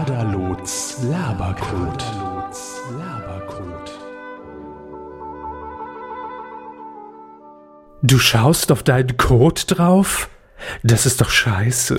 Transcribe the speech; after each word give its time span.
Kaderlots 0.00 0.96
Labercode. 1.02 2.02
Du 8.00 8.18
schaust 8.18 8.72
auf 8.72 8.82
deinen 8.82 9.18
Code 9.18 9.60
drauf? 9.66 10.30
Das 10.82 11.04
ist 11.04 11.20
doch 11.20 11.28
scheiße. 11.28 11.98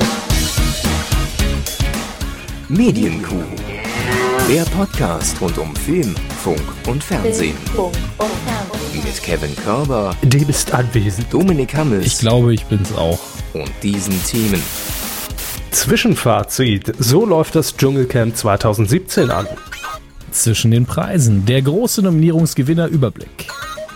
Medienkuh. 2.70 3.44
Der 4.50 4.64
Podcast 4.64 5.40
rund 5.40 5.60
um 5.60 5.76
Film, 5.76 6.16
Funk 6.44 6.60
und 6.88 7.04
Fernsehen. 7.04 7.56
Mit 8.96 9.22
Kevin 9.22 9.56
Körber, 9.58 10.16
Dem 10.24 10.50
ist 10.50 10.74
anwesend. 10.74 11.32
Dominik 11.32 11.76
Hammes 11.76 12.08
Ich 12.08 12.18
glaube, 12.18 12.56
ich 12.56 12.66
bin's 12.66 12.92
auch. 12.94 13.20
und 13.54 13.72
diesen 13.84 14.20
Themen. 14.26 14.64
Zwischenfazit. 15.72 16.94
So 17.00 17.26
läuft 17.26 17.56
das 17.56 17.76
Dschungelcamp 17.76 18.36
2017 18.36 19.32
an. 19.32 19.48
Zwischen 20.32 20.72
den 20.72 20.86
Preisen. 20.86 21.46
Der 21.46 21.62
große 21.62 22.02
Nominierungsgewinner 22.02 22.88
Überblick. 22.88 23.48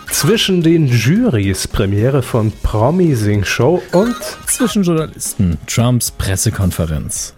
Zwischen 0.10 0.64
den 0.64 0.88
Jurys 0.88 1.68
Premiere 1.68 2.22
von 2.24 2.52
Promi 2.64 3.14
Sing 3.16 3.44
Show 3.44 3.82
und 3.92 4.16
Zwischen 4.48 4.84
Journalisten. 4.84 5.58
Trumps 5.68 6.12
Pressekonferenz. 6.12 7.34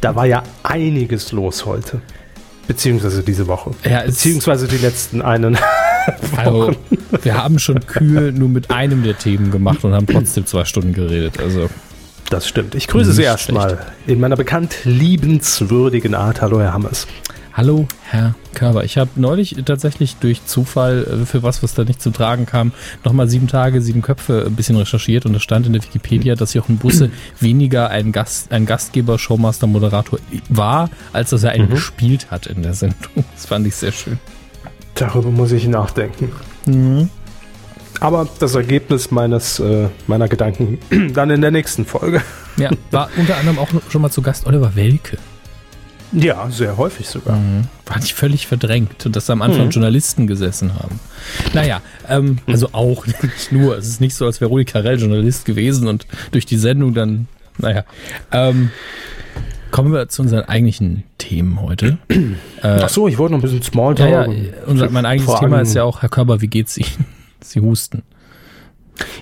da 0.00 0.14
war 0.14 0.26
ja 0.26 0.42
einiges 0.62 1.32
los 1.32 1.66
heute. 1.66 2.00
Beziehungsweise 2.66 3.22
diese 3.22 3.46
Woche. 3.46 3.70
Ja, 3.84 4.02
Beziehungsweise 4.02 4.66
die 4.68 4.78
letzten 4.78 5.22
einen. 5.22 5.58
Also, 6.36 6.72
wir 7.22 7.34
haben 7.36 7.58
schon 7.58 7.80
kühl 7.86 8.32
nur 8.32 8.48
mit 8.48 8.70
einem 8.70 9.02
der 9.02 9.18
Themen 9.18 9.50
gemacht 9.50 9.84
und 9.84 9.92
haben 9.92 10.06
trotzdem 10.06 10.46
zwei 10.46 10.64
Stunden 10.64 10.94
geredet. 10.94 11.38
Also, 11.38 11.68
Das 12.30 12.46
stimmt. 12.46 12.74
Ich 12.74 12.88
grüße 12.88 13.12
Sie 13.12 13.22
Nicht 13.22 13.28
erstmal 13.28 13.78
in 14.06 14.20
meiner 14.20 14.36
bekannt 14.36 14.76
liebenswürdigen 14.84 16.14
Art. 16.14 16.42
Hallo, 16.42 16.60
Herr 16.60 16.72
Hammers. 16.74 17.06
hallo, 17.54 17.86
Herr 18.02 18.34
Körber. 18.54 18.84
Ich 18.84 18.98
habe 18.98 19.10
neulich 19.16 19.56
tatsächlich 19.64 20.16
durch 20.16 20.44
Zufall, 20.44 21.22
äh, 21.22 21.26
für 21.26 21.42
was, 21.42 21.62
was 21.62 21.74
da 21.74 21.84
nicht 21.84 22.02
zum 22.02 22.12
Tragen 22.12 22.44
kam, 22.44 22.72
nochmal 23.02 23.28
sieben 23.28 23.48
Tage, 23.48 23.80
sieben 23.80 24.02
Köpfe 24.02 24.44
ein 24.46 24.54
bisschen 24.54 24.76
recherchiert 24.76 25.24
und 25.26 25.34
es 25.34 25.42
stand 25.42 25.66
in 25.66 25.72
der 25.72 25.82
Wikipedia, 25.82 26.34
dass 26.34 26.54
Jochen 26.54 26.76
Busse 26.76 27.10
weniger 27.40 27.88
ein 27.90 28.12
Gast, 28.12 28.52
ein 28.52 28.66
Gastgeber, 28.66 29.18
Showmaster, 29.18 29.66
Moderator 29.66 30.18
war, 30.50 30.90
als 31.12 31.30
dass 31.30 31.42
er 31.44 31.52
einen 31.52 31.70
gespielt 31.70 32.30
hat 32.30 32.46
in 32.46 32.62
der 32.62 32.74
Sendung. 32.74 33.24
Das 33.34 33.46
fand 33.46 33.66
ich 33.66 33.74
sehr 33.74 33.92
schön. 33.92 34.18
Darüber 34.94 35.30
muss 35.30 35.52
ich 35.52 35.66
nachdenken. 35.66 36.30
Aber 38.00 38.28
das 38.38 38.54
Ergebnis 38.54 39.10
meines, 39.10 39.58
äh, 39.58 39.88
meiner 40.06 40.28
Gedanken 40.28 40.78
dann 41.14 41.30
in 41.30 41.40
der 41.40 41.50
nächsten 41.50 41.84
Folge. 41.84 42.22
Ja, 42.56 42.70
war 42.90 43.08
unter 43.16 43.36
anderem 43.36 43.58
auch 43.58 43.68
schon 43.90 44.02
mal 44.02 44.10
zu 44.10 44.22
Gast 44.22 44.46
Oliver 44.46 44.74
Welke. 44.74 45.18
Ja, 46.12 46.48
sehr 46.50 46.76
häufig 46.78 47.06
sogar. 47.06 47.38
War 47.86 47.98
nicht 47.98 48.14
völlig 48.14 48.46
verdrängt, 48.46 49.14
dass 49.14 49.26
da 49.26 49.34
am 49.34 49.42
Anfang 49.42 49.70
Journalisten 49.70 50.26
gesessen 50.26 50.74
haben. 50.74 51.00
Naja, 51.52 51.82
ähm, 52.08 52.38
also 52.46 52.70
auch 52.72 53.06
nicht 53.22 53.52
nur. 53.52 53.76
Es 53.76 53.88
ist 53.88 54.00
nicht 54.00 54.14
so, 54.14 54.24
als 54.24 54.40
wäre 54.40 54.48
Rudi 54.48 54.64
Carell 54.64 54.98
Journalist 54.98 55.44
gewesen 55.44 55.86
und 55.86 56.06
durch 56.30 56.46
die 56.46 56.56
Sendung 56.56 56.94
dann, 56.94 57.28
naja. 57.58 57.84
Ähm, 58.32 58.70
kommen 59.70 59.92
wir 59.92 60.08
zu 60.08 60.22
unseren 60.22 60.44
eigentlichen 60.44 61.04
Themen 61.18 61.60
heute. 61.60 61.98
Ach 62.62 62.88
so, 62.88 63.06
ich 63.06 63.18
wollte 63.18 63.32
noch 63.32 63.40
ein 63.40 63.42
bisschen 63.42 63.62
Smalltalk. 63.62 64.10
Ja, 64.10 64.32
ja, 64.32 64.50
unser, 64.66 64.90
mein 64.90 65.04
eigentliches 65.04 65.34
Fragen. 65.38 65.52
Thema 65.52 65.60
ist 65.60 65.74
ja 65.74 65.84
auch, 65.84 66.00
Herr 66.00 66.08
Körber, 66.08 66.40
wie 66.40 66.48
geht's 66.48 66.78
Ihnen? 66.78 67.17
Sie 67.50 67.60
husten. 67.60 68.02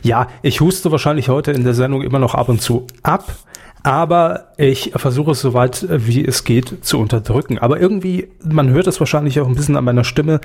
Ja, 0.03 0.29
ich 0.43 0.61
huste 0.61 0.91
wahrscheinlich 0.91 1.29
heute 1.29 1.53
in 1.53 1.65
der 1.65 1.75
Sendung 1.75 2.03
immer 2.03 2.19
noch 2.19 2.35
ab 2.35 2.49
und 2.49 2.63
zu 2.63 2.87
ab, 3.03 3.37
aber 3.83 4.53
ich 4.57 4.93
versuche 4.97 5.33
es 5.33 5.41
soweit 5.41 5.83
äh, 5.85 6.07
wie 6.07 6.25
es 6.25 6.45
geht 6.45 6.85
zu 6.85 6.99
unterdrücken. 6.99 7.59
Aber 7.59 7.81
irgendwie, 7.81 8.29
man 8.43 8.71
hört 8.71 8.87
es 8.87 9.01
wahrscheinlich 9.01 9.41
auch 9.41 9.47
ein 9.47 9.55
bisschen 9.55 9.77
an 9.77 9.85
meiner 9.85 10.05
Stimme, 10.05 10.41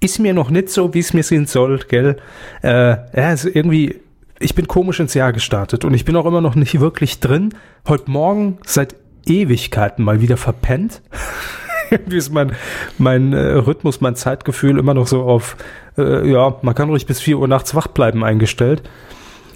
ist 0.00 0.18
mir 0.18 0.34
noch 0.34 0.50
nicht 0.50 0.68
so, 0.68 0.94
wie 0.94 0.98
es 0.98 1.14
mir 1.14 1.22
sein 1.22 1.46
soll, 1.46 1.78
gell? 1.88 2.16
Äh, 2.62 2.96
ja, 3.16 3.32
ist 3.32 3.44
irgendwie, 3.44 4.00
ich 4.40 4.54
bin 4.54 4.66
komisch 4.66 4.98
ins 4.98 5.14
Jahr 5.14 5.32
gestartet 5.32 5.84
und 5.84 5.94
ich 5.94 6.04
bin 6.04 6.16
auch 6.16 6.26
immer 6.26 6.40
noch 6.40 6.56
nicht 6.56 6.80
wirklich 6.80 7.20
drin. 7.20 7.54
Heute 7.86 8.10
Morgen 8.10 8.58
seit 8.66 8.96
Ewigkeiten 9.26 10.04
mal 10.04 10.20
wieder 10.20 10.36
verpennt. 10.36 11.02
Irgendwie 11.92 12.16
ist 12.16 12.32
mein, 12.32 12.52
mein 12.96 13.32
äh, 13.34 13.38
Rhythmus, 13.38 14.00
mein 14.00 14.16
Zeitgefühl 14.16 14.78
immer 14.78 14.94
noch 14.94 15.06
so 15.06 15.22
auf, 15.22 15.56
äh, 15.98 16.28
ja, 16.28 16.56
man 16.62 16.74
kann 16.74 16.88
ruhig 16.88 17.04
bis 17.06 17.20
4 17.20 17.38
Uhr 17.38 17.48
nachts 17.48 17.74
wach 17.74 17.88
bleiben 17.88 18.24
eingestellt. 18.24 18.82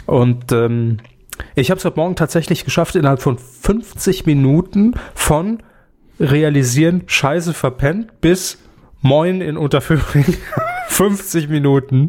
Und 0.04 0.52
ähm, 0.52 0.98
ich 1.54 1.70
habe 1.70 1.78
es 1.78 1.84
heute 1.84 1.96
Morgen 1.96 2.14
tatsächlich 2.14 2.64
geschafft, 2.64 2.94
innerhalb 2.94 3.22
von 3.22 3.38
50 3.38 4.26
Minuten 4.26 4.94
von 5.14 5.62
realisieren, 6.20 7.04
scheiße 7.06 7.54
verpennt, 7.54 8.20
bis 8.20 8.58
moin 9.00 9.40
in 9.40 9.56
Unterföhring. 9.56 10.36
50 10.88 11.48
Minuten 11.50 12.08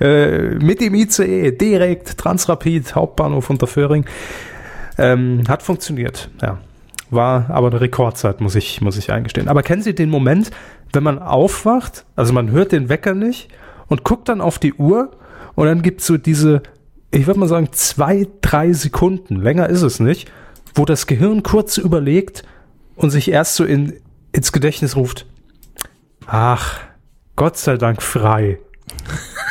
äh, 0.00 0.50
mit 0.54 0.80
dem 0.80 0.94
ICE 0.94 1.50
direkt 1.52 2.16
Transrapid 2.16 2.94
Hauptbahnhof 2.94 3.50
Unterföhring 3.50 4.06
ähm, 4.98 5.42
hat 5.48 5.62
funktioniert 5.62 6.30
ja 6.40 6.58
war 7.10 7.50
aber 7.50 7.68
eine 7.68 7.80
Rekordzeit 7.80 8.40
muss 8.40 8.54
ich 8.54 8.80
muss 8.80 8.96
ich 8.96 9.12
eingestehen. 9.12 9.48
Aber 9.48 9.62
kennen 9.62 9.82
Sie 9.82 9.94
den 9.94 10.10
Moment 10.10 10.50
wenn 10.92 11.02
man 11.02 11.18
aufwacht 11.18 12.04
also 12.16 12.32
man 12.32 12.50
hört 12.50 12.72
den 12.72 12.88
Wecker 12.88 13.14
nicht 13.14 13.48
und 13.88 14.04
guckt 14.04 14.28
dann 14.28 14.40
auf 14.40 14.58
die 14.58 14.74
Uhr 14.74 15.10
und 15.54 15.66
dann 15.66 15.82
gibt's 15.82 16.06
so 16.06 16.16
diese 16.16 16.62
ich 17.10 17.26
würde 17.26 17.40
mal 17.40 17.48
sagen 17.48 17.68
zwei 17.72 18.26
drei 18.40 18.72
Sekunden 18.72 19.36
länger 19.36 19.68
ist 19.68 19.82
es 19.82 20.00
nicht 20.00 20.30
wo 20.74 20.84
das 20.84 21.06
Gehirn 21.06 21.42
kurz 21.42 21.78
überlegt 21.78 22.42
und 22.96 23.10
sich 23.10 23.30
erst 23.30 23.56
so 23.56 23.64
in, 23.64 23.94
ins 24.32 24.52
Gedächtnis 24.52 24.96
ruft 24.96 25.26
ach 26.26 26.80
Gott 27.36 27.56
sei 27.56 27.76
Dank 27.76 28.02
frei 28.02 28.58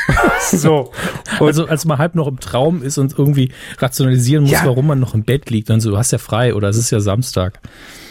so 0.51 0.91
und 1.39 1.47
Also 1.47 1.67
als 1.67 1.85
man 1.85 1.97
halb 1.97 2.15
noch 2.15 2.27
im 2.27 2.39
Traum 2.39 2.83
ist 2.83 2.97
und 2.97 3.17
irgendwie 3.17 3.51
rationalisieren 3.79 4.43
muss, 4.43 4.51
Ja. 4.53 4.61
warum 4.65 4.87
man 4.87 4.99
noch 4.99 5.13
im 5.13 5.23
Bett 5.23 5.49
liegt, 5.49 5.69
dann 5.69 5.79
so, 5.79 5.91
du 5.91 5.97
hast 5.97 6.11
ja 6.11 6.17
frei 6.17 6.53
oder 6.55 6.69
es 6.69 6.77
ist 6.77 6.91
ja 6.91 6.99
Samstag. 6.99 7.59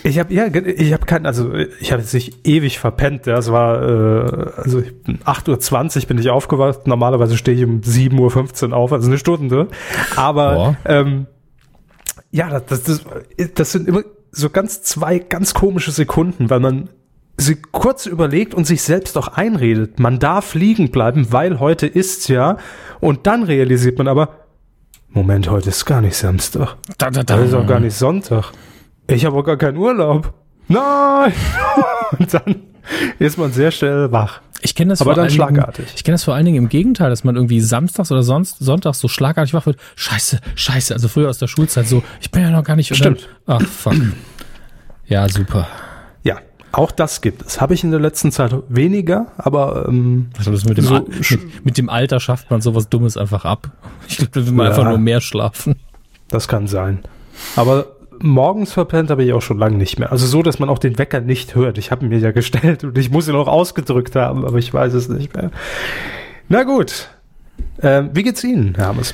Ich 0.05 0.19
habe 0.19 0.33
ja, 0.35 0.47
ich 0.47 0.93
habe 0.93 1.07
keinen, 1.07 1.27
also 1.27 1.53
ich 1.55 1.93
habe 1.93 2.03
jetzt 2.03 2.13
nicht 2.15 2.47
ewig 2.47 2.79
verpennt. 2.79 3.27
Ja, 3.27 3.39
es 3.39 3.53
war, 3.53 3.83
äh, 3.83 4.53
also 4.57 4.81
ich 4.81 5.03
bin 5.03 5.19
8.20 5.19 6.01
Uhr 6.03 6.07
bin 6.09 6.19
ich 6.19 6.31
aufgewacht. 6.31 6.87
Normalerweise 6.87 7.37
stehe 7.37 7.57
ich 7.57 7.65
um 7.65 7.81
7.15 7.81 8.71
Uhr 8.71 8.77
auf, 8.77 8.93
also 8.93 9.09
eine 9.09 9.19
Stunde. 9.19 9.69
Aber 10.17 10.77
ähm, 10.85 11.27
ja, 12.31 12.61
das, 12.61 12.83
das, 12.83 13.05
das 13.55 13.73
sind 13.73 13.87
immer 13.89 14.03
so 14.31 14.49
ganz 14.51 14.83
zwei 14.83 15.19
ganz 15.19 15.55
komische 15.55 15.91
Sekunden, 15.93 16.49
weil 16.51 16.61
man 16.61 16.89
sie 17.43 17.57
kurz 17.57 18.07
überlegt 18.07 18.55
und 18.55 18.67
sich 18.67 18.83
selbst 18.83 19.17
auch 19.19 19.29
einredet. 19.29 19.99
Man 20.01 20.19
darf 20.19 20.55
liegen 20.55 20.91
bleiben, 20.91 21.27
weil 21.31 21.61
heute 21.61 21.87
ist's 21.87 22.29
ja. 22.29 22.57
Und 23.01 23.27
dann 23.27 23.43
realisiert 23.43 23.99
man 23.99 24.09
aber, 24.09 24.31
Moment, 25.11 25.51
heute 25.51 25.69
ist 25.71 25.85
gar 25.85 26.01
nicht 26.01 26.17
Samstag. 26.17 26.77
Da, 26.99 27.11
da, 27.11 27.23
da. 27.23 27.37
Das 27.37 27.49
ist 27.49 27.55
auch 27.55 27.67
gar 27.67 27.81
nicht 27.81 27.95
Sonntag. 27.95 28.53
Ich 29.09 29.25
habe 29.27 29.37
auch 29.37 29.45
gar 29.45 29.57
keinen 29.59 29.77
Urlaub. 29.77 30.33
Nein! 30.69 31.33
Und 32.19 32.33
dann 32.33 32.63
ist 33.19 33.37
man 33.37 33.53
sehr 33.53 33.71
schnell 33.71 34.11
wach. 34.11 34.41
Ich 34.65 34.75
kenne 34.75 34.91
das 34.91 35.01
Aber 35.01 35.11
vor 35.11 35.15
dann 35.17 35.25
allen 35.25 35.29
Dingen- 35.37 35.37
schlagartig. 35.55 35.87
Ich 35.97 36.05
kenne 36.05 36.15
das 36.15 36.25
vor 36.25 36.35
allen 36.35 36.45
Dingen 36.47 36.57
im 36.57 36.69
Gegenteil, 36.69 37.11
dass 37.11 37.25
man 37.25 37.35
irgendwie 37.37 37.61
samstags 37.61 38.11
oder 38.13 38.23
sonst 38.23 38.59
sonntags 38.61 39.01
so 39.01 39.09
schlagartig 39.09 39.55
wach 39.55 39.67
wird. 39.67 39.77
Scheiße, 39.97 40.39
scheiße. 40.55 40.95
Also 40.95 41.09
früher 41.09 41.29
aus 41.29 41.39
der 41.39 41.49
Schulzeit 41.49 41.89
so, 41.89 42.03
ich 42.21 42.31
bin 42.31 42.43
ja 42.43 42.51
noch 42.51 42.65
gar 42.65 42.77
nicht. 42.77 42.95
Stimmt. 42.95 43.29
Dann, 43.47 43.59
ach, 43.61 43.67
fuck. 43.67 43.95
Ja, 45.07 45.29
super. 45.29 45.67
Auch 46.73 46.91
das 46.91 47.21
gibt 47.21 47.43
es. 47.47 47.61
Habe 47.61 47.75
ich 47.75 47.85
in 47.85 47.91
der 47.91 48.01
letzten 48.01 48.33
Zeit 48.33 48.55
weniger, 48.69 49.27
aber 49.37 49.87
ähm, 49.89 50.31
Also 50.39 50.51
mit, 50.69 50.79
dem 50.79 50.85
So 50.85 50.95
mit, 51.01 51.65
mit 51.65 51.79
dem 51.79 51.89
Alter 51.91 52.19
schafft 52.19 52.51
man 52.51 52.61
sowas 52.63 52.89
Dummes 52.89 53.17
einfach 53.17 53.45
ab. 53.45 53.71
Ich 54.09 54.17
glaube, 54.17 54.33
da 54.33 54.47
will 54.47 54.53
man 54.53 54.67
Ja. 54.67 54.71
einfach 54.73 54.89
nur 54.89 54.99
mehr 54.99 55.21
schlafen. 55.21 55.77
das 56.29 56.49
kann 56.49 56.67
sein. 56.67 57.01
Aber 57.57 57.87
morgens 58.21 58.73
verpennt 58.73 59.11
habe 59.11 59.23
ich 59.25 59.33
auch 59.35 59.43
schon 59.43 59.59
lange 59.59 59.77
nicht 59.77 59.99
mehr. 59.99 60.13
Also 60.13 60.27
so, 60.27 60.43
dass 60.43 60.59
man 60.59 60.69
auch 60.71 60.79
den 60.79 60.97
Wecker 60.99 61.21
nicht 61.21 61.55
hört. 61.55 61.77
Ich 61.77 61.91
habe 61.91 62.05
ihn 62.05 62.09
mir 62.09 62.19
ja 62.19 62.31
gestellt 62.33 62.85
und 62.85 62.97
ich 62.97 63.11
muss 63.11 63.29
ihn 63.29 63.35
auch 63.35 63.49
ausgedrückt 63.49 64.17
haben, 64.17 64.45
aber 64.47 64.59
ich 64.59 64.73
weiß 64.73 64.95
es 64.95 65.09
nicht 65.09 65.35
mehr. 65.37 65.51
Na 66.49 66.63
gut. 66.65 67.09
Ähm, 67.83 68.11
wie 68.15 68.23
geht's 68.23 68.43
Ihnen, 68.45 68.75
Herr 68.77 68.87
Hammes? 68.87 69.13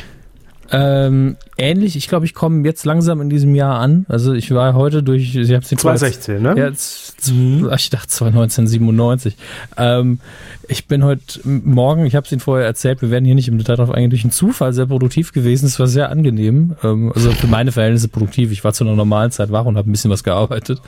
Ähm, 0.70 1.36
ähnlich, 1.58 1.96
ich 1.96 2.08
glaube, 2.08 2.24
ich 2.24 2.34
komme 2.34 2.64
jetzt 2.64 2.84
langsam 2.86 3.20
in 3.20 3.28
diesem 3.28 3.54
Jahr 3.54 3.78
an. 3.78 4.06
Also 4.08 4.32
ich 4.32 4.50
war 4.52 4.74
heute 4.74 5.02
durch, 5.02 5.34
ich 5.34 5.52
habe 5.52 5.64
2016, 5.64 6.40
ne? 6.40 6.54
Jetzt, 6.56 7.28
ich 7.28 7.90
dachte 7.90 8.24
1997. 8.24 9.36
Ähm, 9.76 10.20
ich 10.68 10.86
bin 10.86 11.04
heute 11.04 11.40
Morgen, 11.44 12.06
ich 12.06 12.14
habe 12.14 12.24
es 12.26 12.32
Ihnen 12.32 12.40
vorher 12.40 12.66
erzählt, 12.66 13.02
wir 13.02 13.10
werden 13.10 13.24
hier 13.24 13.34
nicht 13.34 13.48
im 13.48 13.58
Detail 13.58 13.76
drauf 13.76 13.90
eingehen, 13.90 14.10
durch 14.10 14.22
einen 14.22 14.30
Zufall 14.30 14.72
sehr 14.72 14.86
produktiv 14.86 15.32
gewesen. 15.32 15.66
Es 15.66 15.78
war 15.80 15.86
sehr 15.86 16.10
angenehm. 16.10 16.76
Ähm, 16.82 17.12
also 17.14 17.32
für 17.32 17.46
meine 17.46 17.72
Verhältnisse 17.72 18.08
produktiv. 18.08 18.52
Ich 18.52 18.64
war 18.64 18.72
zu 18.72 18.84
einer 18.84 18.94
normalen 18.94 19.30
Zeit 19.30 19.50
wach 19.50 19.64
und 19.64 19.76
habe 19.76 19.90
ein 19.90 19.92
bisschen 19.92 20.10
was 20.10 20.24
gearbeitet. 20.24 20.80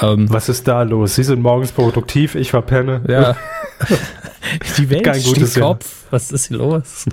Ähm, 0.00 0.26
Was 0.30 0.48
ist 0.48 0.66
da 0.66 0.82
los? 0.82 1.14
Sie 1.14 1.24
sind 1.24 1.40
morgens 1.40 1.72
produktiv, 1.72 2.34
ich 2.34 2.50
verpenne. 2.50 3.02
ja. 3.08 3.36
Die 4.78 4.90
Welt 4.90 5.04
Kein 5.04 5.20
steht. 5.20 5.54
Kopf. 5.54 6.06
Was 6.10 6.32
ist 6.32 6.48
hier 6.48 6.58
los? 6.58 7.04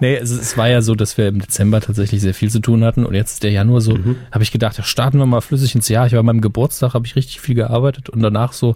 nee, 0.00 0.16
es, 0.16 0.30
es 0.30 0.56
war 0.56 0.68
ja 0.68 0.82
so, 0.82 0.94
dass 0.94 1.16
wir 1.16 1.28
im 1.28 1.40
Dezember 1.40 1.80
tatsächlich 1.80 2.20
sehr 2.20 2.31
sehr 2.32 2.38
viel 2.38 2.50
zu 2.50 2.60
tun 2.60 2.84
hatten. 2.84 3.04
Und 3.04 3.14
jetzt 3.14 3.34
ist 3.34 3.42
der 3.42 3.50
Januar 3.50 3.80
so, 3.80 3.94
mhm. 3.94 4.16
habe 4.30 4.42
ich 4.42 4.52
gedacht, 4.52 4.78
ja, 4.78 4.84
starten 4.84 5.18
wir 5.18 5.26
mal 5.26 5.40
flüssig 5.40 5.74
ins 5.74 5.88
Jahr. 5.88 6.06
Ich 6.06 6.12
war 6.12 6.20
an 6.20 6.26
meinem 6.26 6.40
Geburtstag, 6.40 6.94
habe 6.94 7.06
ich 7.06 7.16
richtig 7.16 7.40
viel 7.40 7.54
gearbeitet 7.54 8.08
und 8.08 8.22
danach 8.22 8.52
so, 8.52 8.74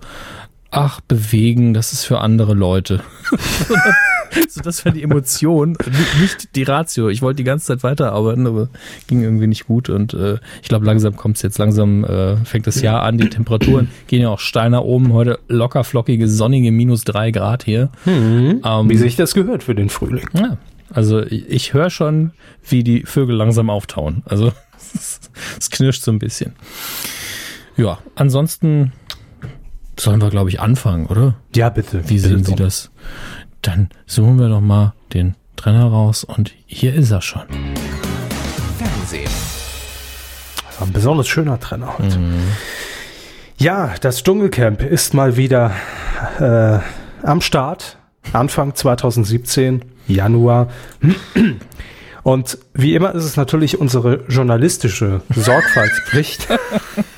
ach, 0.71 1.01
bewegen, 1.01 1.73
das 1.73 1.93
ist 1.93 2.05
für 2.05 2.21
andere 2.21 2.53
Leute. 2.53 3.01
so, 4.49 4.61
das 4.61 4.85
war 4.85 4.93
die 4.93 5.03
Emotion, 5.03 5.79
nicht 6.21 6.55
die 6.55 6.65
Ratio. 6.65 7.09
Ich 7.09 7.23
wollte 7.23 7.39
die 7.39 7.45
ganze 7.45 7.67
Zeit 7.67 7.83
weiterarbeiten, 7.83 8.47
aber 8.47 8.69
ging 9.07 9.23
irgendwie 9.23 9.47
nicht 9.47 9.67
gut. 9.67 9.89
Und 9.89 10.13
äh, 10.13 10.39
ich 10.63 10.69
glaube, 10.69 10.85
langsam 10.85 11.17
kommt 11.17 11.37
es 11.37 11.43
jetzt, 11.43 11.57
langsam 11.57 12.05
äh, 12.05 12.37
fängt 12.45 12.67
das 12.67 12.83
Jahr 12.83 13.03
an. 13.03 13.17
Die 13.17 13.31
Temperaturen 13.31 13.89
gehen 14.07 14.21
ja 14.21 14.29
auch 14.29 14.41
steiner 14.41 14.85
oben. 14.85 15.15
Heute 15.15 15.39
locker 15.49 15.83
flockige, 15.83 16.29
sonnige 16.29 16.73
minus 16.73 17.05
drei 17.05 17.31
Grad 17.31 17.65
hier. 17.65 17.89
Mhm. 18.05 18.61
Ähm, 18.65 18.91
wie 18.91 18.97
sich 18.97 19.17
das 19.17 19.33
gehört 19.33 19.63
für 19.63 19.75
den 19.75 19.89
Frühling. 19.89 20.29
Ja, 20.35 20.59
also 20.91 21.23
ich, 21.23 21.75
höre 21.75 21.91
schon, 21.91 22.33
wie 22.69 22.85
die 22.85 23.05
Vögel 23.05 23.37
langsam 23.37 23.71
auftauen. 23.71 24.23
Also 24.27 24.53
es 25.59 25.71
knirscht 25.71 26.03
so 26.03 26.11
ein 26.11 26.19
bisschen. 26.19 26.55
Ja, 27.77 27.99
ansonsten 28.15 28.93
sollen 29.99 30.21
wir, 30.21 30.31
glaube 30.31 30.51
ich, 30.51 30.61
anfangen, 30.61 31.07
oder? 31.07 31.35
Ja, 31.55 31.69
bitte. 31.71 32.09
Wie 32.09 32.19
sehen 32.19 32.39
bitte 32.39 32.51
Sie 32.51 32.57
das? 32.57 32.91
Dann 33.63 33.89
suchen 34.07 34.39
wir 34.39 34.49
doch 34.49 34.61
mal 34.61 34.95
den 35.13 35.35
Trenner 35.57 35.87
raus 35.87 36.25
und 36.25 36.55
hier 36.67 36.95
ist 36.95 37.11
er 37.11 37.23
schon. 37.23 37.43
Fernsehen. 38.79 39.31
Das 40.67 40.81
war 40.81 40.87
ein 40.87 40.93
besonders 40.93 41.29
schöner 41.29 41.59
Trenner 41.59 41.99
heute. 41.99 42.19
Mhm. 42.19 42.43
Ja, 43.59 43.95
das 44.01 44.23
Dschungelcamp 44.23 44.83
ist 44.83 45.15
mal 45.15 45.37
wieder 45.37 45.73
äh, 46.39 46.79
am 47.27 47.41
Start. 47.41 47.99
Anfang 48.33 48.75
2017, 48.75 49.83
Januar. 50.07 50.69
Und 52.23 52.59
wie 52.75 52.95
immer 52.95 53.15
ist 53.15 53.25
es 53.25 53.37
natürlich 53.37 53.79
unsere 53.79 54.25
journalistische 54.29 55.21
Sorgfaltspflicht, 55.35 56.49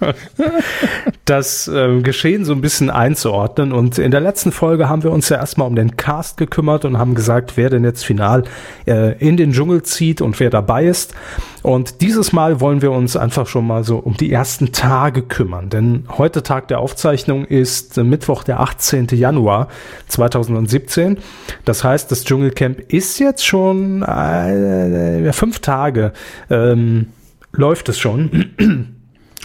das 1.24 1.68
äh, 1.68 2.00
Geschehen 2.00 2.44
so 2.44 2.52
ein 2.52 2.60
bisschen 2.60 2.90
einzuordnen. 2.90 3.72
Und 3.72 3.98
in 3.98 4.10
der 4.10 4.20
letzten 4.20 4.52
Folge 4.52 4.88
haben 4.88 5.02
wir 5.02 5.10
uns 5.10 5.28
ja 5.28 5.36
erstmal 5.36 5.66
um 5.66 5.76
den 5.76 5.96
Cast 5.96 6.36
gekümmert 6.36 6.84
und 6.84 6.98
haben 6.98 7.14
gesagt, 7.14 7.56
wer 7.56 7.70
denn 7.70 7.84
jetzt 7.84 8.04
final 8.04 8.44
äh, 8.86 9.18
in 9.18 9.36
den 9.36 9.52
Dschungel 9.52 9.82
zieht 9.82 10.20
und 10.20 10.38
wer 10.40 10.50
dabei 10.50 10.86
ist. 10.86 11.14
Und 11.62 12.00
dieses 12.00 12.32
Mal 12.32 12.60
wollen 12.60 12.80
wir 12.80 12.90
uns 12.90 13.16
einfach 13.16 13.46
schon 13.46 13.66
mal 13.66 13.84
so 13.84 13.98
um 13.98 14.16
die 14.16 14.32
ersten 14.32 14.72
Tage 14.72 15.22
kümmern. 15.22 15.68
Denn 15.68 16.04
heute 16.16 16.42
Tag 16.42 16.68
der 16.68 16.78
Aufzeichnung 16.78 17.44
ist 17.44 17.98
Mittwoch, 17.98 18.44
der 18.44 18.60
18. 18.60 19.08
Januar 19.12 19.68
2017. 20.08 21.18
Das 21.64 21.84
heißt, 21.84 22.10
das 22.10 22.24
Dschungelcamp 22.24 22.80
ist 22.92 23.18
jetzt 23.18 23.44
schon 23.46 24.02
äh, 24.02 25.32
fünf 25.32 25.58
Tage 25.60 26.12
ähm, 26.48 27.08
läuft 27.52 27.88
es 27.88 27.98
schon. 27.98 28.96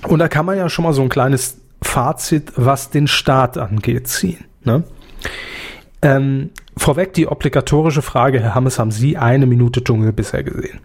Und 0.07 0.19
da 0.19 0.27
kann 0.27 0.45
man 0.45 0.57
ja 0.57 0.69
schon 0.69 0.83
mal 0.83 0.93
so 0.93 1.01
ein 1.01 1.09
kleines 1.09 1.61
Fazit, 1.81 2.53
was 2.55 2.89
den 2.89 3.07
Start 3.07 3.57
angeht, 3.57 4.07
ziehen. 4.07 4.45
Ne? 4.63 4.83
Ähm, 6.01 6.51
vorweg 6.77 7.13
die 7.13 7.27
obligatorische 7.27 8.01
Frage, 8.01 8.39
Herr 8.39 8.55
Hammes, 8.55 8.79
haben 8.79 8.91
Sie 8.91 9.17
eine 9.17 9.45
Minute 9.45 9.83
Dschungel 9.83 10.13
bisher 10.13 10.43
gesehen? 10.43 10.79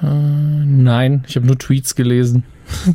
Äh, 0.00 0.06
nein, 0.06 1.24
ich 1.26 1.36
habe 1.36 1.46
nur 1.46 1.58
Tweets 1.58 1.94
gelesen. 1.94 2.44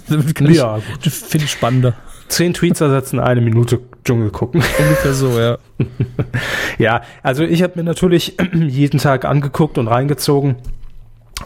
ja, 0.39 0.79
finde 0.79 1.45
ich 1.45 1.51
spannender. 1.51 1.93
Zehn 2.27 2.53
Tweets 2.53 2.81
ersetzen 2.81 3.19
eine 3.19 3.41
Minute 3.41 3.79
Dschungel 4.05 4.31
gucken. 4.31 4.63
Ungefähr 4.79 5.13
so, 5.13 5.39
ja. 5.39 5.57
ja, 6.77 7.01
also 7.21 7.43
ich 7.43 7.61
habe 7.61 7.73
mir 7.75 7.83
natürlich 7.83 8.37
jeden 8.53 8.99
Tag 8.99 9.25
angeguckt 9.25 9.77
und 9.77 9.87
reingezogen 9.87 10.55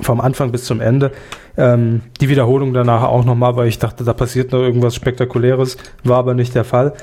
vom 0.01 0.21
Anfang 0.21 0.51
bis 0.51 0.65
zum 0.65 0.81
Ende. 0.81 1.11
Ähm, 1.57 2.01
die 2.21 2.29
Wiederholung 2.29 2.73
danach 2.73 3.03
auch 3.03 3.25
nochmal, 3.25 3.55
weil 3.55 3.67
ich 3.67 3.79
dachte, 3.79 4.03
da 4.03 4.13
passiert 4.13 4.51
noch 4.51 4.59
irgendwas 4.59 4.95
Spektakuläres, 4.95 5.77
war 6.03 6.19
aber 6.19 6.33
nicht 6.33 6.55
der 6.55 6.63
Fall. 6.63 6.93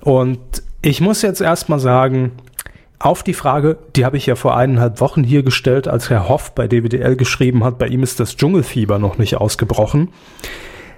Und 0.00 0.38
ich 0.82 1.00
muss 1.00 1.22
jetzt 1.22 1.40
erstmal 1.40 1.78
sagen, 1.78 2.32
auf 2.98 3.22
die 3.22 3.34
Frage, 3.34 3.78
die 3.94 4.04
habe 4.04 4.16
ich 4.16 4.26
ja 4.26 4.34
vor 4.34 4.56
eineinhalb 4.56 5.00
Wochen 5.00 5.22
hier 5.22 5.42
gestellt, 5.42 5.86
als 5.86 6.10
Herr 6.10 6.28
Hoff 6.28 6.54
bei 6.54 6.66
DWDL 6.66 7.16
geschrieben 7.16 7.64
hat, 7.64 7.78
bei 7.78 7.86
ihm 7.86 8.02
ist 8.02 8.18
das 8.18 8.36
Dschungelfieber 8.36 8.98
noch 8.98 9.18
nicht 9.18 9.36
ausgebrochen. 9.36 10.08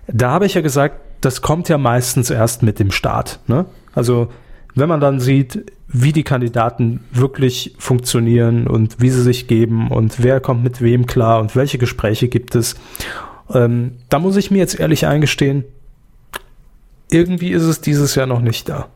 Da 0.06 0.31
habe 0.31 0.46
ich 0.46 0.55
ja 0.55 0.62
gesagt, 0.62 0.96
das 1.20 1.43
kommt 1.43 1.69
ja 1.69 1.76
meistens 1.76 2.31
erst 2.31 2.62
mit 2.62 2.78
dem 2.78 2.90
Start. 2.90 3.40
Ne? 3.46 3.67
Also 3.94 4.28
wenn 4.75 4.88
man 4.88 5.00
dann 5.00 5.20
sieht, 5.20 5.72
wie 5.88 6.12
die 6.12 6.22
Kandidaten 6.22 7.00
wirklich 7.12 7.75
funktionieren 7.78 8.67
und 8.67 9.00
wie 9.00 9.11
sie 9.11 9.22
sich 9.22 9.49
geben 9.49 9.90
und 9.90 10.22
wer 10.22 10.40
kommt 10.40 10.62
mit 10.62 10.81
wem 10.81 11.06
klar 11.06 11.40
und 11.40 11.56
welche 11.56 11.78
Gespräche 11.78 12.28
gibt 12.28 12.55
es. 12.55 12.76
Ähm, 13.52 13.96
da 14.08 14.19
muss 14.20 14.37
ich 14.37 14.50
mir 14.50 14.58
jetzt 14.58 14.78
ehrlich 14.78 15.06
eingestehen, 15.06 15.64
irgendwie 17.11 17.50
ist 17.50 17.64
es 17.64 17.81
dieses 17.81 18.14
Jahr 18.14 18.26
noch 18.26 18.40
nicht 18.40 18.69
da. 18.69 18.88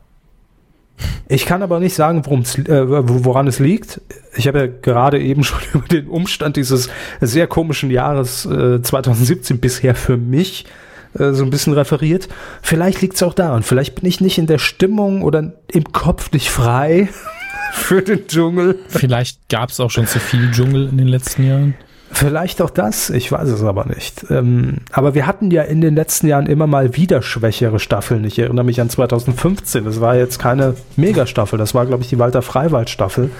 Ich 1.26 1.47
kann 1.47 1.65
aber 1.65 1.81
nicht 1.81 1.94
sagen, 1.94 2.19
äh, 2.21 2.87
woran 2.87 3.49
es 3.49 3.59
liegt. 3.59 4.00
Ich 4.37 4.47
habe 4.47 4.59
ja 4.59 4.67
gerade 4.67 5.21
eben 5.21 5.43
schon 5.44 5.61
über 5.73 5.88
den 5.88 6.06
Umstand 6.06 6.56
dieses 6.56 6.88
sehr 7.21 7.49
komischen 7.49 7.91
Jahres 7.91 8.47
äh, 8.47 8.81
2017 8.81 9.59
bisher 9.59 9.97
für 9.97 10.17
mich 10.17 10.67
äh, 10.67 10.69
so 11.14 11.44
ein 11.44 11.50
bisschen 11.50 11.72
referiert. 11.72 12.28
Vielleicht 12.62 13.00
liegt 13.02 13.14
es 13.14 13.22
auch 13.22 13.34
daran. 13.34 13.62
Vielleicht 13.62 13.94
bin 13.94 14.06
ich 14.06 14.20
nicht 14.20 14.38
in 14.38 14.46
der 14.46 14.58
Stimmung 14.58 15.22
oder 15.22 15.52
im 15.69 15.93
Kopf 15.93 16.32
nicht 16.32 16.50
frei 16.50 17.08
für 17.72 18.02
den 18.02 18.26
Dschungel. 18.26 18.78
Vielleicht 18.88 19.49
gab 19.49 19.70
es 19.70 19.81
auch 19.81 19.90
schon 19.90 20.06
zu 20.06 20.19
viel 20.19 20.50
Dschungel 20.50 20.88
in 20.88 20.99
den 20.99 21.08
letzten 21.08 21.46
Jahren. 21.46 21.75
Vielleicht 22.14 22.62
auch 22.62 22.70
das, 22.70 23.11
ich 23.11 23.32
weiß 23.32 23.49
es 23.49 23.64
aber 23.64 23.87
nicht. 23.87 24.26
Ähm, 24.31 24.76
aber 24.93 25.14
wir 25.14 25.26
hatten 25.26 25.50
ja 25.50 25.62
in 25.62 25.81
den 25.81 25.96
letzten 25.96 26.28
Jahren 26.28 26.46
immer 26.46 26.69
mal 26.69 26.96
wieder 26.96 27.22
schwächere 27.22 27.81
Staffeln. 27.81 28.22
Ich 28.22 28.38
erinnere 28.38 28.64
mich 28.64 28.81
an 28.81 28.88
2015, 28.88 29.84
das 29.84 30.00
war 30.00 30.14
jetzt 30.14 30.38
keine 30.38 30.76
Megastaffel, 30.94 31.58
das 31.58 31.75
war, 31.75 31.87
glaube 31.87 32.05
ich, 32.05 32.08
die 32.08 32.19
Walter 32.20 32.43
Freiwald-Staffel, 32.43 33.31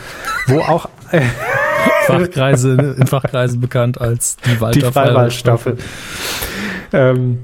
wo 0.48 0.58
auch. 0.58 0.88
Äh, 1.12 1.20
Fachkreise, 2.06 2.96
in 2.98 3.06
Fachkreisen 3.06 3.60
bekannt 3.60 4.00
als 4.00 4.36
die 4.44 4.60
Walter 4.60 4.92
Freiwald-Staffel. 4.92 5.78
Ähm, 6.92 7.38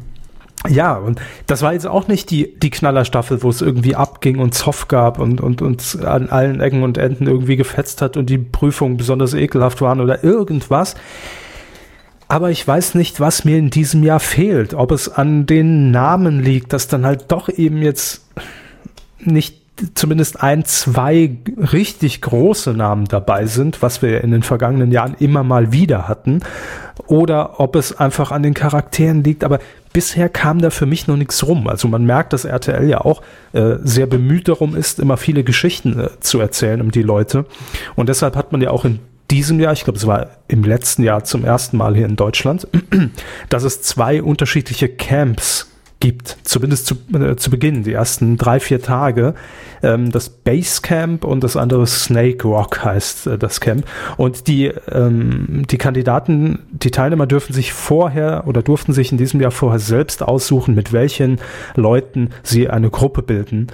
ja, 0.69 0.95
und 0.95 1.21
das 1.47 1.63
war 1.63 1.73
jetzt 1.73 1.87
auch 1.87 2.07
nicht 2.07 2.31
die, 2.31 2.59
die 2.59 2.71
Knallerstaffel, 2.71 3.43
wo 3.43 3.49
es 3.49 3.63
irgendwie 3.63 3.97
abging 3.97 4.39
und 4.39 4.55
Zoff 4.55 4.89
gab 4.89 5.19
und, 5.19 5.41
und 5.41 5.63
uns 5.63 5.97
an 5.97 6.29
allen 6.29 6.61
Ecken 6.61 6.83
und 6.83 6.99
Enden 6.99 7.27
irgendwie 7.27 7.57
gefetzt 7.57 8.03
hat 8.03 8.19
und 8.19 8.29
die 8.29 8.39
Prüfungen 8.39 8.99
besonders 8.99 9.33
ekelhaft 9.33 9.81
waren 9.81 10.01
oder 10.01 10.23
irgendwas. 10.23 10.97
Aber 12.29 12.51
ich 12.51 12.67
weiß 12.67 12.95
nicht, 12.95 13.21
was 13.21 13.45
mir 13.45 13.59
in 13.59 13.71
diesem 13.71 14.05
Jahr 14.05 14.21
fehlt. 14.21 14.75
Ob 14.75 14.93
es 14.93 15.09
an 15.09 15.47
den 15.47 15.91
Namen 15.91 16.41
liegt, 16.41 16.73
dass 16.73 16.89
dann 16.89 17.07
halt 17.07 17.33
doch 17.33 17.49
eben 17.49 17.79
jetzt 17.79 18.29
nicht 19.19 19.60
zumindest 19.95 20.43
ein, 20.43 20.65
zwei 20.65 21.37
richtig 21.73 22.21
große 22.21 22.73
Namen 22.73 23.07
dabei 23.07 23.47
sind, 23.47 23.83
was 23.83 24.03
wir 24.03 24.23
in 24.23 24.31
den 24.31 24.43
vergangenen 24.43 24.93
Jahren 24.93 25.15
immer 25.19 25.43
mal 25.43 25.73
wieder 25.73 26.09
hatten, 26.09 26.41
oder 27.07 27.61
ob 27.61 27.77
es 27.77 27.99
einfach 27.99 28.31
an 28.31 28.43
den 28.43 28.55
Charakteren 28.55 29.25
liegt. 29.25 29.45
Aber 29.45 29.59
bisher 29.93 30.29
kam 30.29 30.61
da 30.61 30.71
für 30.71 30.87
mich 30.87 31.07
noch 31.07 31.17
nichts 31.17 31.47
rum. 31.47 31.67
Also 31.67 31.89
man 31.89 32.05
merkt, 32.05 32.33
dass 32.33 32.45
RTL 32.45 32.89
ja 32.89 33.01
auch 33.01 33.23
äh, 33.53 33.77
sehr 33.83 34.07
bemüht 34.07 34.49
darum 34.49 34.75
ist, 34.77 35.01
immer 35.01 35.17
viele 35.17 35.45
Geschichten 35.45 35.99
äh, 35.99 36.09
zu 36.21 36.41
erzählen 36.41 36.81
um 36.81 36.91
die 36.91 37.03
Leute. 37.03 37.47
Und 37.97 38.09
deshalb 38.09 38.37
hat 38.37 38.53
man 38.53 38.61
ja 38.61 38.71
auch 38.71 38.85
in 38.85 39.01
diesem 39.31 39.61
Jahr, 39.61 39.73
ich 39.73 39.85
glaube, 39.85 39.99
es 39.99 40.07
war 40.07 40.29
im 40.49 40.65
letzten 40.65 41.03
Jahr 41.03 41.25
zum 41.25 41.45
ersten 41.45 41.77
Mal 41.77 41.95
hier 41.95 42.07
in 42.07 42.17
Deutschland, 42.17 42.67
dass 43.49 43.63
es 43.63 43.83
zwei 43.83 44.23
unterschiedliche 44.23 44.89
Camps 44.89 45.70
gibt, 46.01 46.39
zumindest 46.43 46.87
zu, 46.87 46.97
äh, 47.15 47.37
zu 47.37 47.51
Beginn, 47.51 47.85
die 47.85 47.93
ersten 47.93 48.39
drei, 48.39 48.59
vier 48.59 48.83
Tage. 48.83 49.35
Ähm, 49.83 50.11
das 50.11 50.31
Basecamp 50.31 51.25
und 51.25 51.45
das 51.45 51.57
andere 51.57 51.87
Snake 51.87 52.49
Rock 52.49 52.83
heißt 52.83 53.27
äh, 53.27 53.39
das 53.39 53.61
Camp. 53.61 53.85
Und 54.17 54.49
die, 54.49 54.73
ähm, 54.91 55.65
die 55.71 55.79
Kandidaten, 55.79 56.61
die 56.73 56.91
Teilnehmer 56.91 57.27
dürfen 57.27 57.53
sich 57.53 57.73
vorher 57.73 58.45
oder 58.47 58.63
durften 58.63 58.93
sich 58.93 59.13
in 59.13 59.19
diesem 59.19 59.41
Jahr 59.41 59.51
vorher 59.51 59.79
selbst 59.79 60.23
aussuchen, 60.23 60.75
mit 60.75 60.93
welchen 60.93 61.39
Leuten 61.77 62.31
sie 62.43 62.69
eine 62.69 62.91
Gruppe 62.91 63.23
bilden. 63.23 63.69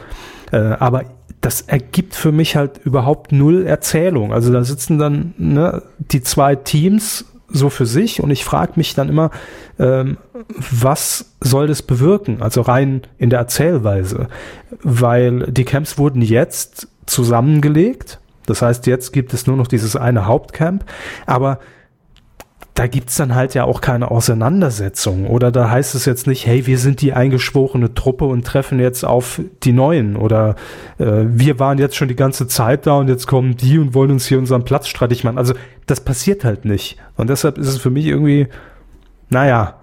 Äh, 0.50 0.59
aber 0.59 1.04
das 1.40 1.61
ergibt 1.61 2.14
für 2.14 2.33
mich 2.33 2.56
halt 2.56 2.80
überhaupt 2.85 3.30
null 3.30 3.66
Erzählung. 3.66 4.33
Also 4.33 4.52
da 4.52 4.64
sitzen 4.64 4.99
dann 4.99 5.35
ne, 5.38 5.83
die 5.99 6.23
zwei 6.23 6.56
Teams 6.56 7.25
so 7.48 7.70
für 7.70 7.86
sich 7.86 8.22
und 8.22 8.30
ich 8.30 8.44
frage 8.44 8.72
mich 8.76 8.94
dann 8.94 9.08
immer, 9.08 9.30
ähm, 9.78 10.16
was 10.70 11.32
soll 11.40 11.66
das 11.66 11.82
bewirken? 11.82 12.42
Also 12.42 12.60
rein 12.60 13.02
in 13.18 13.30
der 13.30 13.38
Erzählweise, 13.38 14.28
weil 14.82 15.46
die 15.50 15.64
Camps 15.64 15.98
wurden 15.98 16.22
jetzt 16.22 16.88
zusammengelegt. 17.06 18.20
Das 18.46 18.62
heißt, 18.62 18.86
jetzt 18.86 19.12
gibt 19.12 19.34
es 19.34 19.46
nur 19.46 19.56
noch 19.56 19.66
dieses 19.66 19.96
eine 19.96 20.26
Hauptcamp, 20.26 20.84
aber 21.26 21.58
da 22.76 22.87
gibt's 22.87 23.16
dann 23.16 23.35
halt 23.35 23.54
ja 23.54 23.64
auch 23.64 23.80
keine 23.80 24.11
Auseinandersetzung. 24.11 25.26
Oder 25.26 25.50
da 25.50 25.71
heißt 25.71 25.95
es 25.95 26.04
jetzt 26.04 26.26
nicht, 26.26 26.47
hey, 26.47 26.66
wir 26.66 26.78
sind 26.78 27.00
die 27.00 27.14
eingeschworene 27.14 27.95
Truppe 27.95 28.26
und 28.26 28.47
treffen 28.47 28.78
jetzt 28.78 29.02
auf 29.02 29.40
die 29.62 29.73
Neuen. 29.73 30.14
Oder 30.14 30.56
äh, 30.99 31.23
wir 31.25 31.59
waren 31.59 31.78
jetzt 31.78 31.97
schon 31.97 32.09
die 32.09 32.16
ganze 32.16 32.47
Zeit 32.49 32.87
da 32.87 32.99
und 32.99 33.09
jetzt 33.09 33.26
kommen 33.26 33.56
die 33.56 33.78
und 33.78 33.95
wollen 33.95 34.11
uns 34.11 34.26
hier 34.26 34.38
unseren 34.38 34.64
Platz 34.64 34.88
streitig 34.88 35.25
machen. 35.25 35.38
Also 35.38 35.54
das 35.87 36.00
passiert 36.00 36.45
halt 36.45 36.66
nicht. 36.66 36.99
Und 37.16 37.30
deshalb 37.30 37.56
ist 37.56 37.68
es 37.68 37.78
für 37.78 37.88
mich 37.88 38.04
irgendwie, 38.04 38.49
naja, 39.30 39.76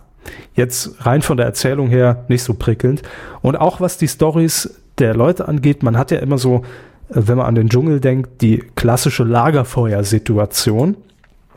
jetzt 0.54 1.04
rein 1.04 1.24
von 1.24 1.38
der 1.38 1.48
Erzählung 1.48 1.88
her 1.88 2.26
nicht 2.28 2.44
so 2.44 2.54
prickelnd. 2.54 3.02
Und 3.42 3.56
auch 3.56 3.82
was 3.82 3.98
die 3.98 4.08
Stories 4.08 4.82
der 5.00 5.16
Leute 5.16 5.48
angeht, 5.48 5.82
man 5.82 5.98
hat 5.98 6.12
ja 6.12 6.20
immer 6.20 6.38
so, 6.38 6.58
äh, 7.10 7.16
wenn 7.16 7.38
man 7.38 7.48
an 7.48 7.56
den 7.56 7.70
Dschungel 7.70 8.00
denkt, 8.00 8.44
die 8.44 8.64
klassische 8.76 9.24
Lagerfeuersituation. 9.24 10.96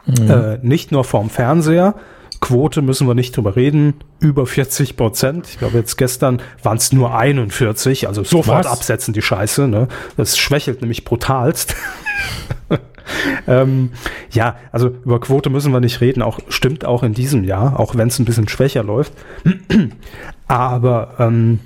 Mhm. 0.07 0.31
Äh, 0.31 0.59
nicht 0.63 0.93
nur 0.93 1.05
vorm 1.05 1.31
Fernseher. 1.31 1.95
Quote 2.41 2.83
müssen 2.83 3.07
wir 3.07 3.15
nicht 3.15 3.37
drüber 3.37 3.57
reden. 3.57 3.95
Über 4.21 4.47
40 4.47 4.97
Prozent. 4.97 5.49
Ich 5.49 5.59
glaube, 5.59 5.79
jetzt 5.79 5.97
gestern 5.97 6.43
waren 6.63 6.77
es 6.77 6.93
nur 6.93 7.17
41. 7.17 8.09
Also 8.09 8.25
sofort 8.25 8.67
Was? 8.67 8.73
absetzen 8.73 9.15
die 9.15 9.23
Scheiße. 9.23 9.69
Ne? 9.69 9.89
Das 10.17 10.37
schwächelt 10.37 10.81
nämlich 10.81 11.05
brutalst. 11.05 11.75
ähm, 13.49 13.91
ja, 14.31 14.57
also 14.71 14.89
über 14.89 15.21
Quote 15.21 15.51
müssen 15.51 15.73
wir 15.73 15.81
nicht 15.81 16.01
reden. 16.01 16.23
Auch 16.23 16.39
stimmt 16.49 16.85
auch 16.85 17.03
in 17.03 17.15
diesem 17.15 17.45
Jahr, 17.45 17.81
auch 17.81 17.97
wenn 17.97 18.09
es 18.09 18.19
ein 18.19 18.25
bisschen 18.27 18.49
schwächer 18.49 18.83
läuft. 18.83 19.13
Aber 20.47 21.15
ähm, 21.19 21.61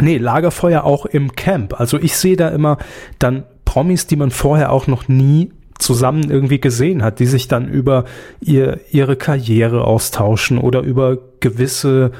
nee, 0.00 0.18
Lagerfeuer 0.18 0.84
auch 0.84 1.06
im 1.06 1.34
Camp. 1.34 1.78
Also 1.78 1.98
ich 1.98 2.16
sehe 2.16 2.36
da 2.36 2.48
immer 2.48 2.78
dann 3.18 3.44
Promis, 3.64 4.06
die 4.06 4.16
man 4.16 4.30
vorher 4.30 4.72
auch 4.72 4.86
noch 4.86 5.08
nie 5.08 5.50
zusammen 5.86 6.30
irgendwie 6.30 6.60
gesehen 6.60 7.02
hat, 7.02 7.20
die 7.20 7.26
sich 7.26 7.46
dann 7.46 7.68
über 7.68 8.04
ihr, 8.40 8.80
ihre 8.90 9.14
Karriere 9.14 9.84
austauschen 9.84 10.58
oder 10.58 10.80
über 10.80 11.18
gewisse 11.38 12.10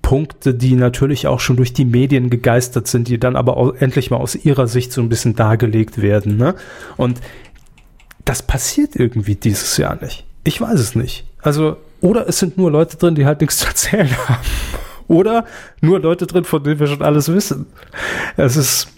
Punkte, 0.00 0.54
die 0.54 0.74
natürlich 0.74 1.26
auch 1.26 1.38
schon 1.38 1.56
durch 1.56 1.74
die 1.74 1.84
Medien 1.84 2.30
gegeistert 2.30 2.86
sind, 2.88 3.08
die 3.08 3.20
dann 3.20 3.36
aber 3.36 3.58
auch 3.58 3.74
endlich 3.74 4.10
mal 4.10 4.16
aus 4.16 4.34
ihrer 4.34 4.66
Sicht 4.66 4.92
so 4.92 5.02
ein 5.02 5.10
bisschen 5.10 5.36
dargelegt 5.36 6.00
werden. 6.00 6.38
Ne? 6.38 6.54
Und 6.96 7.20
das 8.24 8.42
passiert 8.42 8.96
irgendwie 8.96 9.34
dieses 9.34 9.76
Jahr 9.76 9.98
nicht. 10.00 10.24
Ich 10.42 10.58
weiß 10.58 10.80
es 10.80 10.94
nicht. 10.94 11.26
Also, 11.42 11.76
oder 12.00 12.26
es 12.26 12.38
sind 12.38 12.56
nur 12.56 12.70
Leute 12.70 12.96
drin, 12.96 13.14
die 13.14 13.26
halt 13.26 13.42
nichts 13.42 13.58
zu 13.58 13.66
erzählen 13.66 14.10
haben. 14.28 14.40
Oder 15.08 15.44
nur 15.82 16.00
Leute 16.00 16.26
drin, 16.26 16.44
von 16.44 16.64
denen 16.64 16.80
wir 16.80 16.86
schon 16.86 17.02
alles 17.02 17.30
wissen. 17.30 17.66
Es 18.38 18.56
ist 18.56 18.88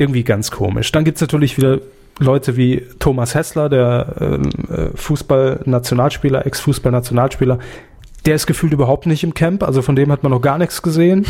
irgendwie 0.00 0.24
ganz 0.24 0.50
komisch. 0.50 0.90
Dann 0.92 1.04
gibt's 1.04 1.20
natürlich 1.20 1.58
wieder 1.58 1.78
Leute 2.18 2.56
wie 2.56 2.82
Thomas 2.98 3.34
Hessler, 3.34 3.68
der 3.68 4.14
ähm, 4.20 4.42
äh, 4.68 4.96
Fußballnationalspieler, 4.96 6.46
Ex-Fußballnationalspieler, 6.46 7.58
der 8.26 8.34
ist 8.34 8.46
gefühlt 8.46 8.72
überhaupt 8.72 9.06
nicht 9.06 9.22
im 9.24 9.34
Camp, 9.34 9.62
also 9.62 9.82
von 9.82 9.96
dem 9.96 10.10
hat 10.10 10.22
man 10.22 10.32
noch 10.32 10.40
gar 10.40 10.58
nichts 10.58 10.82
gesehen. 10.82 11.26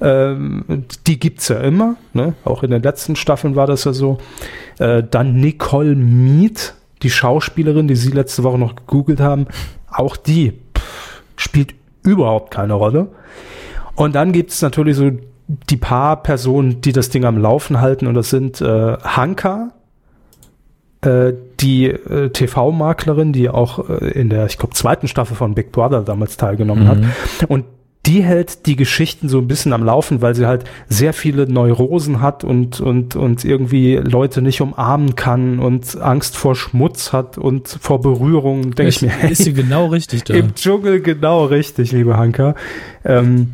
Ähm, 0.00 0.84
die 1.06 1.18
gibt's 1.18 1.48
ja 1.48 1.58
immer, 1.60 1.96
ne? 2.12 2.34
auch 2.44 2.62
in 2.62 2.70
den 2.70 2.82
letzten 2.82 3.16
Staffeln 3.16 3.56
war 3.56 3.66
das 3.66 3.84
ja 3.84 3.92
so. 3.94 4.18
Äh, 4.78 5.02
dann 5.10 5.36
Nicole 5.36 5.94
Mead, 5.94 6.74
die 7.02 7.10
Schauspielerin, 7.10 7.88
die 7.88 7.96
Sie 7.96 8.10
letzte 8.10 8.42
Woche 8.42 8.58
noch 8.58 8.76
gegoogelt 8.76 9.20
haben, 9.20 9.46
auch 9.90 10.16
die 10.16 10.52
pff, 10.76 11.22
spielt 11.36 11.74
überhaupt 12.02 12.52
keine 12.52 12.74
Rolle. 12.74 13.08
Und 13.94 14.14
dann 14.14 14.32
gibt's 14.32 14.60
natürlich 14.60 14.96
so 14.96 15.10
die 15.48 15.76
paar 15.76 16.22
Personen, 16.22 16.80
die 16.80 16.92
das 16.92 17.08
Ding 17.08 17.24
am 17.24 17.38
Laufen 17.38 17.80
halten, 17.80 18.06
und 18.06 18.14
das 18.14 18.30
sind 18.30 18.60
äh, 18.60 18.96
Hanka, 18.98 19.72
äh, 21.02 21.32
die 21.60 21.86
äh, 21.86 22.30
TV-Maklerin, 22.30 23.32
die 23.32 23.48
auch 23.48 23.88
äh, 23.88 24.10
in 24.10 24.28
der, 24.28 24.46
ich 24.46 24.58
glaube, 24.58 24.74
zweiten 24.74 25.08
Staffel 25.08 25.36
von 25.36 25.54
Big 25.54 25.72
Brother 25.72 26.02
damals 26.02 26.36
teilgenommen 26.36 26.84
mhm. 26.84 26.88
hat. 26.88 26.98
Und 27.48 27.64
die 28.06 28.22
hält 28.22 28.66
die 28.66 28.76
Geschichten 28.76 29.28
so 29.28 29.38
ein 29.38 29.48
bisschen 29.48 29.72
am 29.72 29.84
Laufen, 29.84 30.22
weil 30.22 30.34
sie 30.34 30.46
halt 30.46 30.64
sehr 30.88 31.12
viele 31.12 31.48
Neurosen 31.48 32.20
hat 32.20 32.44
und, 32.44 32.80
und, 32.80 33.16
und 33.16 33.44
irgendwie 33.44 33.96
Leute 33.96 34.42
nicht 34.42 34.60
umarmen 34.60 35.16
kann 35.16 35.58
und 35.58 36.00
Angst 36.00 36.36
vor 36.36 36.54
Schmutz 36.54 37.12
hat 37.12 37.36
und 37.36 37.68
vor 37.68 38.00
Berührung. 38.00 38.74
Denke 38.74 38.88
ich 38.90 39.02
mir, 39.02 39.08
hey, 39.08 39.32
ist 39.32 39.42
sie 39.42 39.52
genau 39.52 39.86
richtig 39.86 40.22
da. 40.24 40.34
Im 40.34 40.54
Dschungel 40.54 41.00
genau 41.00 41.46
richtig, 41.46 41.90
liebe 41.90 42.16
Hanka. 42.16 42.54
Ähm, 43.04 43.52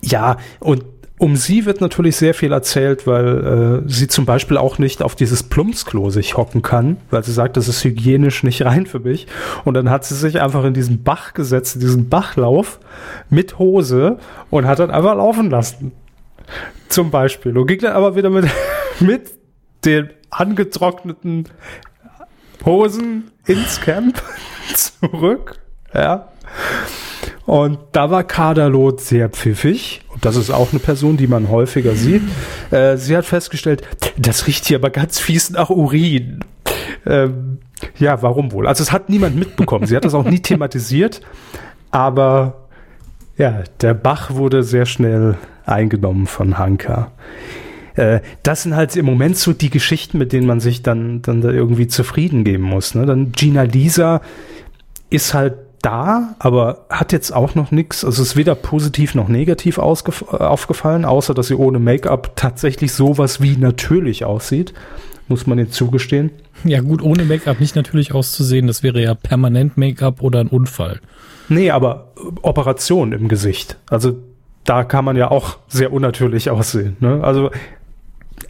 ja, 0.00 0.38
und 0.60 0.84
um 1.18 1.34
sie 1.34 1.66
wird 1.66 1.80
natürlich 1.80 2.16
sehr 2.16 2.32
viel 2.32 2.52
erzählt, 2.52 3.06
weil 3.06 3.82
äh, 3.86 3.88
sie 3.90 4.06
zum 4.06 4.24
Beispiel 4.24 4.56
auch 4.56 4.78
nicht 4.78 5.02
auf 5.02 5.16
dieses 5.16 5.42
Plumpsklo 5.42 6.10
sich 6.10 6.36
hocken 6.36 6.62
kann, 6.62 6.96
weil 7.10 7.24
sie 7.24 7.32
sagt, 7.32 7.56
das 7.56 7.66
ist 7.66 7.82
hygienisch 7.82 8.44
nicht 8.44 8.64
rein 8.64 8.86
für 8.86 9.00
mich. 9.00 9.26
Und 9.64 9.74
dann 9.74 9.90
hat 9.90 10.04
sie 10.04 10.14
sich 10.14 10.40
einfach 10.40 10.64
in 10.64 10.74
diesen 10.74 11.02
Bach 11.02 11.34
gesetzt, 11.34 11.74
in 11.74 11.80
diesen 11.80 12.08
Bachlauf 12.08 12.78
mit 13.30 13.58
Hose 13.58 14.18
und 14.50 14.66
hat 14.66 14.78
dann 14.78 14.92
einfach 14.92 15.16
laufen 15.16 15.50
lassen. 15.50 15.92
Zum 16.88 17.10
Beispiel. 17.10 17.58
Und 17.58 17.66
ging 17.66 17.80
dann 17.80 17.92
aber 17.92 18.14
wieder 18.14 18.30
mit, 18.30 18.46
mit 19.00 19.32
den 19.84 20.10
angetrockneten 20.30 21.48
Hosen 22.64 23.32
ins 23.46 23.80
Camp 23.80 24.22
zurück. 24.74 25.58
Ja. 25.92 26.28
Und 27.44 27.78
da 27.92 28.10
war 28.10 28.24
Kaderlot 28.24 29.00
sehr 29.00 29.28
pfiffig. 29.30 30.02
Das 30.20 30.36
ist 30.36 30.50
auch 30.50 30.72
eine 30.72 30.80
Person, 30.80 31.16
die 31.16 31.26
man 31.26 31.48
häufiger 31.48 31.94
sieht. 31.94 32.22
Äh, 32.70 32.96
sie 32.96 33.16
hat 33.16 33.24
festgestellt, 33.24 33.82
das 34.16 34.46
riecht 34.46 34.66
hier 34.66 34.78
aber 34.78 34.90
ganz 34.90 35.18
fies 35.18 35.50
nach 35.50 35.70
Urin. 35.70 36.40
Ähm, 37.06 37.58
ja, 37.98 38.22
warum 38.22 38.52
wohl? 38.52 38.66
Also 38.66 38.82
es 38.82 38.92
hat 38.92 39.08
niemand 39.08 39.36
mitbekommen. 39.36 39.86
Sie 39.86 39.96
hat 39.96 40.04
das 40.04 40.14
auch 40.14 40.24
nie 40.24 40.40
thematisiert. 40.40 41.20
Aber 41.90 42.68
ja, 43.36 43.62
der 43.80 43.94
Bach 43.94 44.34
wurde 44.34 44.62
sehr 44.62 44.86
schnell 44.86 45.36
eingenommen 45.64 46.26
von 46.26 46.58
Hanka. 46.58 47.12
Äh, 47.94 48.20
das 48.42 48.62
sind 48.62 48.74
halt 48.74 48.94
im 48.96 49.06
Moment 49.06 49.36
so 49.36 49.52
die 49.52 49.70
Geschichten, 49.70 50.18
mit 50.18 50.32
denen 50.32 50.46
man 50.46 50.60
sich 50.60 50.82
dann, 50.82 51.22
dann 51.22 51.40
da 51.40 51.50
irgendwie 51.50 51.88
zufrieden 51.88 52.44
geben 52.44 52.64
muss. 52.64 52.94
Ne? 52.94 53.06
Dann 53.06 53.32
Gina 53.32 53.62
Lisa 53.62 54.20
ist 55.10 55.34
halt 55.34 55.54
da, 55.88 56.34
aber 56.38 56.84
hat 56.90 57.12
jetzt 57.12 57.34
auch 57.34 57.54
noch 57.54 57.70
nichts, 57.70 58.04
also 58.04 58.22
ist 58.22 58.36
weder 58.36 58.54
positiv 58.54 59.14
noch 59.14 59.28
negativ 59.28 59.78
aufgefallen, 59.78 61.06
außer 61.06 61.32
dass 61.32 61.46
sie 61.46 61.54
ohne 61.54 61.78
Make-up 61.78 62.36
tatsächlich 62.36 62.92
sowas 62.92 63.40
wie 63.40 63.56
natürlich 63.56 64.26
aussieht, 64.26 64.74
muss 65.28 65.46
man 65.46 65.58
ihr 65.58 65.70
zugestehen. 65.70 66.30
Ja 66.64 66.82
gut, 66.82 67.02
ohne 67.02 67.24
Make-up 67.24 67.58
nicht 67.58 67.74
natürlich 67.74 68.12
auszusehen, 68.12 68.66
das 68.66 68.82
wäre 68.82 69.00
ja 69.00 69.14
permanent 69.14 69.78
Make-up 69.78 70.22
oder 70.22 70.40
ein 70.40 70.48
Unfall. 70.48 71.00
Nee, 71.48 71.70
aber 71.70 72.12
Operation 72.42 73.12
im 73.12 73.28
Gesicht. 73.28 73.78
Also 73.88 74.18
da 74.64 74.84
kann 74.84 75.06
man 75.06 75.16
ja 75.16 75.30
auch 75.30 75.56
sehr 75.68 75.90
unnatürlich 75.90 76.50
aussehen. 76.50 76.98
Ne? 77.00 77.20
Also, 77.22 77.50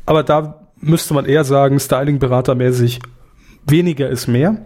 aber 0.07 0.25
da 0.25 0.67
müsste 0.81 1.15
man 1.15 1.25
eher 1.25 1.45
sagen, 1.45 1.79
Styling-Berater-mäßig, 1.79 2.99
weniger 3.65 4.09
ist 4.09 4.27
mehr. 4.27 4.57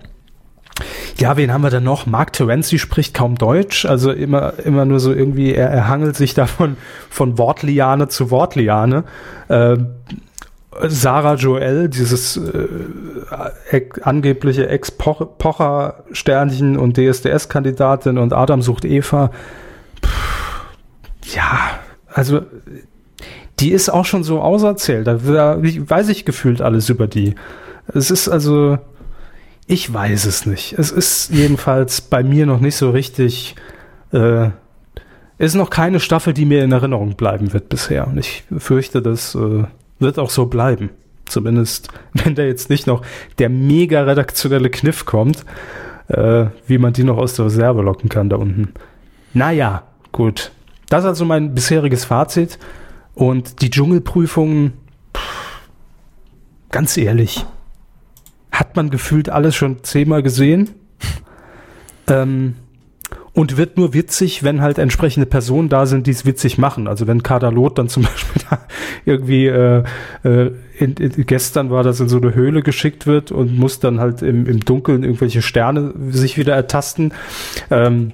Ja, 1.18 1.36
wen 1.36 1.52
haben 1.52 1.62
wir 1.62 1.70
denn 1.70 1.84
noch? 1.84 2.06
Mark 2.06 2.32
Terenzi 2.32 2.78
spricht 2.78 3.14
kaum 3.14 3.36
Deutsch, 3.36 3.84
also 3.84 4.10
immer, 4.10 4.54
immer 4.64 4.84
nur 4.84 4.98
so 5.00 5.12
irgendwie, 5.12 5.54
er, 5.54 5.70
er 5.70 5.88
hangelt 5.88 6.16
sich 6.16 6.34
davon 6.34 6.76
von 7.10 7.38
Wortliane 7.38 8.08
zu 8.08 8.30
Wortliane. 8.30 9.04
Äh, 9.48 9.76
Sarah 10.88 11.34
Joel, 11.34 11.90
dieses 11.90 12.38
äh, 12.38 12.66
angebliche 14.02 14.68
Ex-Pocher-Sternchen 14.68 16.78
und 16.78 16.96
DSDS-Kandidatin 16.96 18.16
und 18.18 18.32
Adam 18.32 18.62
sucht 18.62 18.86
Eva. 18.86 19.30
Pff, 20.02 20.64
ja, 21.34 21.58
also 22.08 22.40
die 23.60 23.70
ist 23.70 23.90
auch 23.90 24.06
schon 24.06 24.24
so 24.24 24.40
auserzählt. 24.40 25.06
Da, 25.06 25.14
da 25.14 25.58
weiß 25.60 26.08
ich 26.08 26.24
gefühlt 26.24 26.62
alles 26.62 26.88
über 26.88 27.06
die. 27.06 27.34
Es 27.92 28.10
ist 28.10 28.28
also, 28.28 28.78
ich 29.66 29.92
weiß 29.92 30.26
es 30.26 30.46
nicht. 30.46 30.74
Es 30.78 30.90
ist 30.90 31.30
jedenfalls 31.30 32.00
bei 32.00 32.22
mir 32.22 32.46
noch 32.46 32.60
nicht 32.60 32.76
so 32.76 32.90
richtig. 32.90 33.54
Äh, 34.12 34.50
ist 35.38 35.54
noch 35.54 35.70
keine 35.70 35.98
Staffel, 35.98 36.34
die 36.34 36.44
mir 36.44 36.62
in 36.62 36.70
Erinnerung 36.70 37.16
bleiben 37.16 37.52
wird 37.52 37.68
bisher. 37.68 38.06
Und 38.06 38.18
ich 38.18 38.44
fürchte, 38.58 39.02
das 39.02 39.34
äh, 39.34 39.64
wird 39.98 40.18
auch 40.18 40.30
so 40.30 40.46
bleiben. 40.46 40.90
Zumindest, 41.24 41.88
wenn 42.12 42.34
da 42.34 42.42
jetzt 42.42 42.70
nicht 42.70 42.86
noch 42.86 43.02
der 43.38 43.48
mega 43.48 44.02
redaktionelle 44.02 44.70
Kniff 44.70 45.04
kommt, 45.04 45.44
äh, 46.08 46.46
wie 46.66 46.78
man 46.78 46.92
die 46.92 47.04
noch 47.04 47.16
aus 47.16 47.34
der 47.34 47.46
Reserve 47.46 47.82
locken 47.82 48.08
kann 48.08 48.28
da 48.28 48.36
unten. 48.36 48.72
Naja, 49.34 49.84
gut. 50.12 50.52
Das 50.88 51.04
ist 51.04 51.08
also 51.08 51.24
mein 51.24 51.54
bisheriges 51.54 52.04
Fazit. 52.04 52.58
Und 53.14 53.62
die 53.62 53.70
Dschungelprüfungen, 53.70 54.74
ganz 56.70 56.96
ehrlich, 56.96 57.44
hat 58.52 58.76
man 58.76 58.90
gefühlt 58.90 59.30
alles 59.30 59.56
schon 59.56 59.82
zehnmal 59.82 60.22
gesehen. 60.22 60.70
Ähm, 62.08 62.54
und 63.34 63.56
wird 63.56 63.78
nur 63.78 63.94
witzig, 63.94 64.42
wenn 64.42 64.60
halt 64.60 64.78
entsprechende 64.78 65.26
Personen 65.26 65.70
da 65.70 65.86
sind, 65.86 66.06
die 66.06 66.10
es 66.10 66.26
witzig 66.26 66.58
machen. 66.58 66.86
Also 66.86 67.06
wenn 67.06 67.22
Kadalot 67.22 67.78
dann 67.78 67.88
zum 67.88 68.02
Beispiel 68.02 68.42
da 68.50 68.58
irgendwie 69.06 69.46
äh, 69.46 69.82
äh, 70.22 70.52
in, 70.78 70.94
in, 70.94 71.26
gestern 71.26 71.70
war 71.70 71.82
das 71.82 72.00
in 72.00 72.08
so 72.08 72.18
eine 72.18 72.34
Höhle 72.34 72.62
geschickt 72.62 73.06
wird 73.06 73.32
und 73.32 73.56
muss 73.56 73.80
dann 73.80 74.00
halt 74.00 74.20
im, 74.20 74.46
im 74.46 74.60
Dunkeln 74.60 75.02
irgendwelche 75.02 75.40
Sterne 75.40 75.94
sich 76.10 76.36
wieder 76.36 76.54
ertasten. 76.54 77.14
Ähm, 77.70 78.12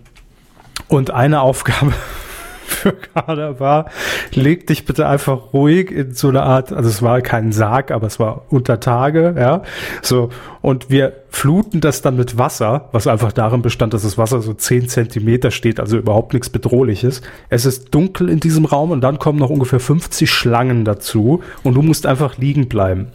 und 0.87 1.11
eine 1.11 1.41
Aufgabe 1.41 1.93
für 2.69 2.93
Kader 2.93 3.61
war, 3.61 3.87
leg 4.33 4.67
dich 4.67 4.85
bitte 4.85 5.09
einfach 5.09 5.53
ruhig 5.53 5.91
in 5.91 6.13
so 6.15 6.29
eine 6.29 6.43
Art, 6.43 6.73
also 6.73 6.89
es 6.89 7.03
war 7.03 7.21
kein 7.21 7.53
Sarg, 7.53 7.91
aber 7.91 8.07
es 8.07 8.21
war 8.21 8.43
unter 8.51 8.81
Tage, 8.81 9.35
ja, 9.39 9.63
so, 10.03 10.31
und 10.61 10.91
wir 10.91 11.25
fluten 11.31 11.81
das 11.81 12.03
dann 12.03 12.17
mit 12.17 12.39
Wasser, 12.39 12.89
was 12.93 13.07
einfach 13.07 13.33
darin 13.33 13.63
bestand, 13.63 13.95
dass 13.95 14.03
das 14.03 14.19
Wasser 14.19 14.43
so 14.43 14.55
zehn 14.55 14.89
Zentimeter 14.89 15.51
steht, 15.51 15.81
also 15.81 15.97
überhaupt 15.97 16.33
nichts 16.33 16.51
Bedrohliches. 16.51 17.23
Es 17.49 17.65
ist 17.65 17.95
dunkel 17.95 18.29
in 18.29 18.41
diesem 18.41 18.65
Raum 18.65 18.91
und 18.91 19.01
dann 19.01 19.19
kommen 19.19 19.39
noch 19.39 19.51
ungefähr 19.51 19.81
50 19.81 20.31
Schlangen 20.31 20.85
dazu 20.85 21.43
und 21.63 21.75
du 21.75 21.83
musst 21.83 22.07
einfach 22.07 22.39
liegen 22.39 22.69
bleiben. 22.69 23.09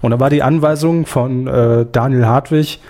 Und 0.00 0.12
da 0.12 0.20
war 0.20 0.30
die 0.30 0.42
Anweisung 0.42 1.06
von 1.06 1.46
äh, 1.46 1.86
Daniel 1.90 2.26
Hartwig, 2.26 2.80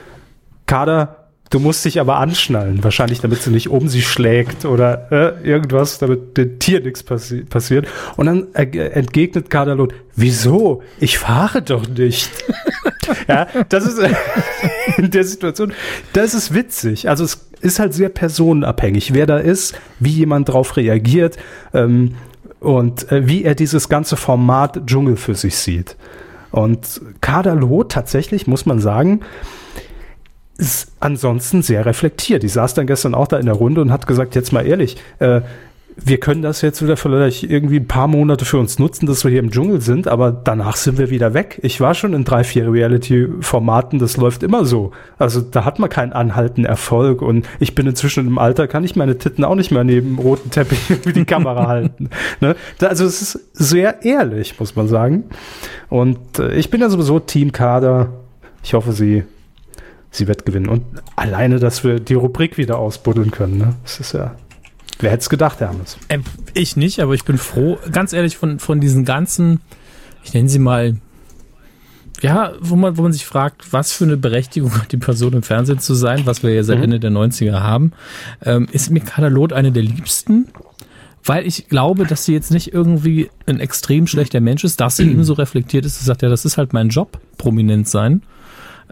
Kader, 0.67 1.18
Du 1.51 1.61
musst 1.61 1.85
dich 1.85 1.99
aber 1.99 2.17
anschnallen, 2.17 2.85
wahrscheinlich, 2.85 3.21
damit 3.21 3.43
sie 3.43 3.51
nicht 3.51 3.69
um 3.69 3.89
sie 3.89 4.03
schlägt 4.03 4.65
oder 4.65 5.11
äh, 5.11 5.49
irgendwas, 5.49 5.99
damit 5.99 6.37
dem 6.37 6.59
Tier 6.59 6.81
nichts 6.81 7.03
passi 7.03 7.43
passiert. 7.43 7.89
Und 8.17 8.27
dann 8.27 8.55
entgegnet 8.55 9.49
Kadalot, 9.49 9.95
wieso? 10.15 10.83
Ich 11.01 11.19
fahre 11.19 11.63
doch 11.63 11.89
nicht. 11.89 12.31
ja, 13.29 13.47
das 13.69 13.87
ist 13.87 13.99
in 14.99 15.11
der 15.11 15.25
Situation, 15.25 15.73
das 16.13 16.35
ist 16.35 16.53
witzig. 16.53 17.09
Also 17.09 17.25
es 17.25 17.49
ist 17.61 17.79
halt 17.79 17.95
sehr 17.95 18.11
personenabhängig, 18.11 19.15
wer 19.15 19.27
da 19.27 19.39
ist, 19.39 19.75
wie 20.01 20.11
jemand 20.11 20.51
drauf 20.51 20.77
reagiert 20.77 21.39
ähm, 21.73 22.15
und 22.61 23.11
äh, 23.11 23.27
wie 23.27 23.45
er 23.45 23.55
dieses 23.55 23.89
ganze 23.89 24.17
Format 24.17 24.83
Dschungel 24.87 25.17
für 25.17 25.35
sich 25.35 25.57
sieht. 25.57 25.97
Und 26.51 27.01
Kadalot 27.21 27.93
tatsächlich, 27.93 28.47
muss 28.47 28.67
man 28.67 28.81
sagen, 28.81 29.21
ist 30.59 30.93
ansonsten 31.01 31.63
sehr 31.63 31.87
reflektiert. 31.87 32.43
Die 32.43 32.49
saß 32.49 32.75
dann 32.75 32.87
gestern 32.87 33.15
auch 33.15 33.29
da 33.29 33.39
in 33.39 33.47
der 33.47 33.55
Runde 33.55 33.81
und 33.81 33.93
hat 33.93 34.07
gesagt, 34.07 34.35
jetzt 34.35 34.53
mal 34.53 34.67
ehrlich, 34.67 34.97
äh, 35.21 35.41
wir 36.01 36.21
können 36.21 36.43
das 36.43 36.63
jetzt 36.63 36.83
wieder 36.83 36.97
vielleicht 36.97 37.43
irgendwie 37.43 37.77
ein 37.77 37.89
paar 37.89 38.07
Monate 38.07 38.45
für 38.45 38.59
uns 38.59 38.79
nutzen, 38.79 39.07
dass 39.07 39.25
wir 39.25 39.31
hier 39.31 39.41
im 39.41 39.51
Dschungel 39.51 39.81
sind, 39.81 40.07
aber 40.07 40.31
danach 40.31 40.77
sind 40.77 40.97
wir 40.97 41.11
wieder 41.11 41.35
weg. 41.35 41.59
Ich 41.63 41.81
war 41.81 41.95
schon 41.95 42.15
in 42.15 42.25
drei, 42.25 42.45
vier 42.45 42.71
Reality-Formaten, 42.71 43.99
das 43.99 44.17
läuft 44.17 44.43
immer 44.43 44.65
so. 44.65 44.93
Also 45.19 45.41
da 45.41 45.65
hat 45.65 45.79
man 45.79 45.91
keinen 45.91 46.13
anhaltenden 46.13 46.67
Erfolg 46.67 47.21
und 47.21 47.49
ich 47.59 47.75
bin 47.75 47.87
inzwischen 47.87 48.27
im 48.27 48.39
Alter, 48.39 48.69
kann 48.69 48.85
ich 48.85 48.95
meine 48.95 49.19
Titten 49.19 49.45
auch 49.45 49.57
nicht 49.57 49.73
mehr 49.73 49.85
neben 49.85 50.17
dem 50.17 50.19
roten 50.19 50.51
Teppich 50.51 50.79
wie 51.05 51.13
die 51.13 51.25
Kamera 51.25 51.67
halten. 51.67 52.11
Ne? 52.41 52.55
also 52.81 53.05
es 53.05 53.21
ist 53.21 53.41
sehr 53.53 54.05
ehrlich, 54.05 54.59
muss 54.61 54.77
man 54.77 54.87
sagen. 54.87 55.25
Und 55.89 56.39
äh, 56.39 56.55
ich 56.55 56.71
bin 56.71 56.81
ja 56.81 56.89
sowieso 56.89 57.19
Teamkader. 57.19 58.11
Ich 58.63 58.75
hoffe, 58.75 58.93
sie 58.93 59.25
sie 60.11 60.29
wird 60.29 60.47
gewinnen. 60.47 60.69
Und 60.69 60.85
alleine, 61.17 61.59
dass 61.59 61.85
wir 61.85 62.01
die 62.01 62.15
Rubrik 62.15 62.59
wieder 62.59 62.79
ausbuddeln 62.79 63.31
können, 63.31 63.59
ne? 63.59 63.75
Das 63.83 64.01
ist 64.01 64.13
ja. 64.13 64.35
Wer 65.01 65.11
hätte 65.11 65.21
es 65.21 65.31
gedacht, 65.31 65.61
Hermes? 65.61 65.97
Ähm, 66.09 66.25
ich 66.55 66.77
nicht, 66.77 67.01
aber 67.01 67.15
ich 67.15 67.25
bin 67.25 67.39
froh, 67.39 67.79
ganz 67.93 68.13
ehrlich, 68.13 68.37
von, 68.37 68.59
von 68.59 68.81
diesen 68.81 69.05
ganzen, 69.05 69.61
ich 70.25 70.35
nenne 70.35 70.49
sie 70.49 70.59
mal, 70.59 70.97
ja, 72.21 72.53
wo 72.61 72.75
man, 72.75 72.97
wo 72.97 73.03
man 73.03 73.13
sich 73.13 73.25
fragt, 73.25 73.73
was 73.73 73.93
für 73.93 74.05
eine 74.05 74.17
Berechtigung 74.17 74.75
hat 74.75 74.91
die 74.91 74.97
Person 74.97 75.35
im 75.35 75.43
Fernsehen 75.43 75.79
zu 75.79 75.95
sein, 75.95 76.23
was 76.25 76.43
wir 76.43 76.53
ja 76.53 76.65
seit 76.65 76.79
mhm. 76.79 76.85
Ende 76.85 77.01
der 77.01 77.11
90er 77.11 77.61
haben, 77.61 77.93
ähm, 78.45 78.67
ist 78.73 78.91
mir 78.91 79.01
Kadalot 79.01 79.53
eine 79.53 79.71
der 79.71 79.85
liebsten, 79.85 80.49
weil 81.25 81.47
ich 81.47 81.69
glaube, 81.69 82.07
dass 82.07 82.25
sie 82.25 82.33
jetzt 82.33 82.51
nicht 82.51 82.73
irgendwie 82.73 83.31
ein 83.47 83.61
extrem 83.61 84.07
schlechter 84.07 84.41
Mensch 84.41 84.65
ist, 84.65 84.81
dass 84.81 84.97
sie 84.97 85.05
eben 85.11 85.23
so 85.23 85.35
reflektiert 85.35 85.87
ist, 85.87 86.01
sie 86.01 86.05
sagt, 86.05 86.23
ja, 86.23 86.29
das 86.29 86.45
ist 86.45 86.59
halt 86.59 86.73
mein 86.73 86.89
Job, 86.89 87.21
prominent 87.37 87.89
sein. 87.89 88.23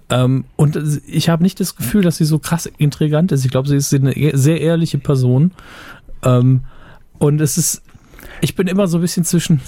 Ähm, 0.08 0.44
und 0.56 0.78
ich 1.06 1.28
habe 1.28 1.42
nicht 1.42 1.58
das 1.58 1.76
Gefühl, 1.76 2.02
dass 2.02 2.18
sie 2.18 2.24
so 2.24 2.38
krass 2.38 2.66
intrigant 2.78 3.32
ist. 3.32 3.44
Ich 3.44 3.50
glaube, 3.50 3.68
sie 3.68 3.76
ist 3.76 3.92
eine 3.92 4.16
e-, 4.16 4.36
sehr 4.36 4.60
ehrliche 4.60 4.98
Person. 4.98 5.52
Ähm, 6.22 6.64
und 7.18 7.40
es 7.40 7.58
ist, 7.58 7.82
ich 8.40 8.54
bin 8.54 8.68
immer 8.68 8.86
so 8.86 8.98
ein 8.98 9.00
bisschen 9.00 9.24
zwischen, 9.24 9.60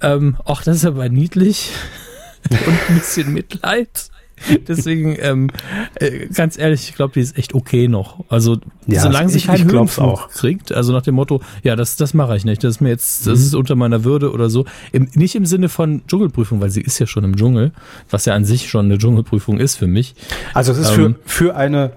ähm, 0.00 0.36
ach, 0.44 0.62
das 0.64 0.76
ist 0.76 0.84
aber 0.84 1.08
niedlich 1.08 1.72
und 2.50 2.58
ein 2.88 2.94
bisschen 2.94 3.32
Mitleid. 3.32 4.10
Deswegen, 4.68 5.16
ähm, 5.20 5.50
äh, 5.96 6.26
ganz 6.26 6.58
ehrlich, 6.58 6.88
ich 6.88 6.94
glaube, 6.94 7.14
die 7.14 7.20
ist 7.20 7.36
echt 7.36 7.54
okay 7.54 7.88
noch. 7.88 8.24
Also 8.28 8.58
ja, 8.86 9.00
solange 9.00 9.28
sie 9.28 9.40
keinen 9.40 9.70
Höhenflug 9.70 10.30
kriegt, 10.30 10.72
also 10.72 10.92
nach 10.92 11.02
dem 11.02 11.14
Motto, 11.14 11.40
ja, 11.62 11.76
das, 11.76 11.96
das 11.96 12.14
mache 12.14 12.36
ich 12.36 12.44
nicht, 12.44 12.64
das 12.64 12.76
ist 12.76 12.80
mir 12.80 12.88
jetzt, 12.88 13.26
das 13.26 13.38
mhm. 13.38 13.44
ist 13.44 13.54
unter 13.54 13.76
meiner 13.76 14.04
Würde 14.04 14.32
oder 14.32 14.50
so. 14.50 14.64
Im, 14.92 15.08
nicht 15.14 15.34
im 15.34 15.46
Sinne 15.46 15.68
von 15.68 16.02
Dschungelprüfung, 16.06 16.60
weil 16.60 16.70
sie 16.70 16.80
ist 16.80 16.98
ja 16.98 17.06
schon 17.06 17.24
im 17.24 17.36
Dschungel, 17.36 17.72
was 18.10 18.24
ja 18.24 18.34
an 18.34 18.44
sich 18.44 18.68
schon 18.68 18.86
eine 18.86 18.98
Dschungelprüfung 18.98 19.58
ist 19.58 19.76
für 19.76 19.86
mich. 19.86 20.14
Also 20.54 20.72
es 20.72 20.78
ist 20.78 20.96
ähm, 20.96 21.16
für, 21.24 21.50
für 21.50 21.56
eine, 21.56 21.92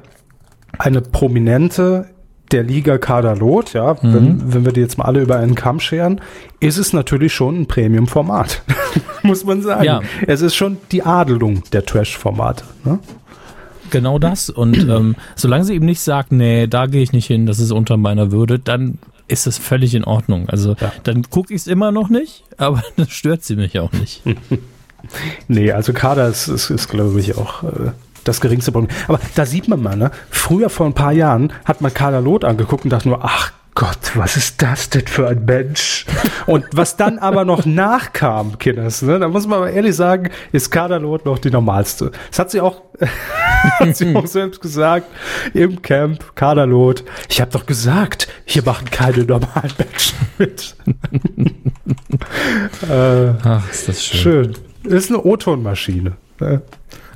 eine 0.78 1.02
prominente 1.02 2.13
der 2.54 2.64
Liga 2.64 2.98
Kaderlot, 2.98 3.74
ja, 3.74 3.98
mhm. 4.02 4.14
wenn, 4.14 4.54
wenn 4.54 4.66
wir 4.66 4.72
die 4.72 4.82
jetzt 4.82 4.98
mal 4.98 5.06
alle 5.06 5.22
über 5.22 5.38
einen 5.38 5.56
Kamm 5.56 5.80
scheren, 5.80 6.22
ist 6.60 6.78
es 6.78 6.94
natürlich 6.94 7.34
schon 7.34 7.62
ein 7.62 7.66
Premium-Format, 7.68 8.62
muss 9.24 9.44
man 9.44 9.62
sagen. 9.62 9.84
Ja. 9.84 10.02
Es 10.28 10.42
ist 10.42 10.56
schon 10.56 10.78
die 10.92 11.04
Adelung 11.04 11.64
der 11.74 11.86
Trash-Formate. 11.86 12.64
Ne? 12.86 13.00
Genau 13.90 14.20
das. 14.20 14.50
Und 14.50 14.78
ähm, 14.90 15.16
solange 15.36 15.66
sie 15.66 15.74
eben 15.74 15.86
nicht 15.86 16.00
sagt, 16.00 16.32
nee, 16.32 16.68
da 16.68 16.86
gehe 16.86 17.02
ich 17.02 17.12
nicht 17.12 17.28
hin, 17.28 17.46
das 17.48 17.60
ist 17.60 17.72
unter 17.72 17.98
meiner 17.98 18.32
Würde, 18.32 18.60
dann 18.60 19.00
ist 19.28 19.48
das 19.48 19.58
völlig 19.58 19.96
in 19.96 20.04
Ordnung. 20.04 20.48
Also 20.48 20.76
ja. 20.80 20.92
dann 21.04 21.24
gucke 21.30 21.54
ich 21.54 21.62
es 21.62 21.68
immer 21.68 21.92
noch 21.92 22.10
nicht, 22.10 22.44
aber 22.58 22.84
das 22.98 23.10
stört 23.10 23.44
sie 23.44 23.56
mich 23.56 23.80
auch 23.80 23.92
nicht. 23.92 24.22
nee, 25.48 25.72
also 25.72 25.92
Kader 25.92 26.28
ist, 26.28 26.48
ist, 26.48 26.70
ist 26.70 26.90
glaube 26.90 27.20
ich, 27.20 27.36
auch 27.36 27.64
äh, 27.64 27.92
das 28.24 28.42
geringste 28.42 28.72
Problem. 28.72 28.96
Aber 29.08 29.20
da 29.36 29.46
sieht 29.46 29.68
man 29.68 29.82
mal, 29.82 29.96
ne? 29.96 30.12
Früher 30.30 30.70
vor 30.70 30.86
ein 30.86 30.94
paar 30.94 31.12
Jahren 31.12 31.54
hat 31.66 31.82
man 31.82 31.94
Kader 31.94 32.22
Loth 32.22 32.46
angeguckt 32.46 32.84
und 32.84 32.90
dachte 32.90 33.10
nur, 33.10 33.24
ach 33.24 33.52
Gott, 33.76 34.16
was 34.16 34.38
ist 34.38 34.62
das 34.62 34.90
denn 34.90 35.08
für 35.08 35.28
ein 35.28 35.46
Mensch? 35.46 36.06
Und 36.46 36.66
was 36.74 36.96
dann 36.96 37.18
aber 37.18 37.44
noch 37.44 37.66
nachkam, 37.66 38.60
Kinders, 38.60 39.02
ne, 39.02 39.18
da 39.18 39.28
muss 39.28 39.48
man 39.48 39.60
aber 39.60 39.72
ehrlich 39.72 39.96
sagen, 39.96 40.30
ist 40.52 40.70
Kaderlot 40.70 41.26
noch 41.26 41.40
die 41.40 41.50
normalste. 41.50 42.12
Das 42.30 42.38
hat 42.38 42.52
sie 42.52 42.62
auch, 42.62 42.84
hat 43.80 43.98
sie 43.98 44.16
auch 44.16 44.28
selbst 44.28 44.62
gesagt 44.62 45.08
im 45.56 45.82
Camp, 45.82 46.36
Kaderlot. 46.36 47.04
Ich 47.30 47.42
habe 47.42 47.50
doch 47.50 47.66
gesagt, 47.66 48.28
hier 48.46 48.64
machen 48.64 48.92
keine 48.92 49.24
normalen 49.24 49.74
Menschen 49.78 50.18
mit. 50.38 50.76
äh, 52.90 53.34
Ach, 53.44 53.70
ist 53.72 53.88
das 53.88 54.06
schön. 54.06 54.20
Schön. 54.20 54.56
Ist 54.84 55.10
eine 55.10 55.24
O-Ton-Maschine. 55.24 56.14
Ne? 56.40 56.62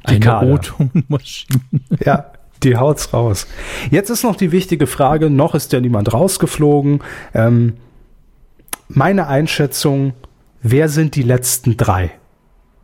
Eine 0.07 0.41
O-Ton-Maschine. 0.53 1.61
Ja, 2.03 2.31
die 2.63 2.75
haut's 2.75 3.13
raus. 3.13 3.45
Jetzt 3.91 4.09
ist 4.09 4.23
noch 4.23 4.35
die 4.35 4.51
wichtige 4.51 4.87
Frage, 4.87 5.29
noch 5.29 5.53
ist 5.53 5.73
ja 5.73 5.79
niemand 5.79 6.11
rausgeflogen. 6.13 7.03
Ähm, 7.33 7.73
meine 8.87 9.27
Einschätzung, 9.27 10.13
wer 10.61 10.89
sind 10.89 11.15
die 11.15 11.23
letzten 11.23 11.77
drei? 11.77 12.11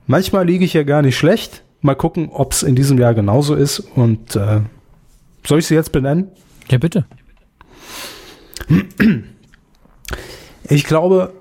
Manchmal 0.05 0.45
liege 0.45 0.65
ich 0.65 0.73
ja 0.73 0.83
gar 0.83 1.01
nicht 1.01 1.17
schlecht. 1.17 1.63
Mal 1.81 1.95
gucken, 1.95 2.29
ob 2.29 2.51
es 2.51 2.63
in 2.63 2.75
diesem 2.75 2.97
Jahr 2.97 3.13
genauso 3.13 3.55
ist. 3.55 3.79
Und 3.79 4.35
äh, 4.35 4.61
soll 5.45 5.59
ich 5.59 5.67
sie 5.67 5.75
jetzt 5.75 5.91
benennen? 5.91 6.29
Ja, 6.69 6.77
bitte. 6.77 7.05
Ich 10.69 10.83
glaube, 10.85 11.33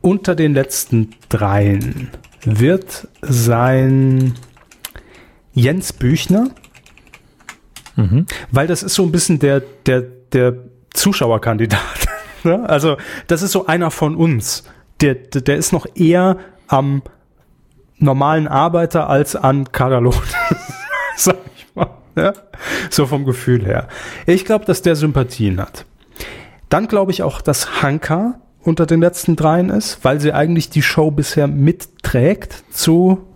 unter 0.00 0.34
den 0.34 0.54
letzten 0.54 1.10
dreien 1.28 2.10
wird 2.44 3.08
sein 3.22 4.34
Jens 5.58 5.92
Büchner, 5.92 6.50
mhm. 7.96 8.26
weil 8.52 8.66
das 8.66 8.82
ist 8.82 8.94
so 8.94 9.02
ein 9.02 9.10
bisschen 9.12 9.40
der, 9.40 9.60
der, 9.86 10.02
der 10.32 10.54
Zuschauerkandidat. 10.94 11.80
Ne? 12.44 12.68
also 12.68 12.96
das 13.26 13.42
ist 13.42 13.50
so 13.50 13.66
einer 13.66 13.90
von 13.90 14.14
uns. 14.14 14.62
Der, 15.00 15.16
der, 15.16 15.40
der 15.40 15.56
ist 15.56 15.72
noch 15.72 15.86
eher 15.96 16.38
am 16.68 17.02
normalen 17.98 18.46
Arbeiter 18.46 19.10
als 19.10 19.34
an 19.34 19.72
Katalon. 19.72 20.14
Sag 21.16 21.34
ich 21.56 21.66
mal. 21.74 21.90
Ja? 22.14 22.32
So 22.90 23.06
vom 23.06 23.24
Gefühl 23.24 23.66
her. 23.66 23.88
Ich 24.24 24.44
glaube, 24.44 24.66
dass 24.66 24.82
der 24.82 24.94
Sympathien 24.94 25.60
hat. 25.60 25.84
Dann 26.68 26.86
glaube 26.86 27.10
ich 27.10 27.24
auch, 27.24 27.40
dass 27.40 27.82
Hanka 27.82 28.38
unter 28.62 28.86
den 28.86 29.00
letzten 29.00 29.34
dreien 29.34 29.68
ist, 29.70 30.04
weil 30.04 30.20
sie 30.20 30.32
eigentlich 30.32 30.70
die 30.70 30.82
Show 30.82 31.10
bisher 31.10 31.48
mitträgt 31.48 32.62
zu 32.70 33.27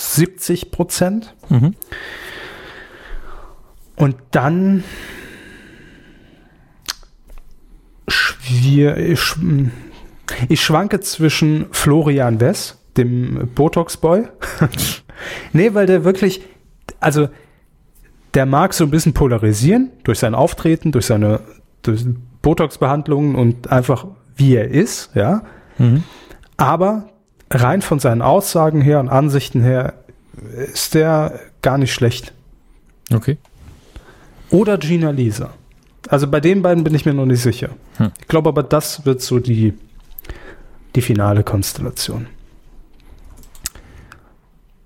70 0.00 0.70
Prozent. 0.70 1.34
Mhm. 1.48 1.74
Und 3.96 4.16
dann 4.30 4.82
ich, 8.42 9.34
ich 10.48 10.60
schwanke 10.60 11.00
zwischen 11.00 11.66
Florian 11.70 12.40
Wess, 12.40 12.78
dem 12.96 13.50
Botox-Boy. 13.54 14.28
nee, 15.52 15.74
weil 15.74 15.86
der 15.86 16.04
wirklich, 16.04 16.42
also 16.98 17.28
der 18.34 18.46
mag 18.46 18.74
so 18.74 18.84
ein 18.84 18.90
bisschen 18.90 19.12
polarisieren 19.12 19.90
durch 20.04 20.18
sein 20.18 20.34
Auftreten, 20.34 20.92
durch 20.92 21.06
seine 21.06 21.40
durch 21.82 22.04
Botox-Behandlungen 22.42 23.34
und 23.34 23.70
einfach 23.70 24.06
wie 24.34 24.54
er 24.54 24.68
ist, 24.68 25.10
ja. 25.14 25.42
Mhm. 25.78 26.04
Aber 26.56 27.08
rein 27.50 27.82
von 27.82 27.98
seinen 27.98 28.22
Aussagen 28.22 28.80
her 28.80 29.00
und 29.00 29.08
Ansichten 29.08 29.62
her 29.62 29.94
ist 30.72 30.94
der 30.94 31.40
gar 31.62 31.78
nicht 31.78 31.92
schlecht. 31.92 32.32
Okay. 33.12 33.38
Oder 34.50 34.78
Gina 34.78 35.10
Lisa. 35.10 35.50
Also 36.08 36.26
bei 36.26 36.40
den 36.40 36.62
beiden 36.62 36.84
bin 36.84 36.94
ich 36.94 37.04
mir 37.04 37.14
noch 37.14 37.26
nicht 37.26 37.42
sicher. 37.42 37.70
Hm. 37.98 38.12
Ich 38.20 38.28
glaube 38.28 38.48
aber, 38.48 38.62
das 38.62 39.04
wird 39.04 39.20
so 39.20 39.38
die, 39.38 39.74
die 40.94 41.02
finale 41.02 41.44
Konstellation. 41.44 42.26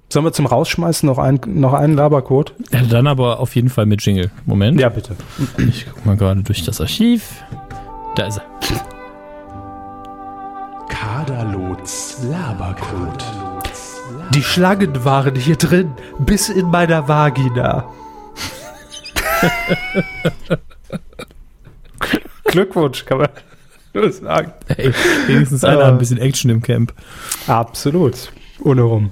Sollen 0.08 0.26
wir 0.26 0.32
zum 0.32 0.46
Rausschmeißen 0.46 1.06
noch, 1.06 1.18
ein, 1.18 1.40
noch 1.46 1.72
einen 1.72 1.94
Labercode? 1.94 2.54
Ja, 2.72 2.82
dann 2.82 3.06
aber 3.06 3.40
auf 3.40 3.56
jeden 3.56 3.68
Fall 3.68 3.86
mit 3.86 4.04
Jingle. 4.04 4.30
Moment. 4.46 4.78
Ja, 4.78 4.88
bitte. 4.88 5.16
Ich 5.58 5.86
guck 5.92 6.06
mal 6.06 6.16
gerade 6.16 6.42
durch 6.42 6.62
das 6.64 6.80
Archiv. 6.80 7.42
Da 8.14 8.26
ist 8.26 8.38
er. 8.38 8.93
Kaderlots 10.88 12.18
Labercode. 12.30 13.24
Die 14.34 14.42
Schlangen 14.42 15.04
waren 15.04 15.34
hier 15.34 15.56
drin, 15.56 15.92
bis 16.18 16.48
in 16.48 16.70
meiner 16.70 17.08
Vagina. 17.08 17.88
Glückwunsch, 22.44 23.04
kann 23.04 23.18
man 23.18 23.28
nur 23.92 24.10
sagen. 24.12 24.52
Hey, 24.68 24.92
wenigstens 25.26 25.64
einer 25.64 25.86
hat 25.86 25.92
ein 25.92 25.98
bisschen 25.98 26.18
Action 26.18 26.50
im 26.50 26.62
Camp. 26.62 26.92
Absolut. 27.46 28.32
Ohne 28.62 28.82
rum. 28.82 29.10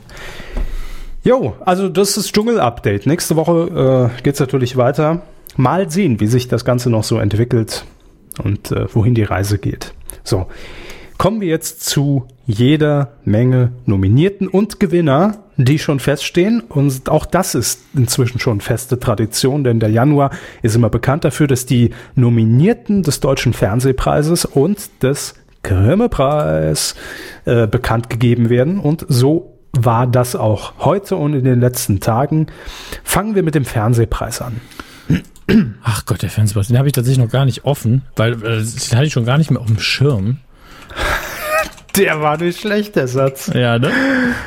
Jo, 1.25 1.55
also 1.65 1.89
das 1.89 2.17
ist 2.17 2.35
Dschungel-Update. 2.35 3.07
Nächste 3.07 3.37
Woche 3.37 4.11
äh, 4.17 4.23
geht 4.23 4.35
es 4.35 4.41
natürlich 4.41 4.77
weiter. 4.77 5.23
Mal 5.57 5.91
sehen, 5.91 6.19
wie 6.21 6.27
sich 6.27 6.49
das 6.49 6.65
Ganze 6.65 6.91
noch 6.91 7.05
so 7.05 7.19
entwickelt 7.19 7.85
und 8.43 8.73
äh, 8.73 8.93
wohin 8.93 9.15
die 9.15 9.23
Reise 9.23 9.59
geht. 9.59 9.95
So, 10.25 10.47
kommen 11.19 11.41
wir 11.41 11.49
jetzt 11.49 11.85
zu 11.85 12.27
jeder 12.47 13.13
Menge 13.25 13.73
Nominierten 13.87 14.49
und 14.49 14.81
Gewinner, 14.81 15.39
die 15.57 15.79
schon 15.79 16.01
feststehen. 16.01 16.61
Und 16.61 17.09
auch 17.09 17.27
das 17.27 17.55
ist 17.55 17.81
inzwischen 17.95 18.39
schon 18.39 18.61
feste 18.61 18.99
Tradition, 18.99 19.65
denn 19.65 19.81
der 19.81 19.91
Januar 19.91 20.31
ist 20.63 20.75
immer 20.75 20.91
bekannt 20.91 21.25
dafür, 21.25 21.47
dass 21.47 21.67
die 21.67 21.91
Nominierten 22.15 23.03
des 23.03 23.21
Deutschen 23.21 23.53
Fernsehpreises 23.53 24.45
und 24.45 25.03
des 25.03 25.35
Grimme-Preis 25.63 26.97
äh, 27.45 27.67
bekannt 27.67 28.11
gegeben 28.11 28.51
werden. 28.51 28.81
Und 28.81 29.07
so 29.09 29.59
war 29.73 30.07
das 30.07 30.37
auch 30.37 30.75
heute 30.81 31.17
und 31.17 31.35
in 31.35 31.45
den 31.45 31.61
letzten 31.61 32.01
Tagen. 32.01 32.47
Fangen 33.05 33.35
wir 33.35 33.43
mit 33.43 33.55
dem 33.55 33.65
Fernsehpreis 33.65 34.43
an. 34.43 34.61
Ach 35.83 36.07
Gott, 36.07 36.23
der 36.23 36.31
Fernsehpreis, 36.31 36.69
den 36.69 36.79
habe 36.79 36.89
ich 36.89 36.95
tatsächlich 36.95 37.23
noch 37.25 37.33
gar 37.33 37.45
nicht 37.45 37.65
offen, 37.65 38.03
weil 38.17 38.35
äh, 38.35 38.63
den 38.63 38.97
hatte 38.97 39.05
ich 39.05 39.13
schon 39.13 39.25
gar 39.25 39.39
nicht 39.39 39.51
mehr 39.51 39.61
auf 39.61 39.67
dem 39.67 39.79
Schirm. 39.79 40.39
Der 41.97 42.23
war 42.23 42.39
nicht 42.39 42.59
schlecht, 42.59 42.97
der 42.97 43.07
Satz. 43.07 43.51
Ja, 43.53 43.79
ne? 43.79 43.91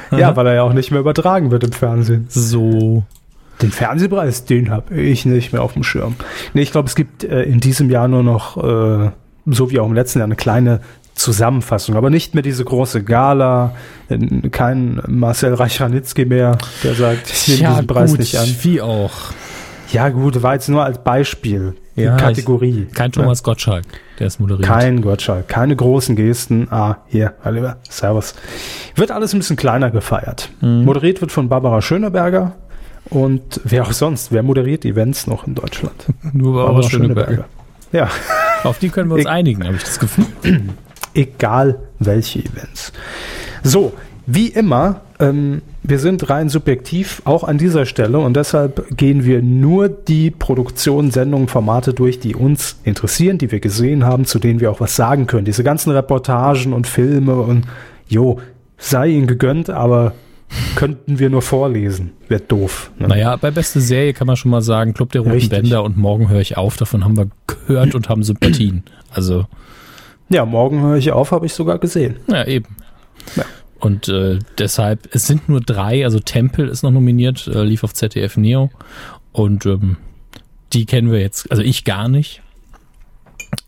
Ja, 0.09 0.35
weil 0.35 0.47
er 0.47 0.55
ja 0.55 0.63
auch 0.63 0.73
nicht 0.73 0.89
mehr 0.89 0.99
übertragen 0.99 1.51
wird 1.51 1.63
im 1.63 1.71
Fernsehen. 1.71 2.25
So. 2.27 3.03
Den 3.61 3.71
Fernsehpreis, 3.71 4.45
den 4.45 4.71
habe 4.71 4.99
ich 4.99 5.25
nicht 5.25 5.53
mehr 5.53 5.61
auf 5.61 5.73
dem 5.73 5.83
Schirm. 5.83 6.15
Nee, 6.53 6.63
ich 6.63 6.71
glaube, 6.71 6.87
es 6.87 6.95
gibt 6.95 7.23
äh, 7.23 7.43
in 7.43 7.59
diesem 7.59 7.89
Jahr 7.89 8.07
nur 8.07 8.23
noch, 8.23 8.57
äh, 8.57 9.11
so 9.45 9.69
wie 9.69 9.79
auch 9.79 9.85
im 9.85 9.93
letzten 9.93 10.19
Jahr, 10.19 10.25
eine 10.25 10.35
kleine 10.35 10.81
Zusammenfassung, 11.13 11.95
aber 11.95 12.09
nicht 12.09 12.33
mehr 12.33 12.43
diese 12.43 12.65
große 12.65 13.03
Gala, 13.03 13.73
kein 14.51 15.01
Marcel 15.07 15.53
Reichranitzky 15.53 16.25
mehr, 16.25 16.57
der 16.83 16.93
sagt, 16.95 17.31
ich 17.31 17.47
nehme 17.47 17.69
diesen 17.69 17.87
Preis 17.87 18.11
gut, 18.11 18.19
nicht 18.19 18.37
an. 18.37 18.55
wie 18.63 18.81
auch. 18.81 19.13
Ja 19.93 20.09
gut, 20.09 20.43
war 20.43 20.55
jetzt 20.55 20.67
nur 20.67 20.83
als 20.83 21.01
Beispiel, 21.01 21.75
Ja, 21.95 22.17
Kategorie. 22.17 22.87
Kein 22.93 23.11
Thomas 23.11 23.41
Gottschalk, 23.41 23.85
der 24.19 24.27
ist 24.27 24.39
moderiert. 24.39 24.67
Kein 24.67 25.01
Gottschalk, 25.01 25.47
keine 25.47 25.75
großen 25.75 26.15
Gesten. 26.15 26.67
Ah, 26.71 26.97
hier, 27.07 27.33
Lieber, 27.49 27.77
Servus. 27.89 28.35
Wird 28.95 29.11
alles 29.11 29.33
ein 29.33 29.39
bisschen 29.39 29.55
kleiner 29.55 29.91
gefeiert. 29.91 30.49
Mhm. 30.61 30.83
Moderiert 30.83 31.21
wird 31.21 31.31
von 31.31 31.47
Barbara 31.47 31.81
Schöneberger 31.81 32.53
und 33.09 33.61
wer 33.63 33.83
auch 33.83 33.93
sonst, 33.93 34.31
wer 34.31 34.43
moderiert 34.43 34.83
Events 34.83 35.25
noch 35.27 35.47
in 35.47 35.55
Deutschland? 35.55 35.95
Nur 36.33 36.55
Barbara 36.65 36.83
Schöneberger. 36.89 37.45
Ja, 37.91 38.09
Auf 38.65 38.79
die 38.79 38.89
können 38.89 39.09
wir 39.09 39.13
uns 39.15 39.23
Ich- 39.23 39.29
einigen, 39.29 39.63
habe 39.63 39.75
ich 39.77 39.83
das 39.83 39.99
Gefühl. 39.99 40.25
egal 41.13 41.79
welche 41.99 42.39
Events. 42.39 42.91
So, 43.63 43.93
wie 44.25 44.47
immer, 44.47 45.01
ähm, 45.19 45.61
wir 45.87 45.99
sind 45.99 46.29
rein 46.29 46.49
subjektiv 46.49 47.21
auch 47.25 47.43
an 47.43 47.57
dieser 47.57 47.85
Stelle 47.85 48.19
und 48.19 48.35
deshalb 48.35 48.97
gehen 48.97 49.23
wir 49.23 49.41
nur 49.41 49.89
die 49.89 50.31
Produktionen, 50.31 51.11
Sendungen, 51.11 51.47
Formate 51.47 51.93
durch, 51.93 52.19
die 52.19 52.35
uns 52.35 52.79
interessieren, 52.83 53.37
die 53.37 53.51
wir 53.51 53.59
gesehen 53.59 54.03
haben, 54.05 54.25
zu 54.25 54.39
denen 54.39 54.59
wir 54.59 54.71
auch 54.71 54.79
was 54.79 54.95
sagen 54.95 55.27
können. 55.27 55.45
Diese 55.45 55.63
ganzen 55.63 55.91
Reportagen 55.91 56.73
und 56.73 56.87
Filme 56.87 57.35
und 57.35 57.65
jo, 58.07 58.39
sei 58.77 59.07
ihnen 59.09 59.27
gegönnt, 59.27 59.69
aber 59.69 60.13
könnten 60.75 61.19
wir 61.19 61.29
nur 61.29 61.41
vorlesen. 61.41 62.11
Wäre 62.27 62.41
doof. 62.41 62.91
Ne? 62.99 63.07
Naja, 63.07 63.35
bei 63.35 63.51
beste 63.51 63.81
Serie 63.81 64.13
kann 64.13 64.27
man 64.27 64.35
schon 64.35 64.51
mal 64.51 64.61
sagen, 64.61 64.93
Club 64.93 65.11
der 65.11 65.21
Roten 65.21 65.33
Richtig. 65.33 65.49
Bänder 65.49 65.83
und 65.83 65.97
Morgen 65.97 66.29
höre 66.29 66.41
ich 66.41 66.57
auf, 66.57 66.77
davon 66.77 67.03
haben 67.03 67.17
wir 67.17 67.27
gehört 67.47 67.95
und 67.95 68.09
haben 68.09 68.23
Sympathien. 68.23 68.83
Also, 69.11 69.45
Ja, 70.29 70.45
morgen 70.45 70.81
höre 70.81 70.97
ich 70.97 71.11
auf, 71.11 71.31
habe 71.31 71.45
ich 71.45 71.53
sogar 71.53 71.79
gesehen. 71.79 72.17
ja, 72.27 72.45
eben. 72.45 72.75
Ja. 73.35 73.43
Und 73.79 74.07
äh, 74.07 74.39
deshalb, 74.57 75.09
es 75.13 75.27
sind 75.27 75.49
nur 75.49 75.61
drei, 75.61 76.03
also 76.05 76.19
Tempel 76.19 76.69
ist 76.69 76.83
noch 76.83 76.91
nominiert, 76.91 77.47
äh, 77.47 77.63
lief 77.63 77.83
auf 77.83 77.93
ZDF 77.93 78.37
Neo. 78.37 78.71
Und 79.31 79.65
ähm, 79.65 79.97
die 80.73 80.85
kennen 80.85 81.11
wir 81.11 81.19
jetzt, 81.19 81.51
also 81.51 81.61
ich 81.61 81.83
gar 81.83 82.07
nicht. 82.07 82.41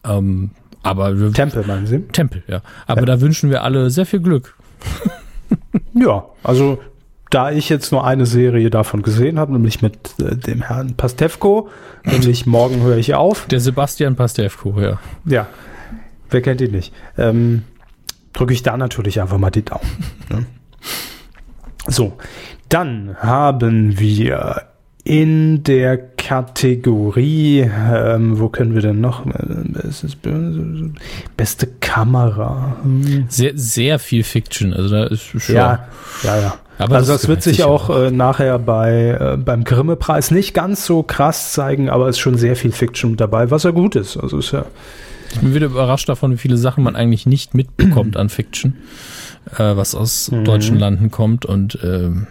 Ähm, 0.05 0.51
aber 0.83 1.19
wir- 1.19 1.33
Tempel, 1.33 1.65
meinen 1.67 1.85
Sie? 1.87 1.99
Tempel, 1.99 2.43
ja. 2.47 2.61
Aber 2.87 3.01
Ja. 3.01 3.05
da 3.05 3.21
wünschen 3.21 3.49
wir 3.49 3.63
alle 3.63 3.89
sehr 3.89 4.05
viel 4.05 4.21
Glück. 4.21 4.55
Ja, 5.93 6.25
also 6.43 6.79
da 7.31 7.51
ich 7.51 7.69
jetzt 7.69 7.91
nur 7.91 8.05
eine 8.05 8.25
Serie 8.27 8.69
davon 8.69 9.01
gesehen 9.01 9.39
habe, 9.39 9.51
nämlich 9.53 9.81
mit 9.81 9.97
äh, 10.19 10.35
dem 10.35 10.61
Herrn 10.61 10.93
Pastewko, 10.95 11.69
nämlich 12.05 12.45
morgen 12.45 12.81
höre 12.81 12.97
ich 12.97 13.15
auf. 13.15 13.47
Der 13.47 13.59
Sebastian 13.59 14.15
Pastewko, 14.15 14.79
ja. 14.79 14.99
Ja, 15.25 15.47
wer 16.29 16.41
kennt 16.41 16.61
ihn 16.61 16.71
nicht? 16.71 16.93
Ähm, 17.17 17.63
Drücke 18.33 18.53
ich 18.53 18.63
da 18.63 18.77
natürlich 18.77 19.21
einfach 19.21 19.37
mal 19.37 19.51
die 19.51 19.65
Daumen. 19.65 19.87
Ne? 20.29 20.45
So, 21.89 22.17
dann 22.67 23.15
haben 23.21 23.97
wir 23.97 24.63
in 25.05 25.63
der 25.63 25.97
Kategorie, 25.97 27.61
ähm, 27.61 28.39
wo 28.39 28.49
können 28.49 28.73
wir 28.73 28.81
denn 28.81 28.99
noch? 28.99 29.25
Beste 31.37 31.67
Kamera. 31.79 32.75
Hm. 32.83 33.25
Sehr, 33.29 33.53
sehr 33.55 33.99
viel 33.99 34.23
Fiction. 34.23 34.73
Also 34.73 34.89
da 34.89 35.05
ist 35.05 35.21
schon. 35.21 35.55
Ja, 35.55 35.87
ja, 36.23 36.41
ja. 36.41 36.59
Aber 36.77 36.95
also 36.97 37.13
das 37.13 37.21
das 37.21 37.27
wird 37.29 37.41
sich 37.43 37.63
auch 37.63 37.89
äh, 37.89 38.11
nachher 38.11 38.59
bei 38.59 39.17
äh, 39.19 39.37
beim 39.37 39.63
Grimme-Preis 39.63 40.31
nicht 40.31 40.53
ganz 40.53 40.85
so 40.85 41.01
krass 41.03 41.51
zeigen, 41.53 41.89
aber 41.89 42.07
es 42.07 42.17
ist 42.17 42.19
schon 42.19 42.37
sehr 42.37 42.55
viel 42.55 42.71
Fiction 42.71 43.15
dabei, 43.17 43.49
was 43.51 43.63
ja 43.63 43.71
gut 43.71 43.95
ist. 43.95 44.17
Also 44.17 44.37
ist 44.37 44.51
ja 44.51 44.65
Ich 45.33 45.39
bin 45.39 45.53
wieder 45.55 45.65
überrascht 45.67 46.07
davon, 46.07 46.31
wie 46.33 46.37
viele 46.37 46.57
Sachen 46.57 46.83
man 46.83 46.95
eigentlich 46.95 47.25
nicht 47.25 47.53
mitbekommt 47.55 48.15
an 48.17 48.29
Fiction, 48.29 48.75
äh, 49.57 49.75
was 49.75 49.95
aus 49.95 50.29
Mhm. 50.31 50.45
deutschen 50.45 50.77
Landen 50.79 51.09
kommt. 51.11 51.45
Und 51.45 51.79
ähm, 51.83 52.27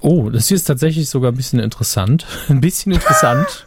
oh, 0.00 0.30
das 0.30 0.48
hier 0.48 0.56
ist 0.56 0.64
tatsächlich 0.64 1.08
sogar 1.08 1.32
ein 1.32 1.36
bisschen 1.36 1.60
interessant. 1.60 2.26
ein 2.48 2.60
bisschen 2.60 2.92
interessant. 2.92 3.66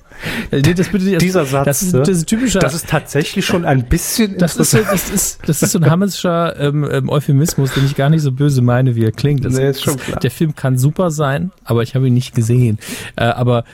Äh, 0.52 0.62
das 0.62 0.90
bitte, 0.90 1.18
Dieser 1.18 1.46
Satz, 1.46 1.66
das 1.66 1.82
ist, 1.84 1.94
ne? 1.94 2.00
das 2.00 2.10
ist 2.10 2.26
typischer. 2.28 2.60
das 2.60 2.74
ist 2.74 2.88
tatsächlich 2.90 3.46
schon 3.46 3.66
ein 3.66 3.86
bisschen 3.88 4.38
das 4.38 4.56
ist, 4.58 4.74
das, 4.74 5.10
ist, 5.10 5.40
das 5.48 5.62
ist 5.62 5.72
so 5.72 5.80
ein 5.80 5.90
Hammescher 5.90 6.60
ähm, 6.60 6.88
ähm, 6.90 7.10
Euphemismus, 7.10 7.74
den 7.74 7.86
ich 7.86 7.96
gar 7.96 8.10
nicht 8.10 8.22
so 8.22 8.32
böse 8.32 8.62
meine, 8.62 8.96
wie 8.96 9.04
er 9.04 9.12
klingt. 9.12 9.44
Das, 9.46 9.54
Nee, 9.54 9.70
ist 9.70 9.84
schon 9.84 9.98
klar. 9.98 10.20
Der 10.20 10.32
Film 10.32 10.56
kann 10.56 10.78
super 10.78 11.12
sein, 11.12 11.52
aber 11.64 11.84
ich 11.84 11.96
habe 11.96 12.08
ihn 12.08 12.14
nicht 12.14 12.34
gesehen. 12.36 12.80
Äh, 13.16 13.26
aber 13.26 13.66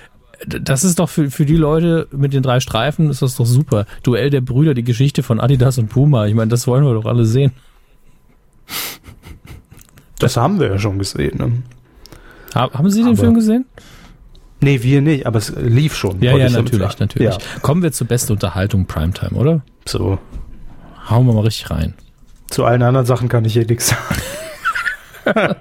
das 0.48 0.84
ist 0.84 0.98
doch 0.98 1.08
für, 1.10 1.30
für 1.30 1.46
die 1.46 1.56
Leute 1.58 2.08
mit 2.12 2.34
den 2.34 2.42
drei 2.42 2.60
Streifen, 2.60 3.10
ist 3.12 3.22
das 3.22 3.36
doch 3.36 3.46
super. 3.46 3.86
Duell 4.02 4.32
der 4.32 4.42
Brüder, 4.42 4.74
die 4.74 4.84
Geschichte 4.84 5.22
von 5.22 5.40
Adidas 5.40 5.78
und 5.78 5.90
Puma. 5.90 6.26
Ich 6.26 6.34
meine, 6.34 6.50
das 6.50 6.66
wollen 6.66 6.84
wir 6.84 6.94
doch 6.96 7.06
alle 7.06 7.26
sehen. 7.26 7.52
Das 10.20 10.38
haben 10.38 10.60
wir 10.60 10.68
ja 10.68 10.80
schon 10.80 10.98
gesehen. 11.00 11.38
Ne? 11.38 11.52
Ha- 12.56 12.72
Haben 12.74 12.90
Sie 12.90 13.00
den 13.00 13.10
Aber- 13.10 13.18
Film 13.18 13.34
gesehen? 13.36 13.66
Nee, 14.62 14.84
wir 14.84 15.02
nicht, 15.02 15.26
aber 15.26 15.40
es 15.40 15.54
lief 15.58 15.96
schon. 15.96 16.22
Ja, 16.22 16.38
ja, 16.38 16.50
natürlich, 16.50 17.00
natürlich. 17.00 17.34
Ja, 17.34 17.38
Kommen 17.62 17.82
wir 17.82 17.92
zur 17.92 18.08
besten 18.08 18.34
Unterhaltung 18.34 18.86
Primetime, 18.86 19.32
oder? 19.34 19.62
so. 19.86 20.20
Hauen 21.10 21.26
wir 21.26 21.34
mal 21.34 21.42
richtig 21.42 21.72
rein. 21.72 21.96
Zu 22.50 22.64
allen 22.64 22.84
anderen 22.84 23.08
Sachen 23.08 23.28
kann 23.28 23.44
ich 23.44 23.54
hier 23.54 23.66
nichts 23.66 23.90
sagen. 23.90 24.22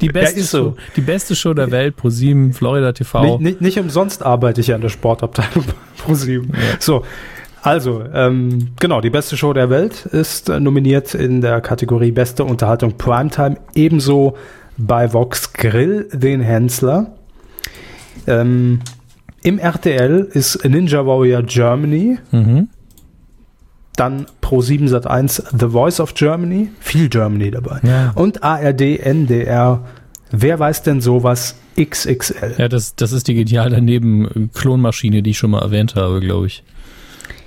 Die 0.00 0.08
beste, 0.08 0.40
ist 0.40 0.50
so. 0.50 0.58
Show, 0.58 0.76
die 0.96 1.00
beste 1.00 1.34
Show 1.34 1.52
der 1.52 1.70
Welt, 1.70 1.96
ProSieben, 1.96 2.52
Florida 2.52 2.92
TV. 2.92 3.22
Nicht, 3.22 3.40
nicht, 3.40 3.60
nicht 3.60 3.78
umsonst 3.78 4.24
arbeite 4.24 4.60
ich 4.60 4.68
ja 4.68 4.76
an 4.76 4.80
der 4.80 4.88
Sportabteilung 4.88 5.64
pro 5.98 6.14
sieben. 6.14 6.52
So, 6.78 7.04
also, 7.62 8.04
ähm, 8.12 8.72
genau, 8.78 9.00
die 9.00 9.10
beste 9.10 9.36
Show 9.36 9.52
der 9.52 9.70
Welt 9.70 10.06
ist 10.06 10.48
äh, 10.48 10.60
nominiert 10.60 11.14
in 11.14 11.40
der 11.40 11.60
Kategorie 11.60 12.12
Beste 12.12 12.44
Unterhaltung 12.44 12.96
Primetime, 12.96 13.56
ebenso 13.74 14.36
bei 14.76 15.12
Vox 15.12 15.52
Grill, 15.52 16.08
den 16.12 16.40
Hensler. 16.40 17.14
Ähm, 18.26 18.80
Im 19.42 19.58
RTL 19.58 20.28
ist 20.32 20.64
Ninja 20.64 21.04
Warrior 21.06 21.42
Germany, 21.42 22.18
Mhm. 22.32 22.68
dann 23.96 24.26
Pro 24.40 24.60
7 24.60 24.88
Sat 24.88 25.06
1 25.06 25.42
The 25.58 25.68
Voice 25.68 26.00
of 26.00 26.14
Germany, 26.14 26.68
viel 26.80 27.08
Germany 27.08 27.50
dabei. 27.50 27.80
Ja. 27.82 28.12
Und 28.14 28.42
ARD, 28.42 28.98
NDR, 28.98 29.84
wer 30.30 30.58
weiß 30.58 30.82
denn 30.82 31.00
sowas 31.00 31.56
XXL. 31.78 32.54
Ja, 32.58 32.68
das, 32.68 32.96
das 32.96 33.12
ist 33.12 33.28
die 33.28 33.34
genial 33.34 33.70
daneben 33.70 34.50
Klonmaschine, 34.54 35.22
die 35.22 35.30
ich 35.30 35.38
schon 35.38 35.50
mal 35.50 35.62
erwähnt 35.62 35.94
habe, 35.94 36.20
glaube 36.20 36.46
ich. 36.46 36.62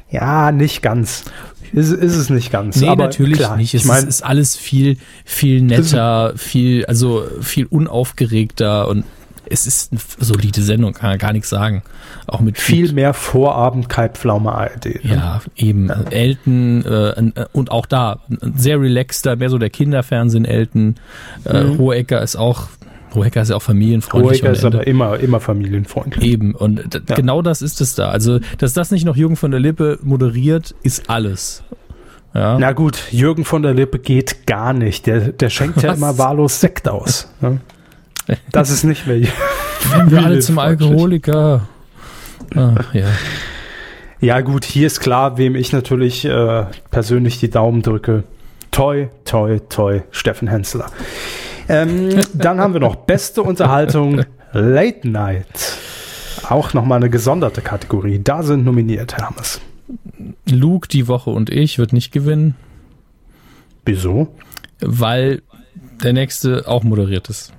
Ja, 0.10 0.52
nicht 0.54 0.82
ganz. 0.82 1.26
Ist, 1.74 1.92
ist 1.92 2.16
es 2.16 2.30
nicht 2.30 2.50
ganz. 2.50 2.78
Nee, 2.80 2.88
aber 2.88 3.06
natürlich 3.06 3.40
klar, 3.40 3.58
nicht. 3.58 3.74
Ich 3.74 3.82
Es 3.82 3.88
meine, 3.88 4.04
ist, 4.08 4.20
ist 4.20 4.22
alles 4.22 4.56
viel, 4.56 4.98
viel 5.26 5.62
netter, 5.62 6.32
viel, 6.38 6.86
also 6.86 7.26
viel 7.42 7.66
unaufgeregter 7.66 8.88
und 8.88 9.04
es 9.50 9.66
ist 9.68 9.92
eine 9.92 10.02
solide 10.20 10.62
Sendung, 10.62 10.94
kann 10.94 11.10
man 11.12 11.18
gar 11.20 11.34
nichts 11.34 11.50
sagen. 11.50 11.84
Auch 12.28 12.40
mit 12.40 12.58
viel 12.58 12.94
mehr 12.94 13.14
Vorabend 13.14 13.90
Kai 13.90 14.10
Pflaume 14.10 14.52
ARD. 14.54 14.86
ne? 14.86 15.00
Ja, 15.04 15.42
eben. 15.56 15.90
Elton 15.90 16.84
äh, 16.86 17.10
äh, 17.10 17.32
und 17.54 17.72
auch 17.72 17.86
da 17.86 18.20
ein 18.30 18.54
sehr 18.58 18.80
relaxter, 18.80 19.36
mehr 19.36 19.50
so 19.50 19.58
der 19.58 19.70
Kinderfernsehen 19.70 20.46
Elton. 20.46 20.96
Äh, 21.46 21.64
Mhm. 21.64 21.78
Hohecker 21.78 22.22
ist 22.22 22.36
auch, 22.36 22.68
Hohecker 23.14 23.42
ist 23.42 23.50
ja 23.50 23.56
auch 23.56 23.62
familienfreundlich. 23.62 24.42
Hohecker 24.42 24.52
ist 24.54 24.66
aber 24.66 24.86
immer, 24.88 25.18
immer 25.20 25.40
familienfreundlich. 25.40 26.24
Eben, 26.24 26.54
und 26.56 27.02
Ja. 27.10 27.16
genau 27.16 27.42
das 27.42 27.62
ist 27.62 27.82
es 27.82 27.96
da. 27.96 28.10
Also, 28.10 28.40
dass 28.58 28.74
das 28.74 28.92
nicht 28.92 29.06
noch 29.06 29.16
Jürgen 29.16 29.36
von 29.36 29.52
der 29.52 29.60
Lippe 29.60 29.98
moderiert, 30.04 30.76
ist 30.84 31.10
alles. 31.10 31.64
Ja. 32.34 32.60
Na 32.60 32.74
gut, 32.74 33.00
Jürgen 33.12 33.46
von 33.46 33.64
der 33.64 33.74
Lippe 33.74 33.98
geht 34.00 34.46
gar 34.46 34.74
nicht. 34.74 35.08
Der, 35.08 35.32
der 35.32 35.50
schenkt 35.50 35.82
ja 35.82 35.90
Was? 35.92 35.98
immer 35.98 36.18
wahllos 36.18 36.60
Sekt 36.60 36.88
aus. 36.88 37.32
ne? 37.42 37.60
Das 38.52 38.70
ist 38.70 38.84
nicht 38.84 39.08
mehr. 39.08 39.22
Werden 39.92 40.12
wir 40.12 40.24
alle 40.24 40.40
zum. 40.40 40.60
Alkoholiker. 40.60 41.68
Ach, 42.56 42.94
ja. 42.94 43.08
Ja 44.20 44.42
gut, 44.42 44.66
hier 44.66 44.88
ist 44.88 45.00
klar, 45.00 45.38
wem 45.38 45.56
ich 45.56 45.72
natürlich 45.74 46.26
äh, 46.26 46.66
persönlich 46.90 47.40
die 47.40 47.50
Daumen 47.50 47.84
drücke. 47.84 48.24
Toi, 48.72 49.08
toi, 49.26 49.60
toi, 49.70 50.02
Steffen 50.12 50.48
Hensler. 50.48 50.88
Ähm, 51.70 52.10
dann 52.34 52.60
haben 52.60 52.74
wir 52.74 52.80
noch 52.80 52.96
beste 52.96 53.44
Unterhaltung 53.44 54.24
Late 54.54 55.08
Night. 55.08 55.78
Auch 56.50 56.74
nochmal 56.74 56.98
eine 56.98 57.10
gesonderte 57.10 57.62
Kategorie. 57.62 58.20
Da 58.24 58.42
sind 58.42 58.66
nominiert, 58.66 59.18
Hermes. 59.18 59.62
Luke 60.50 60.88
die 60.88 61.08
Woche 61.08 61.30
und 61.30 61.50
ich 61.50 61.78
wird 61.78 61.94
nicht 61.94 62.12
gewinnen, 62.12 62.56
Wieso? 63.86 64.36
weil 64.80 65.42
der 66.04 66.14
nächste 66.14 66.68
auch 66.68 66.84
moderiert 66.84 67.30
ist. 67.30 67.54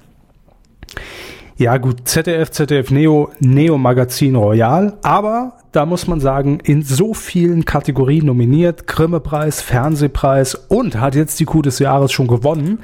Ja 1.56 1.76
gut, 1.78 2.06
ZDF, 2.08 2.50
ZDF 2.52 2.90
Neo, 2.92 3.30
Neo 3.40 3.78
Magazin 3.78 4.36
Royal, 4.36 4.96
aber 5.02 5.54
da 5.72 5.86
muss 5.86 6.06
man 6.06 6.20
sagen, 6.20 6.60
in 6.62 6.82
so 6.82 7.14
vielen 7.14 7.64
Kategorien 7.64 8.26
nominiert, 8.26 8.86
Grimme-Preis, 8.86 9.60
Fernsehpreis 9.60 10.54
und 10.54 11.00
hat 11.00 11.14
jetzt 11.16 11.40
die 11.40 11.44
Kuh 11.46 11.60
des 11.62 11.80
Jahres 11.80 12.12
schon 12.12 12.28
gewonnen. 12.28 12.78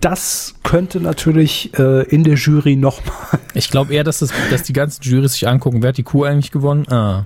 Das 0.00 0.54
könnte 0.64 1.00
natürlich 1.00 1.72
äh, 1.78 2.02
in 2.08 2.24
der 2.24 2.34
Jury 2.34 2.76
nochmal. 2.76 3.14
Ich 3.54 3.70
glaube 3.70 3.94
eher, 3.94 4.04
dass, 4.04 4.18
das, 4.18 4.32
dass 4.50 4.62
die 4.64 4.72
ganzen 4.72 5.02
Jurys 5.02 5.32
sich 5.34 5.46
angucken, 5.48 5.82
wer 5.82 5.88
hat 5.90 5.96
die 5.96 6.02
Kuh 6.04 6.24
eigentlich 6.24 6.50
gewonnen? 6.52 6.86
Ah. 6.90 7.24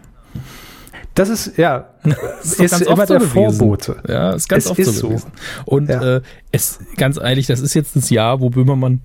Das 1.14 1.29
ist, 1.29 1.59
ja, 1.59 1.88
Das 2.03 2.55
ist 2.55 2.71
ganz 2.71 2.81
immer 2.83 2.92
oft 2.99 3.09
so 3.09 3.14
der 3.18 3.27
gewesen. 3.29 3.59
Vorbote. 3.59 3.97
Ja, 4.09 4.33
ist 4.33 4.49
ganz 4.49 4.64
Es 4.64 4.71
oft 4.71 4.79
ist 4.79 4.97
so 4.97 5.16
so. 5.18 5.27
Und 5.66 5.88
Ja. 5.90 6.16
äh, 6.16 6.21
es, 6.53 6.79
ganz 6.97 7.18
ehrlich, 7.18 7.47
das 7.47 7.61
ist 7.61 7.75
jetzt 7.75 7.97
das 7.97 8.09
Jahr, 8.11 8.40
wo 8.40 8.49
Böhmermann 8.51 9.01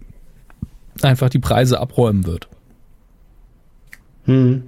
einfach 1.04 1.30
die 1.30 1.40
Preise 1.40 1.80
abräumen 1.80 2.26
wird. 2.26 2.48
Hm. 4.26 4.64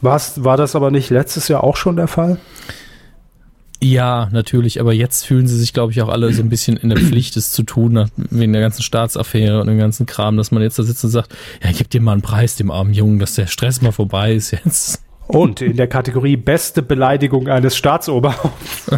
War's, 0.00 0.42
war 0.42 0.56
das 0.56 0.74
aber 0.74 0.90
nicht 0.90 1.10
letztes 1.10 1.48
Jahr 1.48 1.62
auch 1.62 1.76
schon 1.76 1.96
der 1.96 2.08
Fall? 2.08 2.38
Ja, 3.80 4.28
natürlich, 4.30 4.80
aber 4.80 4.92
jetzt 4.92 5.26
fühlen 5.26 5.48
sie 5.48 5.58
sich, 5.58 5.72
glaube 5.72 5.90
ich, 5.90 6.00
auch 6.02 6.08
alle 6.08 6.32
so 6.32 6.40
ein 6.40 6.48
bisschen 6.48 6.76
in 6.76 6.88
der 6.88 6.98
Pflicht, 6.98 7.36
es 7.36 7.50
zu 7.50 7.64
tun, 7.64 8.08
wegen 8.16 8.52
der 8.52 8.62
ganzen 8.62 8.82
Staatsaffäre 8.82 9.60
und 9.60 9.66
dem 9.66 9.78
ganzen 9.78 10.06
Kram, 10.06 10.36
dass 10.36 10.52
man 10.52 10.62
jetzt 10.62 10.78
da 10.78 10.84
sitzt 10.84 11.02
und 11.02 11.10
sagt, 11.10 11.34
ja, 11.62 11.70
gib 11.76 11.90
dir 11.90 12.00
mal 12.00 12.12
einen 12.12 12.22
Preis, 12.22 12.54
dem 12.54 12.70
armen 12.70 12.94
Jungen, 12.94 13.18
dass 13.18 13.34
der 13.34 13.48
Stress 13.48 13.82
mal 13.82 13.90
vorbei 13.90 14.34
ist 14.34 14.52
jetzt. 14.52 15.02
Und 15.26 15.60
in 15.62 15.76
der 15.76 15.88
Kategorie 15.88 16.36
beste 16.36 16.82
Beleidigung 16.82 17.48
eines 17.48 17.76
Staatsoberhaupts 17.76 18.86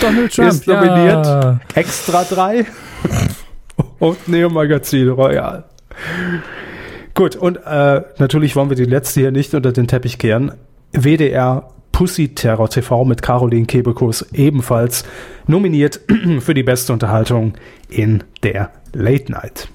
Donald 0.00 0.38
ist 0.38 0.66
nominiert 0.66 1.60
Extra 1.74 2.24
3 2.24 2.66
und 4.00 4.26
Neo 4.26 4.50
Magazin 4.50 5.08
Royal. 5.10 5.64
Gut, 7.14 7.36
und 7.36 7.56
äh, 7.56 8.02
natürlich 8.18 8.56
wollen 8.56 8.70
wir 8.70 8.76
die 8.76 8.84
letzte 8.84 9.20
hier 9.20 9.30
nicht 9.30 9.54
unter 9.54 9.72
den 9.72 9.86
Teppich 9.86 10.18
kehren. 10.18 10.52
WDR 10.92 11.70
Pussy 11.92 12.34
Terror 12.34 12.68
TV 12.70 13.04
mit 13.04 13.22
Caroline 13.22 13.66
Kebekus 13.66 14.22
ebenfalls 14.32 15.04
nominiert 15.46 16.00
für 16.40 16.54
die 16.54 16.62
beste 16.62 16.92
Unterhaltung 16.92 17.54
in 17.88 18.24
der 18.42 18.70
Late 18.92 19.30
Night. 19.30 19.68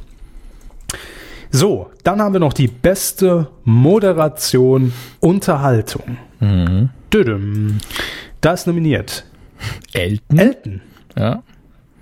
So, 1.52 1.92
dann 2.04 2.22
haben 2.22 2.34
wir 2.34 2.40
noch 2.40 2.54
die 2.54 2.68
beste 2.68 3.50
Moderation 3.64 4.92
Unterhaltung. 5.20 6.18
Mhm. 6.40 6.90
Düdüm. 7.14 7.78
Da 8.42 8.54
ist 8.54 8.68
nominiert 8.68 9.26
Elton. 9.94 10.38
Elton. 10.38 10.82
Ja. 11.18 11.44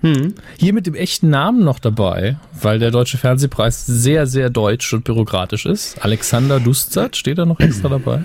Hm. 0.04 0.34
Hier 0.58 0.74
mit 0.74 0.86
dem 0.86 0.94
echten 0.94 1.30
Namen 1.30 1.64
noch 1.64 1.78
dabei, 1.78 2.36
weil 2.60 2.78
der 2.78 2.90
Deutsche 2.90 3.16
Fernsehpreis 3.16 3.86
sehr, 3.86 4.26
sehr 4.26 4.50
deutsch 4.50 4.92
und 4.92 5.04
bürokratisch 5.04 5.64
ist. 5.64 6.04
Alexander 6.04 6.60
Dustzat 6.60 7.16
steht 7.16 7.38
da 7.38 7.46
noch 7.46 7.58
extra 7.58 7.88
dabei. 7.88 8.22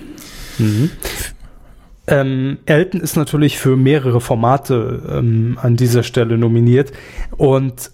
Ähm, 2.06 2.58
Elton 2.66 3.00
ist 3.00 3.16
natürlich 3.16 3.58
für 3.58 3.76
mehrere 3.76 4.20
Formate 4.20 5.02
ähm, 5.10 5.58
an 5.62 5.76
dieser 5.76 6.02
Stelle 6.02 6.36
nominiert. 6.36 6.92
Und 7.38 7.90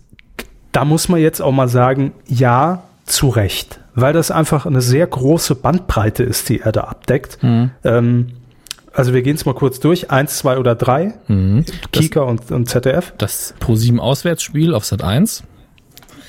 da 0.73 0.85
muss 0.85 1.09
man 1.09 1.21
jetzt 1.21 1.41
auch 1.41 1.53
mal 1.53 1.69
sagen, 1.69 2.13
ja, 2.27 2.83
zu 3.05 3.29
Recht. 3.29 3.79
Weil 3.95 4.13
das 4.13 4.33
einfach 4.33 4.67
eine 4.67 4.81
sehr 4.81 5.07
große 5.07 5.55
Bandbreite 5.55 6.25
ist, 6.25 6.49
die 6.49 6.61
er 6.61 6.73
da 6.73 6.83
abdeckt. 6.83 7.39
Ähm, 7.85 8.33
also 8.97 9.13
wir 9.15 9.23
gehen 9.23 9.37
es 9.37 9.45
mal 9.45 9.55
kurz 9.55 9.79
durch. 9.81 10.11
Eins, 10.11 10.39
zwei 10.39 10.59
oder 10.59 10.75
drei. 10.75 11.15
Mhm. 11.29 11.65
Das, 11.93 12.03
Kika 12.03 12.21
und, 12.23 12.51
und 12.51 12.69
ZDF. 12.69 13.13
das 13.19 13.55
Pro7 13.61 13.99
Auswärtsspiel 13.99 14.75
auf 14.75 14.85
Sat 14.85 15.03
1. 15.03 15.45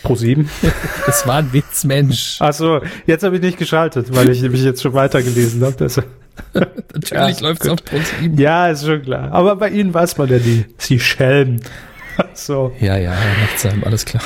Pro 0.03 0.15
sieben. 0.15 0.49
Das 1.06 1.25
war 1.25 1.38
ein 1.38 1.51
Witz, 1.53 1.84
Mensch. 1.86 2.38
Achso, 2.39 2.82
jetzt 3.08 3.23
habe 3.23 3.38
ich 3.38 3.41
nicht 3.41 3.58
geschaltet, 3.58 4.13
weil 4.15 4.30
ich 4.30 4.41
nämlich 4.41 4.63
jetzt 4.63 4.82
schon 4.82 4.93
weitergelesen 4.93 5.63
habe. 5.63 5.75
Das- 5.77 5.97
Natürlich 6.53 7.10
Ja, 7.39 7.47
läuft's 7.47 7.67
gut. 7.67 7.82
auf 7.82 7.93
Pro7. 7.93 8.39
Ja, 8.39 8.67
ist 8.69 8.86
schon 8.86 9.01
klar. 9.01 9.32
Aber 9.32 9.56
bei 9.56 9.69
Ihnen 9.69 9.93
weiß 9.93 10.17
man 10.19 10.30
ja 10.30 10.38
die, 10.38 10.65
die 10.88 10.99
Schelm. 10.99 11.58
So. 12.34 12.71
Ja, 12.80 12.97
ja, 12.97 13.12
Nachtsheim, 13.41 13.84
alles 13.84 14.03
klar. 14.06 14.23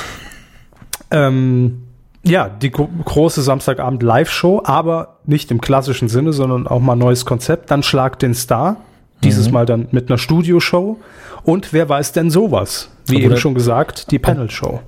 Ähm, 1.10 1.82
ja, 2.24 2.48
die 2.48 2.70
gro 2.70 2.88
große 3.04 3.42
Samstagabend 3.42 4.02
Live-Show, 4.02 4.62
aber 4.64 5.16
nicht 5.24 5.50
im 5.50 5.60
klassischen 5.60 6.08
Sinne, 6.08 6.32
sondern 6.32 6.66
auch 6.66 6.80
mal 6.80 6.96
neues 6.96 7.24
Konzept. 7.24 7.70
Dann 7.70 7.82
Schlag 7.82 8.18
den 8.18 8.34
Star. 8.34 8.76
Dieses 9.24 9.52
Mal 9.52 9.66
dann 9.66 9.86
mit 9.92 10.08
einer 10.10 10.18
Studioshow. 10.18 10.98
Und 11.44 11.72
wer 11.72 11.88
weiß 11.88 12.10
denn 12.10 12.28
sowas? 12.30 12.88
Wie 13.06 13.14
Obwohl 13.16 13.24
eben 13.24 13.32
er- 13.34 13.38
schon 13.38 13.54
gesagt, 13.54 14.10
die 14.10 14.18
Panel-Show. 14.18 14.80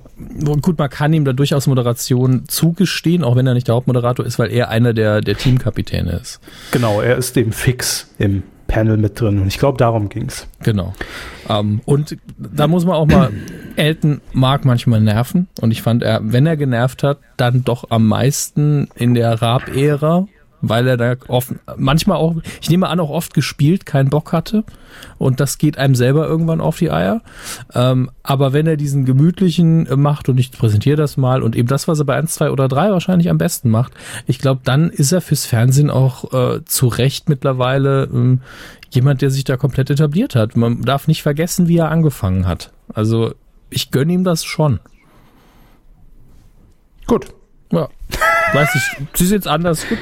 Gut, 0.61 0.77
man 0.77 0.89
kann 0.89 1.11
ihm 1.13 1.23
da 1.25 1.31
durchaus 1.33 1.67
Moderation 1.67 2.43
zugestehen, 2.47 3.23
auch 3.23 3.35
wenn 3.35 3.47
er 3.47 3.53
nicht 3.53 3.67
der 3.67 3.75
Hauptmoderator 3.75 4.25
ist, 4.25 4.39
weil 4.39 4.49
er 4.51 4.69
einer 4.69 4.93
der, 4.93 5.19
der 5.21 5.35
Teamkapitäne 5.37 6.11
ist. 6.21 6.39
Genau, 6.71 7.01
er 7.01 7.17
ist 7.17 7.35
dem 7.35 7.51
fix 7.51 8.09
im 8.17 8.43
Panel 8.67 8.97
mit 8.97 9.19
drin. 9.19 9.39
Und 9.39 9.47
ich 9.47 9.57
glaube, 9.57 9.77
darum 9.77 10.09
ging's. 10.09 10.47
Genau. 10.63 10.93
Ähm, 11.49 11.81
und 11.85 12.17
da 12.37 12.67
muss 12.67 12.85
man 12.85 12.95
auch 12.95 13.05
mal, 13.05 13.31
Elton 13.75 14.21
mag 14.33 14.65
manchmal 14.65 15.01
nerven. 15.01 15.47
Und 15.61 15.71
ich 15.71 15.81
fand, 15.81 16.03
er, 16.03 16.21
wenn 16.23 16.45
er 16.45 16.57
genervt 16.57 17.03
hat, 17.03 17.19
dann 17.37 17.63
doch 17.63 17.89
am 17.89 18.07
meisten 18.07 18.87
in 18.95 19.13
der 19.13 19.41
Raab-Ära, 19.41 20.27
weil 20.69 20.87
er 20.87 20.97
da 20.97 21.15
oft, 21.27 21.53
manchmal 21.77 22.17
auch, 22.17 22.35
ich 22.61 22.69
nehme 22.69 22.87
an, 22.87 22.99
auch 22.99 23.09
oft 23.09 23.33
gespielt, 23.33 23.85
keinen 23.85 24.09
Bock 24.09 24.33
hatte. 24.33 24.63
Und 25.17 25.39
das 25.39 25.57
geht 25.57 25.77
einem 25.77 25.95
selber 25.95 26.27
irgendwann 26.27 26.61
auf 26.61 26.77
die 26.77 26.91
Eier. 26.91 27.21
Ähm, 27.73 28.09
aber 28.23 28.53
wenn 28.53 28.67
er 28.67 28.77
diesen 28.77 29.05
gemütlichen 29.05 29.87
äh, 29.87 29.95
macht 29.95 30.29
und 30.29 30.37
ich 30.39 30.51
präsentiere 30.51 30.97
das 30.97 31.17
mal 31.17 31.43
und 31.43 31.55
eben 31.55 31.67
das, 31.67 31.87
was 31.87 31.99
er 31.99 32.05
bei 32.05 32.15
1, 32.15 32.33
2 32.35 32.51
oder 32.51 32.67
3 32.67 32.91
wahrscheinlich 32.91 33.29
am 33.29 33.37
besten 33.37 33.69
macht, 33.69 33.93
ich 34.25 34.39
glaube, 34.39 34.61
dann 34.63 34.89
ist 34.89 35.11
er 35.11 35.21
fürs 35.21 35.45
Fernsehen 35.45 35.89
auch 35.89 36.33
äh, 36.33 36.63
zu 36.65 36.87
Recht 36.87 37.29
mittlerweile 37.29 38.09
ähm, 38.11 38.41
jemand, 38.89 39.21
der 39.21 39.29
sich 39.29 39.43
da 39.43 39.57
komplett 39.57 39.89
etabliert 39.89 40.35
hat. 40.35 40.55
Man 40.55 40.81
darf 40.81 41.07
nicht 41.07 41.21
vergessen, 41.21 41.67
wie 41.67 41.77
er 41.77 41.91
angefangen 41.91 42.47
hat. 42.47 42.71
Also 42.93 43.33
ich 43.69 43.91
gönne 43.91 44.13
ihm 44.13 44.23
das 44.23 44.43
schon. 44.43 44.79
Gut. 47.07 47.27
Ja. 47.71 47.89
Weiß 48.53 48.69
ich, 48.75 49.17
sie 49.17 49.33
jetzt 49.33 49.47
anders. 49.47 49.87
Gut. 49.87 49.97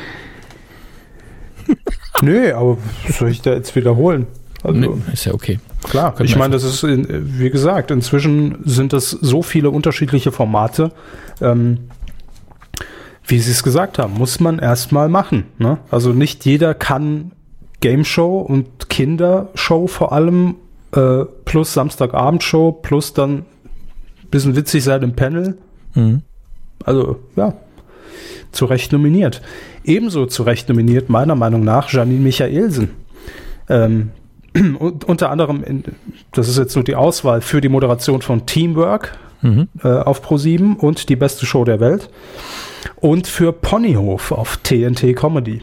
Nö, 2.21 2.53
aber 2.53 2.77
soll 3.09 3.29
ich 3.29 3.41
da 3.41 3.53
jetzt 3.53 3.75
wiederholen? 3.75 4.27
Also, 4.63 4.79
Nee, 4.79 4.89
ist 5.11 5.25
ja 5.25 5.33
okay. 5.33 5.59
Klar, 5.83 6.15
Können 6.15 6.29
ich 6.29 6.37
meine, 6.37 6.53
das 6.53 6.63
ist, 6.63 6.83
wie 6.83 7.49
gesagt, 7.49 7.91
inzwischen 7.91 8.59
sind 8.63 8.93
das 8.93 9.09
so 9.09 9.41
viele 9.41 9.69
unterschiedliche 9.69 10.31
Formate. 10.31 10.91
Ähm, 11.41 11.89
wie 13.25 13.39
Sie 13.39 13.51
es 13.51 13.63
gesagt 13.63 13.99
haben, 13.99 14.13
muss 14.13 14.39
man 14.39 14.59
erstmal 14.59 15.09
machen. 15.09 15.45
Ne? 15.57 15.77
Also 15.91 16.11
nicht 16.11 16.45
jeder 16.45 16.73
kann 16.73 17.31
Game 17.81 18.05
Show 18.05 18.39
und 18.39 18.89
Kindershow 18.89 19.87
vor 19.87 20.13
allem 20.13 20.55
äh, 20.93 21.25
plus 21.45 21.73
Samstagabendshow 21.73 22.71
plus 22.71 23.13
dann 23.13 23.45
bisschen 24.31 24.55
witzig 24.55 24.83
sein 24.83 25.01
im 25.03 25.15
Panel. 25.15 25.57
Mhm. 25.93 26.21
Also 26.83 27.19
ja, 27.35 27.53
zu 28.51 28.65
Recht 28.65 28.91
nominiert. 28.91 29.41
Ebenso 29.83 30.25
zu 30.25 30.43
Recht 30.43 30.69
nominiert, 30.69 31.09
meiner 31.09 31.35
Meinung 31.35 31.63
nach, 31.63 31.91
Janine 31.91 32.19
Michaelsen. 32.21 32.91
Ähm, 33.69 34.11
unter 34.79 35.31
anderem, 35.31 35.63
in, 35.63 35.83
das 36.31 36.47
ist 36.47 36.57
jetzt 36.57 36.75
nur 36.75 36.83
die 36.83 36.95
Auswahl, 36.95 37.41
für 37.41 37.61
die 37.61 37.69
Moderation 37.69 38.21
von 38.21 38.45
Teamwork 38.45 39.17
Mhm. 39.43 39.67
äh, 39.83 39.89
auf 39.89 40.25
Pro7 40.25 40.77
und 40.77 41.09
die 41.09 41.17
beste 41.17 41.45
Show 41.45 41.65
der 41.65 41.81
Welt. 41.81 42.09
Und 42.95 43.27
für 43.27 43.51
Ponyhof 43.51 44.31
auf 44.31 44.57
TNT 44.57 45.13
Comedy. 45.15 45.61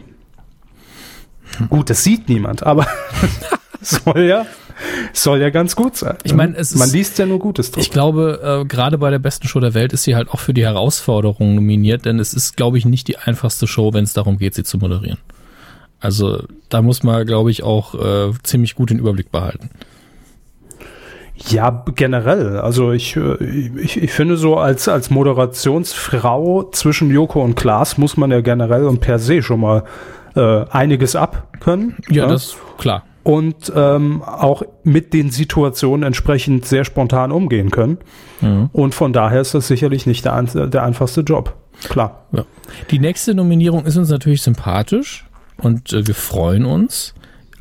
Gut, 1.69 1.89
das 1.89 2.03
sieht 2.03 2.29
niemand, 2.29 2.63
aber 2.63 2.85
soll 4.05 4.21
ja, 4.23 4.45
soll 5.13 5.39
ja 5.41 5.49
ganz 5.49 5.75
gut 5.75 5.95
sein. 5.97 6.17
Ich 6.23 6.33
meine, 6.33 6.55
es 6.57 6.71
ist- 6.71 6.79
Man 6.79 6.89
liest 6.91 7.17
ja 7.19 7.25
nur 7.25 7.39
Gutes 7.39 7.71
drauf. 7.71 7.83
Ich 7.83 7.91
glaube, 7.91 8.61
äh, 8.63 8.65
gerade 8.65 8.97
bei 8.97 9.09
der 9.09 9.19
besten 9.19 9.47
Show 9.47 9.59
der 9.59 9.73
Welt 9.73 9.93
ist 9.93 10.03
sie 10.03 10.15
halt 10.15 10.29
auch 10.29 10.39
für 10.39 10.53
die 10.53 10.63
Herausforderung 10.63 11.55
nominiert, 11.55 12.05
denn 12.05 12.19
es 12.19 12.33
ist, 12.33 12.55
glaube 12.57 12.77
ich, 12.77 12.85
nicht 12.85 13.07
die 13.07 13.17
einfachste 13.17 13.67
Show, 13.67 13.93
wenn 13.93 14.03
es 14.03 14.13
darum 14.13 14.37
geht, 14.37 14.53
sie 14.55 14.63
zu 14.63 14.77
moderieren. 14.77 15.17
Also 15.99 16.43
da 16.69 16.81
muss 16.81 17.03
man, 17.03 17.25
glaube 17.25 17.51
ich, 17.51 17.63
auch 17.63 17.93
äh, 17.95 18.31
ziemlich 18.43 18.75
gut 18.75 18.89
den 18.89 18.99
Überblick 18.99 19.31
behalten. 19.31 19.69
Ja, 21.49 21.83
generell. 21.95 22.57
Also 22.59 22.91
ich, 22.91 23.15
äh, 23.15 23.43
ich, 23.43 24.01
ich 24.01 24.11
finde 24.11 24.37
so 24.37 24.57
als, 24.57 24.87
als 24.87 25.09
Moderationsfrau 25.09 26.69
zwischen 26.71 27.09
Joko 27.09 27.43
und 27.43 27.55
Klaas 27.55 27.97
muss 27.97 28.17
man 28.17 28.31
ja 28.31 28.41
generell 28.41 28.85
und 28.85 28.99
per 28.99 29.17
se 29.19 29.41
schon 29.41 29.59
mal 29.61 29.83
äh, 30.35 30.65
einiges 30.69 31.15
abkönnen. 31.15 31.97
Ja, 32.09 32.25
ne? 32.27 32.33
das 32.33 32.55
klar. 32.77 33.03
Und 33.23 33.71
ähm, 33.75 34.23
auch 34.23 34.63
mit 34.83 35.13
den 35.13 35.29
Situationen 35.29 36.03
entsprechend 36.03 36.65
sehr 36.65 36.85
spontan 36.85 37.31
umgehen 37.31 37.69
können. 37.69 37.99
Mhm. 38.41 38.69
Und 38.73 38.95
von 38.95 39.13
daher 39.13 39.41
ist 39.41 39.53
das 39.53 39.67
sicherlich 39.67 40.07
nicht 40.07 40.25
der, 40.25 40.41
der 40.41 40.83
einfachste 40.83 41.21
Job. 41.21 41.55
Klar. 41.89 42.25
Ja. 42.31 42.45
Die 42.89 42.99
nächste 42.99 43.33
Nominierung 43.33 43.85
ist 43.85 43.97
uns 43.97 44.09
natürlich 44.09 44.41
sympathisch 44.41 45.25
und 45.57 45.93
äh, 45.93 46.07
wir 46.07 46.15
freuen 46.15 46.65
uns. 46.65 47.13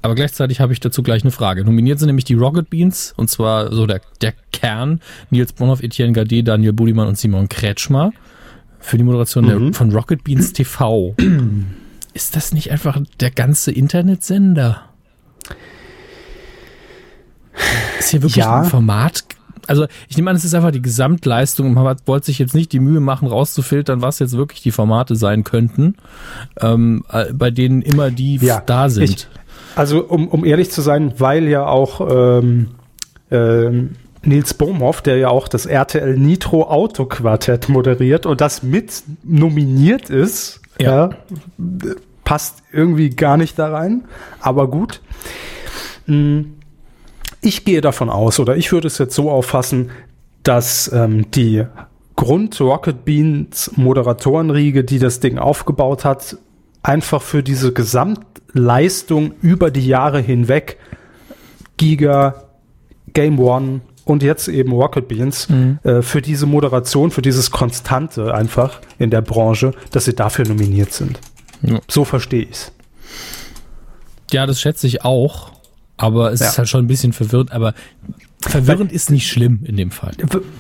Aber 0.02 0.14
gleichzeitig 0.14 0.60
habe 0.60 0.72
ich 0.72 0.80
dazu 0.80 1.02
gleich 1.02 1.22
eine 1.22 1.30
Frage. 1.30 1.64
Nominiert 1.64 1.98
sind 1.98 2.06
nämlich 2.06 2.24
die 2.24 2.34
Rocket 2.34 2.70
Beans 2.70 3.12
und 3.16 3.28
zwar 3.28 3.72
so 3.72 3.86
der, 3.86 4.00
der 4.22 4.32
Kern. 4.52 5.00
Nils 5.28 5.52
Bonhoff, 5.52 5.82
Etienne 5.82 6.12
Gade, 6.12 6.42
Daniel 6.42 6.72
Budimann 6.72 7.08
und 7.08 7.18
Simon 7.18 7.48
Kretschmer 7.48 8.12
für 8.78 8.96
die 8.96 9.04
Moderation 9.04 9.46
der, 9.46 9.74
von 9.74 9.92
Rocket 9.92 10.24
Beans 10.24 10.52
TV. 10.52 11.14
Ist 12.14 12.34
das 12.34 12.52
nicht 12.52 12.70
einfach 12.70 12.98
der 13.20 13.30
ganze 13.30 13.70
Internetsender? 13.70 14.89
Ist 18.00 18.10
hier 18.10 18.22
wirklich 18.22 18.36
Ja. 18.44 18.60
ein 18.62 18.64
Format? 18.64 19.24
Also 19.66 19.86
ich 20.08 20.16
nehme 20.16 20.30
an, 20.30 20.36
es 20.36 20.44
ist 20.44 20.54
einfach 20.54 20.72
die 20.72 20.82
Gesamtleistung. 20.82 21.72
Man 21.74 21.84
hat- 21.84 22.08
wollte 22.08 22.26
sich 22.26 22.38
jetzt 22.40 22.54
nicht 22.54 22.72
die 22.72 22.80
Mühe 22.80 22.98
machen, 23.00 23.28
rauszufiltern, 23.28 24.02
was 24.02 24.18
jetzt 24.18 24.36
wirklich 24.36 24.62
die 24.62 24.72
Formate 24.72 25.14
sein 25.14 25.44
könnten, 25.44 25.94
ähm, 26.60 27.04
äh, 27.12 27.32
bei 27.32 27.50
denen 27.52 27.82
immer 27.82 28.10
die 28.10 28.36
Ja, 28.38 28.60
da 28.64 28.88
sind. 28.88 29.04
ich- 29.04 29.28
Also 29.76 30.02
um, 30.04 30.26
um 30.28 30.44
ehrlich 30.44 30.70
zu 30.72 30.80
sein, 30.80 31.12
weil 31.18 31.46
ja 31.46 31.66
auch 31.66 32.00
ähm, 32.10 32.68
ähm, 33.30 33.90
Nils 34.24 34.54
Bohmhoff, 34.54 35.02
der 35.02 35.16
ja 35.18 35.28
auch 35.28 35.46
das 35.46 35.66
RTL 35.66 36.16
Nitro 36.18 36.64
Auto 36.68 37.04
Quartett 37.06 37.68
moderiert 37.68 38.26
und 38.26 38.40
das 38.40 38.62
mit 38.64 39.02
nominiert 39.22 40.10
ist, 40.10 40.60
Ja. 40.80 41.10
ja, 41.10 41.10
passt 42.24 42.62
irgendwie 42.72 43.10
gar 43.10 43.36
nicht 43.36 43.58
da 43.58 43.68
rein, 43.70 44.04
aber 44.40 44.68
gut. 44.68 45.00
Mm, 46.06 46.40
Ich 47.40 47.64
gehe 47.64 47.80
davon 47.80 48.10
aus, 48.10 48.38
oder 48.38 48.56
ich 48.56 48.70
würde 48.72 48.86
es 48.86 48.98
jetzt 48.98 49.14
so 49.14 49.30
auffassen, 49.30 49.90
dass 50.42 50.90
ähm, 50.92 51.30
die 51.30 51.64
Grund 52.16 52.60
Rocket 52.60 53.04
Beans 53.04 53.70
Moderatorenriege, 53.76 54.84
die 54.84 54.98
das 54.98 55.20
Ding 55.20 55.38
aufgebaut 55.38 56.04
hat, 56.04 56.36
einfach 56.82 57.22
für 57.22 57.42
diese 57.42 57.72
Gesamtleistung 57.72 59.32
über 59.40 59.70
die 59.70 59.86
Jahre 59.86 60.20
hinweg 60.20 60.78
Giga, 61.76 62.44
Game 63.12 63.38
One 63.38 63.80
und 64.04 64.22
jetzt 64.22 64.48
eben 64.48 64.72
Rocket 64.72 65.08
Beans 65.08 65.48
äh, 65.82 66.02
für 66.02 66.20
diese 66.20 66.46
Moderation, 66.46 67.10
für 67.10 67.22
dieses 67.22 67.50
Konstante 67.50 68.34
einfach 68.34 68.80
in 68.98 69.10
der 69.10 69.22
Branche, 69.22 69.72
dass 69.90 70.04
sie 70.04 70.14
dafür 70.14 70.46
nominiert 70.46 70.92
sind. 70.92 71.20
Ja. 71.62 71.80
So 71.88 72.04
verstehe 72.04 72.42
ich's. 72.42 72.72
Ja, 74.30 74.46
das 74.46 74.60
schätze 74.60 74.86
ich 74.86 75.04
auch. 75.04 75.52
Aber 76.00 76.32
es 76.32 76.40
Ja. 76.40 76.48
ist 76.48 76.58
halt 76.58 76.68
schon 76.68 76.84
ein 76.84 76.86
bisschen 76.86 77.12
verwirrend. 77.12 77.52
Aber 77.52 77.74
verwirrend 78.40 78.90
ist 78.90 79.10
nicht 79.10 79.28
schlimm 79.28 79.60
in 79.64 79.76
dem 79.76 79.90
Fall. 79.90 80.12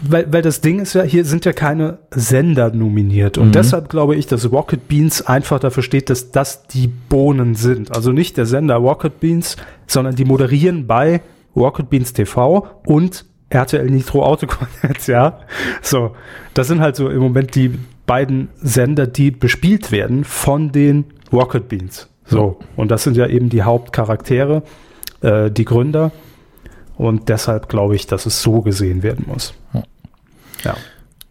Weil, 0.02 0.30
weil 0.32 0.42
das 0.42 0.60
Ding 0.60 0.80
ist 0.80 0.94
ja, 0.94 1.02
hier 1.02 1.24
sind 1.24 1.44
ja 1.44 1.52
keine 1.52 1.98
Sender 2.14 2.70
nominiert. 2.70 3.38
Und 3.38 3.54
deshalb 3.54 3.88
glaube 3.88 4.16
ich, 4.16 4.26
dass 4.26 4.52
Rocket 4.52 4.86
Beans 4.88 5.22
einfach 5.22 5.58
dafür 5.58 5.82
steht, 5.82 6.10
dass 6.10 6.30
das 6.30 6.66
die 6.68 6.88
Bohnen 6.88 7.54
sind. 7.54 7.94
Also 7.96 8.12
nicht 8.12 8.36
der 8.36 8.44
Sender 8.46 8.76
Rocket 8.76 9.18
Beans, 9.20 9.56
sondern 9.86 10.14
die 10.14 10.24
moderieren 10.26 10.86
bei 10.86 11.22
Rocket 11.56 11.88
Beans 11.90 12.12
TV 12.12 12.66
und 12.86 13.24
RTL 13.48 13.86
Nitro 13.90 14.24
Auto 14.24 14.46
Quartett, 14.46 15.06
ja. 15.08 15.40
So, 15.82 16.14
das 16.54 16.68
sind 16.68 16.80
halt 16.80 16.94
so 16.96 17.08
im 17.08 17.18
Moment 17.20 17.54
die 17.56 17.72
beiden 18.06 18.48
Sender, 18.60 19.06
die 19.06 19.30
bespielt 19.32 19.90
werden 19.90 20.22
von 20.24 20.70
den 20.70 21.06
Rocket 21.32 21.68
Beans. 21.68 22.08
So, 22.26 22.58
und 22.76 22.90
das 22.92 23.02
sind 23.02 23.16
ja 23.16 23.26
eben 23.26 23.48
die 23.48 23.62
Hauptcharaktere, 23.62 24.62
äh, 25.20 25.50
die 25.50 25.64
Gründer. 25.64 26.12
Und 26.96 27.28
deshalb 27.28 27.68
glaube 27.68 27.96
ich, 27.96 28.06
dass 28.06 28.26
es 28.26 28.42
so 28.42 28.60
gesehen 28.60 29.02
werden 29.02 29.24
muss. 29.26 29.54
Ja. 30.64 30.76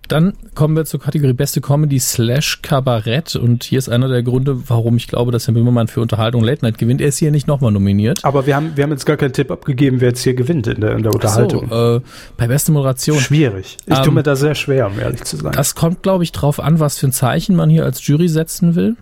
Dann 0.07 0.33
kommen 0.55 0.75
wir 0.75 0.85
zur 0.85 0.99
Kategorie 0.99 1.33
Beste 1.33 1.61
Comedy 1.61 1.99
slash 1.99 2.63
Kabarett. 2.63 3.35
Und 3.35 3.63
hier 3.63 3.77
ist 3.77 3.89
einer 3.89 4.07
der 4.07 4.23
Gründe, 4.23 4.67
warum 4.67 4.97
ich 4.97 5.07
glaube, 5.07 5.31
dass 5.31 5.45
Herr 5.45 5.53
Böhmermann 5.53 5.87
für 5.87 6.01
Unterhaltung 6.01 6.43
Late 6.43 6.65
Night 6.65 6.79
gewinnt. 6.79 6.99
Er 6.99 7.09
ist 7.09 7.19
hier 7.19 7.29
nicht 7.29 7.47
nochmal 7.47 7.71
nominiert. 7.71 8.25
Aber 8.25 8.47
wir 8.47 8.55
haben, 8.55 8.71
wir 8.75 8.83
haben 8.83 8.89
jetzt 8.91 9.05
gar 9.05 9.17
keinen 9.17 9.33
Tipp 9.33 9.51
abgegeben, 9.51 10.01
wer 10.01 10.07
jetzt 10.07 10.23
hier 10.23 10.33
gewinnt 10.33 10.65
in 10.65 10.81
der, 10.81 10.95
in 10.95 11.03
der 11.03 11.13
Unterhaltung. 11.13 11.69
So, 11.69 11.97
äh, 11.97 12.01
bei 12.37 12.47
Beste 12.47 12.71
Moderation. 12.71 13.19
Schwierig. 13.19 13.77
Ich 13.85 13.95
Ähm, 13.95 14.03
tue 14.03 14.13
mir 14.13 14.23
da 14.23 14.35
sehr 14.35 14.55
schwer, 14.55 14.87
um 14.87 14.97
ehrlich 14.97 15.23
zu 15.25 15.37
sein. 15.37 15.51
Das 15.51 15.75
kommt, 15.75 16.01
glaube 16.01 16.23
ich, 16.23 16.31
drauf 16.31 16.59
an, 16.59 16.79
was 16.79 16.97
für 16.97 17.05
ein 17.05 17.11
Zeichen 17.11 17.55
man 17.55 17.69
hier 17.69 17.85
als 17.85 18.05
Jury 18.07 18.29
setzen 18.29 18.73
will. 18.73 18.95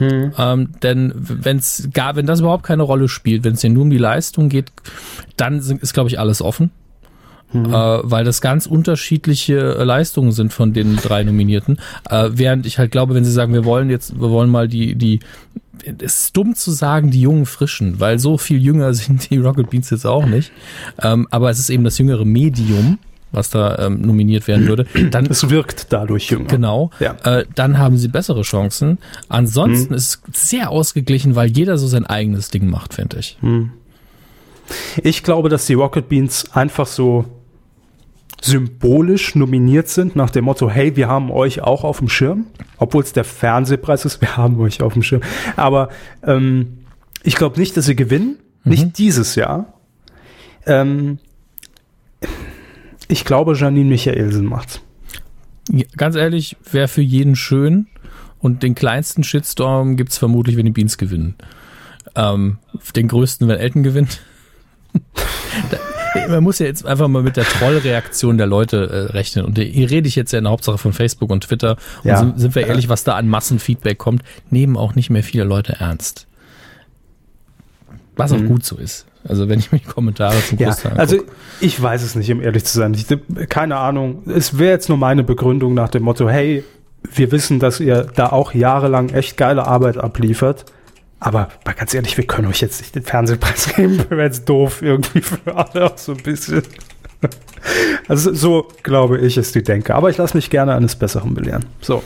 Ähm, 0.00 0.70
denn 0.82 1.12
wenn's 1.16 1.88
gar, 1.92 2.16
wenn 2.16 2.26
das 2.26 2.40
überhaupt 2.40 2.64
keine 2.64 2.82
Rolle 2.82 3.08
spielt, 3.08 3.44
wenn 3.44 3.54
es 3.54 3.60
hier 3.60 3.70
nur 3.70 3.82
um 3.82 3.90
die 3.90 3.98
Leistung 3.98 4.48
geht, 4.48 4.72
dann 5.36 5.60
sind, 5.60 5.82
ist, 5.82 5.94
glaube 5.94 6.08
ich, 6.08 6.18
alles 6.18 6.42
offen. 6.42 6.70
Äh, 7.52 7.58
weil 7.58 8.24
das 8.24 8.40
ganz 8.40 8.66
unterschiedliche 8.66 9.74
äh, 9.74 9.82
Leistungen 9.82 10.30
sind 10.30 10.52
von 10.52 10.72
den 10.72 10.94
drei 10.96 11.24
Nominierten. 11.24 11.80
Äh, 12.08 12.28
während 12.32 12.64
ich 12.64 12.78
halt 12.78 12.92
glaube, 12.92 13.14
wenn 13.14 13.24
sie 13.24 13.32
sagen, 13.32 13.52
wir 13.52 13.64
wollen 13.64 13.90
jetzt, 13.90 14.20
wir 14.20 14.30
wollen 14.30 14.50
mal 14.50 14.68
die, 14.68 14.94
die, 14.94 15.18
es 15.84 16.24
ist 16.24 16.36
dumm 16.36 16.54
zu 16.54 16.70
sagen, 16.70 17.10
die 17.10 17.20
jungen 17.20 17.46
Frischen, 17.46 17.98
weil 17.98 18.20
so 18.20 18.38
viel 18.38 18.62
jünger 18.62 18.94
sind 18.94 19.30
die 19.30 19.38
Rocket 19.38 19.68
Beans 19.68 19.90
jetzt 19.90 20.06
auch 20.06 20.26
nicht. 20.26 20.52
Ähm, 21.02 21.26
aber 21.32 21.50
es 21.50 21.58
ist 21.58 21.70
eben 21.70 21.82
das 21.82 21.98
jüngere 21.98 22.24
Medium, 22.24 22.98
was 23.32 23.50
da 23.50 23.78
ähm, 23.78 24.00
nominiert 24.00 24.48
werden 24.48 24.66
würde. 24.66 24.86
Dann 25.10 25.26
es 25.26 25.48
wirkt 25.50 25.92
dadurch 25.92 26.30
jünger. 26.30 26.46
Genau. 26.46 26.90
Ja. 27.00 27.16
Äh, 27.24 27.46
dann 27.54 27.78
haben 27.78 27.96
sie 27.96 28.08
bessere 28.08 28.42
Chancen. 28.42 28.98
Ansonsten 29.28 29.94
ist 29.94 30.22
es 30.32 30.48
sehr 30.48 30.70
ausgeglichen, 30.70 31.36
weil 31.36 31.50
jeder 31.50 31.78
so 31.78 31.86
sein 31.86 32.06
eigenes 32.06 32.50
Ding 32.50 32.68
macht, 32.68 32.94
finde 32.94 33.18
ich. 33.18 33.38
Ich 35.02 35.22
glaube, 35.22 35.48
dass 35.48 35.66
die 35.66 35.74
Rocket 35.74 36.08
Beans 36.08 36.52
einfach 36.52 36.86
so 36.86 37.24
symbolisch 38.42 39.34
nominiert 39.34 39.88
sind 39.88 40.16
nach 40.16 40.30
dem 40.30 40.44
Motto, 40.46 40.70
hey, 40.70 40.96
wir 40.96 41.08
haben 41.08 41.30
euch 41.30 41.60
auch 41.60 41.84
auf 41.84 41.98
dem 41.98 42.08
Schirm, 42.08 42.46
obwohl 42.78 43.02
es 43.02 43.12
der 43.12 43.24
Fernsehpreis 43.24 44.04
ist, 44.04 44.20
wir 44.20 44.36
haben 44.36 44.58
euch 44.60 44.82
auf 44.82 44.94
dem 44.94 45.02
Schirm. 45.02 45.22
Aber 45.56 45.90
ähm, 46.26 46.78
ich 47.22 47.36
glaube 47.36 47.58
nicht, 47.58 47.76
dass 47.76 47.86
sie 47.86 47.96
gewinnen, 47.96 48.38
nicht 48.64 48.98
dieses 48.98 49.34
Jahr. 49.34 49.74
Ähm, 50.66 51.18
ich 53.10 53.24
glaube, 53.24 53.54
Janine 53.54 53.88
Michaelsen 53.90 54.46
macht's. 54.46 54.80
Ganz 55.96 56.16
ehrlich, 56.16 56.56
wäre 56.70 56.88
für 56.88 57.02
jeden 57.02 57.36
schön. 57.36 57.86
Und 58.38 58.62
den 58.62 58.74
kleinsten 58.74 59.22
Shitstorm 59.22 59.96
gibt's 59.96 60.16
vermutlich, 60.16 60.56
wenn 60.56 60.64
die 60.64 60.70
Beans 60.72 60.96
gewinnen. 60.96 61.34
Ähm, 62.16 62.58
den 62.96 63.08
größten, 63.08 63.46
wenn 63.48 63.58
Elton 63.58 63.82
gewinnt. 63.82 64.20
Man 66.28 66.42
muss 66.42 66.58
ja 66.58 66.66
jetzt 66.66 66.84
einfach 66.84 67.06
mal 67.06 67.22
mit 67.22 67.36
der 67.36 67.44
Trollreaktion 67.44 68.36
der 68.36 68.46
Leute 68.48 68.88
äh, 68.90 69.12
rechnen. 69.12 69.44
Und 69.44 69.58
hier 69.58 69.90
rede 69.90 70.08
ich 70.08 70.16
jetzt 70.16 70.32
ja 70.32 70.38
in 70.38 70.44
der 70.44 70.50
Hauptsache 70.52 70.78
von 70.78 70.92
Facebook 70.92 71.30
und 71.30 71.44
Twitter. 71.44 71.76
Und 72.02 72.08
Ja. 72.08 72.16
sind, 72.18 72.40
sind 72.40 72.54
wir 72.56 72.66
ehrlich, 72.66 72.88
was 72.88 73.04
da 73.04 73.14
an 73.14 73.28
Massenfeedback 73.28 73.98
kommt, 73.98 74.22
nehmen 74.50 74.76
auch 74.76 74.94
nicht 74.96 75.10
mehr 75.10 75.22
viele 75.22 75.44
Leute 75.44 75.74
ernst. 75.78 76.26
Was 78.16 78.32
auch 78.32 78.42
gut 78.44 78.64
so 78.64 78.76
ist. 78.76 79.06
Also 79.28 79.48
wenn 79.48 79.58
ich 79.58 79.70
mir 79.70 79.78
die 79.78 79.84
Kommentare 79.84 80.36
zum 80.46 80.58
Ja, 80.58 80.68
Großteil 80.68 80.92
also 80.98 81.16
angucke. 81.16 81.32
ich 81.60 81.80
weiß 81.80 82.02
es 82.02 82.14
nicht, 82.14 82.30
um 82.32 82.40
ehrlich 82.40 82.64
zu 82.64 82.78
sein. 82.78 82.94
Ich, 82.94 83.06
keine 83.48 83.76
Ahnung. 83.76 84.22
Es 84.26 84.58
wäre 84.58 84.72
jetzt 84.72 84.88
nur 84.88 84.98
meine 84.98 85.22
Begründung 85.24 85.74
nach 85.74 85.88
dem 85.88 86.04
Motto, 86.04 86.28
hey, 86.28 86.64
wir 87.12 87.30
wissen, 87.32 87.58
dass 87.60 87.80
ihr 87.80 88.04
da 88.14 88.28
auch 88.30 88.54
jahrelang 88.54 89.10
echt 89.10 89.36
geile 89.36 89.66
Arbeit 89.66 89.98
abliefert. 89.98 90.64
Aber 91.18 91.48
mal 91.66 91.74
ganz 91.74 91.92
ehrlich, 91.92 92.16
wir 92.16 92.26
können 92.26 92.48
euch 92.48 92.60
jetzt 92.62 92.80
nicht 92.80 92.94
den 92.94 93.02
Fernsehpreis 93.02 93.74
geben, 93.76 93.98
wäre 94.08 94.22
jetzt 94.22 94.48
doof 94.48 94.80
irgendwie 94.80 95.20
für 95.20 95.54
alle 95.54 95.92
auch 95.92 95.98
so 95.98 96.12
ein 96.12 96.22
bisschen. 96.22 96.62
Also 98.08 98.34
so 98.34 98.66
glaube 98.82 99.18
ich 99.18 99.36
ist 99.36 99.54
die 99.54 99.62
Denke. 99.62 99.94
Aber 99.94 100.10
ich 100.10 100.16
lasse 100.16 100.36
mich 100.36 100.50
gerne 100.50 100.74
eines 100.74 100.96
Besseren 100.96 101.34
belehren. 101.34 101.64
So, 101.80 102.02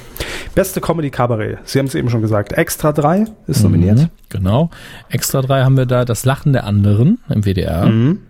beste 0.55 0.81
Comedy 0.81 1.09
Kabarett. 1.09 1.59
Sie 1.65 1.79
haben 1.79 1.87
es 1.87 1.95
eben 1.95 2.11
schon 2.11 2.21
gesagt. 2.21 2.53
Extra 2.53 2.93
3 2.93 3.25
ist 3.47 3.63
nominiert. 3.63 3.99
Mhm, 3.99 4.09
genau. 4.29 4.71
Extra 5.09 5.41
3 5.41 5.63
haben 5.63 5.77
wir 5.79 5.87
da 5.87 6.05
das 6.05 6.27
Lachen 6.27 6.53
der 6.53 6.65
anderen 6.65 7.21
im 7.31 7.45
WDR. 7.45 7.87
Mhm. 7.87 8.21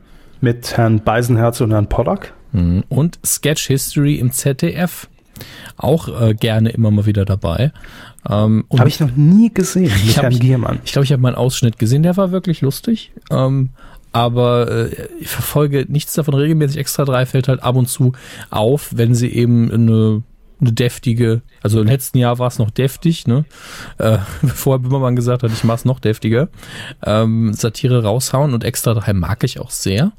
Mit 0.40 0.76
Herrn 0.76 1.00
Beisenherz 1.00 1.60
und 1.60 1.72
Herrn 1.72 1.88
Pollack. 1.88 2.32
Mhm. 2.52 2.84
Und 2.88 3.18
Sketch 3.24 3.66
History 3.66 4.16
im 4.16 4.30
ZDF. 4.30 5.08
Auch 5.76 6.08
äh, 6.20 6.34
gerne 6.34 6.70
immer 6.70 6.92
mal 6.92 7.06
wieder 7.06 7.24
dabei. 7.24 7.72
Ähm, 8.30 8.64
Habe 8.78 8.88
ich 8.88 9.00
noch 9.00 9.16
nie 9.16 9.52
gesehen 9.52 9.90
ich 10.06 10.16
Herrn 10.16 10.32
ich, 10.32 10.92
glaube, 10.92 11.04
ich 11.04 11.12
habe 11.12 11.20
mal 11.20 11.30
einen 11.30 11.36
Ausschnitt 11.36 11.78
gesehen, 11.78 12.04
der 12.04 12.16
war 12.16 12.30
wirklich 12.30 12.60
lustig. 12.60 13.12
Ähm, 13.32 13.70
aber 14.14 14.70
äh, 14.70 15.08
ich 15.20 15.28
verfolge 15.28 15.86
nichts 15.88 16.14
davon 16.14 16.34
regelmäßig. 16.34 16.78
Extra 16.78 17.04
3 17.04 17.26
fällt 17.26 17.48
halt 17.48 17.62
ab 17.62 17.74
und 17.76 17.88
zu 17.88 18.12
auf, 18.50 18.90
wenn 18.94 19.14
sie 19.14 19.28
eben 19.28 19.70
eine 19.70 20.22
eine 20.60 20.72
deftige, 20.72 21.42
also 21.62 21.80
im 21.80 21.88
letzten 21.88 22.18
Jahr 22.18 22.38
war 22.38 22.46
es 22.46 22.58
noch 22.58 22.70
deftig, 22.70 23.26
ne? 23.26 23.44
Äh, 23.98 24.18
bevor 24.42 24.78
Böhmermann 24.78 25.16
gesagt 25.16 25.42
hat, 25.42 25.50
ich 25.52 25.64
mach's 25.64 25.84
noch 25.84 25.98
deftiger. 25.98 26.48
Ähm, 27.04 27.52
Satire 27.52 28.04
raushauen 28.04 28.54
und 28.54 28.64
extra 28.64 28.94
drei 28.94 29.12
mag 29.12 29.42
ich 29.44 29.60
auch 29.60 29.70
sehr. 29.70 30.12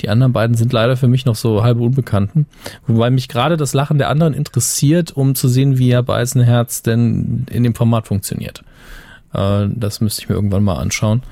Die 0.00 0.08
anderen 0.08 0.32
beiden 0.32 0.56
sind 0.56 0.72
leider 0.72 0.96
für 0.96 1.08
mich 1.08 1.26
noch 1.26 1.36
so 1.36 1.62
halbe 1.62 1.82
Unbekannten. 1.82 2.46
Wobei 2.86 3.10
mich 3.10 3.28
gerade 3.28 3.56
das 3.56 3.74
Lachen 3.74 3.98
der 3.98 4.08
anderen 4.08 4.34
interessiert, 4.34 5.12
um 5.12 5.34
zu 5.34 5.46
sehen, 5.46 5.78
wie 5.78 5.92
Herr 5.92 6.02
Beißenherz 6.02 6.82
denn 6.82 7.46
in 7.50 7.62
dem 7.62 7.74
Format 7.74 8.08
funktioniert. 8.08 8.64
Äh, 9.34 9.68
das 9.68 10.00
müsste 10.00 10.22
ich 10.22 10.28
mir 10.28 10.34
irgendwann 10.34 10.64
mal 10.64 10.78
anschauen. 10.78 11.22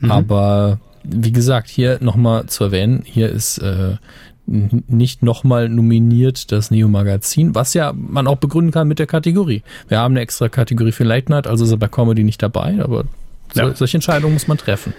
Mhm. 0.00 0.10
Aber 0.10 0.80
wie 1.08 1.32
gesagt, 1.32 1.68
hier 1.68 1.98
nochmal 2.00 2.46
zu 2.46 2.64
erwähnen, 2.64 3.02
hier 3.04 3.28
ist 3.30 3.58
äh, 3.58 3.96
nicht 4.46 5.22
nochmal 5.22 5.68
nominiert 5.68 6.52
das 6.52 6.70
Neo-Magazin, 6.70 7.54
was 7.54 7.74
ja 7.74 7.92
man 7.92 8.26
auch 8.26 8.36
begründen 8.36 8.70
kann 8.70 8.86
mit 8.86 8.98
der 8.98 9.06
Kategorie. 9.06 9.62
Wir 9.88 9.98
haben 9.98 10.12
eine 10.12 10.20
extra 10.20 10.48
Kategorie 10.48 10.92
für 10.92 11.04
Late 11.04 11.30
Night, 11.30 11.46
also 11.46 11.64
ist 11.64 11.72
er 11.72 11.76
bei 11.78 11.88
Comedy 11.88 12.22
nicht 12.22 12.42
dabei, 12.42 12.78
aber 12.80 13.04
ja. 13.54 13.74
solche 13.74 13.96
Entscheidungen 13.96 14.34
muss 14.34 14.46
man 14.46 14.58
treffen. 14.58 14.94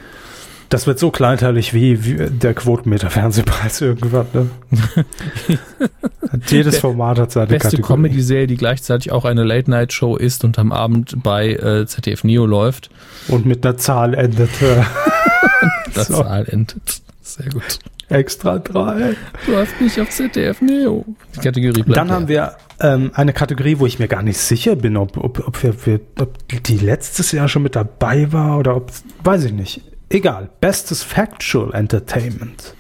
Das 0.70 0.86
wird 0.86 0.99
so 0.99 1.11
kleinteilig 1.11 1.74
wie, 1.74 2.03
wie 2.03 2.30
der 2.30 2.53
Quotenmeter-Fernsehpreis 2.53 3.82
irgendwann. 3.82 4.28
Ne? 4.34 4.49
Jedes 6.47 6.80
Format 6.80 7.20
hat 7.20 7.32
seine 7.32 7.47
beste 7.47 7.70
Kategorie. 7.78 7.93
Comedy-Serie, 7.93 8.47
die 8.47 8.57
gleichzeitig 8.57 9.11
auch 9.11 9.26
eine 9.26 9.43
Late-Night-Show 9.43 10.18
ist 10.18 10.43
und 10.43 10.59
am 10.59 10.72
Abend 10.72 11.24
bei 11.24 11.53
äh, 11.53 11.86
ZDF 11.86 12.24
Neo 12.24 12.45
läuft. 12.45 12.89
Und 13.30 13.45
mit 13.45 13.65
einer 13.65 13.78
Zahl 13.78 14.13
endet. 14.13 14.49
mit 14.61 15.95
einer 15.95 16.05
so. 16.05 16.22
Zahl 16.22 16.45
endet. 16.49 17.01
Sehr 17.22 17.49
gut. 17.49 17.80
Extra 18.09 18.59
drei. 18.59 19.15
Du 19.45 19.55
hast 19.57 19.80
mich 19.82 19.99
auf 19.99 20.09
ZDF 20.09 20.61
Neo. 20.61 21.05
Die 21.36 21.39
Kategorie 21.41 21.84
bleibt 21.84 21.97
Dann 21.97 22.11
haben 22.11 22.28
wir 22.28 22.53
ähm, 22.80 23.11
eine 23.13 23.34
Kategorie, 23.34 23.80
wo 23.80 23.86
ich 23.86 23.99
mir 23.99 24.07
gar 24.07 24.24
nicht 24.24 24.38
sicher 24.38 24.76
bin, 24.76 24.95
ob, 24.95 25.18
ob, 25.18 25.45
ob, 25.45 25.63
wir, 25.63 25.99
ob 26.20 26.38
die 26.47 26.78
letztes 26.78 27.32
Jahr 27.32 27.49
schon 27.49 27.63
mit 27.63 27.76
dabei 27.76 28.32
war 28.32 28.59
oder 28.59 28.76
ob, 28.76 28.91
weiß 29.24 29.45
ich 29.45 29.53
nicht. 29.53 29.82
Egal. 30.10 30.49
Bestes 30.62 31.03
Factual 31.03 31.74
Entertainment. 31.74 32.74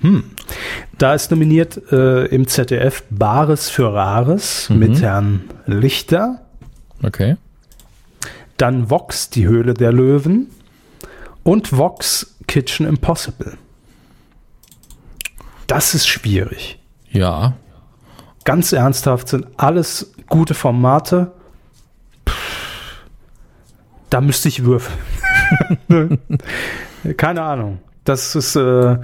Hm. 0.00 0.24
Da 0.98 1.14
ist 1.14 1.30
nominiert 1.30 1.92
äh, 1.92 2.26
im 2.26 2.46
ZDF 2.46 3.02
Bares 3.10 3.68
für 3.68 3.92
Rares 3.92 4.70
mhm. 4.70 4.78
mit 4.78 5.02
Herrn 5.02 5.44
Lichter. 5.66 6.42
Okay. 7.02 7.36
Dann 8.56 8.90
Vox, 8.90 9.30
die 9.30 9.46
Höhle 9.46 9.74
der 9.74 9.92
Löwen. 9.92 10.48
Und 11.42 11.76
Vox 11.76 12.36
Kitchen 12.46 12.86
Impossible. 12.86 13.56
Das 15.66 15.94
ist 15.94 16.08
schwierig. 16.08 16.78
Ja. 17.10 17.54
Ganz 18.44 18.72
ernsthaft 18.72 19.28
sind 19.28 19.46
alles 19.56 20.12
gute 20.28 20.54
Formate. 20.54 21.32
da 24.10 24.20
müsste 24.20 24.48
ich 24.48 24.64
würfeln. 24.64 24.98
Keine 27.16 27.42
Ahnung. 27.42 27.78
Das 28.04 28.34
ist 28.34 28.56
äh, 28.56 28.96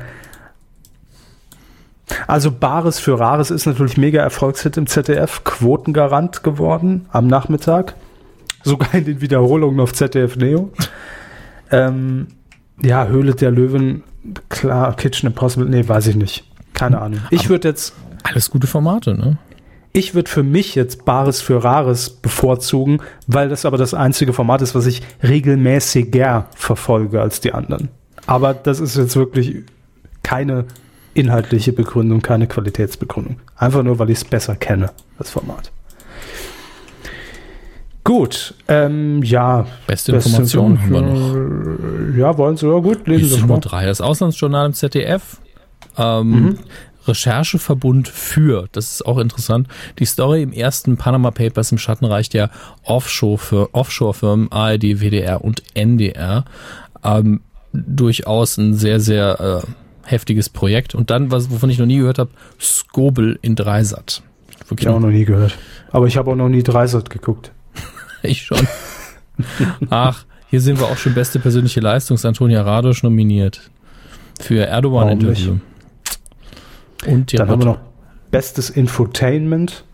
also 2.27 2.53
Bares 2.53 2.99
für 2.99 3.19
Rares 3.19 3.51
ist 3.51 3.67
natürlich 3.67 3.97
mega 3.97 4.23
Erfolgshit 4.23 4.77
im 4.77 4.87
ZDF, 4.87 5.43
Quotengarant 5.45 6.43
geworden 6.43 7.07
am 7.11 7.27
Nachmittag. 7.27 7.95
Sogar 8.63 8.95
in 8.95 9.05
den 9.05 9.21
Wiederholungen 9.21 9.81
auf 9.81 9.93
ZDF 9.93 10.37
Neo. 10.37 10.73
ähm, 11.71 12.29
ja, 12.83 13.07
Höhle 13.07 13.35
der 13.35 13.51
Löwen, 13.51 14.03
klar, 14.49 14.95
Kitchen 14.97 15.29
Impossible, 15.29 15.69
nee, 15.69 15.87
weiß 15.87 16.09
ich 16.09 16.17
nicht. 16.17 16.45
Keine 16.75 17.01
Ahnung. 17.01 17.21
Ich 17.31 17.49
würde 17.49 17.69
jetzt. 17.69 17.95
Alles 18.23 18.51
gute 18.51 18.67
Formate, 18.67 19.15
ne? 19.15 19.39
Ich 19.97 20.15
würde 20.15 20.29
für 20.29 20.43
mich 20.43 20.75
jetzt 20.75 21.07
Bares 21.07 21.41
für 21.41 21.65
Rares 21.65 22.11
bevorzugen, 22.11 23.01
weil 23.27 23.49
das 23.49 23.65
aber 23.65 23.79
das 23.79 23.95
einzige 23.95 24.35
Format 24.35 24.61
ist, 24.61 24.75
was 24.75 24.85
ich 24.85 25.01
regelmäßiger 25.23 26.49
verfolge 26.55 27.23
als 27.23 27.41
die 27.41 27.55
anderen. 27.55 27.89
Aber 28.27 28.53
das 28.53 28.79
ist 28.79 28.99
jetzt 28.99 29.17
wirklich 29.17 29.63
keine 30.23 30.67
inhaltliche 31.15 31.73
Begründung, 31.73 32.21
keine 32.21 32.47
Qualitätsbegründung. 32.47 33.41
Einfach 33.57 33.83
nur, 33.83 33.99
weil 33.99 34.11
ich 34.11 34.19
es 34.19 34.25
besser 34.25 34.55
kenne, 34.55 34.91
das 35.17 35.31
Format. 35.31 35.73
Gut, 38.05 38.53
ähm, 38.69 39.23
ja. 39.23 39.67
Beste, 39.87 40.13
Informationen 40.13 40.79
haben 40.79 40.93
wir 40.93 41.01
noch. 41.01 42.19
Ja, 42.19 42.37
wollen 42.37 42.59
Sie? 42.59 42.67
Ja, 42.67 42.81
gut, 42.81 43.07
lesen 43.09 43.31
Sie 43.31 43.41
Nummer 43.41 43.61
drei. 43.61 43.87
Das 43.87 44.03
Auslandsjournal 44.03 44.67
im 44.67 44.75
ZDF 44.75 45.39
ähm, 45.97 46.31
mhm. 46.31 46.59
Rechercheverbund 47.09 48.09
für, 48.09 48.69
das 48.73 48.93
ist 48.93 49.07
auch 49.07 49.19
interessant, 49.19 49.69
die 49.99 50.05
Story 50.05 50.43
im 50.43 50.53
ersten 50.53 50.97
Panama 50.97 51.31
Papers 51.31 51.73
im 51.73 51.79
Schattenreich 51.79 52.29
der 52.29 52.51
Offshore-Firmen 52.85 53.69
Offshore 53.73 54.49
ARD, 54.51 55.01
WDR 55.01 55.45
und 55.45 55.63
NDR. 55.75 56.45
Ähm, 57.05 57.41
durchaus 57.73 58.57
ein 58.57 58.75
sehr, 58.75 59.01
sehr 59.01 59.65
äh, 59.65 60.11
heftiges 60.11 60.49
Projekt. 60.49 60.95
Und 60.95 61.11
dann, 61.11 61.31
was, 61.31 61.51
wovon 61.51 61.71
ich 61.71 61.79
noch 61.79 61.87
nie 61.87 61.99
gehört 61.99 62.19
habe, 62.19 62.31
Skobel 62.61 63.39
in 63.43 63.57
Dreisat. 63.57 64.23
Wirklich 64.69 64.89
ich 64.89 64.93
auch 64.93 65.01
noch 65.01 65.11
nie 65.11 65.25
gehört. 65.25 65.57
Aber 65.91 66.07
ich 66.07 66.17
habe 66.17 66.31
auch 66.31 66.37
noch 66.37 66.49
nie 66.49 66.63
Dreisat 66.63 67.11
geguckt. 67.11 67.53
ich 68.23 68.43
schon. 68.43 68.67
Ach, 69.91 70.25
hier 70.49 70.61
sehen 70.61 70.79
wir 70.79 70.87
auch 70.87 70.97
schon 70.97 71.15
beste 71.15 71.39
persönliche 71.39 71.81
Leistung. 71.81 72.19
Antonia 72.23 72.63
Radosch 72.63 73.03
nominiert 73.03 73.61
für 74.41 74.67
Erdogan-Interview. 74.67 75.57
Und 77.07 77.39
Dann 77.39 77.49
haben 77.49 77.61
wir 77.63 77.67
noch 77.67 77.79
Bestes 78.31 78.71
Infotainment. 78.71 79.85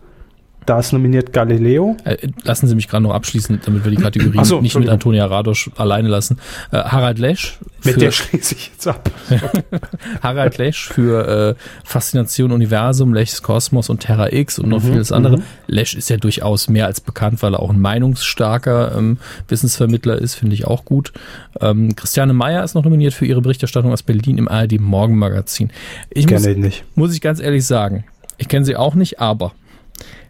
Da 0.65 0.79
ist 0.79 0.93
nominiert 0.93 1.33
Galileo. 1.33 1.97
Äh, 2.03 2.17
lassen 2.43 2.67
Sie 2.67 2.75
mich 2.75 2.87
gerade 2.87 3.03
noch 3.03 3.13
abschließen, 3.13 3.59
damit 3.65 3.83
wir 3.83 3.91
die 3.91 3.97
Kategorie 3.97 4.43
so, 4.45 4.61
nicht 4.61 4.77
mit 4.77 4.89
Antonia 4.89 5.25
Radosch 5.25 5.69
alleine 5.75 6.07
lassen. 6.07 6.39
Äh, 6.71 6.77
Harald 6.77 7.19
Lesch. 7.19 7.59
Mit 7.83 7.99
der 7.99 8.11
schließe 8.11 8.55
ich 8.55 8.67
jetzt 8.67 8.87
ab. 8.87 9.11
Harald 10.21 10.57
Lesch 10.57 10.87
für 10.87 11.55
äh, 11.55 11.55
Faszination 11.83 12.51
Universum, 12.51 13.13
Leschs 13.13 13.41
Kosmos 13.41 13.89
und 13.89 13.99
Terra 13.99 14.31
X 14.31 14.57
und 14.57 14.69
noch 14.69 14.81
mhm, 14.83 14.93
vieles 14.93 15.11
andere. 15.11 15.37
Mhm. 15.37 15.43
Lesch 15.67 15.95
ist 15.95 16.09
ja 16.09 16.17
durchaus 16.17 16.69
mehr 16.69 16.85
als 16.85 17.01
bekannt, 17.01 17.41
weil 17.43 17.55
er 17.55 17.59
auch 17.59 17.69
ein 17.69 17.81
meinungsstarker 17.81 18.95
ähm, 18.97 19.17
Wissensvermittler 19.49 20.17
ist, 20.17 20.35
finde 20.35 20.55
ich 20.55 20.65
auch 20.65 20.85
gut. 20.85 21.11
Ähm, 21.59 21.95
Christiane 21.95 22.33
Meyer 22.33 22.63
ist 22.63 22.73
noch 22.73 22.83
nominiert 22.83 23.13
für 23.13 23.25
ihre 23.25 23.41
Berichterstattung 23.41 23.91
aus 23.91 24.03
Berlin 24.03 24.37
im 24.37 24.47
ARD 24.47 24.79
Morgenmagazin. 24.79 25.71
Ich 26.09 26.29
muss, 26.29 26.45
nicht. 26.45 26.85
muss 26.95 27.13
ich 27.13 27.21
ganz 27.21 27.41
ehrlich 27.41 27.65
sagen, 27.65 28.05
ich 28.37 28.47
kenne 28.47 28.65
sie 28.65 28.75
auch 28.75 28.95
nicht, 28.95 29.19
aber 29.19 29.53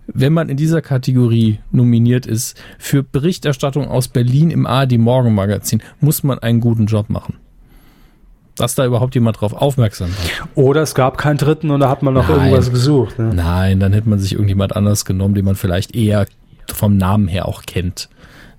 wenn 0.07 0.33
man 0.33 0.49
in 0.49 0.57
dieser 0.57 0.81
Kategorie 0.81 1.59
nominiert 1.71 2.25
ist 2.25 2.59
für 2.77 3.03
Berichterstattung 3.03 3.87
aus 3.87 4.07
Berlin 4.07 4.51
im 4.51 4.65
ARD 4.65 4.97
Morgenmagazin, 4.97 5.81
muss 5.99 6.23
man 6.23 6.39
einen 6.39 6.59
guten 6.59 6.85
Job 6.85 7.09
machen. 7.09 7.35
Dass 8.55 8.75
da 8.75 8.85
überhaupt 8.85 9.15
jemand 9.15 9.41
drauf 9.41 9.53
aufmerksam 9.53 10.09
wird. 10.09 10.47
Oder 10.55 10.81
es 10.81 10.93
gab 10.93 11.17
keinen 11.17 11.37
dritten 11.37 11.71
und 11.71 11.79
da 11.79 11.89
hat 11.89 12.03
man 12.03 12.13
noch 12.13 12.27
Nein. 12.27 12.37
irgendwas 12.37 12.69
gesucht. 12.69 13.17
Ne? 13.17 13.33
Nein, 13.33 13.79
dann 13.79 13.93
hätte 13.93 14.07
man 14.07 14.19
sich 14.19 14.33
irgendjemand 14.33 14.75
anders 14.75 15.05
genommen, 15.05 15.33
den 15.33 15.45
man 15.45 15.55
vielleicht 15.55 15.95
eher 15.95 16.27
vom 16.71 16.97
Namen 16.97 17.27
her 17.27 17.47
auch 17.47 17.63
kennt. 17.63 18.09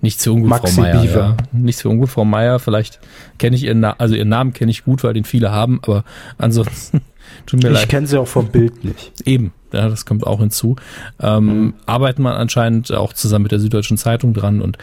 Nicht 0.01 0.21
zu 0.21 0.35
ungut, 0.35 0.53
Frau 0.53 0.83
Meier. 0.83 1.05
Ja. 1.05 1.37
Nicht 1.53 1.79
zu 1.79 1.89
ungut, 1.89 2.11
Frau 2.11 2.25
Meier. 2.25 2.59
Vielleicht 2.59 3.01
kenne 3.39 3.57
ich 3.57 3.63
ihren, 3.63 3.81
Na 3.81 3.93
also 3.99 4.15
ihren 4.15 4.29
Namen 4.29 4.53
kenne 4.53 4.71
ich 4.71 4.85
gut, 4.85 5.03
weil 5.05 5.15
den 5.15 5.25
viele 5.25 5.51
haben, 5.51 5.81
aber 5.83 6.05
ansonsten 6.37 7.01
tut 7.47 7.63
mir 7.63 7.69
ich 7.69 7.75
leid. 7.75 7.83
Ich 7.85 7.89
kenne 7.89 8.07
sie 8.07 8.19
auch 8.19 8.29
vom 8.29 8.49
Bild 8.49 8.85
nicht. 8.85 9.13
Eben 9.25 9.53
ja, 9.75 9.89
das 9.89 10.07
kommt 10.07 10.27
auch 10.27 10.41
hinzu. 10.41 10.77
Ähm, 11.21 11.47
mhm. 11.47 11.75
Arbeiten 11.85 12.23
man 12.23 12.35
anscheinend 12.35 12.93
auch 12.93 13.13
zusammen 13.13 13.45
mit 13.45 13.53
der 13.53 13.59
Süddeutschen 13.59 13.99
Zeitung 13.99 14.33
dran 14.33 14.63
und 14.63 14.79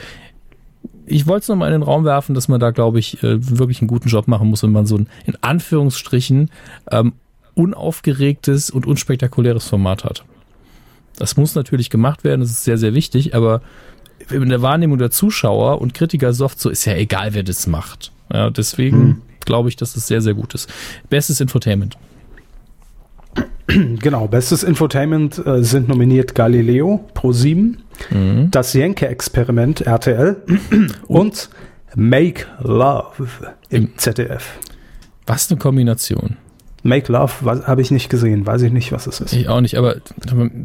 ich 1.05 1.27
wollte 1.27 1.43
es 1.43 1.47
nochmal 1.49 1.69
in 1.69 1.79
den 1.79 1.83
Raum 1.83 2.05
werfen, 2.05 2.35
dass 2.35 2.47
man 2.47 2.59
da, 2.59 2.71
glaube 2.71 2.99
ich, 2.99 3.21
äh, 3.23 3.57
wirklich 3.57 3.81
einen 3.81 3.87
guten 3.87 4.07
Job 4.07 4.27
machen 4.27 4.49
muss, 4.49 4.63
wenn 4.63 4.71
man 4.71 4.85
so 4.85 4.97
ein, 4.97 5.07
in 5.25 5.35
Anführungsstrichen, 5.41 6.49
ähm, 6.89 7.13
unaufgeregtes 7.53 8.69
und 8.69 8.85
unspektakuläres 8.85 9.67
Format 9.67 10.05
hat. 10.05 10.23
Das 11.17 11.35
muss 11.35 11.55
natürlich 11.55 11.89
gemacht 11.89 12.23
werden, 12.23 12.39
das 12.41 12.51
ist 12.51 12.63
sehr, 12.63 12.77
sehr 12.77 12.93
wichtig, 12.93 13.35
aber 13.35 13.61
in 14.29 14.47
der 14.47 14.61
Wahrnehmung 14.61 14.99
der 14.99 15.11
Zuschauer 15.11 15.81
und 15.81 15.93
Kritiker 15.93 16.29
ist 16.29 16.39
oft 16.39 16.59
so, 16.59 16.69
ist 16.69 16.85
ja 16.85 16.93
egal, 16.93 17.33
wer 17.33 17.43
das 17.43 17.67
macht. 17.67 18.13
Ja, 18.31 18.49
deswegen 18.49 18.97
Hm. 18.97 19.21
glaube 19.43 19.67
ich, 19.67 19.75
dass 19.75 19.97
es 19.97 20.07
sehr, 20.07 20.21
sehr 20.21 20.33
gut 20.33 20.53
ist. 20.53 20.71
Bestes 21.09 21.41
Infotainment. 21.41 21.97
Genau, 23.99 24.27
bestes 24.27 24.63
Infotainment 24.63 25.45
äh, 25.45 25.63
sind 25.63 25.87
nominiert 25.87 26.35
Galileo 26.35 27.05
Pro 27.13 27.31
7, 27.31 27.77
Mhm. 28.09 28.49
das 28.49 28.73
Jenke-Experiment 28.73 29.81
RTL 29.81 30.37
und 31.07 31.49
Make 31.95 32.45
Love 32.61 33.27
im 33.69 33.95
ZDF. 33.97 34.57
Was 35.27 35.51
eine 35.51 35.59
Kombination. 35.59 36.37
Make 36.83 37.11
Love 37.11 37.33
habe 37.67 37.81
ich 37.81 37.91
nicht 37.91 38.09
gesehen, 38.09 38.47
weiß 38.47 38.63
ich 38.63 38.71
nicht, 38.71 38.91
was 38.91 39.05
es 39.05 39.19
ist. 39.19 39.33
Ich 39.33 39.47
auch 39.49 39.61
nicht, 39.61 39.77
aber 39.77 39.97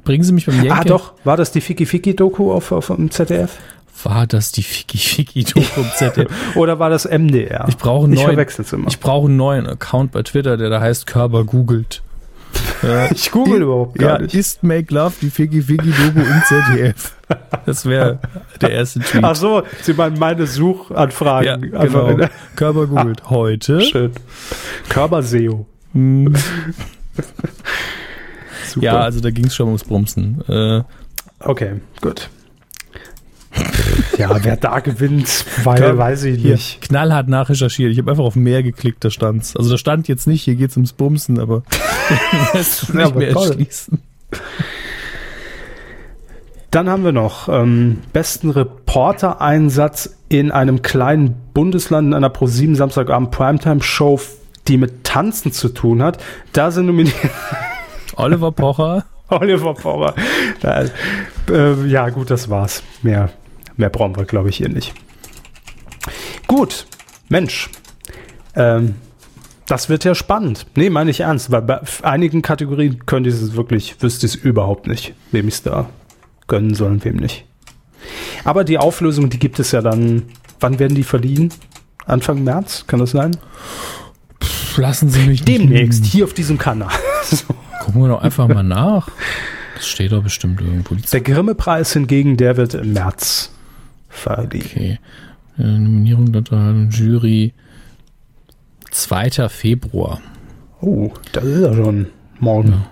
bringen 0.05 0.25
Sie 0.25 0.33
mich 0.33 0.47
beim 0.47 0.63
Jenke. 0.63 0.73
Ah, 0.75 0.85
doch, 0.85 1.13
war 1.25 1.37
das 1.37 1.53
die 1.53 1.61
Fiki 1.61 1.85
Fiki 1.85 2.17
Doku 2.17 2.51
auf, 2.53 2.73
auf 2.73 2.87
dem 2.87 3.11
ZDF? 3.11 3.59
War 4.03 4.27
das 4.27 4.53
die 4.53 4.63
Fiki 4.63 4.97
Fiki 4.97 5.45
Doku 5.45 5.81
im 5.81 5.91
ZDF? 5.95 6.31
Oder 6.57 6.79
war 6.79 6.89
das 6.89 7.05
MDR? 7.05 7.67
Ich 7.69 7.77
brauche 7.77 8.05
einen 8.07 8.15
neuen, 8.15 8.47
ich 8.89 9.01
brauche 9.01 9.27
einen 9.27 9.37
neuen 9.37 9.67
Account 9.67 10.13
bei 10.13 10.23
Twitter, 10.23 10.57
der 10.57 10.71
da 10.71 10.81
heißt 10.81 11.07
Körper 11.07 11.45
googelt. 11.45 12.03
Ich 13.13 13.31
google 13.31 13.63
überhaupt 13.63 13.99
gar 13.99 14.17
ja, 14.17 14.19
nicht. 14.23 14.35
ist 14.35 14.63
Make 14.63 14.95
Love 14.95 15.15
die 15.21 15.31
Fiki 15.31 15.63
Fiki 15.63 15.91
Doku 15.91 16.21
im 16.21 16.43
ZDF? 16.47 17.15
Das 17.65 17.87
wäre 17.87 18.19
der 18.61 18.71
erste 18.71 19.01
Tweet. 19.01 19.25
Ach 19.25 19.35
so, 19.35 19.63
Sie 19.83 19.95
meinen 19.95 20.19
meine 20.19 20.47
Suchanfragen. 20.47 21.73
ja, 21.73 21.85
genau. 21.85 22.07
in- 22.09 22.29
Körper 22.55 22.87
googelt 22.87 23.29
heute. 23.31 23.81
Schön. 23.81 24.13
Körperseo. 24.89 25.67
Hm. 25.93 26.35
Super. 28.69 28.85
Ja, 28.87 29.01
also 29.01 29.21
da 29.21 29.31
ging 29.31 29.47
es 29.47 29.55
schon 29.57 29.67
ums 29.69 29.85
Brumsen. 29.85 30.43
Äh, 30.49 30.83
okay, 31.41 31.81
gut. 32.01 32.29
ja, 34.19 34.31
wer 34.45 34.57
da 34.57 34.81
gewinnt, 34.81 35.45
weil, 35.65 35.79
Körper- 35.79 35.99
weiß 35.99 36.25
ich 36.25 36.43
nicht. 36.43 36.81
knallhart 36.83 37.29
nachrecherchiert. 37.29 37.93
Ich 37.93 37.99
habe 37.99 38.11
einfach 38.11 38.25
auf 38.25 38.37
mehr 38.37 38.63
geklickt, 38.63 39.05
da 39.05 39.11
stand's. 39.11 39.57
Also 39.57 39.71
da 39.71 39.79
stand 39.79 40.09
jetzt 40.09 40.27
nicht, 40.27 40.43
hier 40.43 40.55
geht's 40.57 40.77
ums 40.77 40.93
Bumsen, 40.93 41.39
aber 41.39 41.63
Ja, 42.53 42.59
nicht 42.59 42.93
aber 42.95 43.19
mehr 43.19 43.33
toll. 43.33 43.49
erschließen. 43.49 44.01
Dann 46.71 46.89
haben 46.91 47.05
wir 47.05 47.13
noch 47.13 47.49
ähm, 47.49 47.99
besten 48.13 48.51
Reporter-Einsatz 48.51 50.17
in 50.29 50.51
einem 50.51 50.83
kleinen 50.83 51.35
Bundesland 51.55 52.09
in 52.09 52.15
einer 52.15 52.29
Pro7 52.29 52.75
Samstagabend 52.77 53.31
Primetime-Show, 53.31 54.21
die 54.69 54.77
mit 54.77 55.05
Tanzen 55.05 55.53
zu 55.53 55.69
tun 55.69 56.03
hat. 56.03 56.19
Da 56.53 56.71
sind 56.71 56.87
nominiert 56.87 57.15
Oliver 58.17 58.53
Pocher. 58.53 59.05
Oliver 59.29 59.75
Power. 59.75 60.15
Da, 60.61 60.85
äh, 61.51 61.87
ja, 61.87 62.11
gut, 62.11 62.31
das 62.31 62.49
war's. 62.51 62.83
Mehr, 63.03 63.31
mehr 63.77 63.91
brauchen 63.91 64.17
wir, 64.17 64.25
glaube 64.25 64.49
ich, 64.51 64.57
hier 64.57 64.69
nicht. 64.69 64.95
Gut, 66.47 66.87
Mensch. 67.29 67.71
Ähm, 68.55 68.95
das 69.67 69.89
wird 69.89 70.05
ja 70.05 70.15
spannend. 70.15 70.67
Nee, 70.77 70.91
meine 70.91 71.11
ich 71.11 71.21
ernst, 71.21 71.51
weil 71.51 71.63
bei 71.63 71.81
einigen 72.03 72.41
Kategorien 72.43 73.05
könnte 73.05 73.31
ich 73.31 73.35
es 73.37 73.55
wirklich, 73.57 73.97
wüsste 74.01 74.27
ich 74.27 74.35
es 74.35 74.41
überhaupt 74.41 74.87
nicht, 74.87 75.15
wem 75.33 75.49
ich 75.49 75.55
es 75.55 75.63
da 75.63 75.89
gönnen 76.47 76.75
soll 76.75 76.93
und 76.93 77.05
wem 77.05 77.17
nicht. 77.17 77.45
Aber 78.45 78.63
die 78.63 78.79
Auflösung, 78.79 79.29
die 79.29 79.41
gibt 79.41 79.59
es 79.59 79.73
ja 79.73 79.81
dann, 79.83 80.23
wann 80.61 80.79
werden 80.79 80.95
die 80.95 81.03
verliehen? 81.03 81.53
Anfang 82.07 82.45
März, 82.45 82.85
kann 82.87 83.01
das 83.01 83.11
sein? 83.11 83.37
Lassen 84.77 85.09
Sie 85.09 85.21
mich 85.21 85.45
nicht- 85.45 85.49
Demnächst, 85.49 86.05
hier 86.05 86.25
auf 86.25 86.35
diesem 86.35 86.59
Kanal. 86.59 86.93
Gucken 87.83 88.03
wir 88.03 88.09
doch 88.09 88.23
einfach 88.23 88.47
mal 88.47 88.63
nach. 88.63 89.09
Das 89.75 89.89
steht 89.89 90.13
doch 90.13 90.23
bestimmt 90.23 90.61
irgendwo. 90.61 90.95
Der 90.95 91.21
Grimme-Preis 91.21 91.93
hingegen, 91.93 92.37
der 92.37 92.57
wird 92.57 92.75
im 92.75 92.93
März 92.93 93.51
verliehen. 94.17 94.65
Okay. 94.67 94.99
Äh, 95.59 95.63
Nominierung 95.63 96.33
der 96.33 96.43
Jury 96.91 97.55
2. 98.91 99.49
Februar. 99.49 100.21
Oh, 100.81 101.11
das 101.33 101.45
ist 101.45 101.61
ja 101.63 101.75
schon 101.75 102.07
morgen. 102.39 102.85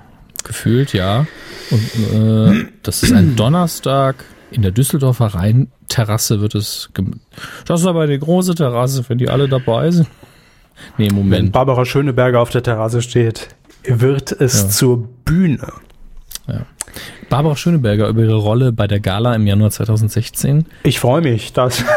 Gefühlt, 0.43 0.93
ja. 0.93 1.27
Und 1.71 2.15
äh, 2.15 2.67
das 2.83 3.03
ist 3.03 3.13
ein 3.13 3.37
Donnerstag. 3.37 4.25
In 4.51 4.63
der 4.63 4.71
Düsseldorfer 4.71 5.27
Rheinterrasse 5.27 6.41
wird 6.41 6.55
es. 6.55 6.91
Das 7.67 7.81
ist 7.81 7.87
aber 7.87 8.03
eine 8.03 8.19
große 8.19 8.55
Terrasse, 8.55 9.05
wenn 9.09 9.19
die 9.19 9.29
alle 9.29 9.49
dabei 9.49 9.91
sind. 9.91 10.09
Nee, 10.99 11.07
Wenn 11.07 11.15
Moment. 11.15 11.53
Barbara 11.53 11.85
Schöneberger 11.85 12.41
auf 12.41 12.51
der 12.51 12.65
Terrasse 12.65 13.01
steht, 13.01 13.55
wird 13.85 14.33
es 14.33 14.63
Ja. 14.63 14.69
zur 14.71 15.09
Bühne. 15.25 15.69
Barbara 17.29 17.57
Schöneberger 17.57 18.09
über 18.09 18.23
ihre 18.23 18.37
Rolle 18.37 18.73
bei 18.73 18.87
der 18.87 19.01
Gala 19.01 19.35
im 19.35 19.47
Januar 19.47 19.71
2016. 19.71 20.67
Ich 20.83 21.01
freue 21.01 21.23
mich, 21.23 21.53
dass 21.53 21.85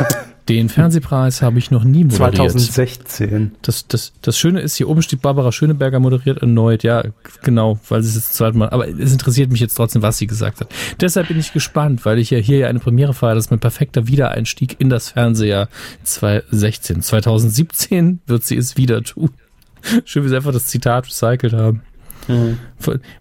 Den 0.48 0.70
Fernsehpreis 0.70 1.42
habe 1.42 1.60
ich 1.60 1.72
noch 1.72 1.84
nie 1.84 2.06
moderiert. 2.06 2.52
2016. 2.52 3.52
Das, 3.62 3.88
das, 3.88 4.14
das 4.22 4.38
Schöne 4.38 4.62
ist, 4.62 4.76
hier 4.76 4.88
oben 4.88 5.02
steht 5.02 5.22
Barbara 5.22 5.52
Schöneberger 5.52 6.00
moderiert 6.00 6.38
erneut. 6.42 6.84
Ja, 6.84 7.04
genau, 7.44 7.80
weil 7.90 8.02
sie 8.02 8.10
es 8.10 8.16
jetzt 8.16 8.30
das 8.30 8.38
zweite 8.38 8.58
Mal. 8.58 8.70
Aber 8.70 8.88
es 8.88 9.12
interessiert 9.12 9.52
mich 9.52 9.60
jetzt 9.60 9.76
trotzdem, 9.76 10.02
was 10.02 10.18
sie 10.18 10.28
gesagt 10.28 10.62
hat. 10.62 10.70
Deshalb 11.02 11.28
bin 11.28 11.38
ich 11.38 11.52
gespannt, 11.52 12.06
weil 12.06 12.18
ich 12.18 12.30
ja 12.30 12.38
hier 12.38 12.60
ja 12.60 12.68
eine 12.68 12.80
Premiere 12.80 13.14
feiere. 13.14 13.36
Das 13.36 13.46
ist 13.46 13.52
mein 13.52 13.60
perfekter 13.60 14.08
Wiedereinstieg 14.08 14.80
in 14.80 14.90
das 14.90 15.10
Fernsehjahr 15.10 15.68
2016. 16.04 17.02
2017 17.02 18.22
wird 18.26 18.46
sie 18.46 18.56
es 18.56 18.78
wieder 18.78 19.04
tun. 19.04 19.32
Schön, 20.06 20.24
wie 20.24 20.30
sie 20.30 20.36
einfach 20.38 20.54
das 20.54 20.68
Zitat 20.68 21.08
recycelt 21.08 21.54
haben. 21.54 21.82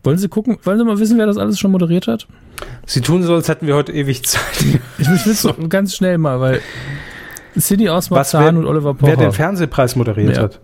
Wollen 0.02 0.18
Sie 0.18 0.28
gucken, 0.28 0.58
wollen 0.62 0.78
Sie 0.78 0.84
mal 0.84 0.98
wissen, 0.98 1.18
wer 1.18 1.26
das 1.26 1.36
alles 1.38 1.58
schon 1.58 1.70
moderiert 1.70 2.06
hat? 2.06 2.26
Sie 2.86 3.00
tun 3.00 3.22
so, 3.22 3.34
als 3.34 3.48
hätten 3.48 3.66
wir 3.66 3.74
heute 3.74 3.92
ewig 3.92 4.24
Zeit. 4.24 4.42
Ich 4.98 5.08
will 5.08 5.34
so. 5.34 5.52
ganz 5.68 5.94
schnell 5.94 6.18
mal, 6.18 6.40
weil 6.40 6.60
Cindy 7.58 7.88
aus 7.88 8.10
Marzahn 8.10 8.42
wer- 8.54 8.60
und 8.62 8.66
Oliver 8.66 8.96
Wer 9.00 9.10
den 9.16 9.16
Pocher. 9.26 9.32
Fernsehpreis 9.32 9.96
moderiert 9.96 10.36
Ja. 10.36 10.42
hat. 10.44 10.60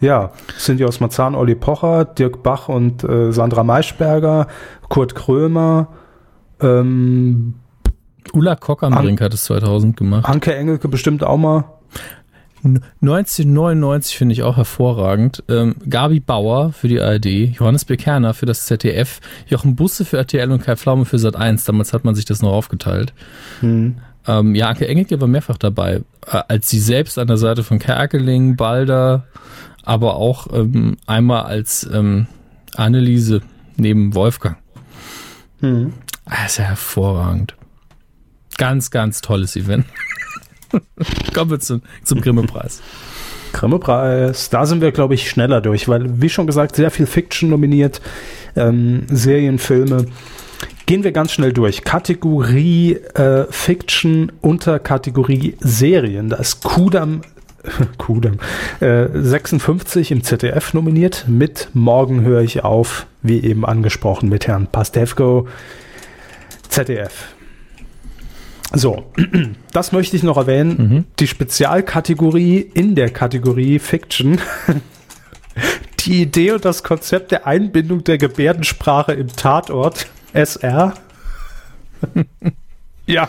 Ja, 0.00 0.32
Cindy 0.58 0.84
aus 0.84 1.00
Marzahn, 1.00 1.34
Olli 1.34 1.54
Pocher, 1.54 2.04
Dirk 2.04 2.42
Bach 2.42 2.68
und 2.68 3.04
äh, 3.04 3.32
Sandra 3.32 3.62
Maischberger, 3.64 4.48
Kurt 4.88 5.14
Krömer, 5.14 5.88
ähm, 6.60 7.54
Ulla 8.32 8.56
Kockernbrink 8.56 9.20
hat 9.20 9.34
es 9.34 9.44
2000 9.44 9.96
gemacht. 9.96 10.24
Anke 10.28 10.54
Engelke 10.54 10.88
bestimmt 10.88 11.22
auch 11.22 11.36
mal. 11.36 11.64
1999 12.64 14.16
finde 14.16 14.32
ich 14.32 14.42
auch 14.42 14.56
hervorragend. 14.56 15.44
Ähm, 15.48 15.76
Gabi 15.88 16.20
Bauer 16.20 16.72
für 16.72 16.88
die 16.88 17.00
ARD, 17.00 17.26
Johannes 17.26 17.84
Bekerner 17.84 18.32
für 18.32 18.46
das 18.46 18.66
ZDF, 18.66 19.20
Jochen 19.46 19.76
Busse 19.76 20.04
für 20.04 20.16
RTL 20.16 20.50
und 20.50 20.62
Kai 20.62 20.76
Pflaume 20.76 21.04
für 21.04 21.18
Sat 21.18 21.36
1. 21.36 21.64
Damals 21.64 21.92
hat 21.92 22.04
man 22.04 22.14
sich 22.14 22.24
das 22.24 22.42
noch 22.42 22.52
aufgeteilt. 22.52 23.12
Hm. 23.60 23.96
Ähm, 24.26 24.54
ja, 24.54 24.68
Anke 24.68 24.88
Engelke 24.88 25.20
war 25.20 25.28
mehrfach 25.28 25.58
dabei, 25.58 26.02
äh, 26.26 26.42
als 26.48 26.70
sie 26.70 26.80
selbst 26.80 27.18
an 27.18 27.26
der 27.26 27.36
Seite 27.36 27.62
von 27.62 27.78
Kerkeling, 27.78 28.56
Balder, 28.56 29.26
aber 29.82 30.16
auch 30.16 30.46
ähm, 30.52 30.96
einmal 31.06 31.42
als 31.42 31.88
ähm, 31.92 32.26
Anneliese 32.74 33.42
neben 33.76 34.14
Wolfgang. 34.14 34.56
Hm. 35.60 35.92
Das 36.24 36.52
ist 36.52 36.58
ja 36.58 36.64
hervorragend. 36.64 37.54
Ganz, 38.56 38.90
ganz 38.90 39.20
tolles 39.20 39.56
Event. 39.56 39.84
Kommen 41.34 41.50
wir 41.50 41.60
zum, 41.60 41.82
zum 42.02 42.20
Grimme-Preis. 42.20 42.82
Grimme-Preis, 43.52 44.50
da 44.50 44.66
sind 44.66 44.80
wir, 44.80 44.92
glaube 44.92 45.14
ich, 45.14 45.30
schneller 45.30 45.60
durch, 45.60 45.88
weil, 45.88 46.20
wie 46.20 46.28
schon 46.28 46.46
gesagt, 46.46 46.76
sehr 46.76 46.90
viel 46.90 47.06
Fiction 47.06 47.50
nominiert, 47.50 48.00
ähm, 48.56 49.06
Serien. 49.08 49.58
Gehen 50.86 51.04
wir 51.04 51.12
ganz 51.12 51.32
schnell 51.32 51.52
durch. 51.52 51.84
Kategorie 51.84 52.94
äh, 53.14 53.46
Fiction 53.50 54.32
unter 54.42 54.78
Kategorie 54.78 55.56
Serien. 55.60 56.28
Da 56.28 56.36
ist 56.36 56.62
Kudam, 56.62 57.22
Kudam, 57.98 58.38
äh, 58.80 59.06
56 59.14 60.10
im 60.10 60.22
ZDF 60.22 60.74
nominiert. 60.74 61.24
Mit 61.26 61.68
Morgen 61.72 62.22
höre 62.22 62.42
ich 62.42 62.64
auf, 62.64 63.06
wie 63.22 63.42
eben 63.42 63.64
angesprochen, 63.64 64.28
mit 64.28 64.46
Herrn 64.46 64.66
Pastewko, 64.66 65.48
ZDF. 66.68 67.33
So, 68.74 69.04
das 69.72 69.92
möchte 69.92 70.16
ich 70.16 70.22
noch 70.22 70.36
erwähnen. 70.36 70.76
Mhm. 70.76 71.04
Die 71.18 71.26
Spezialkategorie 71.26 72.58
in 72.58 72.94
der 72.94 73.10
Kategorie 73.10 73.78
Fiction. 73.78 74.40
Die 76.00 76.20
Idee 76.22 76.50
und 76.52 76.64
das 76.64 76.82
Konzept 76.82 77.30
der 77.30 77.46
Einbindung 77.46 78.04
der 78.04 78.18
Gebärdensprache 78.18 79.12
im 79.12 79.28
Tatort 79.28 80.06
SR. 80.34 80.94
ja, 83.06 83.28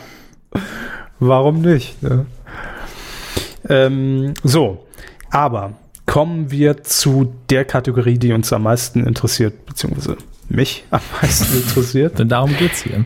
warum 1.19 1.61
nicht? 1.61 2.01
Ne? 2.03 2.25
Ähm, 3.69 4.33
so, 4.43 4.85
aber 5.29 5.73
kommen 6.05 6.51
wir 6.51 6.83
zu 6.83 7.33
der 7.49 7.65
Kategorie, 7.65 8.17
die 8.17 8.33
uns 8.33 8.51
am 8.51 8.63
meisten 8.63 9.05
interessiert, 9.05 9.65
beziehungsweise 9.65 10.17
mich 10.49 10.83
am 10.91 11.01
meisten 11.21 11.57
interessiert. 11.57 12.19
Denn 12.19 12.29
darum 12.29 12.55
geht's 12.57 12.83
hier. 12.83 13.05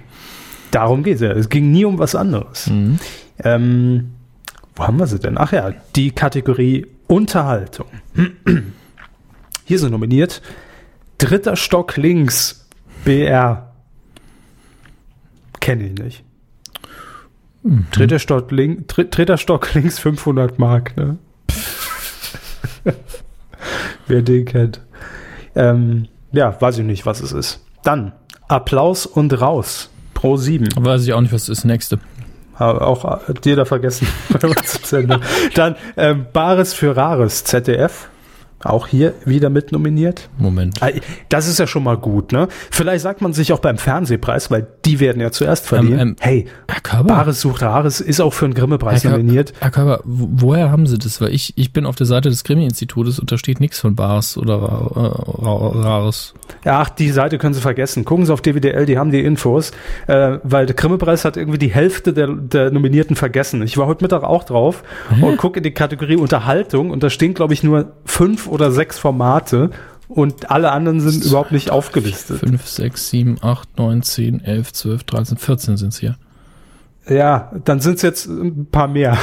Darum 0.71 1.03
geht 1.03 1.15
es 1.15 1.21
ja. 1.21 1.31
Es 1.31 1.49
ging 1.49 1.71
nie 1.71 1.85
um 1.85 1.97
was 1.99 2.15
anderes. 2.15 2.69
Ähm, 3.43 4.11
wo 4.75 4.83
haben 4.87 4.97
wir 4.97 5.07
sie 5.07 5.19
denn? 5.19 5.37
Ach 5.37 5.51
ja, 5.51 5.71
die 5.95 6.11
Kategorie 6.11 6.85
Unterhaltung. 7.07 7.87
Hier 9.65 9.79
sind 9.79 9.91
nominiert 9.91 10.41
Dritter 11.17 11.55
Stock 11.55 11.97
links, 11.97 12.67
BR. 13.03 13.73
Kenne 15.59 15.87
ich 15.87 15.93
nicht. 15.99 16.23
Dritter, 17.91 18.19
Stock 18.19 18.51
link, 18.51 18.87
dr- 18.87 19.09
dritter 19.09 19.37
Stock 19.37 19.73
links 19.73 19.99
500 19.99 20.57
Mark. 20.59 20.95
Ne? 20.95 21.17
Wer 24.07 24.21
den 24.21 24.45
kennt. 24.45 24.79
Ähm, 25.55 26.07
ja, 26.31 26.59
weiß 26.61 26.77
ich 26.77 26.85
nicht, 26.85 27.05
was 27.05 27.19
es 27.21 27.33
ist. 27.33 27.65
Dann 27.83 28.13
Applaus 28.47 29.05
und 29.05 29.39
raus. 29.41 29.89
Pro 30.19 30.35
7. 30.35 30.67
Weiß 30.75 31.03
ich 31.05 31.13
auch 31.13 31.21
nicht, 31.21 31.31
was 31.31 31.45
das 31.45 31.63
nächste. 31.63 31.97
Auch 32.57 33.21
jeder 33.45 33.65
vergessen. 33.65 34.05
bei 34.41 34.49
uns 34.49 34.75
im 34.75 34.83
Sender. 34.83 35.21
Dann 35.55 35.77
ähm, 35.95 36.25
Bares 36.33 36.73
für 36.73 36.97
Rares, 36.97 37.45
ZDF. 37.45 38.09
Auch 38.63 38.87
hier 38.87 39.13
wieder 39.25 39.49
mit 39.49 39.71
nominiert. 39.71 40.29
Moment. 40.37 40.81
Ah, 40.81 40.89
Das 41.29 41.47
ist 41.47 41.59
ja 41.59 41.67
schon 41.67 41.83
mal 41.83 41.95
gut, 41.97 42.31
ne? 42.33 42.47
Vielleicht 42.71 43.03
sagt 43.03 43.21
man 43.21 43.31
sich 43.33 43.53
auch 43.53 43.59
beim 43.59 43.77
Fernsehpreis, 43.77 44.51
weil 44.51 44.67
die 44.85 44.99
werden 44.99 45.21
ja 45.21 45.31
zuerst 45.31 45.65
verlieren. 45.65 45.99
ähm, 45.99 46.15
hey, 46.19 46.45
Herr 46.67 46.81
Körber, 46.81 47.07
Bares 47.15 47.39
sucht 47.41 47.61
Rares 47.61 48.01
ist 48.01 48.19
auch 48.19 48.33
für 48.33 48.45
einen 48.45 48.53
Grimme-Preis 48.53 49.03
nominiert. 49.05 49.53
Herr 49.61 49.71
Körber, 49.71 50.01
wo- 50.03 50.27
woher 50.31 50.71
haben 50.71 50.87
Sie 50.87 50.97
das? 50.97 51.21
Weil 51.21 51.33
ich, 51.33 51.53
ich 51.57 51.71
bin 51.71 51.85
auf 51.85 51.95
der 51.95 52.05
Seite 52.05 52.29
des 52.29 52.43
Krimi-Institutes 52.43 53.17
und 53.19 53.31
da 53.31 53.37
steht 53.37 53.59
nichts 53.61 53.79
von 53.79 53.95
Bares 53.95 54.37
oder 54.37 54.55
äh, 54.55 55.41
Ra- 55.45 55.81
Rares. 55.81 56.33
Ach, 56.65 56.89
die 56.89 57.09
Seite 57.11 57.37
können 57.37 57.53
Sie 57.53 57.61
vergessen. 57.61 58.03
Gucken 58.03 58.25
Sie 58.25 58.33
auf 58.33 58.41
DWDL, 58.41 58.85
die 58.85 58.97
haben 58.97 59.11
die 59.11 59.21
Infos. 59.21 59.71
Äh, 60.07 60.39
weil 60.43 60.65
der 60.65 60.75
Grimme-Preis 60.75 61.23
hat 61.23 61.37
irgendwie 61.37 61.59
die 61.59 61.71
Hälfte 61.73 62.11
der, 62.13 62.27
der 62.27 62.71
Nominierten 62.71 63.15
vergessen. 63.15 63.61
Ich 63.61 63.77
war 63.77 63.87
heute 63.87 64.03
Mittag 64.03 64.23
auch 64.23 64.43
drauf 64.43 64.83
und 65.21 65.37
gucke 65.37 65.59
in 65.59 65.63
die 65.63 65.71
Kategorie 65.71 66.17
Unterhaltung 66.17 66.89
und 66.91 67.03
da 67.03 67.09
stehen, 67.09 67.33
glaube 67.33 67.53
ich, 67.53 67.63
nur 67.63 67.93
fünf 68.05 68.47
oder 68.49 68.71
sechs 68.71 68.99
Formate 68.99 69.71
und 70.07 70.49
alle 70.49 70.71
anderen 70.71 70.99
sind 70.99 71.23
überhaupt 71.23 71.51
nicht 71.51 71.69
aufgelistet. 71.69 72.39
5, 72.39 72.65
6, 72.65 73.09
7, 73.09 73.37
8, 73.41 73.77
9, 73.77 74.01
10, 74.01 74.43
11, 74.43 74.73
12, 74.73 75.03
13, 75.03 75.37
14 75.37 75.77
sind 75.77 75.89
es 75.89 75.99
hier. 75.99 76.15
Ja, 77.07 77.51
dann 77.63 77.79
sind 77.79 77.95
es 77.95 78.01
jetzt 78.01 78.27
ein 78.27 78.67
paar 78.67 78.87
mehr. 78.87 79.17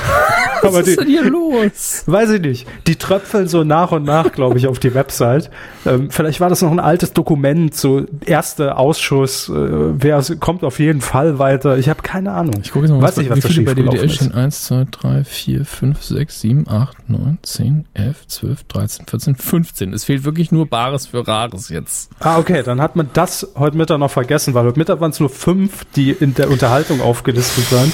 Was 0.67 0.75
Aber 0.75 0.87
ist 0.87 1.01
denn 1.01 1.07
hier 1.07 1.25
los? 1.25 2.03
Weiß 2.07 2.31
ich 2.31 2.41
nicht. 2.41 2.69
Die 2.87 2.97
tröpfeln 2.97 3.49
so 3.49 3.65
nach 3.65 3.93
und 3.93 4.05
nach, 4.05 4.33
glaube 4.33 4.59
ich, 4.59 4.67
auf 4.67 4.79
die 4.79 4.95
Website. 4.95 5.51
Ähm, 5.85 6.11
vielleicht 6.11 6.41
war 6.41 6.49
das 6.49 6.63
noch 6.63 6.71
ein 6.71 6.81
altes 6.81 7.13
Dokument, 7.13 7.75
so 7.75 8.05
erster 8.25 8.79
Ausschuss, 8.79 9.49
äh, 9.49 9.53
wer 9.53 10.23
kommt 10.41 10.65
auf 10.65 10.79
jeden 10.79 11.01
Fall 11.01 11.39
weiter. 11.39 11.79
Ich 11.79 11.89
habe 11.89 12.03
keine 12.03 12.33
Ahnung. 12.33 12.61
Ich 12.63 12.73
gucke 12.73 12.87
jetzt 12.87 12.95
mal, 12.95 13.03
Weiß 13.03 13.17
nicht, 13.17 13.31
was 13.31 13.39
wie 13.39 13.53
viele 13.53 13.65
bei 13.65 13.75
DWDL 13.75 14.09
stehen. 14.09 14.33
1, 14.33 14.65
2, 14.65 14.87
3, 14.91 15.25
4, 15.25 15.65
5, 15.65 16.03
6, 16.03 16.41
7, 16.41 16.69
8, 16.69 17.09
9, 17.09 17.39
10, 17.43 17.85
11, 17.95 18.27
12, 18.27 18.65
13, 18.65 19.07
14, 19.07 19.37
15. 19.37 19.93
Es 19.93 20.05
fehlt 20.05 20.25
wirklich 20.25 20.53
nur 20.53 20.67
Bares 20.67 21.07
für 21.07 21.27
Rares 21.27 21.69
jetzt. 21.69 22.11
Ah, 22.21 22.39
okay, 22.39 22.63
dann 22.65 22.81
hat 22.81 22.97
man 22.97 23.11
das 23.13 23.49
heute 23.57 23.77
Mittag 23.77 23.99
noch 23.99 24.11
vergessen, 24.11 24.55
weil 24.55 24.65
heute 24.65 24.79
Mittag 24.79 25.01
waren 25.01 25.11
es 25.11 25.21
nur 25.21 25.31
fünf, 25.31 25.85
die 25.95 26.11
in 26.11 26.35
der 26.35 26.51
Unterhaltung 26.51 27.01
aufgelistet 27.01 27.71
waren. 27.73 27.93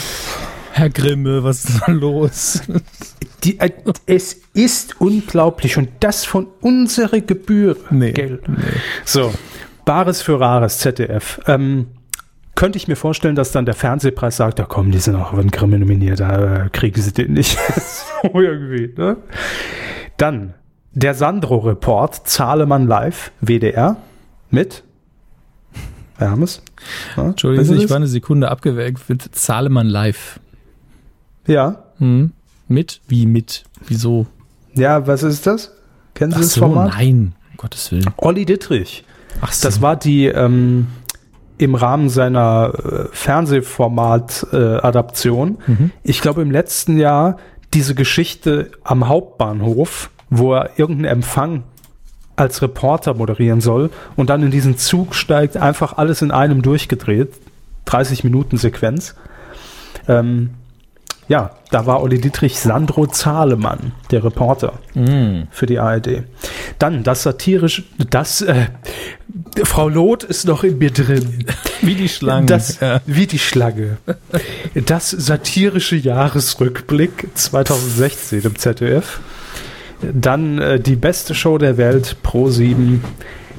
Herr 0.72 0.88
Grimme, 0.90 1.44
was 1.44 1.64
ist 1.64 1.82
da 1.86 1.92
los? 1.92 2.62
Die, 3.44 3.60
äh, 3.60 3.70
es 4.06 4.40
ist 4.54 5.00
unglaublich 5.00 5.76
und 5.76 5.90
das 6.00 6.24
von 6.24 6.46
unserer 6.60 7.20
Gebühr. 7.20 7.76
Nee, 7.90 8.12
Gell? 8.12 8.40
nee. 8.46 8.56
So, 9.04 9.32
Bares 9.84 10.22
für 10.22 10.40
Rares, 10.40 10.78
ZDF. 10.78 11.40
Ähm, 11.46 11.88
könnte 12.54 12.78
ich 12.78 12.88
mir 12.88 12.96
vorstellen, 12.96 13.34
dass 13.34 13.52
dann 13.52 13.66
der 13.66 13.74
Fernsehpreis 13.74 14.36
sagt, 14.36 14.58
ja 14.58 14.64
komm, 14.64 14.90
die 14.90 14.98
sind 14.98 15.16
auch 15.16 15.34
den 15.34 15.50
Grimme 15.50 15.78
nominiert, 15.78 16.20
da 16.20 16.64
äh, 16.64 16.68
kriegen 16.70 17.00
sie 17.00 17.12
den 17.12 17.34
nicht. 17.34 17.58
so 18.22 18.40
irgendwie, 18.40 18.94
ne? 18.96 19.16
Dann 20.16 20.54
der 20.92 21.14
Sandro-Report, 21.14 22.26
Zahlemann 22.26 22.86
Live, 22.86 23.32
WDR, 23.40 23.96
mit 24.50 24.84
Hermes. 26.18 26.62
Ja, 27.16 27.28
Entschuldigung, 27.28 27.76
ich 27.76 27.90
war 27.90 27.96
eine 27.96 28.06
Sekunde 28.06 28.50
abgeweckt. 28.50 29.08
Wird 29.08 29.22
Zahlemann 29.34 29.88
live. 29.88 30.40
Ja. 31.46 31.84
Hm? 31.98 32.32
Mit? 32.68 33.00
Wie 33.08 33.26
mit? 33.26 33.64
Wieso? 33.86 34.26
Ja, 34.74 35.06
was 35.06 35.22
ist 35.22 35.46
das? 35.46 35.72
Kennen 36.14 36.32
Sie 36.32 36.38
Ach 36.38 36.42
das 36.42 36.52
so, 36.54 36.60
Format? 36.60 36.94
nein. 36.94 37.34
Um 37.52 37.56
Gottes 37.56 37.90
Willen. 37.92 38.08
Olli 38.16 38.44
Dittrich. 38.46 39.04
Ach 39.40 39.52
so. 39.52 39.66
Das 39.66 39.80
war 39.82 39.96
die 39.96 40.26
ähm, 40.26 40.86
im 41.58 41.74
Rahmen 41.74 42.08
seiner 42.08 42.72
äh, 42.74 43.04
Fernsehformat-Adaption. 43.12 45.58
Mhm. 45.66 45.90
Ich 46.02 46.20
glaube 46.20 46.42
im 46.42 46.50
letzten 46.50 46.98
Jahr 46.98 47.36
diese 47.74 47.94
Geschichte 47.94 48.70
am 48.84 49.08
Hauptbahnhof, 49.08 50.10
wo 50.30 50.54
er 50.54 50.78
irgendeinen 50.78 51.18
Empfang 51.18 51.64
als 52.36 52.62
Reporter 52.62 53.14
moderieren 53.14 53.60
soll 53.60 53.90
und 54.16 54.30
dann 54.30 54.42
in 54.42 54.50
diesen 54.50 54.78
Zug 54.78 55.14
steigt, 55.14 55.56
einfach 55.56 55.98
alles 55.98 56.22
in 56.22 56.30
einem 56.30 56.62
durchgedreht. 56.62 57.34
30 57.84 58.24
Minuten 58.24 58.56
Sequenz. 58.56 59.14
Ähm, 60.08 60.50
ja, 61.32 61.50
da 61.70 61.86
war 61.86 62.02
Olli 62.02 62.20
Dietrich 62.20 62.60
Sandro 62.60 63.06
Zahlemann, 63.06 63.92
der 64.10 64.22
Reporter 64.22 64.74
Mm. 64.94 65.44
für 65.50 65.64
die 65.64 65.78
ARD. 65.78 66.24
Dann 66.78 67.04
das 67.04 67.22
satirische, 67.22 67.84
das, 68.10 68.42
äh, 68.42 68.66
Frau 69.64 69.88
Loth 69.88 70.24
ist 70.24 70.46
noch 70.46 70.62
in 70.62 70.76
mir 70.76 70.90
drin. 70.90 71.46
Wie 71.80 71.94
die 71.94 72.10
Schlangen. 72.10 72.46
Das, 72.46 72.80
ja. 72.80 73.00
wie 73.06 73.26
die 73.26 73.38
Schlange. 73.38 73.96
Das 74.74 75.08
satirische 75.10 75.96
Jahresrückblick 75.96 77.28
2016 77.32 78.42
im 78.42 78.56
ZDF. 78.58 79.20
Dann 80.02 80.58
äh, 80.58 80.78
die 80.80 80.96
beste 80.96 81.34
Show 81.34 81.56
der 81.56 81.78
Welt, 81.78 82.18
Pro 82.22 82.50
7. 82.50 83.02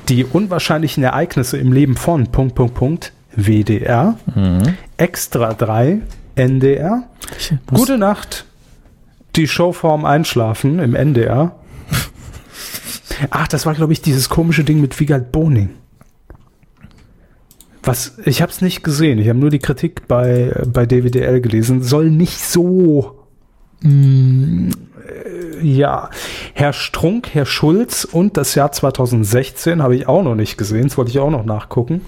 Die 0.10 0.26
unwahrscheinlichen 0.26 1.04
Ereignisse 1.04 1.58
im 1.58 1.74
Leben 1.74 1.96
von 1.98 2.28
Punkt, 2.28 2.54
Punkt, 2.54 2.76
Punkt, 2.76 3.14
WDR. 3.36 4.16
Mhm. 4.36 4.78
Extra 4.98 5.54
3, 5.56 6.02
NDR. 6.36 7.04
Gute 7.68 7.98
Nacht. 7.98 8.46
Die 9.36 9.48
Show 9.48 9.72
vorm 9.72 10.06
Einschlafen 10.06 10.80
im 10.80 10.96
NDR. 10.96 11.56
Ach, 13.30 13.48
das 13.48 13.66
war, 13.66 13.74
glaube 13.74 13.94
ich, 13.94 14.02
dieses 14.02 14.30
komische 14.30 14.64
Ding 14.64 14.82
mit 14.82 15.00
Wiegald 15.00 15.32
Boning. 15.32 15.70
Was, 17.84 18.18
ich 18.26 18.42
habe 18.42 18.52
es 18.52 18.62
nicht 18.62 18.84
gesehen. 18.84 19.20
Ich 19.20 19.28
habe 19.28 19.40
nur 19.40 19.50
die 19.50 19.60
Kritik 19.60 20.08
bei, 20.08 20.54
bei 20.66 20.86
DWDL 20.86 21.42
gelesen. 21.42 21.84
Soll 21.84 22.10
nicht 22.10 22.40
so. 22.40 23.28
Mm, 23.82 24.70
äh, 24.70 25.66
ja, 25.66 26.10
Herr 26.54 26.72
Strunk, 26.72 27.30
Herr 27.34 27.46
Schulz 27.46 28.06
und 28.06 28.38
das 28.38 28.56
Jahr 28.56 28.72
2016 28.72 29.84
habe 29.84 29.96
ich 29.96 30.08
auch 30.08 30.24
noch 30.24 30.36
nicht 30.36 30.58
gesehen. 30.58 30.84
Das 30.84 30.98
wollte 30.98 31.12
ich 31.12 31.20
auch 31.20 31.30
noch 31.30 31.44
nachgucken. 31.44 32.02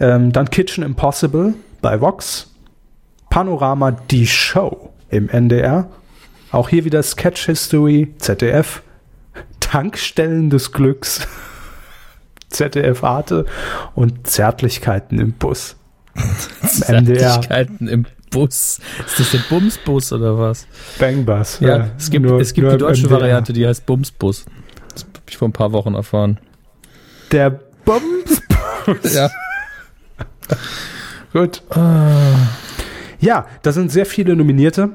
Ähm, 0.00 0.32
dann 0.32 0.48
Kitchen 0.48 0.82
Impossible 0.82 1.54
bei 1.82 2.00
Vox. 2.00 2.51
Panorama 3.32 3.92
Die 3.92 4.26
Show 4.26 4.90
im 5.08 5.30
NDR. 5.30 5.88
Auch 6.50 6.68
hier 6.68 6.84
wieder 6.84 7.02
Sketch 7.02 7.46
History, 7.46 8.12
ZDF. 8.18 8.82
Tankstellen 9.58 10.50
des 10.50 10.70
Glücks, 10.72 11.26
ZDF 12.50 13.02
Arte 13.02 13.46
und 13.94 14.26
Zärtlichkeiten 14.26 15.18
im 15.18 15.32
Bus. 15.32 15.76
Zärtlichkeiten 16.62 17.88
im 17.88 18.04
Bus. 18.30 18.80
Ist 19.06 19.18
das 19.18 19.30
der 19.30 19.38
Bumsbus 19.48 20.12
oder 20.12 20.38
was? 20.38 20.66
Bangbus. 20.98 21.60
Ja, 21.60 21.88
es 21.96 22.10
gibt, 22.10 22.26
nur- 22.26 22.38
es 22.38 22.52
gibt 22.52 22.70
die 22.70 22.76
deutsche. 22.76 23.08
Variante, 23.10 23.54
die 23.54 23.66
heißt 23.66 23.86
Bumsbus. 23.86 24.44
Das 24.92 25.04
habe 25.04 25.12
ich 25.26 25.38
vor 25.38 25.48
ein 25.48 25.52
paar 25.52 25.72
Wochen 25.72 25.94
erfahren. 25.94 26.38
Der 27.30 27.48
Bums. 27.48 28.42
Ja. 29.14 29.30
Gut. 31.32 31.62
Ja, 33.22 33.46
da 33.62 33.70
sind 33.70 33.92
sehr 33.92 34.04
viele 34.04 34.34
Nominierte. 34.34 34.90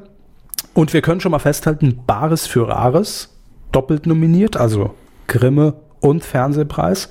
Und 0.74 0.94
wir 0.94 1.02
können 1.02 1.22
schon 1.22 1.32
mal 1.32 1.40
festhalten, 1.40 2.02
Bares 2.06 2.46
für 2.46 2.68
Rares, 2.68 3.34
doppelt 3.72 4.06
nominiert, 4.06 4.58
also 4.58 4.94
Grimme 5.28 5.76
und 6.02 6.26
Fernsehpreis. 6.26 7.10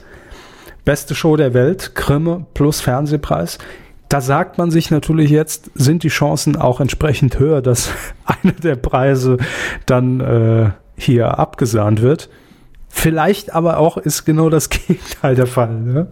Beste 0.84 1.14
Show 1.14 1.36
der 1.36 1.54
Welt, 1.54 1.94
Grimme 1.94 2.44
plus 2.52 2.82
Fernsehpreis. 2.82 3.58
Da 4.10 4.20
sagt 4.20 4.58
man 4.58 4.70
sich 4.70 4.90
natürlich 4.90 5.30
jetzt, 5.30 5.70
sind 5.74 6.02
die 6.02 6.08
Chancen 6.08 6.54
auch 6.54 6.80
entsprechend 6.80 7.38
höher, 7.38 7.62
dass 7.62 7.90
einer 8.26 8.52
der 8.52 8.76
Preise 8.76 9.38
dann 9.86 10.20
äh, 10.20 10.70
hier 10.96 11.38
abgesahnt 11.38 12.02
wird. 12.02 12.28
Vielleicht 12.90 13.54
aber 13.54 13.78
auch 13.78 13.96
ist 13.96 14.26
genau 14.26 14.50
das 14.50 14.68
Gegenteil 14.70 15.34
der 15.34 15.46
Fall. 15.46 15.80
Ne? 15.80 16.08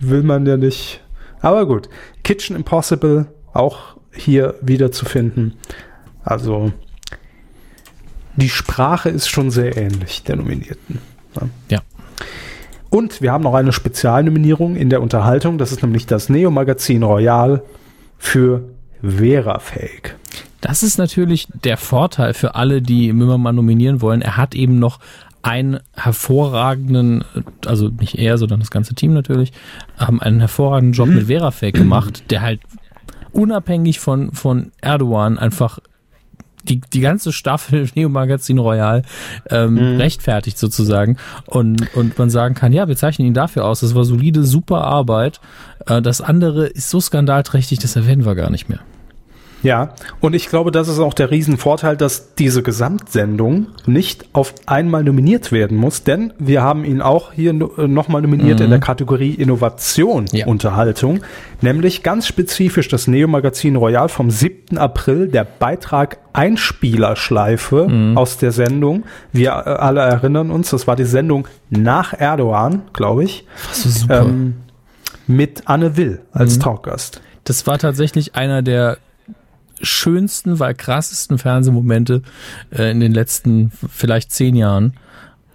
Will 0.00 0.22
man 0.22 0.44
ja 0.44 0.58
nicht. 0.58 1.02
Aber 1.40 1.66
gut. 1.66 1.88
Kitchen 2.22 2.54
Impossible 2.56 3.26
auch 3.54 3.93
hier 4.14 4.54
wieder 4.60 4.92
zu 4.92 5.04
finden. 5.04 5.54
Also 6.24 6.72
die 8.36 8.48
Sprache 8.48 9.10
ist 9.10 9.28
schon 9.28 9.50
sehr 9.50 9.76
ähnlich 9.76 10.22
der 10.24 10.36
Nominierten. 10.36 10.98
Ne? 11.40 11.50
Ja. 11.70 11.80
Und 12.90 13.20
wir 13.22 13.32
haben 13.32 13.42
noch 13.42 13.54
eine 13.54 13.72
Spezialnominierung 13.72 14.76
in 14.76 14.88
der 14.88 15.02
Unterhaltung. 15.02 15.58
Das 15.58 15.72
ist 15.72 15.82
nämlich 15.82 16.06
das 16.06 16.28
Neo-Magazin 16.28 17.02
Royal 17.02 17.62
für 18.18 18.62
Verafake. 19.02 20.12
Das 20.60 20.82
ist 20.82 20.96
natürlich 20.96 21.48
der 21.64 21.76
Vorteil 21.76 22.34
für 22.34 22.54
alle, 22.54 22.80
die 22.80 23.12
Mümmermann 23.12 23.56
nominieren 23.56 24.00
wollen. 24.00 24.22
Er 24.22 24.36
hat 24.36 24.54
eben 24.54 24.78
noch 24.78 24.98
einen 25.42 25.80
hervorragenden, 25.92 27.22
also 27.66 27.88
nicht 27.88 28.18
er, 28.18 28.38
sondern 28.38 28.60
das 28.60 28.70
ganze 28.70 28.94
Team 28.94 29.12
natürlich, 29.12 29.52
haben 29.98 30.22
einen 30.22 30.40
hervorragenden 30.40 30.94
Job 30.94 31.08
mit 31.14 31.26
Verafake 31.26 31.72
gemacht, 31.72 32.30
der 32.30 32.40
halt 32.40 32.60
unabhängig 33.34 34.00
von, 34.00 34.32
von 34.32 34.72
Erdogan 34.80 35.38
einfach 35.38 35.78
die, 36.64 36.80
die 36.80 37.00
ganze 37.00 37.32
Staffel 37.32 37.88
Neo 37.94 38.08
Magazin 38.08 38.58
Royal 38.58 39.02
ähm, 39.50 39.74
mhm. 39.74 40.00
rechtfertigt 40.00 40.58
sozusagen 40.58 41.16
und, 41.46 41.94
und 41.94 42.18
man 42.18 42.30
sagen 42.30 42.54
kann, 42.54 42.72
ja, 42.72 42.88
wir 42.88 42.96
zeichnen 42.96 43.28
ihn 43.28 43.34
dafür 43.34 43.66
aus, 43.66 43.80
das 43.80 43.94
war 43.94 44.04
solide, 44.04 44.44
super 44.44 44.82
Arbeit. 44.82 45.40
Äh, 45.86 46.00
das 46.00 46.20
andere 46.20 46.66
ist 46.66 46.90
so 46.90 47.00
skandalträchtig, 47.00 47.78
das 47.78 47.96
erwähnen 47.96 48.24
wir 48.24 48.34
gar 48.34 48.50
nicht 48.50 48.68
mehr. 48.68 48.80
Ja, 49.64 49.94
und 50.20 50.34
ich 50.34 50.50
glaube, 50.50 50.70
das 50.70 50.88
ist 50.88 50.98
auch 50.98 51.14
der 51.14 51.30
Riesenvorteil, 51.30 51.96
dass 51.96 52.34
diese 52.34 52.62
Gesamtsendung 52.62 53.68
nicht 53.86 54.26
auf 54.34 54.54
einmal 54.66 55.02
nominiert 55.02 55.52
werden 55.52 55.78
muss, 55.78 56.04
denn 56.04 56.34
wir 56.38 56.60
haben 56.62 56.84
ihn 56.84 57.00
auch 57.00 57.32
hier 57.32 57.50
äh, 57.50 57.88
nochmal 57.88 58.20
nominiert 58.20 58.58
mhm. 58.58 58.66
in 58.66 58.70
der 58.70 58.78
Kategorie 58.78 59.30
Innovation 59.30 60.26
ja. 60.32 60.46
Unterhaltung, 60.46 61.20
nämlich 61.62 62.02
ganz 62.02 62.26
spezifisch 62.26 62.88
das 62.88 63.06
Neo-Magazin 63.06 63.76
Royal 63.76 64.10
vom 64.10 64.30
7. 64.30 64.76
April, 64.76 65.28
der 65.28 65.44
Beitrag 65.44 66.18
Einspielerschleife 66.34 67.88
mhm. 67.88 68.18
aus 68.18 68.36
der 68.36 68.52
Sendung. 68.52 69.04
Wir 69.32 69.50
äh, 69.50 69.70
alle 69.70 70.02
erinnern 70.02 70.50
uns, 70.50 70.70
das 70.70 70.86
war 70.86 70.94
die 70.94 71.04
Sendung 71.04 71.48
nach 71.70 72.12
Erdogan, 72.12 72.82
glaube 72.92 73.24
ich. 73.24 73.46
Das 73.70 73.86
ist 73.86 74.00
super. 74.00 74.26
Ähm, 74.26 74.56
mit 75.26 75.62
Anne 75.64 75.96
Will 75.96 76.20
als 76.32 76.56
mhm. 76.56 76.60
Talkgast. 76.60 77.22
Das 77.44 77.66
war 77.66 77.78
tatsächlich 77.78 78.34
einer 78.34 78.60
der 78.60 78.98
schönsten, 79.84 80.58
weil 80.58 80.74
krassesten 80.74 81.38
Fernsehmomente 81.38 82.22
äh, 82.70 82.90
in 82.90 83.00
den 83.00 83.12
letzten 83.12 83.70
vielleicht 83.70 84.32
zehn 84.32 84.56
Jahren. 84.56 84.94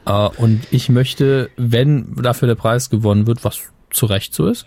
Äh, 0.05 0.11
und 0.11 0.61
ich 0.71 0.89
möchte, 0.89 1.49
wenn 1.57 2.15
dafür 2.15 2.47
der 2.47 2.55
Preis 2.55 2.89
gewonnen 2.89 3.27
wird, 3.27 3.43
was 3.43 3.59
zu 3.89 4.05
Recht 4.05 4.34
so 4.34 4.47
ist, 4.47 4.65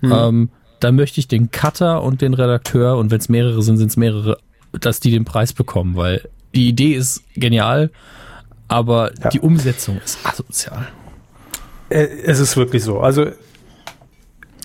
mhm. 0.00 0.12
ähm, 0.12 0.48
dann 0.80 0.96
möchte 0.96 1.20
ich 1.20 1.28
den 1.28 1.50
Cutter 1.50 2.02
und 2.02 2.20
den 2.20 2.34
Redakteur, 2.34 2.98
und 2.98 3.10
wenn 3.10 3.18
es 3.18 3.28
mehrere 3.28 3.62
sind, 3.62 3.78
sind 3.78 3.88
es 3.88 3.96
mehrere, 3.96 4.38
dass 4.72 5.00
die 5.00 5.10
den 5.10 5.24
Preis 5.24 5.52
bekommen, 5.52 5.96
weil 5.96 6.28
die 6.54 6.68
Idee 6.68 6.94
ist 6.94 7.22
genial, 7.34 7.90
aber 8.68 9.12
ja. 9.22 9.28
die 9.30 9.40
Umsetzung 9.40 10.00
ist 10.04 10.18
asozial. 10.24 10.88
Äh, 11.88 12.06
es 12.24 12.38
ist 12.38 12.56
wirklich 12.56 12.82
so. 12.82 13.00
Also 13.00 13.26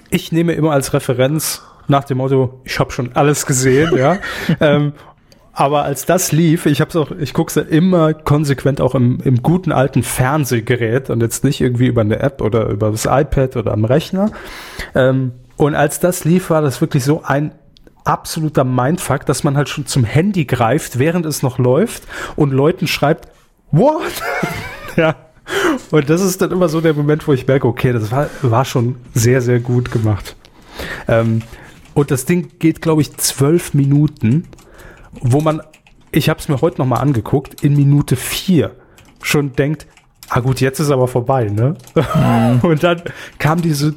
ich 0.09 0.31
nehme 0.31 0.53
immer 0.53 0.71
als 0.71 0.93
Referenz 0.93 1.61
nach 1.89 2.03
dem 2.03 2.17
Motto, 2.17 2.61
ich 2.63 2.79
habe 2.79 2.91
schon 2.91 3.11
alles 3.15 3.45
gesehen, 3.45 3.95
ja. 3.97 4.17
ähm, 4.59 4.93
aber 5.51 5.83
als 5.83 6.05
das 6.05 6.31
lief, 6.31 6.65
ich 6.65 6.79
habe 6.79 6.89
es 6.89 6.95
auch, 6.95 7.11
ich 7.11 7.33
gucke 7.33 7.49
es 7.49 7.55
ja 7.55 7.63
immer 7.63 8.13
konsequent 8.13 8.79
auch 8.79 8.95
im, 8.95 9.19
im 9.25 9.43
guten 9.43 9.73
alten 9.73 10.03
Fernsehgerät 10.03 11.09
und 11.09 11.21
jetzt 11.21 11.43
nicht 11.43 11.59
irgendwie 11.59 11.87
über 11.87 12.01
eine 12.01 12.19
App 12.19 12.41
oder 12.41 12.67
über 12.67 12.91
das 12.91 13.05
iPad 13.05 13.57
oder 13.57 13.73
am 13.73 13.83
Rechner. 13.83 14.31
Ähm, 14.95 15.33
und 15.57 15.75
als 15.75 15.99
das 15.99 16.23
lief, 16.23 16.49
war 16.49 16.61
das 16.61 16.79
wirklich 16.79 17.03
so 17.03 17.23
ein 17.23 17.51
absoluter 18.05 18.63
Mindfuck, 18.63 19.25
dass 19.25 19.43
man 19.43 19.57
halt 19.57 19.67
schon 19.67 19.85
zum 19.85 20.05
Handy 20.05 20.45
greift, 20.45 20.97
während 20.97 21.25
es 21.25 21.43
noch 21.43 21.57
läuft 21.57 22.03
und 22.35 22.51
Leuten 22.51 22.87
schreibt, 22.87 23.27
what? 23.71 24.01
ja. 24.95 25.15
Und 25.91 26.09
das 26.09 26.21
ist 26.21 26.41
dann 26.41 26.51
immer 26.51 26.69
so 26.69 26.79
der 26.79 26.93
Moment, 26.93 27.27
wo 27.27 27.33
ich 27.33 27.47
merke, 27.47 27.67
okay, 27.67 27.91
das 27.91 28.11
war, 28.11 28.29
war 28.41 28.65
schon 28.65 28.95
sehr, 29.13 29.41
sehr 29.41 29.59
gut 29.59 29.91
gemacht. 29.91 30.35
Ähm, 31.07 31.41
und 32.00 32.12
das 32.12 32.26
Ding 32.26 32.52
geht, 32.60 32.82
glaube 32.82 33.02
ich, 33.02 33.18
zwölf 33.18 33.74
Minuten, 33.74 34.47
wo 35.12 35.41
man, 35.41 35.62
ich 36.12 36.30
habe 36.30 36.39
es 36.39 36.47
mir 36.47 36.62
heute 36.62 36.80
nochmal 36.80 37.02
angeguckt, 37.02 37.62
in 37.62 37.76
Minute 37.76 38.16
vier 38.16 38.72
schon 39.22 39.54
denkt, 39.54 39.86
ah 40.30 40.39
gut, 40.39 40.62
jetzt 40.62 40.80
ist 40.80 40.91
aber 40.91 41.10
vorbei, 41.10 41.45
ne? 41.45 41.76
Mhm. 41.95 42.60
Und 42.70 42.84
dann 42.84 43.02
kam 43.38 43.62
diese, 43.62 43.95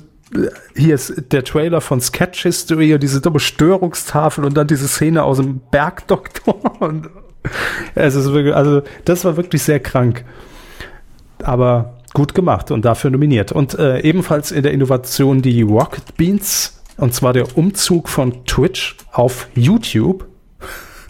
hier 0.74 0.96
ist 0.96 1.14
der 1.30 1.44
Trailer 1.44 1.80
von 1.80 2.00
Sketch 2.00 2.42
History 2.42 2.94
und 2.94 3.02
diese 3.02 3.20
dumme 3.20 3.38
Störungstafel 3.38 4.46
und 4.46 4.56
dann 4.56 4.66
diese 4.66 4.88
Szene 4.88 5.22
aus 5.22 5.36
dem 5.36 5.60
Bergdoktor. 5.70 6.58
Und 6.80 7.10
es 7.94 8.14
ist 8.14 8.32
wirklich, 8.32 8.54
also 8.54 8.82
das 9.04 9.24
war 9.26 9.36
wirklich 9.36 9.62
sehr 9.62 9.78
krank. 9.78 10.24
Aber 11.42 11.98
gut 12.14 12.34
gemacht 12.34 12.70
und 12.70 12.84
dafür 12.84 13.10
nominiert. 13.10 13.52
Und 13.52 13.78
äh, 13.78 14.00
ebenfalls 14.00 14.52
in 14.52 14.62
der 14.62 14.72
Innovation 14.72 15.42
die 15.42 15.62
Rocket 15.62 16.16
Beans 16.16 16.81
und 17.02 17.12
zwar 17.12 17.32
der 17.32 17.58
Umzug 17.58 18.08
von 18.08 18.44
Twitch 18.46 18.96
auf 19.10 19.48
YouTube. 19.56 20.28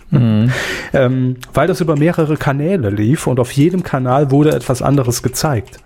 Mhm. 0.08 0.50
ähm, 0.94 1.36
weil 1.52 1.68
das 1.68 1.82
über 1.82 1.96
mehrere 1.96 2.38
Kanäle 2.38 2.88
lief 2.88 3.26
und 3.26 3.38
auf 3.38 3.52
jedem 3.52 3.82
Kanal 3.82 4.30
wurde 4.30 4.54
etwas 4.54 4.80
anderes 4.80 5.22
gezeigt. 5.22 5.80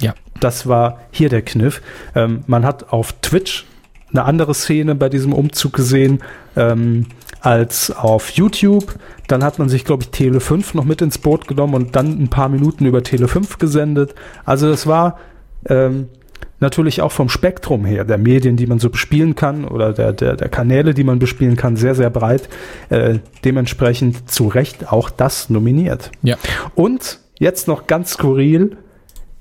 Ja. 0.00 0.14
Das 0.40 0.66
war 0.66 1.02
hier 1.12 1.28
der 1.28 1.42
Kniff. 1.42 1.80
Ähm, 2.16 2.42
man 2.48 2.64
hat 2.64 2.92
auf 2.92 3.12
Twitch 3.22 3.64
eine 4.10 4.24
andere 4.24 4.52
Szene 4.52 4.96
bei 4.96 5.08
diesem 5.08 5.32
Umzug 5.32 5.74
gesehen 5.74 6.24
ähm, 6.56 7.06
als 7.40 7.92
auf 7.92 8.30
YouTube. 8.30 8.96
Dann 9.28 9.44
hat 9.44 9.60
man 9.60 9.68
sich, 9.68 9.84
glaube 9.84 10.02
ich, 10.02 10.10
Tele 10.10 10.40
5 10.40 10.74
noch 10.74 10.84
mit 10.84 11.00
ins 11.02 11.18
Boot 11.18 11.46
genommen 11.46 11.74
und 11.74 11.94
dann 11.94 12.20
ein 12.20 12.30
paar 12.30 12.48
Minuten 12.48 12.84
über 12.84 13.04
Tele 13.04 13.28
5 13.28 13.58
gesendet. 13.58 14.16
Also 14.44 14.68
das 14.68 14.88
war 14.88 15.20
ähm, 15.68 16.08
natürlich 16.60 17.02
auch 17.02 17.12
vom 17.12 17.28
Spektrum 17.28 17.84
her, 17.84 18.04
der 18.04 18.18
Medien, 18.18 18.56
die 18.56 18.66
man 18.66 18.78
so 18.78 18.90
bespielen 18.90 19.34
kann 19.34 19.64
oder 19.64 19.92
der, 19.92 20.12
der, 20.12 20.36
der 20.36 20.48
Kanäle, 20.48 20.94
die 20.94 21.04
man 21.04 21.18
bespielen 21.18 21.56
kann, 21.56 21.76
sehr, 21.76 21.94
sehr 21.94 22.10
breit. 22.10 22.48
Äh, 22.88 23.18
dementsprechend 23.44 24.30
zu 24.30 24.48
Recht 24.48 24.92
auch 24.92 25.10
das 25.10 25.50
nominiert. 25.50 26.10
Ja. 26.22 26.36
Und 26.74 27.18
jetzt 27.38 27.68
noch 27.68 27.86
ganz 27.86 28.12
skurril, 28.12 28.76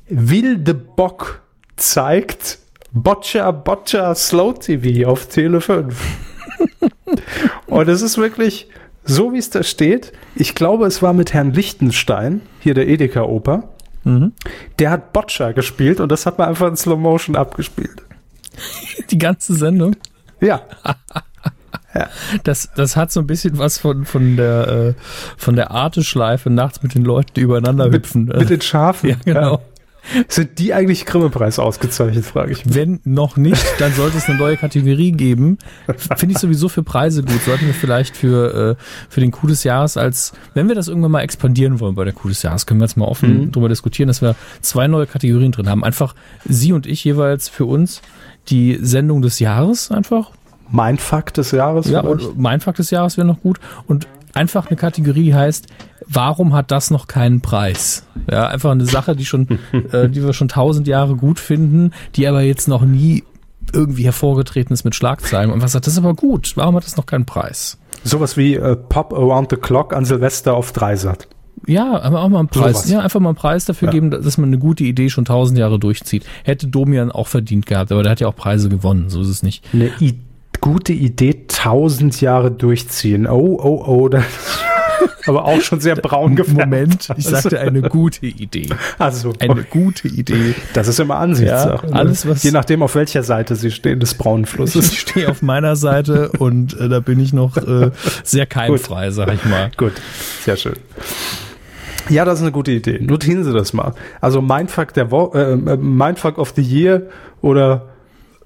Wilde 0.09 0.73
Bock 0.73 1.41
zeigt 1.77 2.59
Boccia 2.91 3.51
Boccia 3.51 4.13
Slow 4.15 4.53
TV 4.59 5.09
auf 5.09 5.27
Tele 5.27 5.61
5. 5.61 5.95
Und 7.67 7.87
es 7.87 8.01
ist 8.01 8.17
wirklich 8.17 8.67
so, 9.03 9.33
wie 9.33 9.37
es 9.37 9.49
da 9.49 9.63
steht. 9.63 10.11
Ich 10.35 10.55
glaube, 10.55 10.85
es 10.85 11.01
war 11.01 11.13
mit 11.13 11.33
Herrn 11.33 11.53
Lichtenstein, 11.53 12.41
hier 12.59 12.73
der 12.73 12.87
Edeka-Oper. 12.87 13.69
Mhm. 14.03 14.33
Der 14.79 14.91
hat 14.91 15.13
Boccia 15.13 15.51
gespielt 15.51 15.99
und 15.99 16.11
das 16.11 16.25
hat 16.25 16.37
man 16.37 16.49
einfach 16.49 16.67
in 16.67 16.75
Slow 16.75 16.97
Motion 16.97 17.35
abgespielt. 17.35 18.03
Die 19.11 19.17
ganze 19.17 19.53
Sendung? 19.53 19.95
Ja. 20.39 20.61
ja. 21.93 22.09
Das, 22.43 22.69
das 22.75 22.95
hat 22.95 23.11
so 23.11 23.19
ein 23.19 23.27
bisschen 23.27 23.57
was 23.57 23.77
von, 23.77 24.05
von 24.05 24.37
der, 24.37 24.67
äh, 24.67 24.93
von 25.37 25.55
der 25.55 25.71
Arte-Schleife 25.71 26.49
nachts 26.49 26.81
mit 26.83 26.95
den 26.95 27.03
Leuten, 27.03 27.31
die 27.35 27.41
übereinander 27.41 27.85
mit, 27.85 27.95
hüpfen. 27.95 28.25
Mit 28.25 28.49
den 28.49 28.61
Schafen. 28.61 29.09
Ja, 29.09 29.15
genau. 29.23 29.53
Ja. 29.55 29.59
Sind 30.27 30.59
die 30.59 30.73
eigentlich 30.73 31.05
Grimme-Preis 31.05 31.59
ausgezeichnet, 31.59 32.25
frage 32.25 32.51
ich 32.51 32.65
mich. 32.65 32.75
Wenn 32.75 32.99
noch 33.03 33.37
nicht, 33.37 33.63
dann 33.79 33.93
sollte 33.93 34.17
es 34.17 34.27
eine 34.27 34.37
neue 34.37 34.57
Kategorie 34.57 35.11
geben. 35.11 35.57
Finde 36.17 36.33
ich 36.33 36.39
sowieso 36.39 36.69
für 36.69 36.83
Preise 36.83 37.23
gut. 37.23 37.41
Sollten 37.43 37.67
wir 37.67 37.73
vielleicht 37.73 38.17
für, 38.17 38.77
äh, 38.77 38.83
für 39.09 39.21
den 39.21 39.31
Coup 39.31 39.47
des 39.47 39.63
Jahres 39.63 39.97
als, 39.97 40.33
wenn 40.53 40.67
wir 40.67 40.75
das 40.75 40.87
irgendwann 40.87 41.11
mal 41.11 41.21
expandieren 41.21 41.79
wollen 41.79 41.95
bei 41.95 42.03
der 42.03 42.13
Coup 42.13 42.29
des 42.29 42.41
Jahres, 42.41 42.65
können 42.65 42.79
wir 42.79 42.85
jetzt 42.85 42.97
mal 42.97 43.05
offen 43.05 43.45
mhm. 43.45 43.51
drüber 43.51 43.69
diskutieren, 43.69 44.07
dass 44.07 44.21
wir 44.21 44.35
zwei 44.61 44.87
neue 44.87 45.05
Kategorien 45.05 45.51
drin 45.51 45.69
haben. 45.69 45.83
Einfach 45.83 46.15
Sie 46.45 46.73
und 46.73 46.87
ich 46.87 47.03
jeweils 47.03 47.47
für 47.47 47.65
uns 47.65 48.01
die 48.49 48.79
Sendung 48.81 49.21
des 49.21 49.39
Jahres 49.39 49.91
einfach. 49.91 50.31
Mein 50.69 50.97
Fakt 50.97 51.37
des 51.37 51.51
Jahres? 51.51 51.89
Ja, 51.89 52.01
und 52.01 52.37
mein 52.39 52.59
Fakt 52.61 52.79
des 52.79 52.91
Jahres 52.91 53.17
wäre 53.17 53.27
noch 53.27 53.41
gut. 53.41 53.59
Und 53.87 54.07
einfach 54.33 54.67
eine 54.67 54.77
Kategorie 54.77 55.33
heißt, 55.33 55.67
warum 56.11 56.53
hat 56.53 56.71
das 56.71 56.91
noch 56.91 57.07
keinen 57.07 57.41
Preis? 57.41 58.05
Ja, 58.29 58.47
einfach 58.47 58.71
eine 58.71 58.85
Sache, 58.85 59.15
die 59.15 59.25
schon, 59.25 59.59
äh, 59.91 60.09
die 60.09 60.23
wir 60.23 60.33
schon 60.33 60.47
tausend 60.47 60.87
Jahre 60.87 61.15
gut 61.15 61.39
finden, 61.39 61.91
die 62.15 62.27
aber 62.27 62.41
jetzt 62.41 62.67
noch 62.67 62.83
nie 62.83 63.23
irgendwie 63.73 64.03
hervorgetreten 64.03 64.73
ist 64.73 64.83
mit 64.83 64.95
Schlagzeilen. 64.95 65.51
Und 65.51 65.61
was 65.61 65.71
sagt, 65.71 65.87
das 65.87 65.93
ist 65.93 65.99
aber 65.99 66.13
gut. 66.13 66.53
Warum 66.55 66.75
hat 66.75 66.85
das 66.85 66.97
noch 66.97 67.05
keinen 67.05 67.25
Preis? 67.25 67.77
Sowas 68.03 68.35
wie 68.35 68.55
äh, 68.55 68.75
Pop 68.75 69.13
Around 69.13 69.51
the 69.51 69.55
Clock 69.57 69.93
an 69.93 70.05
Silvester 70.05 70.55
auf 70.55 70.71
Dreisat. 70.71 71.27
Ja, 71.67 72.01
aber 72.01 72.21
auch 72.21 72.29
mal 72.29 72.39
einen 72.39 72.47
Preis. 72.47 72.83
So 72.83 72.93
ja, 72.93 73.01
einfach 73.01 73.19
mal 73.19 73.29
einen 73.29 73.35
Preis 73.35 73.65
dafür 73.65 73.89
ja. 73.89 73.91
geben, 73.91 74.09
dass 74.09 74.37
man 74.37 74.49
eine 74.49 74.57
gute 74.57 74.83
Idee 74.83 75.09
schon 75.09 75.25
tausend 75.25 75.59
Jahre 75.59 75.77
durchzieht. 75.77 76.25
Hätte 76.43 76.67
Domian 76.67 77.11
auch 77.11 77.27
verdient 77.27 77.67
gehabt, 77.67 77.91
aber 77.91 78.01
der 78.01 78.11
hat 78.11 78.19
ja 78.19 78.27
auch 78.27 78.35
Preise 78.35 78.67
gewonnen. 78.69 79.09
So 79.09 79.21
ist 79.21 79.29
es 79.29 79.43
nicht. 79.43 79.63
Eine 79.73 79.91
I 80.01 80.19
gute 80.59 80.93
Idee 80.93 81.45
tausend 81.47 82.19
Jahre 82.21 82.51
durchziehen. 82.51 83.27
Oh, 83.27 83.59
oh, 83.61 83.83
oh. 83.85 84.09
Das 84.09 84.23
aber 85.25 85.45
auch 85.45 85.61
schon 85.61 85.79
sehr 85.79 85.95
braun 85.95 86.35
gefärbt. 86.35 86.59
Moment, 86.59 87.09
ich 87.17 87.25
sagte 87.25 87.59
eine 87.59 87.81
gute 87.81 88.25
Idee. 88.25 88.69
Also 88.97 89.33
eine 89.39 89.63
gute 89.63 90.07
Idee. 90.07 90.55
Das 90.73 90.87
ist 90.87 90.99
immer 90.99 91.17
Ansichtssache. 91.17 91.87
Ja, 91.87 91.93
alles 91.93 92.27
was 92.27 92.43
je 92.43 92.51
nachdem 92.51 92.83
auf 92.83 92.95
welcher 92.95 93.23
Seite 93.23 93.55
Sie 93.55 93.71
stehen 93.71 93.99
des 93.99 94.13
braunen 94.15 94.45
Flusses. 94.45 94.91
Ich 94.91 94.99
stehe 94.99 95.29
auf 95.29 95.41
meiner 95.41 95.75
Seite 95.75 96.31
und 96.37 96.79
äh, 96.79 96.89
da 96.89 96.99
bin 96.99 97.19
ich 97.19 97.33
noch 97.33 97.57
äh, 97.57 97.91
sehr 98.23 98.45
keimfrei, 98.45 99.07
Gut. 99.07 99.15
sag 99.15 99.33
ich 99.33 99.45
mal. 99.45 99.71
Gut, 99.77 99.93
sehr 100.43 100.57
schön. 100.57 100.75
Ja, 102.09 102.25
das 102.25 102.39
ist 102.39 102.43
eine 102.43 102.51
gute 102.51 102.71
Idee. 102.71 102.99
Notieren 102.99 103.43
Sie 103.43 103.53
das 103.53 103.73
mal. 103.73 103.93
Also 104.19 104.41
Mindfuck 104.41 104.93
der 104.93 105.11
Wo 105.11 105.31
äh, 105.33 105.53
äh 105.53 105.77
Mindfuck 105.77 106.37
of 106.37 106.53
the 106.55 106.61
Year 106.61 107.03
oder 107.41 107.89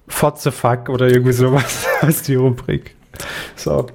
Fotze 0.07 0.51
Fuck 0.51 0.89
oder 0.89 1.07
irgendwie 1.07 1.33
sowas 1.33 1.85
als 2.01 2.21
die 2.21 2.35
Rubrik. 2.35 2.95
So. 3.55 3.87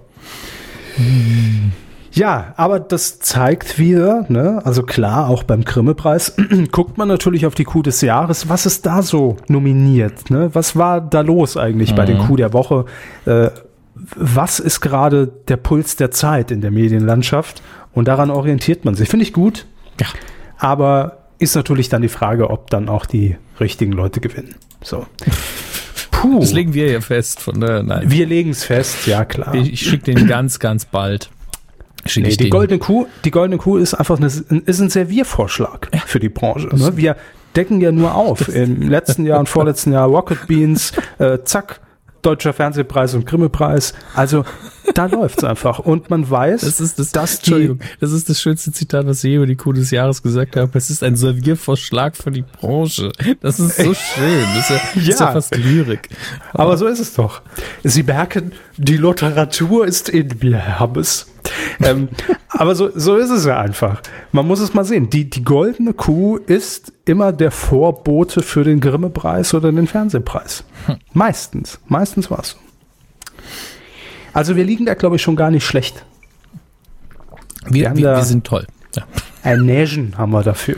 Ja, 2.21 2.53
aber 2.59 2.81
das 2.81 3.19
zeigt 3.19 3.79
wieder, 3.79 4.27
ne, 4.29 4.61
also 4.63 4.83
klar, 4.83 5.31
auch 5.31 5.43
beim 5.43 5.65
Grimme-Preis 5.65 6.35
guckt 6.71 6.99
man 6.99 7.09
natürlich 7.09 7.47
auf 7.47 7.55
die 7.55 7.65
Kuh 7.65 7.81
des 7.81 8.03
Jahres. 8.03 8.51
Was 8.51 8.67
ist 8.67 8.85
da 8.85 9.01
so 9.01 9.39
nominiert? 9.49 10.29
Ne? 10.29 10.51
Was 10.53 10.77
war 10.77 11.01
da 11.01 11.23
los 11.23 11.57
eigentlich 11.57 11.93
mhm. 11.93 11.97
bei 11.97 12.05
den 12.05 12.19
Kuh 12.19 12.37
der 12.37 12.53
Woche? 12.53 12.85
Äh, 13.25 13.49
was 13.95 14.61
ist 14.61 14.83
gerade 14.83 15.33
der 15.49 15.57
Puls 15.57 15.97
der 15.97 16.11
Zeit 16.11 16.51
in 16.51 16.61
der 16.61 16.71
Medienlandschaft? 16.71 17.63
Und 17.95 18.07
daran 18.07 18.31
orientiert 18.31 18.85
man 18.85 18.95
sich. 18.95 19.09
Finde 19.09 19.25
ich 19.25 19.33
gut. 19.33 19.65
Ja. 19.99 20.07
Aber 20.59 21.21
ist 21.39 21.57
natürlich 21.57 21.89
dann 21.89 22.03
die 22.03 22.09
Frage, 22.09 22.51
ob 22.51 22.69
dann 22.69 22.91
auch 22.91 23.07
die 23.07 23.39
richtigen 23.61 23.93
Leute 23.93 24.21
gewinnen. 24.21 24.57
So. 24.83 25.07
Puh. 26.11 26.41
Das 26.41 26.53
legen 26.53 26.75
wir 26.75 26.91
ja 26.91 27.01
fest. 27.01 27.41
Von 27.41 27.63
der, 27.63 27.83
nein. 27.83 28.11
Wir 28.11 28.27
legen 28.27 28.51
es 28.51 28.63
fest, 28.63 29.07
ja 29.07 29.25
klar. 29.25 29.55
Ich, 29.55 29.73
ich 29.73 29.81
schicke 29.81 30.13
den 30.13 30.27
ganz, 30.27 30.59
ganz 30.59 30.85
bald. 30.85 31.31
Nee, 32.17 32.37
die 32.37 32.51
goldene 32.51 32.79
Kuh, 32.79 33.07
die 33.25 33.31
goldene 33.31 33.59
Kuh 33.59 33.77
ist 33.77 33.95
einfach 33.95 34.19
eine, 34.19 34.27
ist 34.27 34.81
ein 34.81 34.91
Serviervorschlag 34.91 35.89
ja. 35.93 36.01
für 36.07 36.19
die 36.19 36.29
Branche. 36.29 36.69
Ne? 36.75 36.97
Wir 36.97 37.17
decken 37.57 37.81
ja 37.81 37.93
nur 37.93 38.15
auf. 38.15 38.49
Im 38.49 38.89
letzten 38.89 39.27
Jahr 39.27 39.41
und 39.41 39.49
vorletzten 39.51 39.93
Jahr 39.93 40.09
Rocket 40.09 40.47
Beans, 40.47 40.93
äh, 41.19 41.39
zack, 41.45 41.81
Deutscher 42.23 42.53
Fernsehpreis 42.53 43.15
und 43.15 43.27
Grimme-Preis. 43.27 43.95
Also 44.15 44.45
da 44.95 45.07
läuft's 45.07 45.45
einfach. 45.45 45.79
Und 45.79 46.11
man 46.11 46.29
weiß, 46.29 46.63
das 46.63 46.81
ist 46.81 46.99
das, 46.99 47.13
dass 47.13 47.37
Entschuldigung, 47.37 47.81
das 48.01 48.13
ist 48.13 48.29
das 48.29 48.41
schönste 48.41 48.73
Zitat, 48.73 49.07
was 49.07 49.25
ich 49.25 49.35
über 49.35 49.47
die 49.47 49.57
Kuh 49.57 49.73
des 49.73 49.91
Jahres 49.91 50.23
gesagt 50.23 50.57
habe. 50.57 50.71
Es 50.77 50.91
ist 50.91 51.03
ein 51.03 51.17
Serviervorschlag 51.17 52.17
für 52.17 52.31
die 52.31 52.43
Branche. 52.43 53.13
Das 53.41 53.59
ist 53.59 53.77
so 53.77 53.95
schön. 53.95 54.47
Das 54.55 54.71
ist 54.71 54.71
ja, 54.71 55.01
ja. 55.03 55.09
Ist 55.09 55.21
ja 55.21 55.33
fast 55.33 55.57
Lyrik. 55.57 56.09
Aber 56.53 56.77
so 56.77 56.87
ist 56.87 57.01
es 57.01 57.15
doch. 57.15 57.43
Sie 57.85 58.03
merken, 58.03 58.53
die 58.77 58.97
Literatur 58.97 59.87
ist 59.87 60.09
in 60.09 60.29
mir, 60.41 60.57
Herr 60.57 60.81
Hammes. 60.81 61.27
ähm, 61.81 62.09
aber 62.49 62.75
so, 62.75 62.91
so 62.95 63.17
ist 63.17 63.31
es 63.31 63.45
ja 63.45 63.61
einfach. 63.61 64.03
Man 64.33 64.47
muss 64.47 64.61
es 64.61 64.75
mal 64.75 64.85
sehen. 64.85 65.11
Die, 65.11 65.29
die 65.29 65.45
goldene 65.45 65.95
Kuh 65.95 66.37
ist 66.37 66.93
immer 67.05 67.33
der 67.33 67.51
Vorbote 67.51 68.43
für 68.43 68.65
den 68.65 68.81
Grimme-Preis 68.81 69.55
oder 69.55 69.73
den 69.73 69.87
Fernsehpreis. 69.87 70.65
Hm. 70.87 70.97
Meistens. 71.13 71.81
Meistens 71.87 72.31
war 72.31 72.41
es 72.41 72.51
so. 72.51 72.70
Also 74.33 74.57
wir 74.57 74.65
liegen 74.65 74.87
da, 74.87 74.95
glaube 74.95 75.17
ich, 75.17 75.23
schon 75.23 75.37
gar 75.37 75.51
nicht 75.51 75.65
schlecht. 75.65 76.05
Wir, 77.69 77.95
wir, 77.97 78.17
wir 78.17 78.23
sind 78.23 78.47
toll. 78.47 78.67
Ja. 78.97 79.05
Ein 79.43 79.67
Nation 79.67 80.15
haben 80.17 80.33
wir 80.33 80.43
dafür. 80.43 80.77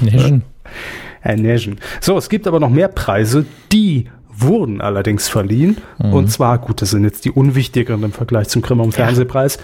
Nation. 0.00 0.42
Ein 1.22 1.42
Nation. 1.42 1.78
So, 2.00 2.16
es 2.16 2.28
gibt 2.28 2.46
aber 2.46 2.60
noch 2.60 2.70
mehr 2.70 2.88
Preise, 2.88 3.46
die 3.70 4.08
wurden 4.34 4.80
allerdings 4.80 5.28
verliehen. 5.28 5.76
Mhm. 5.98 6.12
Und 6.12 6.32
zwar, 6.32 6.58
gut, 6.58 6.82
das 6.82 6.90
sind 6.90 7.04
jetzt 7.04 7.24
die 7.24 7.30
unwichtigeren 7.30 8.02
im 8.02 8.12
Vergleich 8.12 8.48
zum 8.48 8.62
Grimme 8.62 8.82
und 8.82 8.92
Fernsehpreis. 8.92 9.58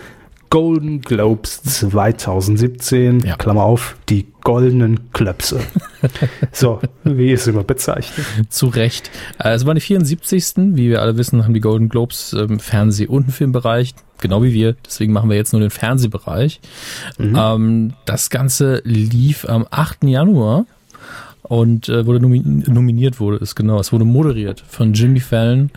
Golden 0.51 1.01
Globes 1.01 1.63
2017, 1.63 3.21
ja. 3.21 3.37
Klammer 3.37 3.65
auf, 3.65 3.97
die 4.09 4.27
goldenen 4.43 5.13
Klöpse. 5.13 5.61
so, 6.53 6.81
wie 7.05 7.33
ist 7.33 7.43
es 7.43 7.47
immer 7.49 7.65
bezeichnet? 7.65 8.27
Zu 8.49 8.67
Recht. 8.69 9.11
Äh, 9.39 9.51
es 9.51 9.67
waren 9.67 9.75
die 9.75 9.81
74. 9.81 10.55
Wie 10.57 10.89
wir 10.89 11.03
alle 11.03 11.19
wissen, 11.19 11.45
haben 11.45 11.55
die 11.55 11.61
Golden 11.61 11.89
Globes 11.89 12.33
im 12.33 12.61
Fernseh- 12.61 13.07
und 13.07 13.31
Filmbereich, 13.31 13.95
genau 14.21 14.43
wie 14.43 14.53
wir. 14.53 14.77
Deswegen 14.87 15.13
machen 15.13 15.29
wir 15.29 15.37
jetzt 15.37 15.53
nur 15.53 15.61
den 15.61 15.71
Fernsehbereich. 15.71 16.61
Mhm. 17.19 17.37
Ähm, 17.37 17.93
das 18.07 18.31
Ganze 18.31 18.81
lief 18.85 19.45
am 19.47 19.67
8. 19.71 20.05
Januar 20.05 20.65
und 21.49 21.89
äh, 21.89 22.07
wurde 22.07 22.21
nomi 22.21 22.41
nominiert 22.41 23.21
wurde 23.21 23.39
es 23.43 23.55
genau. 23.55 23.81
Es 23.81 23.93
wurde 23.93 24.05
moderiert 24.05 24.63
von 24.69 24.93
Jimmy 24.93 25.21
Fallon. 25.21 25.71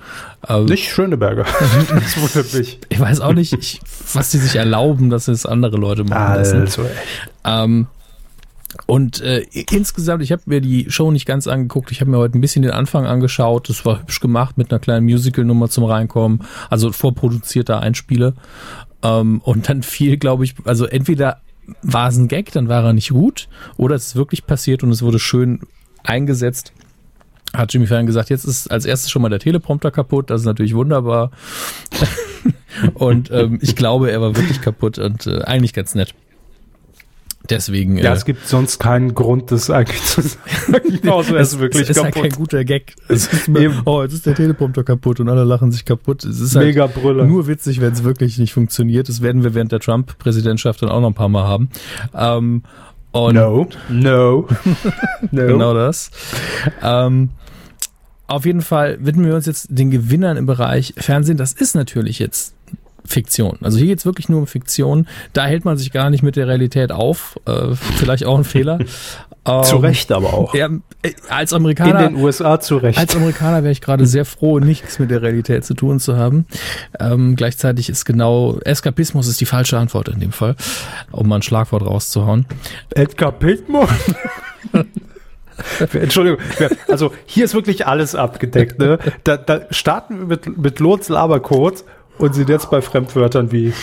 Äh, 0.47 0.61
nicht 0.61 0.91
Schöneberger. 0.91 1.45
das 1.89 2.21
wundert 2.21 2.53
mich. 2.53 2.79
Ich 2.89 2.99
weiß 2.99 3.21
auch 3.21 3.33
nicht, 3.33 3.53
ich, 3.53 3.79
was 4.13 4.31
die 4.31 4.37
sich 4.37 4.57
erlauben, 4.57 5.09
dass 5.09 5.27
es 5.27 5.45
andere 5.45 5.77
Leute 5.77 6.03
machen 6.03 6.21
also, 6.21 6.83
Ähm, 7.45 7.87
und 8.85 9.21
äh, 9.21 9.45
insgesamt, 9.71 10.23
ich 10.23 10.31
habe 10.31 10.43
mir 10.45 10.61
die 10.61 10.89
Show 10.89 11.11
nicht 11.11 11.25
ganz 11.25 11.47
angeguckt. 11.47 11.91
Ich 11.91 12.01
habe 12.01 12.11
mir 12.11 12.17
heute 12.17 12.37
ein 12.37 12.41
bisschen 12.41 12.61
den 12.61 12.71
Anfang 12.71 13.05
angeschaut. 13.05 13.69
Das 13.69 13.85
war 13.85 14.01
hübsch 14.01 14.19
gemacht 14.19 14.57
mit 14.57 14.71
einer 14.71 14.79
kleinen 14.79 15.05
Musical-Nummer 15.05 15.69
zum 15.69 15.83
Reinkommen. 15.83 16.43
Also 16.69 16.91
vorproduzierter 16.91 17.79
Einspieler. 17.79 18.33
Ähm, 19.03 19.41
und 19.43 19.69
dann 19.69 19.83
fiel, 19.83 20.17
glaube 20.17 20.43
ich, 20.43 20.55
also 20.65 20.85
entweder 20.85 21.41
war 21.81 22.09
es 22.09 22.17
ein 22.17 22.27
Gag, 22.27 22.51
dann 22.51 22.67
war 22.67 22.83
er 22.83 22.93
nicht 22.93 23.09
gut, 23.09 23.47
oder 23.77 23.95
es 23.95 24.07
ist 24.07 24.15
wirklich 24.15 24.45
passiert 24.45 24.83
und 24.83 24.91
es 24.91 25.01
wurde 25.01 25.19
schön 25.19 25.61
eingesetzt. 26.03 26.73
Hat 27.53 27.73
Jimmy 27.73 27.85
Fallon 27.85 28.05
gesagt, 28.05 28.29
jetzt 28.29 28.45
ist 28.45 28.71
als 28.71 28.85
erstes 28.85 29.11
schon 29.11 29.21
mal 29.21 29.29
der 29.29 29.39
Teleprompter 29.39 29.91
kaputt, 29.91 30.29
das 30.29 30.41
ist 30.41 30.47
natürlich 30.47 30.73
wunderbar. 30.73 31.31
und 32.93 33.29
ähm, 33.31 33.59
ich 33.61 33.75
glaube, 33.75 34.09
er 34.11 34.21
war 34.21 34.35
wirklich 34.35 34.61
kaputt 34.61 34.97
und 34.99 35.27
äh, 35.27 35.41
eigentlich 35.41 35.73
ganz 35.73 35.93
nett. 35.95 36.15
Deswegen. 37.49 37.97
Ja, 37.97 38.11
äh, 38.11 38.15
es 38.15 38.25
gibt 38.25 38.47
sonst 38.47 38.79
keinen 38.79 39.13
Grund, 39.13 39.51
das 39.51 39.69
eigentlich 39.69 40.01
zu 40.03 40.21
sagen. 40.21 41.07
Außer 41.09 41.35
es 41.37 41.53
ist 41.53 41.59
wirklich 41.59 41.83
es 41.83 41.97
ist 41.97 42.03
kaputt. 42.03 42.21
kein 42.21 42.31
guter 42.31 42.63
Gag. 42.63 42.95
Es 43.07 43.31
ist 43.31 43.47
immer, 43.47 43.81
oh, 43.85 44.03
jetzt 44.03 44.13
ist 44.13 44.25
der 44.25 44.35
Teleprompter 44.35 44.83
kaputt 44.83 45.19
und 45.19 45.29
alle 45.29 45.43
lachen 45.43 45.71
sich 45.71 45.85
kaputt. 45.85 46.23
Es 46.23 46.39
ist 46.39 46.55
Mega 46.55 46.83
halt 46.83 46.93
Brüller. 46.95 47.25
nur 47.25 47.47
witzig, 47.47 47.81
wenn 47.81 47.93
es 47.93 48.03
wirklich 48.03 48.37
nicht 48.37 48.53
funktioniert. 48.53 49.09
Das 49.09 49.21
werden 49.21 49.43
wir 49.43 49.53
während 49.53 49.71
der 49.71 49.79
Trump-Präsidentschaft 49.79 50.81
dann 50.81 50.89
auch 50.89 51.01
noch 51.01 51.09
ein 51.09 51.15
paar 51.15 51.29
Mal 51.29 51.47
haben. 51.47 51.69
Ähm, 52.13 52.63
no, 53.13 53.31
no, 53.31 53.67
no. 53.89 54.47
Genau 55.31 55.73
das. 55.73 56.11
Ähm, 56.81 57.29
auf 58.27 58.45
jeden 58.45 58.61
Fall 58.61 58.97
widmen 59.01 59.25
wir 59.25 59.35
uns 59.35 59.45
jetzt 59.45 59.67
den 59.69 59.91
Gewinnern 59.91 60.37
im 60.37 60.45
Bereich 60.45 60.93
Fernsehen. 60.97 61.35
Das 61.35 61.51
ist 61.51 61.75
natürlich 61.75 62.19
jetzt 62.19 62.55
Fiktion. 63.05 63.57
Also 63.61 63.77
hier 63.77 63.87
geht's 63.87 64.05
wirklich 64.05 64.29
nur 64.29 64.39
um 64.39 64.47
Fiktion. 64.47 65.07
Da 65.33 65.45
hält 65.45 65.65
man 65.65 65.77
sich 65.77 65.91
gar 65.91 66.09
nicht 66.09 66.23
mit 66.23 66.35
der 66.35 66.47
Realität 66.47 66.91
auf. 66.91 67.39
Äh, 67.45 67.75
vielleicht 67.75 68.25
auch 68.25 68.37
ein 68.37 68.43
Fehler. 68.43 68.79
Ähm, 69.43 69.63
zu 69.63 69.77
Recht 69.77 70.11
aber 70.11 70.33
auch. 70.33 70.53
Ja, 70.53 70.69
äh, 71.01 71.13
als 71.29 71.51
Amerikaner. 71.53 72.07
In 72.07 72.15
den 72.15 72.23
USA 72.23 72.59
zu 72.59 72.77
Recht. 72.77 72.99
Als 72.99 73.15
Amerikaner 73.15 73.63
wäre 73.63 73.71
ich 73.71 73.81
gerade 73.81 74.05
sehr 74.05 74.23
froh, 74.23 74.59
nichts 74.59 74.99
mit 74.99 75.09
der 75.09 75.23
Realität 75.23 75.65
zu 75.65 75.73
tun 75.73 75.99
zu 75.99 76.15
haben. 76.15 76.45
Ähm, 76.99 77.35
gleichzeitig 77.35 77.89
ist 77.89 78.05
genau, 78.05 78.59
Eskapismus 78.59 79.27
ist 79.27 79.41
die 79.41 79.45
falsche 79.45 79.79
Antwort 79.79 80.09
in 80.09 80.19
dem 80.19 80.31
Fall, 80.31 80.55
um 81.11 81.27
mal 81.27 81.37
ein 81.37 81.41
Schlagwort 81.41 81.83
rauszuhauen. 81.83 82.45
Eskapismus? 82.91 83.89
Entschuldigung, 85.93 86.39
also 86.87 87.11
hier 87.25 87.45
ist 87.45 87.53
wirklich 87.53 87.87
alles 87.87 88.15
abgedeckt. 88.15 88.79
Ne? 88.79 88.99
Da, 89.23 89.37
da 89.37 89.61
starten 89.71 90.19
wir 90.19 90.25
mit, 90.25 90.57
mit 90.57 90.79
Lots 90.79 91.09
Labercode 91.09 91.83
und 92.21 92.35
sind 92.35 92.49
jetzt 92.49 92.69
bei 92.69 92.81
Fremdwörtern 92.81 93.51
wie 93.51 93.73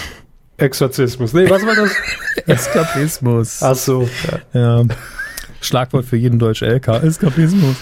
Exorzismus. 0.56 1.32
Nee, 1.32 1.48
was 1.50 1.64
war 1.64 1.74
das? 1.74 1.92
Eskapismus. 2.46 3.62
Ach 3.62 3.76
so. 3.76 4.08
Ja. 4.52 4.78
ja. 4.78 4.84
Schlagwort 5.60 6.04
für 6.04 6.16
jeden 6.16 6.38
Deutsch 6.38 6.62
LK. 6.62 6.88
Eskapismus. 7.02 7.76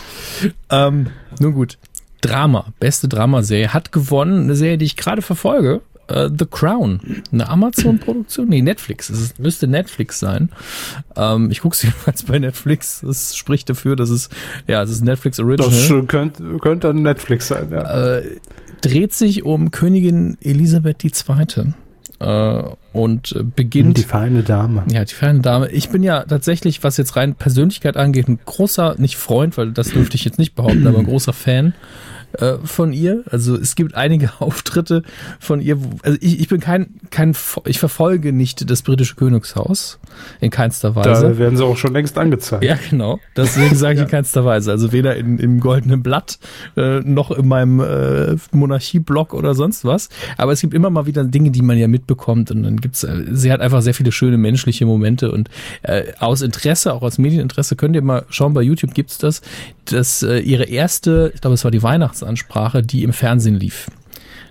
Ähm, 0.70 1.08
nun 1.40 1.52
gut. 1.52 1.78
Drama. 2.20 2.66
Beste 2.80 3.08
Dramaserie. 3.08 3.72
Hat 3.72 3.92
gewonnen. 3.92 4.44
Eine 4.44 4.56
Serie, 4.56 4.78
die 4.78 4.86
ich 4.86 4.96
gerade 4.96 5.22
verfolge. 5.22 5.82
Uh, 6.10 6.28
The 6.28 6.46
Crown. 6.48 7.00
Eine 7.32 7.48
Amazon-Produktion? 7.48 8.48
Nee, 8.48 8.62
Netflix. 8.62 9.10
Es 9.10 9.38
müsste 9.38 9.66
Netflix 9.66 10.20
sein. 10.20 10.50
Ähm, 11.16 11.50
ich 11.50 11.60
gucke 11.60 11.74
es 11.74 11.82
jedenfalls 11.82 12.22
bei 12.22 12.38
Netflix. 12.38 13.00
Das 13.00 13.36
spricht 13.36 13.68
dafür, 13.68 13.96
dass 13.96 14.10
es, 14.10 14.28
ja, 14.68 14.82
es 14.82 14.90
ist 14.90 15.04
Netflix 15.04 15.40
Original. 15.40 15.68
Das 15.68 16.08
könnte, 16.08 16.58
könnte 16.58 16.94
Netflix 16.94 17.48
sein, 17.48 17.70
ja. 17.72 18.18
Äh, 18.18 18.36
dreht 18.88 19.12
sich 19.12 19.44
um 19.44 19.70
Königin 19.70 20.36
Elisabeth 20.40 21.04
II. 21.04 21.74
Äh, 22.18 22.62
und 22.92 23.34
beginnt. 23.54 23.98
Die 23.98 24.02
feine 24.02 24.42
Dame. 24.42 24.84
Ja, 24.90 25.04
die 25.04 25.14
feine 25.14 25.40
Dame. 25.40 25.70
Ich 25.70 25.90
bin 25.90 26.02
ja 26.02 26.24
tatsächlich, 26.24 26.82
was 26.82 26.96
jetzt 26.96 27.16
rein 27.16 27.34
Persönlichkeit 27.34 27.96
angeht, 27.96 28.28
ein 28.28 28.38
großer, 28.44 28.94
nicht 28.98 29.16
Freund, 29.16 29.58
weil 29.58 29.72
das 29.72 29.90
dürfte 29.90 30.16
ich 30.16 30.24
jetzt 30.24 30.38
nicht 30.38 30.54
behaupten, 30.54 30.86
aber 30.86 30.98
ein 30.98 31.06
großer 31.06 31.34
Fan 31.34 31.74
äh, 32.38 32.58
von 32.64 32.92
ihr. 32.92 33.22
Also 33.30 33.56
es 33.56 33.74
gibt 33.74 33.94
einige 33.94 34.30
Auftritte 34.40 35.02
von 35.40 35.60
ihr. 35.60 35.82
Wo, 35.82 35.90
also 36.02 36.18
ich, 36.20 36.40
ich 36.40 36.48
bin 36.48 36.60
kein, 36.60 36.94
kein, 37.10 37.36
ich 37.64 37.78
verfolge 37.78 38.32
nicht 38.32 38.70
das 38.70 38.82
britische 38.82 39.14
Königshaus 39.14 39.98
in 40.40 40.50
keinster 40.50 40.94
Weise. 40.96 41.22
Da 41.22 41.38
werden 41.38 41.56
sie 41.56 41.64
auch 41.64 41.76
schon 41.76 41.92
längst 41.92 42.18
angezeigt. 42.18 42.64
Ja, 42.64 42.76
genau. 42.90 43.18
Deswegen 43.36 43.74
sage 43.74 43.94
ich 43.94 43.98
ja. 43.98 44.04
in 44.04 44.10
keinster 44.10 44.44
Weise. 44.44 44.70
Also 44.70 44.92
weder 44.92 45.16
in, 45.16 45.38
im 45.38 45.60
goldenen 45.60 46.02
Blatt 46.02 46.38
äh, 46.76 47.00
noch 47.00 47.30
in 47.30 47.48
meinem 47.48 47.80
äh, 47.80 48.36
Monarchie-Blog 48.52 49.34
oder 49.34 49.54
sonst 49.54 49.84
was. 49.84 50.08
Aber 50.36 50.52
es 50.52 50.60
gibt 50.60 50.74
immer 50.74 50.90
mal 50.90 51.06
wieder 51.06 51.24
Dinge, 51.24 51.50
die 51.50 51.62
man 51.62 51.78
ja 51.78 51.88
mitbekommt. 51.88 52.50
Und 52.50 52.62
dann 52.62 52.78
gibt's, 52.78 53.04
äh, 53.04 53.24
sie 53.30 53.52
hat 53.52 53.60
einfach 53.60 53.82
sehr 53.82 53.94
viele 53.94 54.12
schöne 54.12 54.38
menschliche 54.38 54.86
Momente. 54.86 55.30
Und 55.30 55.50
äh, 55.82 56.04
aus 56.18 56.42
Interesse, 56.42 56.92
auch 56.92 57.02
aus 57.02 57.18
Medieninteresse, 57.18 57.76
könnt 57.76 57.94
ihr 57.94 58.02
mal 58.02 58.24
schauen, 58.28 58.54
bei 58.54 58.62
YouTube 58.62 58.94
gibt's 58.94 59.18
das, 59.18 59.42
dass 59.86 60.22
äh, 60.22 60.38
ihre 60.38 60.64
erste, 60.64 61.32
ich 61.34 61.40
glaube, 61.40 61.54
es 61.54 61.64
war 61.64 61.70
die 61.70 61.82
Weihnachtsansprache, 62.26 62.82
die 62.82 63.04
im 63.04 63.12
Fernsehen 63.12 63.58
lief. 63.58 63.88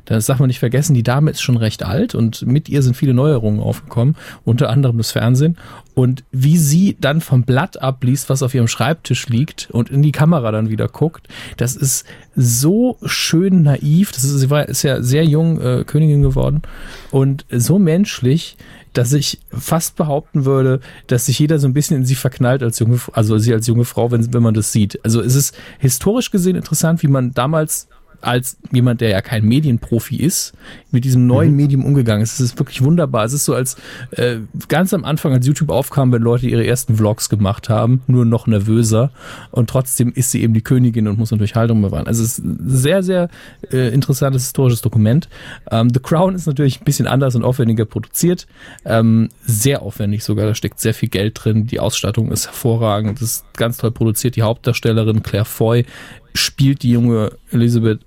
Das 0.06 0.28
darf 0.28 0.38
man 0.38 0.48
nicht 0.48 0.60
vergessen, 0.60 0.94
die 0.94 1.02
Dame 1.02 1.32
ist 1.32 1.42
schon 1.42 1.58
recht 1.58 1.82
alt 1.82 2.14
und 2.14 2.46
mit 2.46 2.70
ihr 2.70 2.84
sind 2.84 2.96
viele 2.96 3.16
Neuerungen 3.16 3.60
aufgekommen, 3.60 4.16
unter 4.44 4.70
anderem 4.70 4.98
das 4.98 5.12
Fernsehen. 5.12 5.58
Und 5.96 6.24
wie 6.32 6.58
sie 6.58 6.96
dann 7.02 7.22
vom 7.22 7.42
Blatt 7.42 7.82
abliest, 7.82 8.30
was 8.30 8.44
auf 8.44 8.54
ihrem 8.54 8.68
Schreibtisch 8.68 9.28
liegt 9.30 9.68
und 9.72 9.90
in 9.90 10.04
die 10.04 10.12
Kamera 10.12 10.52
dann 10.52 10.70
wieder 10.70 10.88
guckt, 10.90 11.28
das 11.58 11.76
ist 11.76 12.06
so 12.36 13.00
schön 13.04 13.64
naiv. 13.64 14.12
Das 14.12 14.24
ist, 14.24 14.38
sie 14.38 14.52
war, 14.52 14.70
ist 14.70 14.84
ja 14.84 15.02
sehr 15.02 15.26
jung 15.26 15.60
äh, 15.60 15.84
Königin 15.86 16.22
geworden 16.22 16.62
und 17.10 17.48
so 17.50 17.80
menschlich 17.80 18.58
dass 18.98 19.14
ich 19.14 19.40
fast 19.50 19.96
behaupten 19.96 20.46
würde, 20.46 20.80
dass 21.08 21.26
sich 21.26 21.38
jeder 21.40 21.60
so 21.60 21.68
ein 21.68 21.74
bisschen 21.74 21.98
in 21.98 22.06
sie 22.06 22.16
verknallt 22.16 22.64
als 22.64 22.80
junge, 22.80 23.00
also 23.12 23.38
sie 23.38 23.54
als 23.54 23.68
junge 23.68 23.86
Frau, 23.86 24.12
wenn, 24.12 24.34
wenn 24.34 24.44
man 24.44 24.54
das 24.54 24.72
sieht. 24.72 25.04
Also 25.04 25.22
es 25.22 25.36
ist 25.36 25.56
historisch 25.80 26.32
gesehen 26.32 26.56
interessant, 26.56 27.04
wie 27.04 27.08
man 27.08 27.34
damals 27.34 27.88
als 28.22 28.58
jemand, 28.72 29.02
der 29.02 29.10
ja 29.10 29.22
kein 29.22 29.46
Medienprofi 29.46 30.16
ist, 30.16 30.54
mit 30.96 31.06
diesem 31.06 31.28
neuen 31.28 31.52
mhm. 31.52 31.58
Medium 31.58 31.86
umgegangen 31.86 32.24
ist. 32.24 32.34
Es 32.34 32.40
ist 32.40 32.58
wirklich 32.58 32.82
wunderbar. 32.84 33.26
Es 33.26 33.34
ist 33.34 33.46
so, 33.46 33.54
als 33.54 33.76
äh, 34.12 34.38
ganz 34.70 34.94
am 34.94 35.04
Anfang, 35.04 35.34
als 35.34 35.46
YouTube 35.46 35.70
aufkam, 35.70 36.12
wenn 36.14 36.22
Leute 36.22 36.48
ihre 36.48 36.66
ersten 36.66 36.96
Vlogs 36.96 37.30
gemacht 37.30 37.70
haben, 37.70 38.02
nur 38.08 38.26
noch 38.26 38.48
nervöser. 38.48 39.12
Und 39.52 39.70
trotzdem 39.70 40.14
ist 40.14 40.32
sie 40.32 40.42
eben 40.42 40.54
die 40.54 40.62
Königin 40.62 41.08
und 41.08 41.20
muss 41.20 41.32
natürlich 41.32 41.56
Haltung 41.56 41.82
bewahren. 41.82 42.08
Also 42.08 42.24
es 42.24 42.40
ist 42.40 42.46
ein 42.46 42.60
sehr, 42.64 43.04
sehr 43.04 43.30
äh, 43.72 43.94
interessantes 43.94 44.44
historisches 44.44 44.82
Dokument. 44.82 45.28
Ähm, 45.70 45.90
The 45.94 46.00
Crown 46.00 46.34
ist 46.34 46.48
natürlich 46.48 46.82
ein 46.82 46.86
bisschen 46.86 47.08
anders 47.08 47.36
und 47.36 47.44
aufwendiger 47.44 47.86
produziert. 47.86 48.48
Ähm, 48.86 49.30
sehr 49.46 49.82
aufwendig 49.82 50.24
sogar. 50.24 50.46
Da 50.46 50.56
steckt 50.56 50.80
sehr 50.80 50.94
viel 50.94 51.10
Geld 51.10 51.44
drin. 51.44 51.68
Die 51.68 51.82
Ausstattung 51.82 52.32
ist 52.32 52.46
hervorragend. 52.46 53.22
Das 53.22 53.30
ist 53.30 53.54
ganz 53.54 53.78
toll 53.78 53.92
produziert. 53.92 54.38
Die 54.38 54.44
Hauptdarstellerin 54.44 55.24
Claire 55.24 55.46
Foy 55.46 55.86
spielt 56.34 56.84
die 56.84 56.92
junge 56.92 57.34
Elisabeth 57.52 58.00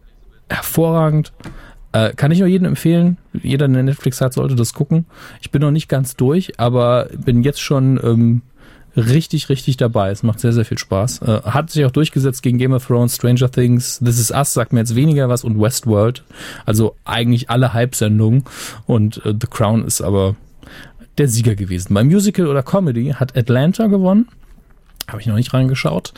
hervorragend. 0.49 1.33
Äh, 1.99 2.15
kann 2.15 2.31
ich 2.31 2.39
nur 2.39 2.49
jedem 2.49 2.67
empfehlen. 2.67 3.17
Jeder, 3.43 3.67
der 3.67 3.83
Netflix 3.83 4.21
hat, 4.21 4.33
sollte 4.33 4.55
das 4.55 4.73
gucken. 4.73 5.07
Ich 5.41 5.51
bin 5.51 5.63
noch 5.63 5.73
nicht 5.73 5.89
ganz 5.89 6.15
durch, 6.15 6.59
aber 6.59 7.09
bin 7.17 7.43
jetzt 7.43 7.61
schon 7.61 7.99
ähm, 8.03 8.43
richtig, 8.97 9.49
richtig 9.49 9.79
dabei. 9.79 10.11
Es 10.11 10.23
macht 10.23 10.39
sehr, 10.39 10.53
sehr 10.53 10.65
viel 10.65 10.79
Spaß. 10.79 11.23
Äh, 11.23 11.41
hat 11.43 11.71
sich 11.71 11.85
auch 11.85 11.91
durchgesetzt 11.91 12.43
gegen 12.43 12.59
Game 12.59 12.73
of 12.73 12.87
Thrones, 12.87 13.17
Stranger 13.17 13.51
Things, 13.51 13.99
This 13.99 14.21
Is 14.21 14.31
Us 14.31 14.55
sagt 14.55 14.73
mir 14.73 14.81
jetzt 14.81 14.95
weniger 14.95 15.29
was 15.29 15.43
und 15.43 15.61
Westworld. 15.61 16.23
Also 16.67 16.95
eigentlich 17.05 17.51
alle 17.51 17.73
Hype-Sendungen. 17.73 18.45
Und 18.87 19.25
äh, 19.25 19.33
The 19.33 19.49
Crown 19.51 19.85
ist 19.85 20.01
aber 20.01 20.37
der 21.17 21.27
Sieger 21.27 21.57
gewesen. 21.57 21.95
Beim 21.95 22.07
Musical 22.07 22.47
oder 22.47 22.63
Comedy 22.63 23.15
hat 23.17 23.37
Atlanta 23.37 23.89
gewonnen. 23.89 24.29
Habe 25.09 25.21
ich 25.21 25.27
noch 25.27 25.35
nicht 25.35 25.53
reingeschaut. 25.53 26.13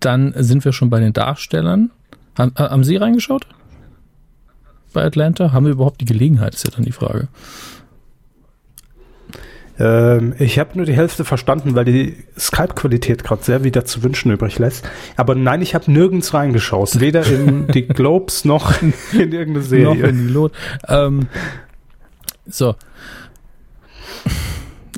Dann 0.00 0.34
sind 0.36 0.66
wir 0.66 0.74
schon 0.74 0.90
bei 0.90 1.00
den 1.00 1.14
Darstellern. 1.14 1.92
Haben, 2.36 2.52
haben 2.56 2.84
Sie 2.84 2.96
reingeschaut? 2.96 3.46
Bei 4.94 5.04
Atlanta? 5.04 5.52
Haben 5.52 5.66
wir 5.66 5.72
überhaupt 5.72 6.00
die 6.00 6.06
Gelegenheit, 6.06 6.54
ist 6.54 6.64
ja 6.64 6.70
dann 6.74 6.84
die 6.84 6.92
Frage. 6.92 7.28
Ähm, 9.78 10.34
ich 10.38 10.58
habe 10.58 10.70
nur 10.76 10.86
die 10.86 10.94
Hälfte 10.94 11.24
verstanden, 11.24 11.74
weil 11.74 11.84
die 11.84 12.16
Skype-Qualität 12.38 13.24
gerade 13.24 13.42
sehr 13.42 13.64
wieder 13.64 13.84
zu 13.84 14.02
wünschen 14.02 14.30
übrig 14.30 14.58
lässt. 14.58 14.88
Aber 15.16 15.34
nein, 15.34 15.62
ich 15.62 15.74
habe 15.74 15.90
nirgends 15.90 16.32
reingeschaut. 16.32 17.00
Weder 17.00 17.26
in 17.26 17.66
die 17.68 17.82
Globes 17.88 18.44
noch 18.44 18.80
in, 18.80 18.94
in 19.12 19.32
irgendeine 19.32 19.62
Serie. 19.62 20.02
Noch 20.02 20.08
in 20.08 20.28
die 20.28 20.32
Lot. 20.32 20.52
Ähm, 20.88 21.26
so. 22.46 22.76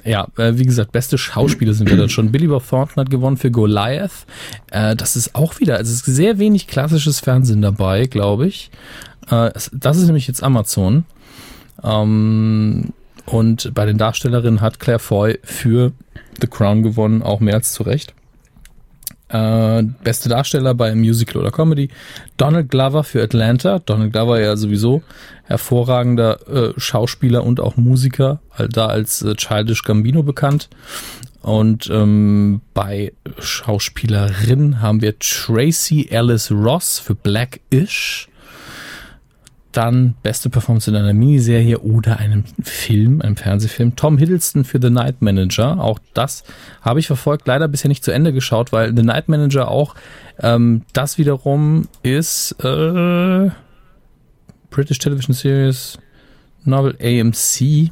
Ja, 0.05 0.29
äh, 0.37 0.53
wie 0.57 0.65
gesagt, 0.65 0.93
beste 0.93 1.19
Schauspieler 1.19 1.73
sind 1.73 1.91
wir 1.91 1.97
dann 1.97 2.09
schon. 2.09 2.31
Billy 2.31 2.47
Bob 2.47 2.69
Thornton 2.69 3.01
hat 3.01 3.11
gewonnen 3.11 3.37
für 3.37 3.51
Goliath. 3.51 4.27
Äh, 4.71 4.95
das 4.95 5.17
ist 5.17 5.35
auch 5.35 5.59
wieder, 5.59 5.79
also 5.79 5.93
es 5.93 6.07
ist 6.07 6.17
sehr 6.17 6.39
wenig 6.39 6.69
klassisches 6.69 7.19
Fernsehen 7.19 7.63
dabei, 7.63 8.07
glaube 8.07 8.47
ich. 8.47 8.71
Äh, 9.31 9.51
das 9.73 9.97
ist 9.97 10.07
nämlich 10.07 10.27
jetzt 10.27 10.43
Amazon. 10.43 11.05
Ähm, 11.83 12.93
und 13.27 13.75
bei 13.75 13.87
den 13.87 13.99
Darstellerinnen 13.99 14.61
hat 14.61 14.79
Claire 14.79 15.01
Foy 15.01 15.39
für 15.43 15.93
The 16.41 16.47
Crown 16.47 16.83
gewonnen, 16.83 17.23
auch 17.23 17.41
mehr 17.41 17.55
als 17.55 17.73
zu 17.73 17.83
Recht. 17.83 18.15
Äh, 19.29 19.83
beste 20.05 20.29
Darsteller 20.29 20.75
bei 20.75 20.95
Musical 20.95 21.43
oder 21.43 21.51
Comedy. 21.51 21.89
Donald 22.37 22.71
Glover 22.71 23.03
für 23.03 23.23
Atlanta. 23.23 23.81
Donald 23.81 24.13
Glover 24.13 24.41
ja 24.41 24.57
sowieso 24.57 25.03
hervorragender 25.45 26.49
äh, 26.49 26.73
Schauspieler 26.77 27.43
und 27.43 27.59
auch 27.59 27.77
Musiker, 27.77 28.41
da 28.71 28.87
als 28.87 29.23
äh, 29.23 29.35
Childish 29.35 29.83
Gambino 29.83 30.23
bekannt. 30.23 30.69
Und 31.43 31.89
ähm, 31.93 32.61
bei 32.75 33.13
Schauspielerin 33.39 34.81
haben 34.81 35.03
wir 35.03 35.19
Tracy 35.19 36.09
Ellis 36.11 36.51
Ross 36.51 36.99
für 36.99 37.15
Black-ish. 37.15 38.29
Dann 39.77 40.15
beste 40.23 40.49
Performance 40.49 40.89
in 40.89 40.97
einer 40.97 41.13
Miniserie 41.13 41.81
oder 41.81 42.19
einem 42.19 42.45
Film, 42.63 43.21
einem 43.21 43.37
Fernsehfilm. 43.37 43.95
Tom 43.95 44.17
Hiddleston 44.17 44.65
für 44.65 44.81
The 44.81 44.89
Night 44.89 45.21
Manager. 45.21 45.79
Auch 45.79 45.99
das 46.15 46.45
habe 46.81 46.99
ich 46.99 47.07
verfolgt, 47.07 47.47
leider 47.47 47.69
bisher 47.69 47.89
nicht 47.89 48.03
zu 48.03 48.11
Ende 48.11 48.33
geschaut, 48.33 48.73
weil 48.73 48.97
The 48.97 49.03
Night 49.03 49.29
Manager 49.29 49.69
auch 49.69 49.95
ähm, 50.41 50.83
das 50.95 51.19
wiederum 51.19 51.89
ist 52.03 52.53
äh, 52.65 53.51
British 54.71 54.99
Television 54.99 55.35
Series 55.35 55.99
Novel 56.65 56.97
AMC 56.99 57.91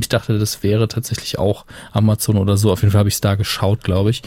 ich 0.00 0.08
dachte, 0.08 0.38
das 0.38 0.62
wäre 0.62 0.88
tatsächlich 0.88 1.38
auch 1.38 1.64
Amazon 1.92 2.36
oder 2.36 2.56
so. 2.56 2.72
Auf 2.72 2.82
jeden 2.82 2.92
Fall 2.92 3.00
habe 3.00 3.08
ich 3.08 3.16
es 3.16 3.20
da 3.20 3.34
geschaut, 3.34 3.82
glaube 3.82 4.10
ich. 4.10 4.22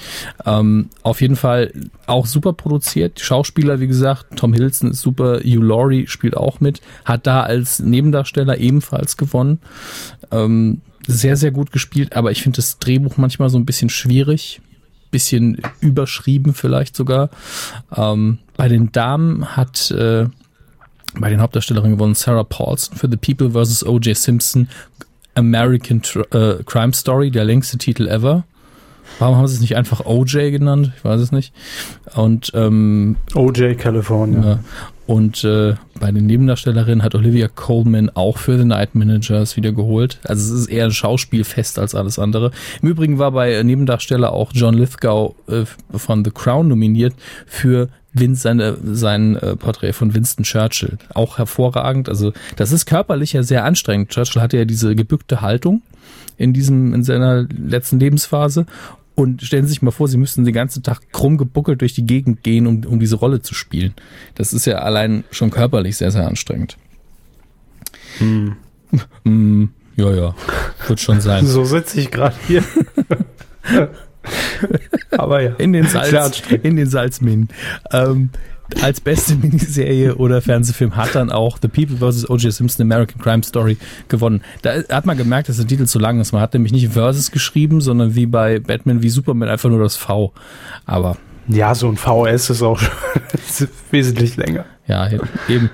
Ähm, 0.46 0.90
auf 1.04 1.22
jeden 1.22 1.36
Fall 1.36 1.72
auch 2.06 2.26
super 2.26 2.54
produziert. 2.54 3.20
Schauspieler, 3.20 3.80
wie 3.80 3.88
gesagt, 3.88 4.38
Tom 4.38 4.54
Hiddleston 4.54 4.92
ist 4.92 5.02
super. 5.02 5.40
Hugh 5.40 5.64
Laurie 5.64 6.08
spielt 6.08 6.36
auch 6.36 6.60
mit. 6.60 6.82
Hat 7.06 7.28
da 7.28 7.42
als 7.44 7.80
Nebendarsteller 7.80 8.58
ebenfalls 8.58 9.18
gewonnen. 9.18 9.60
Ähm, 10.32 10.82
sehr, 11.08 11.38
sehr 11.38 11.52
gut 11.52 11.72
gespielt. 11.72 12.16
Aber 12.16 12.32
ich 12.32 12.42
finde 12.42 12.58
das 12.58 12.80
Drehbuch 12.80 13.18
manchmal 13.18 13.50
so 13.50 13.58
ein 13.58 13.66
bisschen 13.66 13.90
schwierig. 13.90 14.62
Bisschen 15.12 15.62
überschrieben 15.80 16.54
vielleicht 16.54 16.96
sogar. 16.96 17.30
Ähm, 17.96 18.40
bei 18.56 18.68
den 18.68 18.92
Damen 18.92 19.56
hat... 19.56 19.92
Äh, 19.92 20.28
bei 21.20 21.30
den 21.30 21.42
Hauptdarstellerinnen 21.42 21.98
gewonnen 21.98 22.16
Sarah 22.16 22.44
Paulson 22.44 22.98
für 22.98 23.10
The 23.10 23.18
People 23.18 23.52
vs. 23.52 23.86
O.J. 23.86 24.16
Simpson, 24.16 24.68
American 25.38 26.02
äh, 26.32 26.64
Crime 26.66 26.94
Story, 26.94 27.32
der 27.32 27.46
längste 27.46 27.78
Titel 27.78 28.08
ever. 28.08 28.44
Warum 29.20 29.38
haben 29.38 29.48
sie 29.48 29.56
es 29.56 29.62
nicht 29.62 29.78
einfach 29.78 30.06
OJ 30.06 30.52
genannt? 30.52 30.92
Ich 30.98 31.04
weiß 31.04 31.22
es 31.22 31.32
nicht. 31.32 31.54
Und 32.16 32.52
ähm, 32.54 33.16
OJ 33.36 33.76
California. 33.76 34.46
Ja. 34.46 34.60
Und 35.08 35.44
äh, 35.46 35.76
bei 36.00 36.12
den 36.12 36.26
Nebendarstellerinnen 36.26 37.02
hat 37.02 37.16
Olivia 37.16 37.48
Coleman 37.48 38.12
auch 38.14 38.38
für 38.38 38.58
The 38.58 38.66
Night 38.66 38.94
Managers 38.94 39.56
wieder 39.56 39.72
geholt. 39.72 40.20
Also 40.24 40.54
es 40.54 40.62
ist 40.62 40.68
eher 40.68 40.86
ein 40.86 40.92
Schauspielfest 40.92 41.80
als 41.80 41.96
alles 41.96 42.20
andere. 42.20 42.52
Im 42.82 42.90
Übrigen 42.90 43.18
war 43.18 43.32
bei 43.32 43.64
Nebendarsteller 43.64 44.34
auch 44.34 44.52
John 44.54 44.74
Lithgow 44.74 45.34
äh, 45.48 45.64
von 45.98 46.26
The 46.26 46.32
Crown 46.32 46.68
nominiert 46.68 47.14
für 47.46 47.88
Vince, 48.20 48.42
seine, 48.42 48.78
sein 48.84 49.36
äh, 49.36 49.56
Porträt 49.56 49.94
von 49.94 50.14
Winston 50.14 50.44
Churchill. 50.44 50.98
Auch 51.14 51.38
hervorragend. 51.38 52.10
Also 52.10 52.34
das 52.56 52.72
ist 52.72 52.86
körperlich 52.86 53.34
ja 53.34 53.44
sehr 53.44 53.64
anstrengend. 53.64 54.10
Churchill 54.10 54.42
hatte 54.42 54.58
ja 54.58 54.66
diese 54.66 54.96
gebückte 54.96 55.42
Haltung 55.42 55.82
in 56.38 56.54
diesem, 56.54 56.94
in 56.94 57.04
seiner 57.04 57.44
letzten 57.44 58.00
Lebensphase. 58.00 58.66
Und 59.16 59.42
stellen 59.42 59.66
Sie 59.66 59.70
sich 59.70 59.82
mal 59.82 59.92
vor, 59.92 60.08
Sie 60.08 60.18
müssten 60.18 60.46
den 60.46 60.54
ganzen 60.54 60.84
Tag 60.84 61.12
krumm 61.12 61.38
gebuckelt 61.38 61.82
durch 61.82 61.96
die 61.96 62.06
Gegend 62.06 62.44
gehen, 62.44 62.68
um, 62.68 62.84
um 62.86 63.00
diese 63.00 63.16
Rolle 63.16 63.42
zu 63.42 63.56
spielen. 63.56 63.96
Das 64.36 64.54
ist 64.54 64.68
ja 64.68 64.78
allein 64.78 65.24
schon 65.32 65.50
körperlich 65.50 65.98
sehr, 65.98 66.12
sehr 66.12 66.28
anstrengend. 66.28 66.78
Hm. 68.20 68.56
hm 69.24 69.70
ja, 69.96 70.12
ja, 70.12 70.36
wird 70.88 71.00
schon 71.00 71.22
sein. 71.22 71.46
So 71.48 71.66
sitze 71.66 72.00
ich 72.00 72.12
gerade 72.12 72.36
hier. 72.46 72.64
Aber 75.12 75.42
ja. 75.42 75.52
In 75.58 75.74
den, 75.74 75.88
Salz, 75.88 76.42
in 76.64 76.76
den 76.76 76.88
Salzminen. 76.88 77.50
Ähm, 77.92 78.30
als 78.82 79.02
beste 79.02 79.36
Miniserie 79.42 80.16
oder 80.16 80.42
Fernsehfilm 80.42 80.96
hat 80.96 81.16
dann 81.16 81.32
auch 81.32 81.58
The 81.62 81.68
People 81.68 81.98
vs. 81.98 82.30
O.J. 82.30 82.52
Simpson 82.52 82.84
American 82.84 83.22
Crime 83.22 83.44
Story 83.44 83.78
gewonnen. 84.08 84.42
Da 84.62 84.84
hat 84.90 85.06
man 85.06 85.18
gemerkt, 85.18 85.50
dass 85.50 85.58
der 85.58 85.68
Titel 85.68 85.86
zu 85.86 86.00
lang 86.00 86.20
ist. 86.20 86.32
Man 86.32 86.42
hat 86.42 86.54
nämlich 86.54 86.74
nicht 86.74 86.90
Versus 86.90 87.32
geschrieben, 87.32 87.82
sondern 87.82 88.16
wie 88.16 88.26
bei 88.26 88.60
Batman 88.60 89.02
wie 89.02 89.10
Superman 89.10 89.50
einfach 89.50 89.70
nur 89.70 89.80
das 89.80 89.96
V. 89.96 90.34
Aber. 90.86 91.18
Ja, 91.48 91.74
so 91.76 91.88
ein 91.88 91.96
VS 91.96 92.50
ist 92.50 92.62
auch 92.62 92.82
ist 93.34 93.68
wesentlich 93.92 94.36
länger. 94.36 94.66
Ja, 94.86 95.10
eben. 95.48 95.70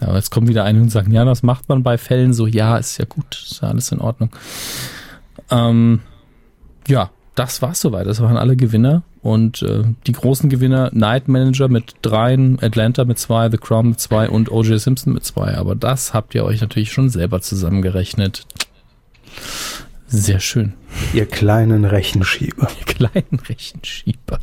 Aber 0.00 0.16
jetzt 0.16 0.30
kommen 0.30 0.48
wieder 0.48 0.64
einige 0.64 0.82
und 0.82 0.90
sagen, 0.90 1.12
ja, 1.12 1.24
das 1.26 1.42
macht 1.42 1.68
man 1.68 1.82
bei 1.82 1.98
Fällen 1.98 2.32
so. 2.32 2.46
Ja, 2.46 2.78
ist 2.78 2.98
ja 2.98 3.04
gut, 3.04 3.46
ist 3.50 3.60
ja 3.60 3.68
alles 3.68 3.92
in 3.92 4.00
Ordnung. 4.00 4.30
Ähm, 5.50 6.00
ja, 6.88 7.10
das 7.34 7.62
war's 7.62 7.80
soweit. 7.80 8.06
Das 8.06 8.20
waren 8.20 8.36
alle 8.36 8.56
Gewinner. 8.56 9.02
Und 9.22 9.62
äh, 9.62 9.84
die 10.06 10.12
großen 10.12 10.48
Gewinner, 10.48 10.90
Night 10.92 11.28
Manager 11.28 11.68
mit 11.68 11.94
dreien, 12.02 12.58
Atlanta 12.62 13.04
mit 13.04 13.18
zwei, 13.18 13.50
The 13.50 13.58
Crown 13.58 13.90
mit 13.90 14.00
zwei 14.00 14.28
und 14.28 14.50
O.J. 14.50 14.80
Simpson 14.80 15.12
mit 15.12 15.24
zwei. 15.24 15.56
Aber 15.56 15.74
das 15.74 16.14
habt 16.14 16.34
ihr 16.34 16.44
euch 16.44 16.60
natürlich 16.60 16.92
schon 16.92 17.10
selber 17.10 17.40
zusammengerechnet. 17.40 18.46
Sehr 20.06 20.40
schön. 20.40 20.72
Ihr 21.12 21.26
kleinen 21.26 21.84
Rechenschieber. 21.84 22.68
Ihr 22.80 22.94
kleinen 22.94 23.40
Rechenschieber. 23.48 24.40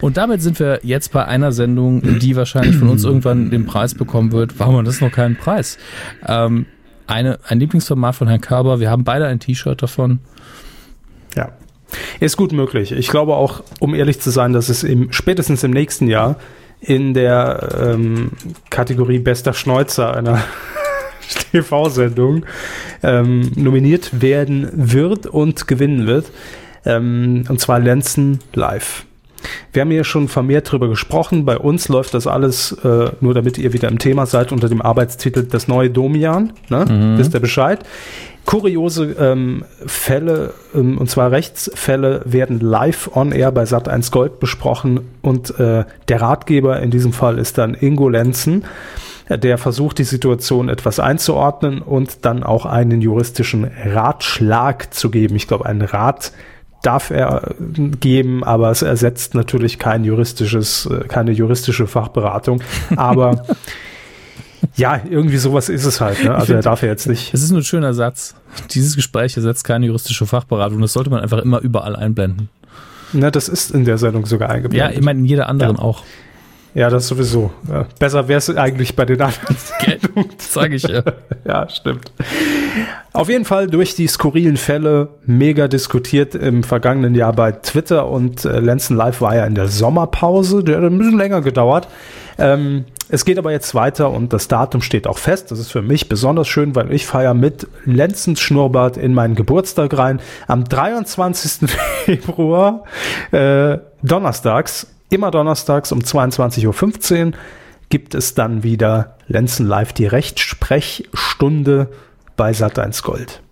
Und 0.00 0.16
damit 0.16 0.42
sind 0.42 0.58
wir 0.58 0.80
jetzt 0.82 1.12
bei 1.12 1.24
einer 1.24 1.52
Sendung, 1.52 2.18
die 2.18 2.34
wahrscheinlich 2.34 2.76
von 2.76 2.88
uns 2.88 3.04
irgendwann 3.04 3.50
den 3.50 3.64
Preis 3.64 3.94
bekommen 3.94 4.32
wird. 4.32 4.58
Warum 4.58 4.76
hat 4.76 4.86
das 4.86 5.00
noch 5.00 5.12
keinen 5.12 5.36
Preis? 5.36 5.78
Ähm, 6.26 6.66
eine, 7.06 7.38
ein 7.46 7.60
Lieblingsformat 7.60 8.14
von 8.16 8.28
Herrn 8.28 8.40
Körber. 8.40 8.80
Wir 8.80 8.90
haben 8.90 9.04
beide 9.04 9.26
ein 9.26 9.38
T-Shirt 9.38 9.80
davon. 9.80 10.18
Ja. 11.36 11.52
Ist 12.20 12.36
gut 12.36 12.52
möglich. 12.52 12.92
Ich 12.92 13.08
glaube 13.08 13.34
auch, 13.34 13.62
um 13.80 13.94
ehrlich 13.94 14.20
zu 14.20 14.30
sein, 14.30 14.52
dass 14.52 14.68
es 14.68 14.84
im, 14.84 15.12
spätestens 15.12 15.62
im 15.64 15.70
nächsten 15.70 16.08
Jahr 16.08 16.36
in 16.80 17.14
der 17.14 17.94
ähm, 17.94 18.30
Kategorie 18.70 19.18
Bester 19.18 19.52
Schneuzer 19.52 20.16
einer 20.16 20.42
TV-Sendung 21.52 22.44
ähm, 23.02 23.52
nominiert 23.56 24.22
werden 24.22 24.68
wird 24.72 25.26
und 25.26 25.68
gewinnen 25.68 26.06
wird. 26.06 26.26
Ähm, 26.84 27.44
und 27.48 27.60
zwar 27.60 27.78
Lenzen 27.78 28.40
Live. 28.54 29.04
Wir 29.72 29.82
haben 29.82 29.90
hier 29.90 30.04
schon 30.04 30.28
vermehrt 30.28 30.70
drüber 30.70 30.88
gesprochen. 30.88 31.44
Bei 31.44 31.58
uns 31.58 31.88
läuft 31.88 32.14
das 32.14 32.26
alles, 32.26 32.72
äh, 32.84 33.10
nur 33.20 33.34
damit 33.34 33.58
ihr 33.58 33.72
wieder 33.72 33.88
im 33.88 33.98
Thema 33.98 34.26
seid, 34.26 34.52
unter 34.52 34.68
dem 34.68 34.82
Arbeitstitel 34.82 35.44
Das 35.44 35.68
neue 35.68 35.90
Domian. 35.90 36.52
Ne? 36.68 36.84
Mhm. 36.88 37.18
Wisst 37.18 37.34
ihr 37.34 37.40
Bescheid? 37.40 37.80
Kuriose 38.50 39.14
ähm, 39.16 39.64
Fälle, 39.86 40.54
ähm, 40.74 40.98
und 40.98 41.08
zwar 41.08 41.30
Rechtsfälle, 41.30 42.22
werden 42.24 42.58
live 42.58 43.08
on 43.14 43.30
air 43.30 43.52
bei 43.52 43.62
Sat1 43.62 44.10
Gold 44.10 44.40
besprochen 44.40 45.02
und 45.22 45.56
äh, 45.60 45.84
der 46.08 46.20
Ratgeber 46.20 46.80
in 46.80 46.90
diesem 46.90 47.12
Fall 47.12 47.38
ist 47.38 47.58
dann 47.58 47.74
Ingo 47.74 48.08
Lenzen, 48.08 48.64
der 49.28 49.56
versucht, 49.56 49.98
die 49.98 50.04
Situation 50.04 50.68
etwas 50.68 50.98
einzuordnen 50.98 51.80
und 51.80 52.24
dann 52.24 52.42
auch 52.42 52.66
einen 52.66 53.00
juristischen 53.00 53.70
Ratschlag 53.84 54.92
zu 54.92 55.10
geben. 55.10 55.36
Ich 55.36 55.46
glaube, 55.46 55.66
einen 55.66 55.82
Rat 55.82 56.32
darf 56.82 57.10
er 57.10 57.54
geben, 58.00 58.42
aber 58.42 58.72
es 58.72 58.82
ersetzt 58.82 59.36
natürlich 59.36 59.78
kein 59.78 60.02
juristisches, 60.02 60.86
äh, 60.86 61.06
keine 61.06 61.30
juristische 61.30 61.86
Fachberatung. 61.86 62.64
Aber 62.96 63.44
ja, 64.76 65.00
irgendwie 65.08 65.38
sowas 65.38 65.68
ist 65.68 65.84
es 65.84 66.00
halt. 66.00 66.22
Ne? 66.24 66.34
Also 66.34 66.54
er 66.54 66.62
darf 66.62 66.82
ja 66.82 66.88
jetzt 66.88 67.06
nicht. 67.06 67.32
Es 67.34 67.42
ist 67.42 67.50
nur 67.50 67.60
ein 67.60 67.64
schöner 67.64 67.94
Satz. 67.94 68.34
Dieses 68.70 68.96
Gespräch 68.96 69.36
ersetzt 69.36 69.64
keine 69.64 69.86
juristische 69.86 70.26
Fachberatung. 70.26 70.80
Das 70.80 70.92
sollte 70.92 71.10
man 71.10 71.20
einfach 71.20 71.38
immer 71.38 71.60
überall 71.60 71.96
einblenden. 71.96 72.48
Na, 73.12 73.30
das 73.30 73.48
ist 73.48 73.70
in 73.72 73.84
der 73.84 73.98
Sendung 73.98 74.26
sogar 74.26 74.50
eingeblendet. 74.50 74.92
Ja, 74.92 74.96
ich 74.96 75.04
meine 75.04 75.20
in 75.20 75.24
jeder 75.24 75.48
anderen 75.48 75.76
ja. 75.76 75.82
auch. 75.82 76.02
Ja, 76.72 76.88
das 76.88 77.08
sowieso. 77.08 77.50
Ja, 77.68 77.86
besser 77.98 78.28
wäre 78.28 78.38
es 78.38 78.48
eigentlich 78.56 78.94
bei 78.94 79.04
den 79.04 79.20
anderen. 79.20 79.56
Sage 80.38 80.76
ich 80.76 80.84
ja. 80.84 81.02
ja, 81.44 81.68
stimmt. 81.68 82.12
Auf 83.12 83.28
jeden 83.28 83.44
Fall 83.44 83.66
durch 83.66 83.96
die 83.96 84.06
skurrilen 84.06 84.56
Fälle 84.56 85.08
mega 85.26 85.66
diskutiert 85.66 86.36
im 86.36 86.62
vergangenen 86.62 87.16
Jahr 87.16 87.32
bei 87.32 87.50
Twitter 87.50 88.08
und 88.08 88.44
äh, 88.44 88.60
Lenzen 88.60 88.96
Live 88.96 89.20
war 89.20 89.34
ja 89.34 89.46
in 89.46 89.56
der 89.56 89.66
Sommerpause, 89.66 90.62
der 90.62 90.76
hat 90.76 90.84
ein 90.84 90.96
bisschen 90.96 91.18
länger 91.18 91.40
gedauert. 91.40 91.88
Ähm, 92.38 92.84
es 93.10 93.24
geht 93.24 93.38
aber 93.38 93.50
jetzt 93.50 93.74
weiter 93.74 94.10
und 94.10 94.32
das 94.32 94.48
Datum 94.48 94.82
steht 94.82 95.06
auch 95.06 95.18
fest. 95.18 95.50
Das 95.50 95.58
ist 95.58 95.70
für 95.70 95.82
mich 95.82 96.08
besonders 96.08 96.48
schön, 96.48 96.74
weil 96.74 96.92
ich 96.92 97.06
feiere 97.06 97.34
mit 97.34 97.66
Lenzens 97.84 98.40
Schnurrbart 98.40 98.96
in 98.96 99.14
meinen 99.14 99.34
Geburtstag 99.34 99.96
rein. 99.96 100.20
Am 100.46 100.64
23. 100.64 101.70
Februar, 102.04 102.84
äh, 103.32 103.78
donnerstags, 104.02 104.86
immer 105.10 105.30
donnerstags 105.30 105.92
um 105.92 106.00
22.15 106.00 107.26
Uhr, 107.26 107.32
gibt 107.88 108.14
es 108.14 108.34
dann 108.34 108.62
wieder 108.62 109.16
Lenzen 109.26 109.66
Live 109.66 109.92
die 109.92 110.06
Rechtsprechstunde 110.06 111.88
bei 112.36 112.52
Sat1 112.52 113.02
Gold. 113.02 113.42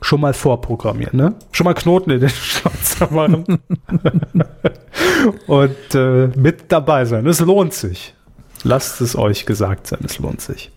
Schon 0.00 0.20
mal 0.20 0.34
vorprogrammieren, 0.34 1.16
ne? 1.16 1.34
Schon 1.52 1.64
mal 1.64 1.74
Knoten 1.74 2.10
in 2.10 2.20
den 2.20 2.28
Schnauzer 2.28 3.10
machen. 3.10 3.44
Und 5.46 5.94
äh, 5.94 6.26
mit 6.36 6.70
dabei 6.70 7.04
sein. 7.04 7.26
Es 7.26 7.40
lohnt 7.40 7.72
sich. 7.72 8.13
Lasst 8.64 9.00
es 9.00 9.14
euch 9.14 9.46
gesagt 9.46 9.86
sein, 9.86 10.00
es 10.04 10.18
lohnt 10.18 10.40
sich. 10.40 10.72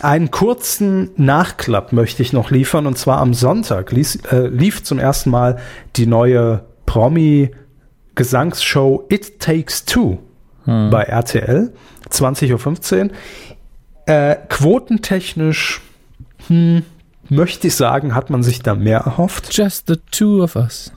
Einen 0.00 0.30
kurzen 0.32 1.12
Nachklapp 1.16 1.92
möchte 1.92 2.22
ich 2.22 2.32
noch 2.32 2.50
liefern 2.50 2.88
und 2.88 2.98
zwar 2.98 3.18
am 3.18 3.34
Sonntag 3.34 3.92
lief, 3.92 4.18
äh, 4.32 4.48
lief 4.48 4.82
zum 4.82 4.98
ersten 4.98 5.30
Mal 5.30 5.60
die 5.94 6.06
neue 6.06 6.64
Promi-Gesangsshow 6.86 9.04
It 9.08 9.38
Takes 9.38 9.84
Two 9.84 10.18
hm. 10.64 10.90
bei 10.90 11.04
RTL, 11.04 11.72
20.15 12.10 13.04
Uhr. 13.04 13.10
Äh, 14.06 14.38
quotentechnisch, 14.48 15.80
hm, 16.48 16.82
möchte 17.28 17.68
ich 17.68 17.76
sagen, 17.76 18.16
hat 18.16 18.28
man 18.28 18.42
sich 18.42 18.60
da 18.60 18.74
mehr 18.74 18.98
erhofft. 18.98 19.56
Just 19.56 19.86
the 19.86 19.98
two 20.10 20.42
of 20.42 20.56
us. 20.56 20.90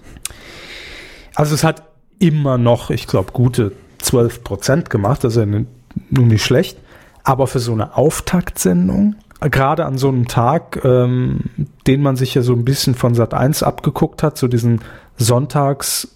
Also 1.35 1.53
es 1.53 1.63
hat 1.63 1.83
immer 2.17 2.57
noch, 2.57 2.89
ich 2.89 3.05
glaube, 3.05 3.33
gute 3.33 3.73
12 4.05 4.43
Prozent 4.43 4.89
gemacht, 4.89 5.23
das 5.23 5.35
ist 5.35 5.39
ja 5.39 5.45
nun 5.45 6.27
nicht 6.27 6.43
schlecht. 6.43 6.77
Aber 7.23 7.47
für 7.47 7.59
so 7.59 7.73
eine 7.73 7.97
Auftaktsendung, 7.97 9.15
gerade 9.41 9.85
an 9.85 9.97
so 9.97 10.09
einem 10.09 10.27
Tag, 10.27 10.81
ähm, 10.83 11.41
den 11.87 12.01
man 12.01 12.15
sich 12.15 12.35
ja 12.35 12.41
so 12.41 12.53
ein 12.53 12.65
bisschen 12.65 12.95
von 12.95 13.15
Sat 13.15 13.33
1 13.33 13.63
abgeguckt 13.63 14.23
hat, 14.23 14.37
so 14.37 14.47
diesen 14.47 14.81
Sonntags 15.17 16.07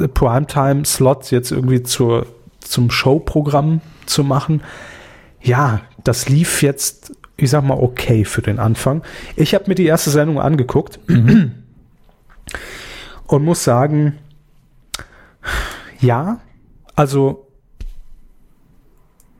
äh, 0.00 0.08
Primetime-Slot 0.08 1.30
jetzt 1.30 1.52
irgendwie 1.52 1.82
zur, 1.82 2.26
zum 2.60 2.90
Showprogramm 2.90 3.80
zu 4.06 4.24
machen. 4.24 4.62
Ja, 5.40 5.82
das 6.02 6.28
lief 6.28 6.62
jetzt, 6.62 7.12
ich 7.36 7.50
sag 7.50 7.64
mal, 7.64 7.78
okay 7.78 8.24
für 8.24 8.42
den 8.42 8.58
Anfang. 8.58 9.02
Ich 9.36 9.54
habe 9.54 9.64
mir 9.68 9.74
die 9.74 9.86
erste 9.86 10.10
Sendung 10.10 10.40
angeguckt 10.40 10.98
mhm. 11.08 11.52
und 13.26 13.44
muss 13.44 13.62
sagen, 13.62 14.18
ja, 16.00 16.40
also 16.96 17.46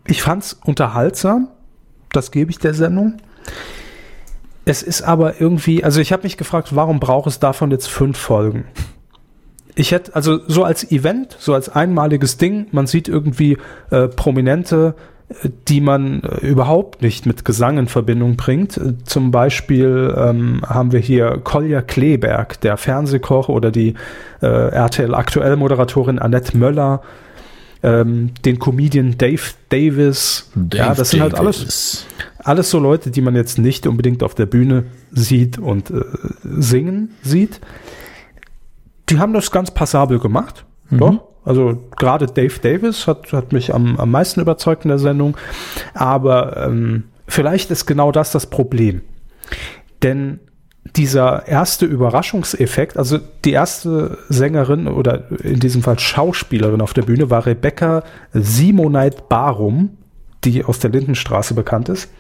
ich 0.07 0.23
fand 0.23 0.43
es 0.43 0.53
unterhaltsam, 0.65 1.49
das 2.13 2.31
gebe 2.31 2.51
ich 2.51 2.59
der 2.59 2.75
Sendung. 2.75 3.19
Es 4.65 4.83
ist 4.83 5.03
aber 5.03 5.41
irgendwie, 5.41 5.85
also 5.85 6.01
ich 6.01 6.13
habe 6.13 6.23
mich 6.23 6.37
gefragt, 6.37 6.75
warum 6.75 7.01
braucht 7.01 7.27
es 7.27 7.39
davon 7.39 7.71
jetzt 7.71 7.89
fünf 7.89 8.17
Folgen? 8.17 8.65
Ich 9.75 9.93
hätte, 9.93 10.15
also 10.15 10.41
so 10.47 10.65
als 10.65 10.91
Event, 10.91 11.37
so 11.39 11.53
als 11.53 11.69
einmaliges 11.69 12.37
Ding, 12.37 12.69
man 12.71 12.87
sieht 12.87 13.09
irgendwie 13.09 13.59
äh, 13.91 14.09
Prominente, 14.09 14.95
äh, 15.29 15.49
die 15.69 15.81
man 15.81 16.23
äh, 16.23 16.47
überhaupt 16.47 17.03
nicht 17.03 17.27
mit 17.27 17.45
Gesang 17.45 17.79
in 17.79 17.89
Verbindung 17.89 18.37
bringt. 18.37 18.77
Äh, 18.77 18.95
zum 19.05 19.33
Beispiel 19.33 20.15
ähm, 20.17 20.63
haben 20.67 20.93
wir 20.93 21.01
hier 21.01 21.41
Kolja 21.43 21.83
Kleberg, 21.83 22.61
der 22.61 22.77
Fernsehkoch 22.77 23.49
oder 23.49 23.71
die 23.71 23.95
äh, 24.41 24.47
RTL 24.47 25.15
aktuell 25.15 25.57
Moderatorin 25.57 26.21
Annette 26.21 26.57
Möller, 26.57 27.03
ähm, 27.85 28.31
den 28.45 28.59
Comedian 28.59 29.19
Dave 29.19 29.43
Davis. 29.69 30.51
Dave 30.55 30.83
ja, 30.83 30.95
das 30.95 31.11
sind 31.11 31.21
halt 31.21 31.35
alles, 31.35 32.07
alles 32.39 32.71
so 32.71 32.79
Leute, 32.79 33.11
die 33.11 33.21
man 33.21 33.37
jetzt 33.37 33.59
nicht 33.59 33.87
unbedingt 33.87 34.23
auf 34.23 34.35
der 34.35 34.47
Bühne 34.47 34.85
sieht 35.13 35.59
und 35.59 35.91
äh, 35.91 36.03
singen 36.43 37.11
sieht. 37.23 37.61
Die 39.11 39.19
haben 39.19 39.35
das 39.35 39.51
ganz 39.51 39.71
passabel 39.71 40.19
gemacht. 40.19 40.65
Mhm. 40.89 40.99
Doch. 40.99 41.29
Also 41.45 41.79
gerade 41.97 42.27
Dave 42.27 42.59
Davis 42.59 43.07
hat, 43.07 43.31
hat 43.35 43.53
mich 43.53 43.75
am, 43.75 43.99
am 43.99 44.11
meisten 44.11 44.41
überzeugt 44.41 44.87
in 44.87 44.89
der 44.89 44.99
Sendung. 44.99 45.37
Aber 45.93 46.57
ähm, 46.67 47.05
vielleicht 47.29 47.71
ist 47.71 47.85
genau 47.85 48.13
das 48.13 48.33
das 48.33 48.47
Problem. 48.47 49.03
Denn 50.03 50.41
dieser 50.97 51.49
erste 51.49 51.87
Überraschungseffekt, 51.87 52.97
also 52.97 53.19
die 53.45 53.53
erste 53.53 54.19
Sängerin 54.29 54.87
oder 54.87 55.31
in 55.43 55.59
diesem 55.59 55.83
Fall 55.83 55.99
Schauspielerin 55.99 56.81
auf 56.81 56.93
der 56.93 57.03
Bühne 57.03 57.31
war 57.31 57.47
Rebecca 57.47 58.05
Simonite 58.33 59.25
Barum, 59.29 59.99
die 60.45 60.65
aus 60.65 60.79
der 60.79 60.91
Lindenstraße 60.91 61.55
bekannt 61.55 61.89
ist. 61.89 62.11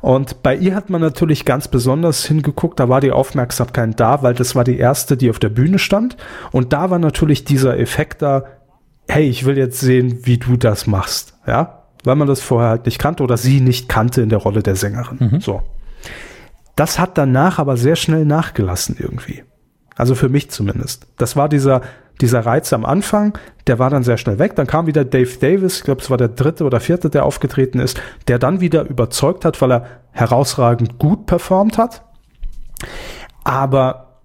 Und 0.00 0.42
bei 0.42 0.56
ihr 0.56 0.74
hat 0.74 0.90
man 0.90 1.00
natürlich 1.00 1.44
ganz 1.44 1.68
besonders 1.68 2.24
hingeguckt, 2.24 2.80
da 2.80 2.88
war 2.88 3.00
die 3.00 3.12
Aufmerksamkeit 3.12 4.00
da, 4.00 4.22
weil 4.22 4.34
das 4.34 4.56
war 4.56 4.64
die 4.64 4.78
erste, 4.78 5.16
die 5.16 5.30
auf 5.30 5.38
der 5.38 5.48
Bühne 5.48 5.78
stand. 5.78 6.16
Und 6.50 6.72
da 6.72 6.90
war 6.90 6.98
natürlich 6.98 7.44
dieser 7.44 7.78
Effekt 7.78 8.20
da, 8.20 8.44
hey, 9.06 9.28
ich 9.28 9.44
will 9.44 9.56
jetzt 9.56 9.78
sehen, 9.78 10.20
wie 10.24 10.38
du 10.38 10.56
das 10.56 10.88
machst. 10.88 11.34
Ja, 11.46 11.84
weil 12.02 12.16
man 12.16 12.26
das 12.26 12.40
vorher 12.40 12.70
halt 12.70 12.86
nicht 12.86 12.98
kannte 12.98 13.22
oder 13.22 13.36
sie 13.36 13.60
nicht 13.60 13.88
kannte 13.88 14.22
in 14.22 14.28
der 14.28 14.40
Rolle 14.40 14.62
der 14.62 14.74
Sängerin. 14.74 15.18
Mhm. 15.20 15.40
So. 15.40 15.62
Das 16.76 16.98
hat 16.98 17.18
danach 17.18 17.58
aber 17.58 17.76
sehr 17.76 17.96
schnell 17.96 18.24
nachgelassen 18.24 18.96
irgendwie. 18.98 19.44
Also 19.96 20.14
für 20.14 20.28
mich 20.28 20.50
zumindest. 20.50 21.06
Das 21.18 21.36
war 21.36 21.48
dieser, 21.48 21.82
dieser 22.20 22.40
Reiz 22.46 22.72
am 22.72 22.84
Anfang, 22.84 23.36
der 23.66 23.78
war 23.78 23.90
dann 23.90 24.04
sehr 24.04 24.16
schnell 24.16 24.38
weg. 24.38 24.56
Dann 24.56 24.66
kam 24.66 24.86
wieder 24.86 25.04
Dave 25.04 25.38
Davis, 25.38 25.78
ich 25.78 25.84
glaube, 25.84 26.00
es 26.00 26.10
war 26.10 26.16
der 26.16 26.28
dritte 26.28 26.64
oder 26.64 26.80
vierte, 26.80 27.10
der 27.10 27.24
aufgetreten 27.24 27.78
ist, 27.78 28.00
der 28.28 28.38
dann 28.38 28.60
wieder 28.60 28.88
überzeugt 28.88 29.44
hat, 29.44 29.60
weil 29.60 29.72
er 29.72 29.86
herausragend 30.12 30.98
gut 30.98 31.26
performt 31.26 31.78
hat. 31.78 32.02
Aber 33.44 34.20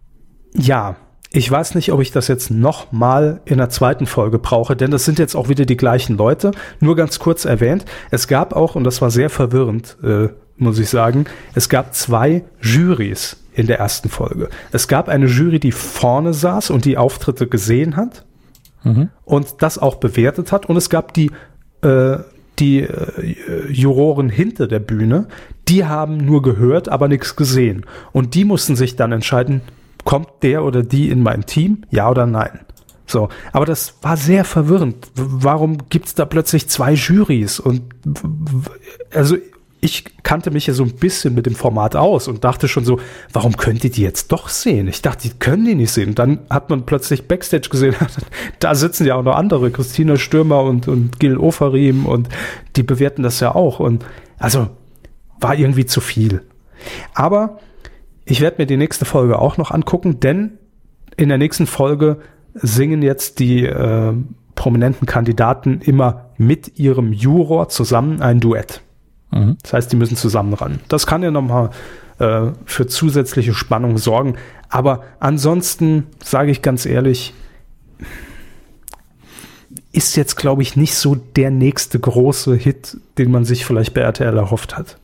ja, 0.53 0.95
ich 1.31 1.51
weiß 1.51 1.75
nicht, 1.75 1.91
ob 1.91 2.01
ich 2.01 2.11
das 2.11 2.29
jetzt 2.29 2.49
noch 2.49 2.91
mal 2.91 3.41
in 3.45 3.57
der 3.57 3.69
zweiten 3.69 4.05
Folge 4.05 4.39
brauche, 4.39 4.75
denn 4.75 4.91
das 4.91 5.05
sind 5.05 5.19
jetzt 5.19 5.35
auch 5.35 5.49
wieder 5.49 5.65
die 5.65 5.77
gleichen 5.77 6.17
Leute. 6.17 6.51
Nur 6.79 6.95
ganz 6.95 7.19
kurz 7.19 7.45
erwähnt, 7.45 7.85
es 8.11 8.27
gab 8.27 8.55
auch, 8.55 8.75
und 8.75 8.85
das 8.85 9.01
war 9.01 9.11
sehr 9.11 9.29
verwirrend, 9.29 9.97
äh, 10.01 10.29
muss 10.57 10.79
ich 10.79 10.89
sagen. 10.89 11.25
Es 11.55 11.69
gab 11.69 11.93
zwei 11.93 12.43
Jurys 12.61 13.37
in 13.53 13.67
der 13.67 13.79
ersten 13.79 14.09
Folge. 14.09 14.49
Es 14.71 14.87
gab 14.87 15.09
eine 15.09 15.25
Jury, 15.25 15.59
die 15.59 15.71
vorne 15.71 16.33
saß 16.33 16.69
und 16.69 16.85
die 16.85 16.97
Auftritte 16.97 17.47
gesehen 17.47 17.95
hat 17.95 18.25
mhm. 18.83 19.09
und 19.25 19.55
das 19.59 19.77
auch 19.77 19.95
bewertet 19.95 20.51
hat. 20.51 20.67
Und 20.67 20.77
es 20.77 20.89
gab 20.89 21.13
die, 21.13 21.31
äh, 21.81 22.17
die 22.59 22.81
äh, 22.81 23.71
Juroren 23.71 24.29
hinter 24.29 24.67
der 24.67 24.79
Bühne, 24.79 25.27
die 25.67 25.85
haben 25.85 26.17
nur 26.17 26.41
gehört, 26.41 26.89
aber 26.89 27.07
nichts 27.07 27.35
gesehen. 27.35 27.85
Und 28.11 28.35
die 28.35 28.45
mussten 28.45 28.75
sich 28.75 28.95
dann 28.95 29.11
entscheiden, 29.11 29.61
kommt 30.05 30.29
der 30.41 30.63
oder 30.63 30.83
die 30.83 31.09
in 31.09 31.21
mein 31.21 31.45
Team, 31.45 31.83
ja 31.89 32.09
oder 32.09 32.25
nein. 32.25 32.59
So, 33.07 33.29
aber 33.53 33.65
das 33.65 33.95
war 34.01 34.17
sehr 34.17 34.43
verwirrend. 34.43 35.07
Warum 35.15 35.89
gibt's 35.89 36.13
da 36.13 36.25
plötzlich 36.25 36.67
zwei 36.69 36.93
Jurys? 36.93 37.59
Und 37.59 37.83
also 39.13 39.37
ich 39.79 40.23
kannte 40.23 40.49
mich 40.51 40.67
ja 40.67 40.73
so 40.73 40.83
ein 40.83 40.95
bisschen 40.95 41.35
mit 41.35 41.45
dem 41.45 41.55
Format 41.55 41.95
aus 41.95 42.27
und 42.27 42.43
dachte 42.43 42.67
schon 42.67 42.83
so, 42.83 42.99
warum 43.31 43.57
könnt 43.57 43.83
ihr 43.83 43.91
die 43.91 44.01
jetzt 44.01 44.31
doch 44.31 44.49
sehen? 44.49 44.87
Ich 44.87 45.01
dachte, 45.01 45.29
die 45.29 45.37
können 45.37 45.65
die 45.65 45.75
nicht 45.75 45.91
sehen. 45.91 46.09
Und 46.09 46.19
dann 46.19 46.39
hat 46.49 46.69
man 46.69 46.85
plötzlich 46.85 47.27
Backstage 47.27 47.69
gesehen, 47.69 47.95
da 48.59 48.73
sitzen 48.73 49.05
ja 49.05 49.15
auch 49.15 49.23
noch 49.23 49.35
andere, 49.35 49.69
Christina 49.69 50.17
Stürmer 50.17 50.63
und, 50.63 50.87
und 50.87 51.19
Gil 51.19 51.37
Ofarim 51.37 52.05
und 52.05 52.29
die 52.75 52.83
bewerten 52.83 53.23
das 53.23 53.39
ja 53.39 53.53
auch. 53.53 53.79
Und 53.79 54.05
also 54.39 54.69
war 55.39 55.55
irgendwie 55.55 55.85
zu 55.85 56.01
viel. 56.01 56.41
Aber 57.13 57.59
ich 58.25 58.41
werde 58.41 58.57
mir 58.59 58.65
die 58.65 58.77
nächste 58.77 59.05
Folge 59.05 59.39
auch 59.39 59.57
noch 59.57 59.71
angucken, 59.71 60.19
denn 60.19 60.57
in 61.15 61.29
der 61.29 61.37
nächsten 61.37 61.67
Folge 61.67 62.17
singen 62.53 63.01
jetzt 63.03 63.39
die 63.39 63.65
äh, 63.65 64.13
prominenten 64.55 65.05
Kandidaten 65.05 65.81
immer 65.81 66.31
mit 66.37 66.79
ihrem 66.79 67.13
Juror 67.13 67.69
zusammen 67.69 68.21
ein 68.21 68.39
Duett. 68.39 68.81
Mhm. 69.37 69.57
Das 69.61 69.73
heißt, 69.73 69.91
die 69.91 69.95
müssen 69.95 70.17
zusammen 70.17 70.53
ran. 70.53 70.79
Das 70.87 71.05
kann 71.05 71.23
ja 71.23 71.31
nochmal 71.31 71.69
äh, 72.19 72.47
für 72.65 72.87
zusätzliche 72.87 73.53
Spannung 73.53 73.97
sorgen. 73.97 74.35
Aber 74.69 75.03
ansonsten 75.19 76.07
sage 76.23 76.51
ich 76.51 76.61
ganz 76.61 76.85
ehrlich, 76.85 77.33
ist 79.91 80.15
jetzt, 80.15 80.35
glaube 80.35 80.61
ich, 80.61 80.75
nicht 80.75 80.95
so 80.95 81.15
der 81.15 81.51
nächste 81.51 81.99
große 81.99 82.55
Hit, 82.55 82.97
den 83.17 83.31
man 83.31 83.45
sich 83.45 83.65
vielleicht 83.65 83.93
bei 83.93 84.01
RTL 84.01 84.37
erhofft 84.37 84.77
hat. 84.77 84.97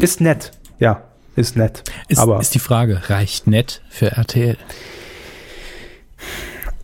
Ist 0.00 0.20
nett, 0.20 0.52
ja, 0.78 1.02
ist 1.36 1.56
nett. 1.56 1.84
Ist, 2.08 2.18
aber 2.18 2.40
ist 2.40 2.54
die 2.54 2.58
Frage, 2.60 3.02
reicht 3.08 3.46
nett 3.46 3.82
für 3.88 4.12
RTL? 4.12 4.56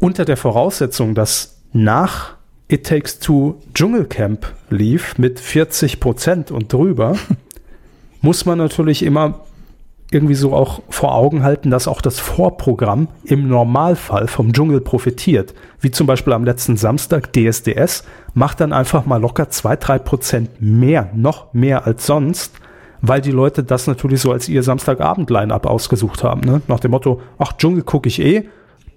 Unter 0.00 0.24
der 0.24 0.36
Voraussetzung, 0.36 1.14
dass 1.14 1.58
nach 1.72 2.37
It 2.70 2.86
Takes 2.86 3.18
Two 3.18 3.54
Dschungelcamp 3.72 4.46
lief 4.68 5.16
mit 5.16 5.40
40 5.40 6.00
Prozent 6.00 6.50
und 6.50 6.70
drüber, 6.70 7.16
muss 8.20 8.44
man 8.44 8.58
natürlich 8.58 9.02
immer 9.02 9.40
irgendwie 10.10 10.34
so 10.34 10.52
auch 10.52 10.82
vor 10.90 11.14
Augen 11.14 11.42
halten, 11.42 11.70
dass 11.70 11.88
auch 11.88 12.02
das 12.02 12.18
Vorprogramm 12.18 13.08
im 13.24 13.48
Normalfall 13.48 14.28
vom 14.28 14.52
Dschungel 14.52 14.82
profitiert. 14.82 15.54
Wie 15.80 15.90
zum 15.90 16.06
Beispiel 16.06 16.34
am 16.34 16.44
letzten 16.44 16.76
Samstag 16.76 17.32
DSDS 17.32 18.04
macht 18.34 18.60
dann 18.60 18.74
einfach 18.74 19.06
mal 19.06 19.20
locker 19.20 19.48
zwei 19.48 19.76
drei 19.76 19.98
Prozent 19.98 20.60
mehr, 20.60 21.10
noch 21.14 21.54
mehr 21.54 21.86
als 21.86 22.04
sonst, 22.04 22.52
weil 23.00 23.22
die 23.22 23.30
Leute 23.30 23.64
das 23.64 23.86
natürlich 23.86 24.20
so 24.20 24.30
als 24.30 24.46
ihr 24.46 24.62
Samstagabend-Line-Up 24.62 25.66
ausgesucht 25.66 26.22
haben. 26.22 26.42
Ne? 26.42 26.60
Nach 26.68 26.80
dem 26.80 26.90
Motto, 26.90 27.22
ach, 27.38 27.54
Dschungel 27.54 27.82
gucke 27.82 28.08
ich 28.08 28.20
eh, 28.20 28.48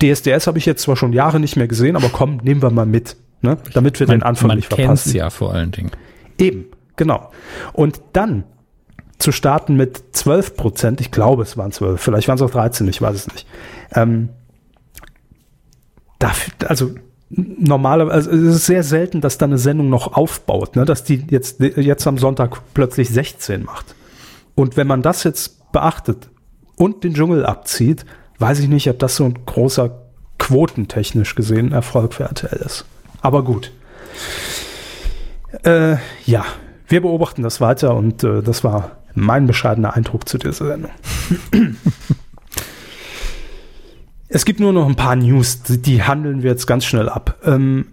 DSDS 0.01 0.47
habe 0.47 0.57
ich 0.57 0.65
jetzt 0.65 0.81
zwar 0.81 0.97
schon 0.97 1.13
Jahre 1.13 1.39
nicht 1.39 1.55
mehr 1.55 1.67
gesehen, 1.67 1.95
aber 1.95 2.09
komm, 2.09 2.37
nehmen 2.37 2.61
wir 2.61 2.71
mal 2.71 2.85
mit 2.85 3.15
ne? 3.41 3.57
damit 3.73 3.99
wir 3.99 4.07
man, 4.07 4.19
den 4.19 4.23
Anfang 4.23 4.55
nicht 4.55 4.73
verpassen. 4.73 5.09
Man 5.09 5.17
ja 5.17 5.29
vor 5.29 5.53
allen 5.53 5.71
Dingen. 5.71 5.91
Eben, 6.37 6.65
genau. 6.95 7.31
Und 7.73 8.01
dann 8.13 8.43
zu 9.19 9.31
starten 9.31 9.75
mit 9.75 10.01
12 10.13 10.55
Prozent, 10.55 11.01
ich 11.01 11.11
glaube 11.11 11.43
es 11.43 11.57
waren 11.57 11.71
12, 11.71 12.01
vielleicht 12.01 12.27
waren 12.27 12.35
es 12.35 12.41
auch 12.41 12.49
13, 12.49 12.87
ich 12.87 13.01
weiß 13.01 13.15
es 13.15 13.31
nicht. 13.31 13.47
Ähm, 13.93 14.29
dafür, 16.17 16.53
also 16.67 16.91
normalerweise, 17.29 18.29
also 18.29 18.47
es 18.47 18.55
ist 18.55 18.65
sehr 18.65 18.83
selten, 18.83 19.21
dass 19.21 19.37
da 19.37 19.45
eine 19.45 19.57
Sendung 19.57 19.89
noch 19.89 20.13
aufbaut, 20.13 20.75
ne? 20.75 20.85
dass 20.85 21.03
die 21.03 21.25
jetzt, 21.29 21.59
jetzt 21.59 22.07
am 22.07 22.17
Sonntag 22.17 22.61
plötzlich 22.73 23.09
16 23.09 23.63
macht. 23.63 23.95
Und 24.55 24.75
wenn 24.75 24.87
man 24.87 25.01
das 25.01 25.23
jetzt 25.23 25.71
beachtet 25.71 26.29
und 26.75 27.03
den 27.03 27.13
Dschungel 27.13 27.45
abzieht, 27.45 28.05
weiß 28.39 28.59
ich 28.59 28.67
nicht, 28.67 28.89
ob 28.89 28.99
das 28.99 29.15
so 29.15 29.25
ein 29.25 29.37
großer 29.45 30.01
quotentechnisch 30.39 31.35
gesehen 31.35 31.71
Erfolg 31.71 32.15
für 32.15 32.23
RTL 32.23 32.59
ist. 32.65 32.85
Aber 33.21 33.43
gut. 33.43 33.71
Äh, 35.63 35.97
ja, 36.25 36.45
wir 36.87 37.01
beobachten 37.01 37.43
das 37.43 37.61
weiter 37.61 37.95
und 37.95 38.23
äh, 38.23 38.41
das 38.41 38.63
war 38.63 38.97
mein 39.13 39.47
bescheidener 39.47 39.95
Eindruck 39.95 40.27
zu 40.27 40.37
dieser 40.37 40.65
Sendung. 40.65 40.91
es 44.29 44.45
gibt 44.45 44.59
nur 44.59 44.73
noch 44.73 44.87
ein 44.87 44.95
paar 44.95 45.15
News, 45.15 45.61
die 45.63 46.03
handeln 46.03 46.43
wir 46.43 46.51
jetzt 46.51 46.67
ganz 46.67 46.85
schnell 46.85 47.09
ab. 47.09 47.37
Ähm, 47.45 47.87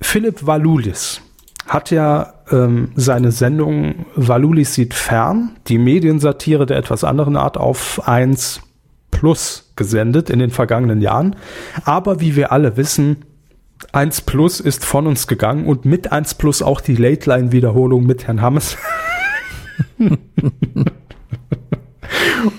Philipp 0.00 0.46
Valulis 0.46 1.22
hat 1.66 1.90
ja 1.90 2.34
ähm, 2.50 2.92
seine 2.94 3.32
Sendung 3.32 4.06
Valulis 4.14 4.74
sieht 4.74 4.94
fern, 4.94 5.56
die 5.66 5.78
Mediensatire 5.78 6.66
der 6.66 6.76
etwas 6.76 7.02
anderen 7.02 7.36
Art 7.36 7.56
auf 7.56 8.06
1 8.06 8.60
Plus 9.10 9.72
gesendet 9.76 10.30
in 10.30 10.38
den 10.38 10.50
vergangenen 10.50 11.00
Jahren. 11.00 11.36
Aber 11.84 12.20
wie 12.20 12.36
wir 12.36 12.52
alle 12.52 12.76
wissen, 12.76 13.24
1 13.92 14.22
Plus 14.22 14.60
ist 14.60 14.84
von 14.84 15.06
uns 15.06 15.26
gegangen 15.26 15.66
und 15.66 15.84
mit 15.84 16.12
1 16.12 16.34
Plus 16.34 16.62
auch 16.62 16.80
die 16.80 16.96
Late-Line-Wiederholung 16.96 18.04
mit 18.04 18.26
Herrn 18.26 18.40
Hammes. 18.40 18.76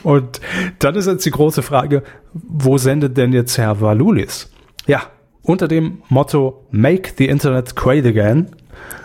und 0.04 0.42
dann 0.80 0.96
ist 0.96 1.08
jetzt 1.08 1.26
die 1.26 1.32
große 1.32 1.64
Frage, 1.64 2.04
wo 2.34 2.78
sendet 2.78 3.18
denn 3.18 3.34
jetzt 3.34 3.58
Herr 3.58 3.82
Valulis? 3.82 4.52
Ja, 4.86 5.02
unter 5.42 5.68
dem 5.68 6.04
Motto 6.10 6.68
Make 6.72 7.14
the 7.18 7.28
Internet 7.28 7.76
Great 7.76 8.06
Again 8.06 8.56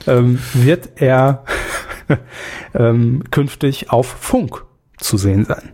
ähm, 0.06 0.38
wird 0.54 0.90
er 0.96 1.44
ähm, 2.74 3.24
künftig 3.30 3.90
auf 3.90 4.06
Funk 4.06 4.64
zu 4.98 5.16
sehen 5.16 5.44
sein. 5.44 5.72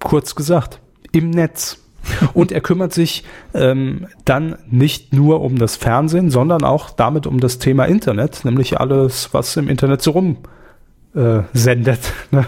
Kurz 0.00 0.34
gesagt, 0.34 0.80
im 1.12 1.30
Netz. 1.30 1.84
Und 2.32 2.52
er 2.52 2.60
kümmert 2.60 2.92
sich 2.92 3.24
ähm, 3.54 4.06
dann 4.24 4.56
nicht 4.70 5.12
nur 5.12 5.40
um 5.40 5.58
das 5.58 5.76
Fernsehen, 5.76 6.30
sondern 6.30 6.64
auch 6.64 6.90
damit 6.90 7.26
um 7.26 7.40
das 7.40 7.58
Thema 7.58 7.84
Internet, 7.84 8.44
nämlich 8.44 8.80
alles, 8.80 9.32
was 9.32 9.56
im 9.56 9.68
Internet 9.68 10.02
so 10.02 10.12
rum 10.12 10.38
äh, 11.14 11.40
sendet. 11.52 12.12
Ne? 12.30 12.46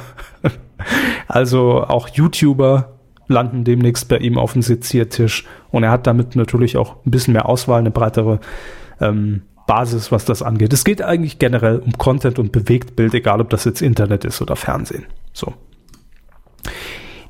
Also 1.28 1.84
auch 1.84 2.08
YouTuber 2.08 2.94
landen 3.28 3.64
demnächst 3.64 4.08
bei 4.08 4.16
ihm 4.16 4.38
auf 4.38 4.54
dem 4.54 4.62
Seziertisch 4.62 5.44
und 5.70 5.82
er 5.82 5.90
hat 5.90 6.06
damit 6.06 6.36
natürlich 6.36 6.76
auch 6.76 6.96
ein 7.04 7.10
bisschen 7.10 7.32
mehr 7.32 7.48
Auswahl, 7.48 7.78
eine 7.78 7.90
breitere 7.90 8.40
ähm, 9.00 9.42
Basis, 9.66 10.10
was 10.10 10.24
das 10.24 10.42
angeht. 10.42 10.72
Es 10.72 10.84
geht 10.84 11.00
eigentlich 11.00 11.38
generell 11.38 11.78
um 11.78 11.92
Content 11.92 12.38
und 12.38 12.50
Bewegtbild, 12.50 13.14
egal 13.14 13.40
ob 13.40 13.50
das 13.50 13.64
jetzt 13.64 13.82
Internet 13.82 14.24
ist 14.24 14.42
oder 14.42 14.56
Fernsehen. 14.56 15.04
So. 15.32 15.54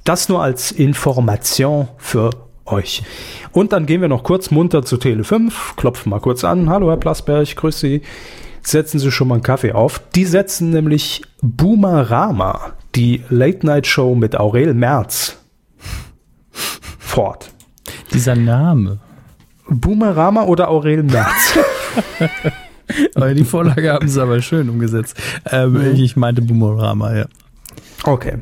Das 0.04 0.28
nur 0.28 0.42
als 0.42 0.72
Information 0.72 1.88
für 1.98 2.30
euch. 2.66 3.02
Und 3.52 3.72
dann 3.72 3.86
gehen 3.86 4.00
wir 4.00 4.08
noch 4.08 4.22
kurz 4.22 4.50
munter 4.50 4.84
zu 4.84 4.96
Tele 4.96 5.24
5, 5.24 5.76
klopfen 5.76 6.10
mal 6.10 6.20
kurz 6.20 6.44
an. 6.44 6.70
Hallo 6.70 6.88
Herr 6.88 6.96
Plasberg, 6.96 7.54
grüß 7.56 7.80
Sie. 7.80 8.02
Setzen 8.62 8.98
Sie 8.98 9.10
schon 9.10 9.28
mal 9.28 9.36
einen 9.36 9.42
Kaffee 9.42 9.72
auf. 9.72 10.00
Die 10.14 10.24
setzen 10.24 10.70
nämlich 10.70 11.22
Boomerama, 11.42 12.72
die 12.94 13.22
Late 13.30 13.66
Night 13.66 13.86
Show 13.86 14.14
mit 14.14 14.38
Aurel 14.38 14.74
Merz, 14.74 15.36
fort. 16.98 17.50
Dieser 18.12 18.36
Name. 18.36 18.98
Boomerama 19.68 20.44
oder 20.44 20.68
Aurel 20.68 21.02
Merz? 21.02 21.58
die 23.34 23.44
Vorlage 23.44 23.92
haben 23.92 24.08
sie 24.08 24.20
aber 24.20 24.42
schön 24.42 24.68
umgesetzt. 24.68 25.16
Ähm, 25.50 25.72
mhm. 25.72 25.94
Ich 25.94 26.16
meinte 26.16 26.42
Boomerama, 26.42 27.16
ja. 27.16 27.26
Okay. 28.04 28.38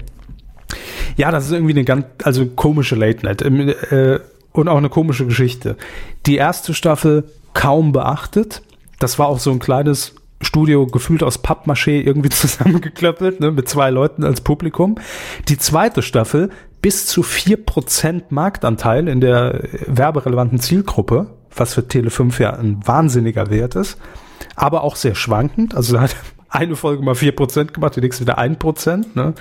Ja, 1.19 1.33
das 1.33 1.47
ist 1.47 1.53
irgendwie 1.53 1.75
eine 1.75 1.85
ganz, 1.85 2.07
also 2.23 2.47
komische 2.47 2.95
Late 2.95 3.27
Night 3.27 3.43
äh, 3.43 4.21
und 4.53 4.69
auch 4.69 4.77
eine 4.77 4.89
komische 4.89 5.27
Geschichte. 5.27 5.77
Die 6.27 6.37
erste 6.37 6.75
Staffel 6.75 7.25
kaum 7.55 7.91
beachtet. 7.91 8.63
Das 9.01 9.19
war 9.19 9.27
auch 9.27 9.41
so 9.41 9.51
ein 9.51 9.59
kleines 9.59 10.15
Studio 10.41 10.87
gefühlt 10.87 11.25
aus 11.25 11.43
Pappmaché 11.43 12.03
irgendwie 12.03 12.29
zusammengeklöppelt, 12.31 13.41
ne, 13.41 13.51
mit 13.51 13.69
zwei 13.69 13.91
Leuten 13.91 14.23
als 14.23 14.41
Publikum. 14.43 14.95
Die 15.49 15.59
zweite 15.59 16.03
Staffel 16.03 16.51
bis 16.83 17.07
zu 17.07 17.25
vier 17.25 17.57
Prozent 17.67 18.31
Marktanteil 18.31 19.09
in 19.09 19.21
der 19.21 19.65
werberelevanten 19.89 20.61
Zielgruppe, 20.61 21.27
was 21.53 21.75
für 21.75 21.81
Tele5 21.81 22.41
ja 22.41 22.53
ein 22.53 22.81
wahnsinniger 22.87 23.51
Wert 23.51 23.75
ist, 23.75 23.99
aber 24.55 24.85
auch 24.85 24.95
sehr 24.95 25.17
schwankend. 25.17 25.75
Also 25.75 25.95
da 25.95 26.03
hat 26.03 26.15
eine 26.49 26.77
Folge 26.77 27.03
mal 27.03 27.15
vier 27.15 27.33
Prozent 27.33 27.75
gemacht, 27.75 27.97
die 27.97 28.01
nächste 28.01 28.23
wieder 28.23 28.39
ein 28.39 28.59
Prozent. 28.59 29.15
Ne? 29.17 29.35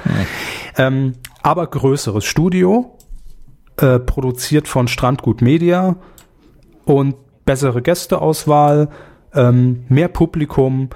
Ja. 0.76 0.88
Ähm, 0.88 1.14
aber 1.42 1.68
größeres 1.68 2.26
Studio, 2.26 2.98
äh, 3.78 4.00
produziert 4.00 4.68
von 4.68 4.88
Strandgut 4.88 5.42
Media 5.42 5.96
und 6.86 7.16
bessere 7.46 7.82
Gästeauswahl, 7.82 8.90
ähm, 9.34 9.86
mehr 9.90 10.08
Publikum 10.08 10.90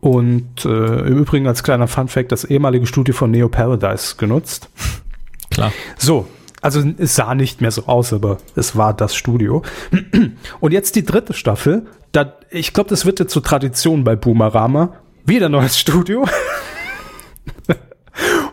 und 0.00 0.64
äh, 0.64 0.68
im 1.06 1.18
Übrigen 1.18 1.46
als 1.46 1.62
kleiner 1.62 1.88
Funfact 1.88 2.30
das 2.30 2.44
ehemalige 2.44 2.86
Studio 2.86 3.14
von 3.14 3.30
Neo 3.30 3.48
Paradise 3.48 4.16
genutzt. 4.16 4.68
Klar. 5.50 5.72
So, 5.96 6.26
also 6.60 6.82
es 6.98 7.14
sah 7.14 7.34
nicht 7.34 7.60
mehr 7.60 7.70
so 7.70 7.86
aus, 7.86 8.12
aber 8.12 8.38
es 8.56 8.76
war 8.76 8.94
das 8.94 9.14
Studio. 9.14 9.62
Und 10.60 10.72
jetzt 10.72 10.96
die 10.96 11.04
dritte 11.04 11.32
Staffel. 11.32 11.86
Da, 12.12 12.34
ich 12.50 12.72
glaube, 12.72 12.90
das 12.90 13.04
wird 13.04 13.18
jetzt 13.18 13.32
zur 13.32 13.42
Tradition 13.42 14.04
bei 14.04 14.16
Boomerama. 14.16 14.94
Wieder 15.26 15.48
neues 15.48 15.78
Studio. 15.78 16.26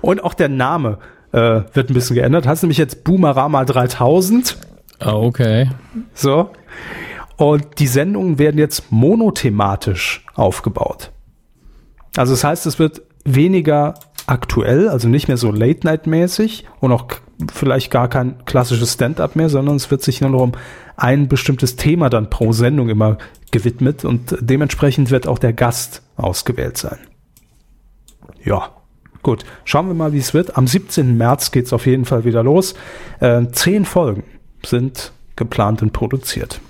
Und 0.02 0.24
auch 0.24 0.34
der 0.34 0.50
Name 0.50 1.00
äh, 1.34 1.62
wird 1.74 1.90
ein 1.90 1.94
bisschen 1.94 2.16
geändert. 2.16 2.48
Hast 2.48 2.64
nämlich 2.64 2.78
jetzt 2.78 3.04
Boomerama 3.04 3.66
3000. 3.66 4.58
Ah, 5.00 5.14
okay. 5.14 5.70
So. 6.14 6.52
Und 7.36 7.80
die 7.80 7.88
Sendungen 7.88 8.40
werden 8.40 8.58
jetzt 8.58 8.92
monothematisch 8.92 10.26
aufgebaut. 10.34 11.12
Also 12.16 12.34
das 12.34 12.44
heißt, 12.44 12.66
es 12.66 12.80
wird 12.80 13.02
weniger 13.26 13.96
aktuell, 14.28 14.88
also 14.88 15.08
nicht 15.08 15.28
mehr 15.28 15.38
so 15.38 15.52
Late-Night-mäßig 15.52 16.68
und 16.80 16.92
auch 16.92 17.06
vielleicht 17.54 17.92
gar 17.92 18.08
kein 18.08 18.46
klassisches 18.46 18.94
Stand-up 18.94 19.36
mehr, 19.36 19.50
sondern 19.50 19.76
es 19.76 19.92
wird 19.92 20.04
sich 20.04 20.22
nur 20.22 20.30
noch 20.30 20.42
um 20.42 20.52
ein 20.96 21.28
bestimmtes 21.28 21.76
Thema 21.76 22.10
dann 22.10 22.30
pro 22.30 22.54
Sendung 22.54 22.90
immer 22.90 23.18
gewidmet 23.52 24.06
und 24.06 24.38
dementsprechend 24.40 25.12
wird 25.12 25.28
auch 25.28 25.40
der 25.40 25.54
Gast 25.54 26.02
ausgewählt 26.16 26.78
sein. 26.78 26.98
Ja, 28.44 28.70
gut. 29.22 29.44
Schauen 29.66 29.88
wir 29.88 29.94
mal, 29.94 30.14
wie 30.14 30.18
es 30.18 30.34
wird. 30.34 30.58
Am 30.58 30.68
17. 30.68 31.18
März 31.18 31.52
geht 31.52 31.66
es 31.66 31.74
auf 31.74 31.86
jeden 31.86 32.06
Fall 32.06 32.26
wieder 32.26 32.44
los. 32.44 32.74
Äh, 33.20 33.48
zehn 33.52 33.86
Folgen 33.86 34.24
sind 34.66 35.12
geplant 35.36 35.82
und 35.82 35.94
produziert. 35.94 36.62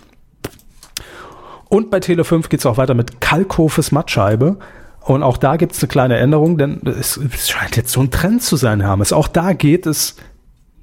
Und 1.70 1.90
bei 1.90 2.00
Tele 2.02 2.24
5 2.24 2.50
geht 2.50 2.60
es 2.60 2.66
auch 2.66 2.78
weiter 2.78 2.94
mit 2.94 3.22
Kalkhofes 3.22 3.92
Mattscheibe. 3.92 4.58
Und 5.02 5.24
auch 5.24 5.38
da 5.38 5.56
gibt 5.56 5.74
es 5.74 5.82
eine 5.82 5.88
kleine 5.88 6.18
Änderung, 6.18 6.58
denn 6.58 6.82
es, 6.86 7.20
scheint 7.50 7.76
jetzt 7.76 7.92
so 7.92 8.02
ein 8.02 8.12
Trend 8.12 8.44
zu 8.44 8.56
sein, 8.56 8.82
Hermes. 8.82 9.14
Auch 9.14 9.28
da 9.28 9.54
geht 9.54 9.86
es 9.86 10.18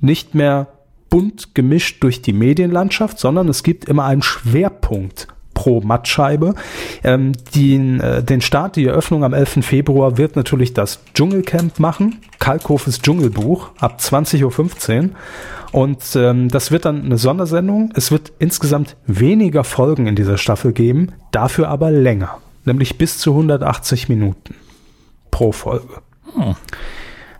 nicht 0.01 0.35
mehr 0.35 0.69
bunt 1.11 1.55
gemischt 1.55 2.03
durch 2.03 2.23
die 2.23 2.33
Medienlandschaft, 2.33 3.19
sondern 3.19 3.49
es 3.49 3.62
gibt 3.62 3.85
immer 3.85 4.05
einen 4.05 4.23
Schwerpunkt 4.23 5.29
pro 5.69 5.81
Mattscheibe. 5.82 6.55
Ähm, 7.05 7.32
den, 7.55 8.01
äh, 8.01 8.23
den 8.23 8.40
Start, 8.40 8.77
die 8.77 8.86
Eröffnung 8.86 9.23
am 9.23 9.35
11. 9.35 9.62
Februar 9.62 10.16
wird 10.16 10.35
natürlich 10.35 10.73
das 10.73 11.01
Dschungelcamp 11.15 11.78
machen, 11.78 12.20
Kalkhofes 12.39 13.03
Dschungelbuch 13.03 13.70
ab 13.78 13.99
20.15 14.01 15.03
Uhr. 15.03 15.11
Und 15.70 16.16
ähm, 16.16 16.49
das 16.49 16.70
wird 16.70 16.86
dann 16.86 17.05
eine 17.05 17.19
Sondersendung. 17.19 17.93
Es 17.95 18.11
wird 18.11 18.32
insgesamt 18.39 18.97
weniger 19.07 19.62
Folgen 19.62 20.07
in 20.07 20.16
dieser 20.16 20.39
Staffel 20.39 20.73
geben, 20.73 21.12
dafür 21.32 21.69
aber 21.69 21.90
länger, 21.90 22.39
nämlich 22.65 22.97
bis 22.97 23.19
zu 23.19 23.32
180 23.32 24.09
Minuten 24.09 24.55
pro 25.31 25.53
Folge. 25.53 26.01
Hm. 26.35 26.55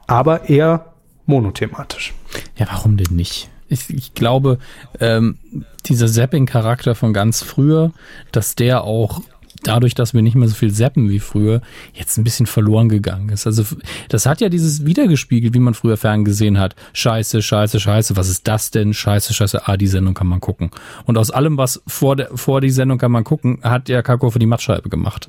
Aber 0.07 0.51
eher 0.51 0.93
monothematisch. 1.25 2.13
Ja, 2.57 2.67
warum 2.71 2.99
denn 2.99 3.17
nicht? 3.17 3.49
Ich, 3.69 3.91
ich 3.91 4.15
glaube, 4.15 4.59
ähm, 5.01 5.39
dieser 5.87 6.07
Zapping-Charakter 6.07 6.95
von 6.95 7.13
ganz 7.13 7.43
früher, 7.43 7.93
dass 8.33 8.55
der 8.55 8.85
auch 8.85 9.23
dadurch, 9.63 9.95
dass 9.95 10.15
wir 10.15 10.23
nicht 10.23 10.37
mehr 10.37 10.49
so 10.49 10.55
viel 10.55 10.73
zappen 10.73 11.09
wie 11.11 11.19
früher, 11.19 11.61
jetzt 11.93 12.17
ein 12.17 12.25
bisschen 12.25 12.47
verloren 12.47 12.89
gegangen 12.89 13.29
ist. 13.31 13.47
Also 13.47 13.65
das 14.09 14.27
hat 14.27 14.41
ja 14.41 14.49
dieses 14.49 14.87
wiedergespiegelt, 14.87 15.55
wie 15.55 15.59
man 15.59 15.75
früher 15.75 15.97
ferngesehen 15.97 16.59
hat. 16.59 16.75
Scheiße, 16.93 17.43
scheiße, 17.43 17.81
scheiße, 17.81 18.17
was 18.17 18.29
ist 18.29 18.47
das 18.47 18.71
denn? 18.71 18.95
Scheiße, 18.95 19.35
scheiße, 19.35 19.67
ah, 19.67 19.77
die 19.77 19.87
Sendung 19.87 20.15
kann 20.15 20.27
man 20.27 20.41
gucken. 20.41 20.71
Und 21.07 21.19
aus 21.19 21.31
allem, 21.31 21.57
was 21.57 21.83
vor, 21.87 22.17
der, 22.17 22.31
vor 22.37 22.61
die 22.61 22.71
Sendung 22.71 22.99
kann 22.99 23.13
man 23.13 23.25
gucken, 23.25 23.59
hat 23.63 23.89
ja 23.89 24.03
Kako 24.03 24.31
für 24.31 24.39
die 24.39 24.47
Mattscheibe 24.47 24.89
gemacht. 24.89 25.29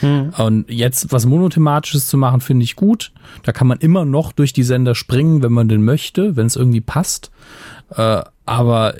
Hm. 0.00 0.30
Und 0.38 0.70
jetzt 0.70 1.12
was 1.12 1.26
monothematisches 1.26 2.06
zu 2.06 2.16
machen, 2.16 2.40
finde 2.40 2.64
ich 2.64 2.74
gut. 2.74 3.12
Da 3.42 3.52
kann 3.52 3.66
man 3.66 3.78
immer 3.78 4.04
noch 4.04 4.32
durch 4.32 4.52
die 4.52 4.62
Sender 4.62 4.94
springen, 4.94 5.42
wenn 5.42 5.52
man 5.52 5.68
denn 5.68 5.84
möchte, 5.84 6.36
wenn 6.36 6.46
es 6.46 6.56
irgendwie 6.56 6.80
passt. 6.80 7.30
Äh, 7.96 8.22
aber 8.46 8.94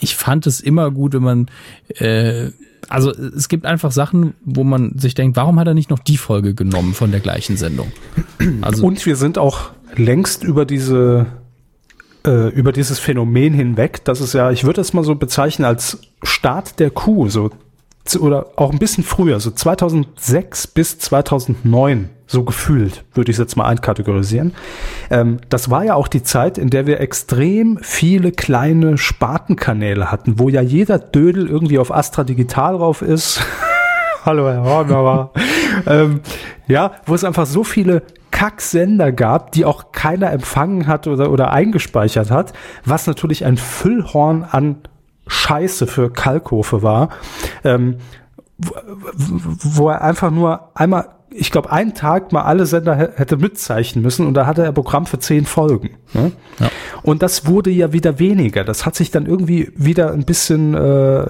ich 0.00 0.16
fand 0.16 0.46
es 0.46 0.60
immer 0.60 0.90
gut, 0.90 1.14
wenn 1.14 1.22
man 1.22 1.46
äh, 1.88 2.50
also 2.88 3.10
es 3.10 3.48
gibt 3.48 3.66
einfach 3.66 3.90
Sachen, 3.90 4.34
wo 4.44 4.62
man 4.62 4.98
sich 4.98 5.14
denkt, 5.14 5.36
warum 5.36 5.58
hat 5.58 5.66
er 5.66 5.74
nicht 5.74 5.90
noch 5.90 5.98
die 5.98 6.16
Folge 6.16 6.54
genommen 6.54 6.94
von 6.94 7.10
der 7.10 7.20
gleichen 7.20 7.56
Sendung? 7.56 7.90
Also 8.60 8.86
Und 8.86 9.04
wir 9.06 9.16
sind 9.16 9.38
auch 9.38 9.70
längst 9.96 10.44
über 10.44 10.64
diese 10.64 11.26
äh, 12.24 12.48
über 12.50 12.72
dieses 12.72 12.98
Phänomen 12.98 13.54
hinweg, 13.54 14.04
das 14.04 14.20
ist 14.20 14.34
ja, 14.34 14.50
ich 14.50 14.64
würde 14.64 14.80
es 14.80 14.92
mal 14.92 15.04
so 15.04 15.14
bezeichnen 15.14 15.64
als 15.64 15.98
Start 16.22 16.78
der 16.78 16.90
Kuh, 16.90 17.28
so 17.28 17.50
oder 18.14 18.46
auch 18.56 18.70
ein 18.70 18.78
bisschen 18.78 19.02
früher, 19.02 19.40
so 19.40 19.50
2006 19.50 20.68
bis 20.68 20.98
2009, 20.98 22.10
so 22.26 22.44
gefühlt, 22.44 23.04
würde 23.14 23.30
ich 23.30 23.36
es 23.36 23.40
jetzt 23.40 23.56
mal 23.56 23.64
einkategorisieren. 23.64 24.54
Ähm, 25.10 25.38
das 25.48 25.70
war 25.70 25.84
ja 25.84 25.94
auch 25.94 26.08
die 26.08 26.22
Zeit, 26.22 26.58
in 26.58 26.70
der 26.70 26.86
wir 26.86 27.00
extrem 27.00 27.78
viele 27.82 28.30
kleine 28.30 28.98
Spartenkanäle 28.98 30.12
hatten, 30.12 30.38
wo 30.38 30.48
ja 30.48 30.60
jeder 30.60 30.98
Dödel 30.98 31.48
irgendwie 31.48 31.78
auf 31.78 31.92
Astra 31.92 32.22
Digital 32.22 32.76
drauf 32.78 33.02
ist. 33.02 33.40
Hallo 34.24 34.48
Herr 34.48 34.64
Hornauer. 34.64 35.30
ähm, 35.86 36.20
ja, 36.66 36.92
wo 37.06 37.14
es 37.14 37.24
einfach 37.24 37.46
so 37.46 37.62
viele 37.62 38.02
Kacksender 38.30 39.12
gab, 39.12 39.52
die 39.52 39.64
auch 39.64 39.92
keiner 39.92 40.32
empfangen 40.32 40.88
hat 40.88 41.06
oder, 41.06 41.30
oder 41.30 41.52
eingespeichert 41.52 42.30
hat, 42.30 42.52
was 42.84 43.06
natürlich 43.06 43.44
ein 43.44 43.56
Füllhorn 43.56 44.44
an 44.44 44.78
Scheiße 45.26 45.86
für 45.86 46.10
Kalkofe 46.10 46.82
war, 46.82 47.10
ähm, 47.64 47.96
wo, 48.58 48.74
wo 49.58 49.88
er 49.90 50.02
einfach 50.02 50.30
nur 50.30 50.70
einmal, 50.74 51.08
ich 51.30 51.50
glaube, 51.50 51.70
einen 51.70 51.94
Tag 51.94 52.32
mal 52.32 52.42
alle 52.42 52.64
Sender 52.64 52.96
hätte 52.96 53.36
mitzeichnen 53.36 54.02
müssen 54.02 54.26
und 54.26 54.34
da 54.34 54.46
hatte 54.46 54.64
er 54.64 54.72
Programm 54.72 55.04
für 55.06 55.18
zehn 55.18 55.44
Folgen. 55.44 55.90
Ne? 56.14 56.32
Ja. 56.58 56.70
Und 57.02 57.22
das 57.22 57.46
wurde 57.46 57.70
ja 57.70 57.92
wieder 57.92 58.18
weniger. 58.18 58.64
Das 58.64 58.86
hat 58.86 58.94
sich 58.94 59.10
dann 59.10 59.26
irgendwie 59.26 59.70
wieder 59.76 60.12
ein 60.12 60.24
bisschen, 60.24 60.74
äh, 60.74 61.26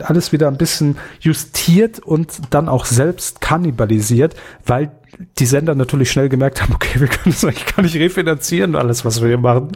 alles 0.00 0.32
wieder 0.32 0.48
ein 0.48 0.56
bisschen 0.56 0.96
justiert 1.20 2.00
und 2.00 2.40
dann 2.50 2.68
auch 2.68 2.86
selbst 2.86 3.40
kannibalisiert, 3.40 4.34
weil 4.64 4.90
die 5.38 5.46
Sender 5.46 5.74
natürlich 5.74 6.10
schnell 6.10 6.28
gemerkt 6.28 6.62
haben, 6.62 6.72
okay, 6.74 7.00
wir 7.00 7.08
können 7.08 7.34
es 7.34 7.44
eigentlich 7.44 7.66
gar 7.66 7.82
nicht 7.82 7.96
refinanzieren, 7.96 8.74
alles, 8.74 9.04
was 9.04 9.20
wir 9.20 9.28
hier 9.28 9.38
machen. 9.38 9.72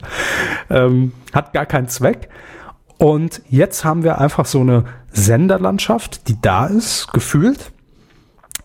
Ähm, 0.68 1.12
hat 1.32 1.52
gar 1.52 1.66
keinen 1.66 1.88
Zweck. 1.88 2.28
Und 3.00 3.40
jetzt 3.48 3.82
haben 3.82 4.04
wir 4.04 4.20
einfach 4.20 4.44
so 4.44 4.60
eine 4.60 4.84
Senderlandschaft, 5.10 6.28
die 6.28 6.36
da 6.42 6.66
ist, 6.66 7.10
gefühlt, 7.14 7.72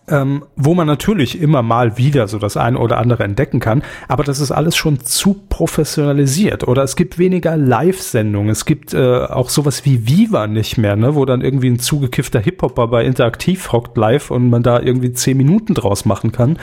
ähm, 0.08 0.44
wo 0.56 0.74
man 0.74 0.86
natürlich 0.86 1.40
immer 1.40 1.62
mal 1.62 1.96
wieder 1.96 2.28
so 2.28 2.38
das 2.38 2.58
eine 2.58 2.78
oder 2.78 2.98
andere 2.98 3.24
entdecken 3.24 3.60
kann, 3.60 3.82
aber 4.08 4.24
das 4.24 4.38
ist 4.38 4.50
alles 4.52 4.76
schon 4.76 5.00
zu 5.00 5.40
professionalisiert. 5.48 6.68
Oder 6.68 6.82
es 6.82 6.96
gibt 6.96 7.18
weniger 7.18 7.56
Live-Sendungen, 7.56 8.50
es 8.50 8.66
gibt 8.66 8.92
äh, 8.92 9.20
auch 9.24 9.48
sowas 9.48 9.86
wie 9.86 10.06
Viva 10.06 10.46
nicht 10.46 10.76
mehr, 10.76 10.96
ne, 10.96 11.14
wo 11.14 11.24
dann 11.24 11.40
irgendwie 11.40 11.70
ein 11.70 11.78
zugekiffter 11.78 12.38
Hip-Hopper 12.38 12.88
bei 12.88 13.06
Interaktiv 13.06 13.72
hockt 13.72 13.96
live 13.96 14.30
und 14.30 14.50
man 14.50 14.62
da 14.62 14.80
irgendwie 14.80 15.14
zehn 15.14 15.38
Minuten 15.38 15.72
draus 15.72 16.04
machen 16.04 16.30
kann. 16.30 16.58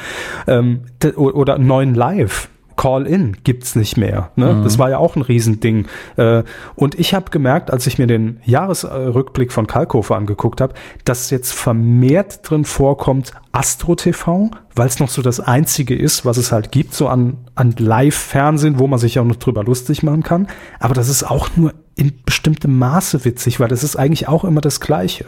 Ähm, 0.45 0.81
oder 1.15 1.57
neuen 1.57 1.95
Live 1.95 2.49
Call-in 2.75 3.37
gibt's 3.43 3.75
nicht 3.75 3.97
mehr. 3.97 4.31
Ne? 4.35 4.53
Mhm. 4.53 4.63
Das 4.63 4.79
war 4.79 4.89
ja 4.89 4.97
auch 4.97 5.15
ein 5.15 5.21
Riesending. 5.21 5.87
Äh, 6.17 6.43
und 6.75 6.99
ich 6.99 7.13
habe 7.13 7.29
gemerkt, 7.31 7.71
als 7.71 7.87
ich 7.87 7.97
mir 7.97 8.07
den 8.07 8.39
Jahresrückblick 8.45 9.51
von 9.51 9.67
Kalkofer 9.67 10.15
angeguckt 10.15 10.61
habe, 10.61 10.73
dass 11.05 11.29
jetzt 11.29 11.53
vermehrt 11.53 12.39
drin 12.43 12.65
vorkommt 12.65 13.33
Astro 13.51 13.95
TV, 13.95 14.51
weil 14.75 14.87
es 14.87 14.99
noch 14.99 15.09
so 15.09 15.21
das 15.21 15.39
einzige 15.39 15.95
ist, 15.95 16.25
was 16.25 16.37
es 16.37 16.51
halt 16.51 16.71
gibt, 16.71 16.93
so 16.93 17.07
an, 17.07 17.37
an 17.55 17.75
Live-Fernsehen, 17.77 18.79
wo 18.79 18.87
man 18.87 18.99
sich 18.99 19.19
auch 19.19 19.25
noch 19.25 19.35
drüber 19.35 19.63
lustig 19.63 20.03
machen 20.03 20.23
kann. 20.23 20.47
Aber 20.79 20.93
das 20.93 21.09
ist 21.09 21.23
auch 21.23 21.49
nur 21.55 21.73
in 21.95 22.13
bestimmtem 22.25 22.77
Maße 22.79 23.25
witzig, 23.25 23.59
weil 23.59 23.67
das 23.67 23.83
ist 23.83 23.95
eigentlich 23.95 24.27
auch 24.27 24.43
immer 24.43 24.61
das 24.61 24.79
Gleiche. 24.79 25.25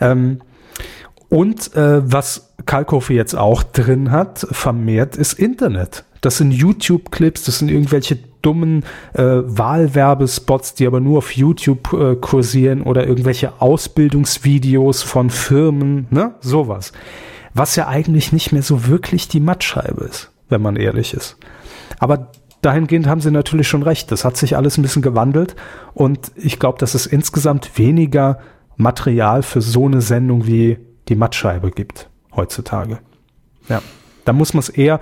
Ähm, 0.00 0.40
und 1.28 1.74
äh, 1.74 2.00
was 2.10 2.54
Kalkofe 2.66 3.14
jetzt 3.14 3.34
auch 3.34 3.62
drin 3.62 4.10
hat, 4.10 4.46
vermehrt 4.50 5.16
ist 5.16 5.34
Internet. 5.34 6.04
Das 6.26 6.38
sind 6.38 6.50
YouTube-Clips, 6.50 7.44
das 7.44 7.60
sind 7.60 7.70
irgendwelche 7.70 8.18
dummen 8.42 8.82
äh, 9.14 9.22
Wahlwerbespots, 9.22 10.74
die 10.74 10.84
aber 10.84 10.98
nur 10.98 11.18
auf 11.18 11.30
YouTube 11.36 11.92
äh, 11.92 12.16
kursieren 12.16 12.82
oder 12.82 13.06
irgendwelche 13.06 13.60
Ausbildungsvideos 13.60 15.04
von 15.04 15.30
Firmen, 15.30 16.08
ne? 16.10 16.34
Sowas. 16.40 16.90
Was 17.54 17.76
ja 17.76 17.86
eigentlich 17.86 18.32
nicht 18.32 18.50
mehr 18.50 18.62
so 18.62 18.88
wirklich 18.88 19.28
die 19.28 19.38
Mattscheibe 19.38 20.02
ist, 20.02 20.32
wenn 20.48 20.60
man 20.62 20.74
ehrlich 20.74 21.14
ist. 21.14 21.36
Aber 22.00 22.32
dahingehend 22.60 23.06
haben 23.06 23.20
sie 23.20 23.30
natürlich 23.30 23.68
schon 23.68 23.84
recht. 23.84 24.10
Das 24.10 24.24
hat 24.24 24.36
sich 24.36 24.56
alles 24.56 24.78
ein 24.78 24.82
bisschen 24.82 25.02
gewandelt 25.02 25.54
und 25.94 26.32
ich 26.34 26.58
glaube, 26.58 26.78
dass 26.78 26.94
es 26.94 27.06
insgesamt 27.06 27.78
weniger 27.78 28.40
Material 28.76 29.44
für 29.44 29.60
so 29.60 29.86
eine 29.86 30.00
Sendung 30.00 30.44
wie 30.48 30.78
die 31.06 31.14
Mattscheibe 31.14 31.70
gibt 31.70 32.10
heutzutage. 32.34 32.98
Ja, 33.68 33.80
da 34.24 34.32
muss 34.32 34.54
man 34.54 34.58
es 34.58 34.68
eher 34.70 34.98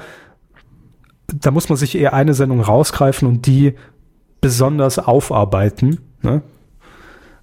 da 1.26 1.50
muss 1.50 1.68
man 1.68 1.76
sich 1.76 1.96
eher 1.96 2.12
eine 2.12 2.34
Sendung 2.34 2.60
rausgreifen 2.60 3.26
und 3.26 3.46
die 3.46 3.74
besonders 4.40 4.98
aufarbeiten, 4.98 6.00
ne? 6.22 6.42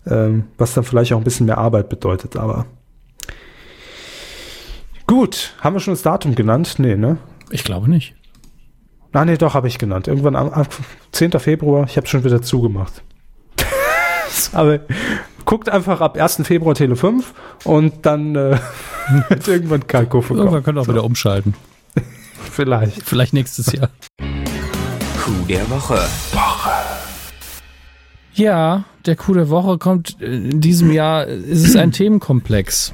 ähm, 0.05 0.45
was 0.57 0.73
dann 0.73 0.83
vielleicht 0.83 1.13
auch 1.13 1.17
ein 1.17 1.23
bisschen 1.23 1.45
mehr 1.47 1.57
Arbeit 1.57 1.89
bedeutet, 1.89 2.35
aber 2.35 2.65
Gut, 5.11 5.55
haben 5.59 5.75
wir 5.75 5.81
schon 5.81 5.93
das 5.93 6.03
Datum 6.03 6.35
genannt? 6.35 6.75
Nee, 6.77 6.95
ne? 6.95 7.17
Ich 7.49 7.65
glaube 7.65 7.89
nicht. 7.89 8.15
Ah, 9.11 9.25
nee, 9.25 9.35
doch, 9.35 9.55
habe 9.55 9.67
ich 9.67 9.77
genannt. 9.77 10.07
Irgendwann 10.07 10.37
am, 10.37 10.49
am 10.53 10.65
10. 11.11 11.31
Februar, 11.31 11.85
ich 11.85 11.97
habe 11.97 12.07
schon 12.07 12.23
wieder 12.23 12.41
zugemacht. 12.41 13.03
Aber 14.53 14.79
guckt 15.43 15.67
einfach 15.67 15.99
ab 15.99 16.17
1. 16.17 16.43
Februar 16.43 16.75
Tele 16.75 16.95
5 16.95 17.33
und 17.65 18.05
dann 18.05 18.37
äh, 18.37 18.57
wird 19.27 19.49
irgendwann 19.49 19.85
Kalko 19.85 20.21
verkauft. 20.21 20.45
Irgendwann 20.45 20.63
könnt 20.63 20.77
ihr 20.77 20.81
auch 20.81 20.85
so. 20.85 20.93
wieder 20.93 21.03
umschalten. 21.03 21.55
Vielleicht. 22.51 23.01
Vielleicht 23.03 23.33
nächstes 23.33 23.71
Jahr. 23.71 23.89
Coup 25.17 25.47
der 25.47 25.69
Woche. 25.69 25.99
Woche. 26.33 26.71
Ja, 28.33 28.83
der 29.05 29.15
Coup 29.15 29.33
der 29.33 29.49
Woche 29.49 29.77
kommt 29.77 30.21
in 30.21 30.59
diesem 30.59 30.91
Jahr, 30.91 31.25
ist 31.25 31.65
es 31.65 31.75
ein 31.77 31.91
Themenkomplex. 31.93 32.93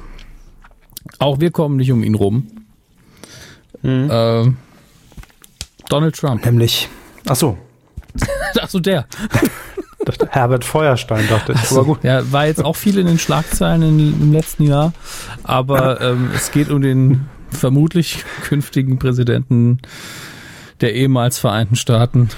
Auch 1.18 1.40
wir 1.40 1.50
kommen 1.50 1.76
nicht 1.76 1.90
um 1.90 2.04
ihn 2.04 2.14
rum. 2.14 2.46
Mhm. 3.82 4.10
Äh, 4.10 4.52
Donald 5.88 6.16
Trump. 6.16 6.44
Nämlich. 6.44 6.88
Ach 7.26 7.36
so. 7.36 7.58
ach 8.60 8.68
so, 8.68 8.78
der. 8.78 9.06
Herbert 10.30 10.64
Feuerstein, 10.64 11.26
dachte 11.28 11.52
ich. 11.52 11.70
Aber 11.72 11.84
gut. 11.84 12.04
Ja, 12.04 12.30
war 12.30 12.46
jetzt 12.46 12.64
auch 12.64 12.76
viel 12.76 12.96
in 12.98 13.06
den 13.06 13.18
Schlagzeilen 13.18 13.82
in, 13.82 14.22
im 14.22 14.32
letzten 14.32 14.62
Jahr. 14.62 14.92
Aber 15.42 16.00
ähm, 16.12 16.30
es 16.34 16.52
geht 16.52 16.70
um 16.70 16.80
den 16.80 17.26
vermutlich 17.50 18.24
künftigen 18.42 18.98
Präsidenten 18.98 19.80
der 20.80 20.94
ehemals 20.94 21.38
Vereinten 21.38 21.76
Staaten 21.76 22.28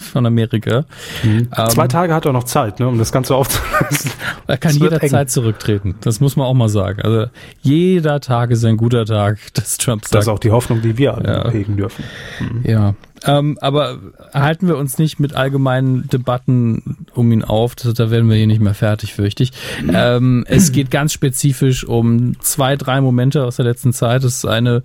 von 0.00 0.26
Amerika. 0.26 0.84
Mhm. 1.22 1.48
Ähm, 1.56 1.68
Zwei 1.68 1.86
Tage 1.86 2.14
hat 2.14 2.24
er 2.24 2.32
noch 2.32 2.44
Zeit, 2.44 2.80
ne, 2.80 2.88
um 2.88 2.98
das 2.98 3.12
Ganze 3.12 3.34
aufzulösen. 3.34 4.10
Er 4.46 4.56
kann 4.56 4.74
jederzeit 4.74 5.30
zurücktreten. 5.30 5.94
Das 6.00 6.18
muss 6.18 6.34
man 6.34 6.46
auch 6.46 6.54
mal 6.54 6.68
sagen. 6.68 7.02
Also 7.02 7.26
jeder 7.62 8.18
Tag 8.20 8.50
ist 8.50 8.64
ein 8.64 8.76
guter 8.76 9.04
Tag, 9.04 9.38
dass 9.54 9.76
Trump 9.76 10.02
sagt. 10.02 10.14
Das 10.14 10.24
ist 10.24 10.28
auch 10.28 10.40
die 10.40 10.50
Hoffnung, 10.50 10.82
die 10.82 10.98
wir 10.98 11.14
alle 11.14 11.28
ja. 11.28 11.50
hegen 11.50 11.76
dürfen. 11.76 12.02
Mhm. 12.40 12.68
Ja. 12.68 12.94
Ähm, 13.26 13.58
aber 13.60 13.98
halten 14.32 14.66
wir 14.66 14.78
uns 14.78 14.98
nicht 14.98 15.20
mit 15.20 15.34
allgemeinen 15.34 16.08
Debatten 16.08 17.06
um 17.14 17.30
ihn 17.32 17.44
auf, 17.44 17.74
das, 17.74 17.92
da 17.94 18.10
werden 18.10 18.30
wir 18.30 18.36
hier 18.36 18.46
nicht 18.46 18.62
mehr 18.62 18.74
fertig, 18.74 19.14
fürchte 19.14 19.42
ich. 19.42 19.52
Ähm, 19.92 20.44
es 20.48 20.72
geht 20.72 20.90
ganz 20.90 21.12
spezifisch 21.12 21.84
um 21.84 22.40
zwei, 22.40 22.76
drei 22.76 23.00
Momente 23.00 23.44
aus 23.44 23.56
der 23.56 23.66
letzten 23.66 23.92
Zeit. 23.92 24.24
Das 24.24 24.36
ist 24.36 24.46
eine, 24.46 24.82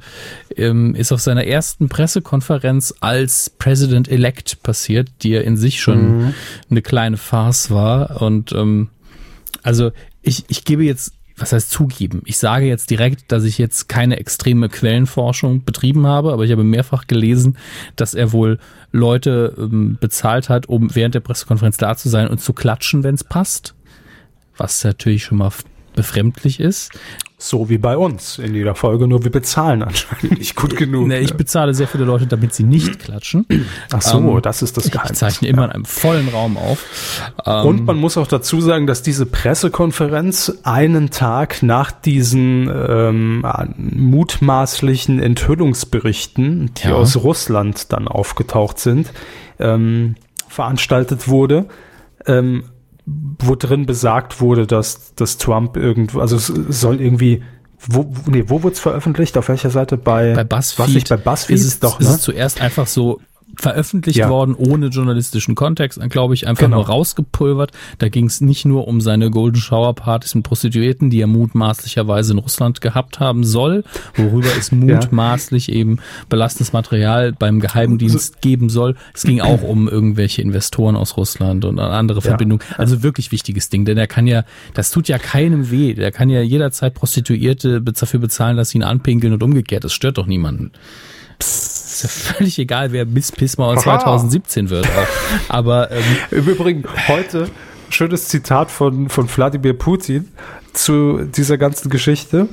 ähm, 0.55 0.95
ist 0.95 1.11
auf 1.11 1.21
seiner 1.21 1.45
ersten 1.45 1.87
Pressekonferenz 1.87 2.93
als 2.99 3.49
President-elect 3.49 4.63
passiert, 4.63 5.09
die 5.21 5.29
ja 5.29 5.41
in 5.41 5.55
sich 5.55 5.79
schon 5.81 6.17
mhm. 6.17 6.33
eine 6.69 6.81
kleine 6.81 7.17
Farce 7.17 7.71
war. 7.71 8.21
Und 8.21 8.51
ähm, 8.51 8.89
also 9.63 9.91
ich, 10.21 10.45
ich 10.49 10.65
gebe 10.65 10.83
jetzt 10.83 11.13
was 11.37 11.51
heißt 11.51 11.69
zugeben? 11.69 12.21
Ich 12.25 12.37
sage 12.37 12.65
jetzt 12.65 12.89
direkt, 12.89 13.31
dass 13.31 13.43
ich 13.43 13.57
jetzt 13.57 13.89
keine 13.89 14.17
extreme 14.19 14.69
Quellenforschung 14.69 15.63
betrieben 15.63 16.07
habe, 16.07 16.31
aber 16.31 16.43
ich 16.43 16.51
habe 16.51 16.63
mehrfach 16.63 17.07
gelesen, 17.07 17.57
dass 17.95 18.13
er 18.13 18.31
wohl 18.31 18.57
Leute 18.91 19.53
ähm, 19.57 19.97
bezahlt 19.99 20.49
hat, 20.49 20.67
um 20.67 20.95
während 20.95 21.15
der 21.15 21.19
Pressekonferenz 21.19 21.77
da 21.77 21.95
zu 21.97 22.07
sein 22.07 22.27
und 22.27 22.39
zu 22.39 22.53
klatschen, 22.53 23.03
wenn 23.03 23.15
es 23.15 23.23
passt. 23.23 23.75
Was 24.55 24.83
natürlich 24.85 25.25
schon 25.25 25.39
mal 25.39 25.51
befremdlich 25.95 26.59
ist. 26.59 26.91
So 27.37 27.67
wie 27.67 27.77
bei 27.77 27.97
uns 27.97 28.39
in 28.39 28.55
jeder 28.55 28.75
Folge, 28.75 29.07
nur 29.07 29.25
wir 29.25 29.31
bezahlen 29.31 29.83
anscheinend 29.83 30.39
nicht 30.39 30.55
gut 30.55 30.77
genug. 30.77 31.07
Nee, 31.07 31.19
ich 31.19 31.33
bezahle 31.33 31.73
sehr 31.73 31.87
viele 31.87 32.05
Leute, 32.05 32.27
damit 32.27 32.53
sie 32.53 32.63
nicht 32.63 32.99
klatschen. 33.03 33.45
Ach 33.91 34.01
so, 34.01 34.17
ähm, 34.19 34.41
das 34.41 34.61
ist 34.61 34.77
das 34.77 34.89
Geheimnis. 34.89 35.11
Ich 35.11 35.17
zeichne 35.17 35.49
immer 35.49 35.65
in 35.65 35.71
einem 35.71 35.85
vollen 35.85 36.29
Raum 36.29 36.55
auf. 36.55 36.85
Ähm, 37.45 37.65
Und 37.65 37.85
man 37.85 37.97
muss 37.97 38.17
auch 38.17 38.27
dazu 38.27 38.61
sagen, 38.61 38.87
dass 38.87 39.01
diese 39.01 39.25
Pressekonferenz 39.25 40.59
einen 40.63 41.09
Tag 41.09 41.61
nach 41.61 41.91
diesen 41.91 42.69
ähm, 42.69 43.45
mutmaßlichen 43.77 45.19
Enthüllungsberichten, 45.19 46.71
die 46.75 46.87
ja. 46.87 46.95
aus 46.95 47.17
Russland 47.17 47.91
dann 47.91 48.07
aufgetaucht 48.07 48.79
sind, 48.79 49.11
ähm, 49.59 50.15
veranstaltet 50.47 51.27
wurde. 51.27 51.65
Ähm, 52.25 52.63
wo 53.05 53.55
drin 53.55 53.85
besagt 53.85 54.41
wurde, 54.41 54.65
dass, 54.65 55.13
dass 55.15 55.37
Trump 55.37 55.77
irgendwo, 55.77 56.19
also 56.19 56.35
es 56.37 56.47
soll 56.47 57.01
irgendwie, 57.01 57.43
wo, 57.77 58.11
nee, 58.25 58.45
wo 58.47 58.63
wurde 58.63 58.73
es 58.73 58.79
veröffentlicht? 58.79 59.37
Auf 59.37 59.49
welcher 59.49 59.69
Seite? 59.69 59.97
Bei, 59.97 60.33
bei 60.33 60.43
BuzzFeed. 60.43 60.79
Was 60.79 60.93
nicht 60.93 61.09
bei 61.09 61.17
BuzzFeed? 61.17 61.55
Ist 61.55 61.65
es, 61.65 61.79
doch, 61.79 61.99
ne? 61.99 62.05
ist 62.05 62.11
es 62.11 62.21
zuerst 62.21 62.61
einfach 62.61 62.87
so 62.87 63.19
veröffentlicht 63.57 64.17
ja. 64.17 64.29
worden, 64.29 64.55
ohne 64.55 64.87
journalistischen 64.87 65.55
Kontext, 65.55 65.99
glaube 66.09 66.33
ich, 66.33 66.47
einfach 66.47 66.65
genau. 66.65 66.77
nur 66.77 66.87
rausgepulvert. 66.87 67.71
Da 67.97 68.09
ging 68.09 68.25
es 68.25 68.41
nicht 68.41 68.65
nur 68.65 68.87
um 68.87 69.01
seine 69.01 69.29
Golden 69.29 69.59
Shower 69.59 69.93
Partys 69.93 70.35
mit 70.35 70.43
Prostituierten, 70.43 71.09
die 71.09 71.21
er 71.21 71.27
mutmaßlicherweise 71.27 72.33
in 72.33 72.39
Russland 72.39 72.81
gehabt 72.81 73.19
haben 73.19 73.43
soll, 73.43 73.83
worüber 74.15 74.49
es 74.57 74.71
mutmaßlich 74.71 75.67
ja. 75.67 75.75
eben 75.75 75.99
belastendes 76.29 76.73
Material 76.73 77.33
beim 77.33 77.59
Geheimdienst 77.59 78.41
geben 78.41 78.69
soll. 78.69 78.95
Es 79.13 79.23
ging 79.23 79.41
auch 79.41 79.61
um 79.61 79.87
irgendwelche 79.87 80.41
Investoren 80.41 80.95
aus 80.95 81.17
Russland 81.17 81.65
und 81.65 81.79
andere 81.79 82.19
ja. 82.19 82.29
Verbindungen. 82.29 82.65
Also 82.77 83.03
wirklich 83.03 83.31
wichtiges 83.31 83.69
Ding, 83.69 83.85
denn 83.85 83.97
er 83.97 84.07
kann 84.07 84.27
ja, 84.27 84.43
das 84.73 84.91
tut 84.91 85.07
ja 85.07 85.17
keinem 85.17 85.71
weh. 85.71 85.93
Der 85.93 86.11
kann 86.11 86.29
ja 86.29 86.41
jederzeit 86.41 86.93
Prostituierte 86.93 87.81
dafür 87.81 88.19
bezahlen, 88.19 88.57
dass 88.57 88.69
sie 88.69 88.77
ihn 88.77 88.83
anpinkeln 88.83 89.33
und 89.33 89.43
umgekehrt. 89.43 89.83
Das 89.83 89.93
stört 89.93 90.17
doch 90.17 90.27
niemanden. 90.27 90.71
Psst 91.39 91.75
ist 91.95 92.03
ja 92.03 92.33
völlig 92.33 92.59
egal, 92.59 92.91
wer 92.91 93.05
Miss 93.05 93.31
Pismauer 93.31 93.77
2017 93.77 94.69
wird. 94.69 94.85
Auch. 94.85 95.49
Aber 95.49 95.91
ähm, 95.91 96.03
im 96.31 96.45
Übrigen 96.45 96.83
heute 97.07 97.49
schönes 97.89 98.27
Zitat 98.27 98.71
von 98.71 99.09
von 99.09 99.29
Wladimir 99.29 99.73
Putin 99.73 100.29
zu 100.73 101.23
dieser 101.23 101.57
ganzen 101.57 101.89
Geschichte. 101.89 102.49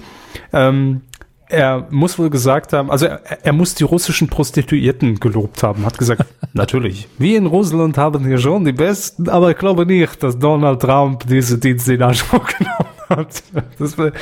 Ähm, 0.52 1.02
er 1.48 1.86
muss 1.90 2.18
wohl 2.18 2.30
gesagt 2.30 2.72
haben, 2.72 2.90
also 2.90 3.06
er, 3.06 3.20
er, 3.44 3.52
muss 3.52 3.74
die 3.74 3.84
russischen 3.84 4.28
Prostituierten 4.28 5.20
gelobt 5.20 5.62
haben, 5.62 5.84
hat 5.84 5.98
gesagt, 5.98 6.24
natürlich, 6.54 7.08
wir 7.18 7.36
in 7.36 7.44
Russland 7.44 7.98
haben 7.98 8.24
hier 8.24 8.38
schon 8.38 8.64
die 8.64 8.72
Besten, 8.72 9.28
aber 9.28 9.50
ich 9.50 9.58
glaube 9.58 9.84
nicht, 9.84 10.22
dass 10.22 10.38
Donald 10.38 10.80
Trump 10.80 11.26
diese 11.26 11.58
Dienste 11.58 11.92
in 11.94 12.02
Anspruch 12.02 12.46
genommen 12.58 12.91
hat. 13.16 13.42
Das 13.78 13.98
war 13.98 14.12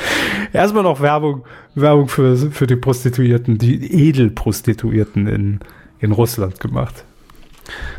erstmal 0.53 0.83
noch 0.83 1.01
Werbung, 1.01 1.43
Werbung 1.75 2.07
für, 2.07 2.35
für 2.37 2.67
die 2.67 2.75
Prostituierten, 2.75 3.57
die 3.57 4.07
Edelprostituierten 4.07 5.27
in, 5.27 5.59
in 5.99 6.11
Russland 6.11 6.59
gemacht. 6.59 7.05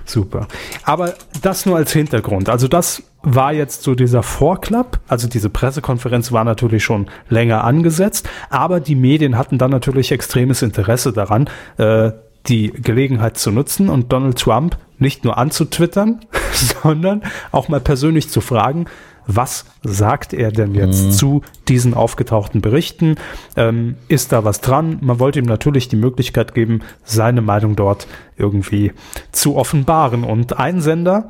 Super. 0.05 0.49
Aber 0.85 1.15
das 1.41 1.67
nur 1.67 1.77
als 1.77 1.93
Hintergrund. 1.93 2.49
Also 2.49 2.69
das 2.69 3.03
war 3.23 3.53
jetzt 3.53 3.83
so 3.83 3.95
dieser 3.95 4.23
Vorklapp. 4.23 5.01
Also 5.09 5.29
diese 5.29 5.49
Pressekonferenz 5.49 6.33
war 6.33 6.45
natürlich 6.45 6.85
schon 6.85 7.09
länger 7.29 7.65
angesetzt, 7.65 8.29
aber 8.51 8.81
die 8.81 8.97
Medien 8.97 9.39
hatten 9.39 9.59
dann 9.59 9.71
natürlich 9.71 10.13
extremes 10.13 10.63
Interesse 10.63 11.13
daran, 11.13 11.49
äh, 11.79 12.13
die 12.49 12.73
Gelegenheit 12.73 13.39
zu 13.39 13.53
nutzen 13.53 13.89
und 13.89 14.13
Donald 14.13 14.39
Trump 14.39 14.77
nicht 14.99 15.25
nur 15.25 15.39
anzutwittern, 15.39 16.21
sondern 16.53 17.23
auch 17.53 17.69
mal 17.69 17.81
persönlich 17.81 18.29
zu 18.29 18.41
fragen, 18.41 18.87
was 19.27 19.65
sagt 19.83 20.33
er 20.33 20.53
denn 20.53 20.75
jetzt 20.75 21.05
mhm. 21.05 21.11
zu 21.13 21.43
diesen 21.69 21.95
aufgetauchten 21.95 22.61
Berichten? 22.61 23.17
Ähm, 23.57 23.97
ist 24.09 24.33
da 24.33 24.45
was 24.45 24.61
dran? 24.61 24.99
Man 25.01 25.19
wollte 25.19 25.39
ihm 25.39 25.47
natürlich 25.47 25.89
die 25.89 25.97
Möglichkeit 25.97 26.55
geben, 26.55 26.81
seine 27.05 27.43
Meinung 27.43 27.77
dort 27.77 28.07
irgendwie 28.37 28.93
zu 29.31 29.57
offenbaren. 29.57 30.25
Und 30.25 30.59
ein 30.59 30.81
Sender, 30.81 31.29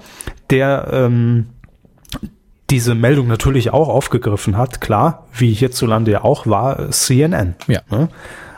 der 0.51 0.89
ähm, 0.93 1.47
diese 2.70 2.94
Meldung 2.94 3.27
natürlich 3.27 3.70
auch 3.73 3.89
aufgegriffen 3.89 4.56
hat, 4.56 4.81
klar, 4.81 5.27
wie 5.32 5.52
hierzulande 5.52 6.10
ja 6.10 6.24
auch 6.24 6.47
war, 6.47 6.90
CNN. 6.90 7.55
Ja. 7.69 7.81
Ne? 7.90 8.09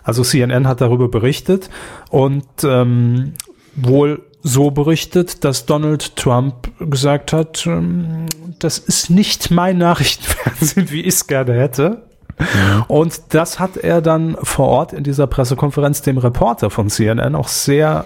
Also 0.04 0.22
CNN 0.22 0.68
hat 0.68 0.80
darüber 0.80 1.08
berichtet 1.08 1.70
und 2.10 2.44
ähm, 2.62 3.32
wohl 3.74 4.22
so 4.46 4.70
berichtet, 4.70 5.42
dass 5.42 5.64
Donald 5.64 6.16
Trump 6.16 6.70
gesagt 6.78 7.32
hat, 7.32 7.66
ähm, 7.66 8.26
das 8.58 8.78
ist 8.78 9.08
nicht 9.08 9.50
mein 9.50 9.78
Nachrichtenfernsehen, 9.78 10.90
wie 10.90 11.00
ich 11.00 11.14
es 11.14 11.26
gerne 11.26 11.54
hätte. 11.54 12.02
Ja. 12.38 12.84
Und 12.88 13.22
das 13.30 13.58
hat 13.58 13.78
er 13.78 14.02
dann 14.02 14.36
vor 14.42 14.68
Ort 14.68 14.92
in 14.92 15.02
dieser 15.02 15.26
Pressekonferenz 15.26 16.02
dem 16.02 16.18
Reporter 16.18 16.68
von 16.68 16.90
CNN 16.90 17.34
auch 17.34 17.48
sehr 17.48 18.04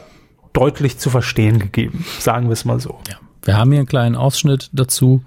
deutlich 0.53 0.99
zu 0.99 1.11
verstehen 1.11 1.59
gegeben, 1.59 2.05
sagen 2.21 2.47
wir 2.47 2.53
es 2.53 2.65
mal 2.65 2.79
so. 2.79 2.99
Ja. 3.09 3.17
Wir 3.43 3.57
haben 3.57 3.71
hier 3.73 3.81
einen 3.81 3.89
kleinen 3.89 4.15
Ausschnitt 4.15 4.71
dazu. 4.73 5.23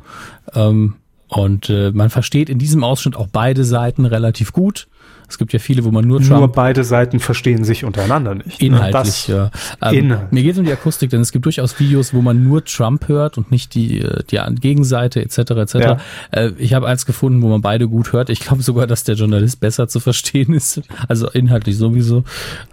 Ähm, 0.54 0.96
und 1.28 1.70
äh, 1.70 1.92
man 1.92 2.10
versteht 2.10 2.50
in 2.50 2.58
diesem 2.58 2.84
Ausschnitt 2.84 3.18
auch 3.18 3.28
beide 3.32 3.66
Seiten 3.66 4.06
relativ 4.06 4.54
gut. 4.54 4.88
Es 5.32 5.38
gibt 5.38 5.54
ja 5.54 5.60
viele, 5.60 5.84
wo 5.86 5.92
man 5.92 6.06
nur 6.06 6.20
Trump. 6.20 6.40
Nur 6.40 6.52
beide 6.52 6.84
Seiten 6.84 7.20
verstehen 7.20 7.64
sich 7.64 7.86
untereinander 7.86 8.36
nicht. 8.36 8.62
Ne? 8.62 8.68
Inhaltlich, 8.68 9.30
ne? 9.30 9.52
ja. 9.82 9.90
Ähm, 9.90 9.98
Inhalt. 9.98 10.32
Mir 10.34 10.44
geht 10.44 10.54
es 10.54 10.60
um 10.60 10.66
die 10.66 10.72
Akustik, 10.72 11.10
denn 11.10 11.22
es 11.22 11.32
gibt 11.32 11.46
durchaus 11.46 11.80
Videos, 11.80 12.14
wo 12.14 12.22
man 12.22 12.44
nur 12.44 12.66
Trump 12.66 13.08
hört 13.08 13.38
und 13.38 13.50
nicht 13.50 13.74
die, 13.74 14.02
äh, 14.02 14.24
die 14.30 14.40
Gegenseite 14.60 15.22
etc. 15.22 15.38
etc. 15.38 15.74
Ja. 15.76 15.98
Äh, 16.32 16.52
ich 16.58 16.74
habe 16.74 16.88
eins 16.88 17.06
gefunden, 17.06 17.42
wo 17.42 17.48
man 17.48 17.62
beide 17.62 17.88
gut 17.88 18.12
hört. 18.12 18.30
Ich 18.30 18.42
glaube 18.42 18.62
sogar, 18.62 18.88
dass 18.88 19.04
der 19.06 19.16
Journalist 19.16 19.60
besser 19.60 19.88
zu 19.88 20.00
verstehen 20.00 20.54
ist. 20.54 20.82
Also 21.08 21.30
inhaltlich 21.30 21.78
sowieso. 21.78 22.24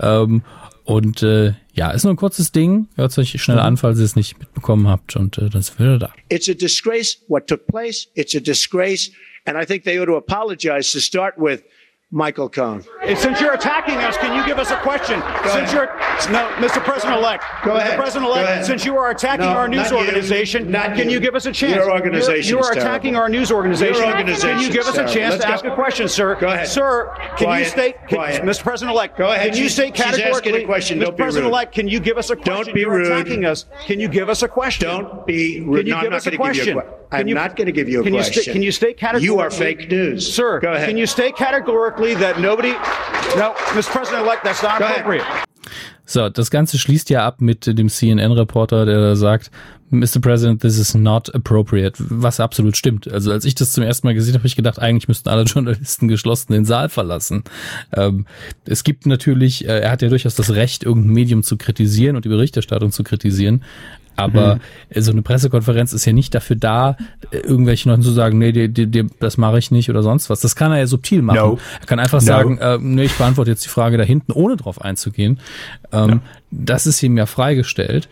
Ähm, 0.01 0.43
und 0.83 1.23
äh, 1.23 1.53
ja, 1.75 1.91
ist 1.91 2.05
nur 2.05 2.15
ein 2.15 2.17
kurzes 2.17 2.51
Ding. 2.51 2.89
Hört 2.97 3.17
euch 3.19 3.41
schnell 3.41 3.59
an, 3.59 3.77
falls 3.77 3.99
ihr 3.99 4.05
es 4.05 4.17
nicht 4.17 4.39
mitbekommen 4.39 4.89
habt. 4.89 5.17
Und 5.17 5.39
äh, 5.39 5.49
dann 5.49 5.63
sind 5.63 5.79
wir 5.79 5.99
da. 5.99 6.11
It's 6.29 6.49
a 6.49 6.55
disgrace 6.55 7.19
what 7.29 7.47
took 7.47 7.67
place. 7.67 8.09
It's 8.15 8.35
a 8.35 8.41
disgrace. 8.41 9.13
And 9.45 9.57
I 9.57 9.65
think 9.65 9.85
they 9.85 10.01
ought 10.01 10.07
to 10.07 10.17
apologize 10.17 10.91
to 10.93 10.99
start 10.99 11.35
with 11.39 11.63
Michael 12.11 12.49
Cohen. 12.49 12.83
Since 13.17 13.39
you're 13.39 13.53
attacking 13.53 13.97
us, 13.99 14.17
can 14.17 14.35
you 14.35 14.43
give 14.47 14.59
us 14.59 14.71
a 14.71 14.77
question? 14.81 15.21
Go 15.21 15.27
since 15.53 15.73
ahead. 15.73 15.73
you're 15.75 16.33
no, 16.33 16.49
Mr. 16.57 16.83
President-elect. 16.83 17.45
Go 17.65 17.73
Mr. 17.73 17.77
ahead. 17.81 17.99
President-elect, 17.99 18.65
since 18.65 18.85
you 18.87 18.97
are 18.97 19.11
attacking 19.11 19.45
No, 19.45 19.53
our 19.53 19.69
news 19.69 19.91
not 19.91 20.01
you. 20.01 20.07
organization, 20.07 20.71
Not 20.71 20.95
can 20.97 21.09
you. 21.09 21.17
you 21.17 21.21
give 21.21 21.35
us 21.35 21.45
a 21.45 21.53
chance? 21.53 21.75
Your 21.77 21.93
organization 21.93 22.57
You 22.57 22.63
are 22.65 22.73
attacking 22.73 23.13
terrible. 23.13 23.21
our 23.21 23.29
news 23.29 23.53
organization. 23.53 23.95
Your 24.03 24.07
organization 24.07 24.51
Can 24.57 24.61
you 24.63 24.71
give 24.73 24.87
us 24.87 24.97
a 24.97 25.03
chance 25.07 25.33
Let's 25.35 25.45
to 25.45 25.49
ask 25.51 25.65
a 25.67 25.75
question, 25.75 26.09
sir? 26.09 26.35
Go 26.37 26.47
ahead. 26.49 26.67
Sir, 26.67 27.13
can 27.37 27.47
Quiet. 27.47 27.59
you 27.65 27.71
state, 27.71 27.97
can, 28.09 28.17
Quiet. 28.19 28.43
Mr. 28.43 28.63
President-elect? 28.63 29.19
Go 29.19 29.31
ahead. 29.31 29.53
Can 29.53 29.63
you 29.63 29.69
state 29.69 29.95
she's 29.95 30.07
asking 30.07 30.25
a 30.25 30.29
categorically, 30.31 30.65
question. 30.65 30.99
Mr. 30.99 31.03
Don't 31.03 31.11
rude. 31.11 31.17
President-elect, 31.19 31.75
can 31.75 31.89
you 31.89 32.01
give 32.01 32.17
us 32.17 32.31
a 32.31 32.37
question? 32.37 32.65
Don't 32.65 32.75
be 32.75 32.81
You're 32.81 32.91
rude. 32.91 33.13
attacking 33.13 33.45
us. 33.45 33.67
Can 33.87 34.01
you 34.01 34.09
give 34.09 34.31
us 34.31 34.43
a 34.43 34.49
question? 34.49 34.89
Don't 34.89 35.27
be 35.27 35.57
Can 35.61 35.73
you 35.75 35.83
No, 35.85 35.97
I'm 35.99 36.03
give 36.05 36.11
not 36.11 36.17
us 36.17 36.27
a 36.27 36.31
going 36.37 36.53
to 36.55 36.59
give 36.59 36.67
you 36.69 36.79
a 36.79 36.83
question? 36.83 36.95
I'm 37.11 37.27
not 37.29 37.57
going 37.57 37.67
to 37.67 37.73
give 37.73 37.89
you 37.89 38.01
a 38.05 38.11
question. 38.11 38.53
can 38.53 38.63
you 38.63 38.71
state 38.73 38.97
categorically? 38.99 39.25
You 39.27 39.39
are 39.41 39.51
fake 39.51 39.91
news. 39.91 40.35
Sir, 40.35 40.59
Go 40.61 40.73
ahead. 40.73 40.89
can 40.89 40.97
you 40.99 41.07
state 41.07 41.37
categorically 41.37 41.98
that 41.99 42.41
nobody... 42.41 42.73
No, 43.37 43.55
Mr. 43.75 43.91
President-elect, 43.91 44.45
that's 44.45 44.63
not 44.63 44.81
appropriate. 44.81 45.25
So, 46.07 46.31
das 46.31 46.51
Ganze 46.51 46.79
schließt 46.79 47.11
ja 47.11 47.27
ab 47.27 47.43
mit 47.43 47.67
dem 47.67 47.91
CNN-Reporter, 47.91 48.87
der 48.87 48.99
da 48.99 49.17
sagt, 49.17 49.51
Mr. 49.91 50.21
President, 50.21 50.63
this 50.63 50.79
is 50.79 50.95
not 50.95 51.35
appropriate, 51.35 51.95
was 51.99 52.41
absolut 52.41 52.77
stimmt. 52.77 53.11
Also 53.11 53.31
als 53.31 53.45
ich 53.45 53.55
das 53.55 53.73
zum 53.73 53.85
ersten 53.85 54.07
Mal 54.07 54.15
gesehen 54.15 54.35
habe, 54.35 54.41
habe 54.41 54.49
ich 54.49 54.57
gedacht, 54.57 54.79
eigentlich 54.79 55.09
müssten 55.09 55.29
alle 55.29 55.43
Journalisten 55.45 56.09
geschlossen 56.09 56.53
den 56.53 56.65
Saal 56.65 56.89
verlassen. 56.89 57.45
Ähm, 57.95 58.27
es 58.65 58.85
gibt 58.85 59.07
natürlich, 59.07 59.67
äh, 59.67 59.81
er 59.81 59.91
hat 59.91 60.01
ja 60.01 60.09
durchaus 60.09 60.35
das 60.35 60.55
Recht, 60.55 60.83
irgendein 60.85 61.13
Medium 61.13 61.43
zu 61.43 61.57
kritisieren 61.57 62.17
und 62.17 62.25
die 62.25 62.31
Berichterstattung 62.31 62.93
zu 62.93 63.03
kritisieren. 63.03 63.63
Aber 64.19 64.57
Mhm. 64.57 65.01
so 65.03 65.13
eine 65.13 65.23
Pressekonferenz 65.23 65.93
ist 65.93 66.05
ja 66.05 66.13
nicht 66.13 66.35
dafür 66.35 66.57
da, 66.57 66.97
äh, 67.31 67.39
irgendwelchen 67.39 67.91
Leuten 67.91 68.03
zu 68.03 68.11
sagen, 68.11 68.39
nee, 68.39 68.53
die, 68.53 68.69
die, 68.69 68.87
die, 68.89 69.07
das 69.21 69.39
mache 69.39 69.59
ich 69.59 69.71
nicht 69.71 69.89
oder 69.91 70.03
sonst 70.03 70.29
was. 70.29 70.41
Das 70.41 70.57
kann 70.57 70.73
er 70.73 70.79
ja 70.79 70.87
subtil 70.87 71.23
machen. 71.23 71.37
No. 71.39 71.59
Er 71.81 71.87
kann 71.87 72.01
einfach 72.01 72.21
No. 72.21 72.27
sagen, 72.27 72.59
äh, 72.59 72.79
nee, 72.81 73.05
ich 73.05 73.15
beantworte 73.15 73.51
jetzt 73.51 73.65
die 73.65 73.69
Frage 73.71 73.97
da 73.97 74.05
hinten, 74.05 74.33
ohne 74.33 74.57
drauf 74.57 74.81
einzugehen. 74.83 75.39
Ähm, 75.93 76.21
Das 76.51 76.87
ist 76.87 77.03
ihm 77.03 77.17
ja 77.19 77.27
freigestellt. 77.27 78.09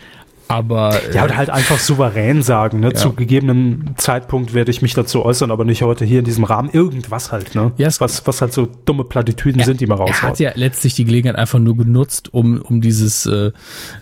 Aber 0.49 0.95
äh, 1.11 1.15
Ja, 1.15 1.25
oder 1.25 1.37
halt 1.37 1.51
einfach 1.51 1.79
souverän 1.79 2.43
sagen, 2.43 2.81
ne? 2.81 2.93
Zu 2.93 3.13
gegebenem 3.15 3.97
Zeitpunkt 3.97 4.55
werde 4.55 4.71
ich 4.71 4.81
mich 4.83 4.95
dazu 4.95 5.25
äußern, 5.25 5.51
aber 5.51 5.65
nicht 5.65 5.83
heute 5.83 6.05
hier 6.05 6.21
in 6.21 6.25
diesem 6.25 6.45
Rahmen. 6.45 6.71
Irgendwas 6.73 7.33
halt, 7.33 7.55
ne? 7.55 7.73
Ja, 7.79 7.89
es- 7.89 8.01
was, 8.01 8.27
was 8.27 8.41
halt 8.41 8.53
so 8.53 8.69
dumme 8.85 9.05
Plattitüden 9.05 9.63
sind, 9.65 9.81
die 9.81 9.87
man 9.87 9.99
er 9.99 10.05
hat 10.07 10.23
raushaut. 10.23 10.39
ja 10.39 10.53
letztlich 10.55 10.95
die 10.95 11.05
Gelegenheit 11.05 11.37
einfach 11.37 11.59
nur 11.59 11.77
genutzt, 11.77 12.33
um, 12.33 12.61
um 12.61 12.81
dieses 12.81 13.27
äh, 13.27 13.47
äh, 13.47 13.53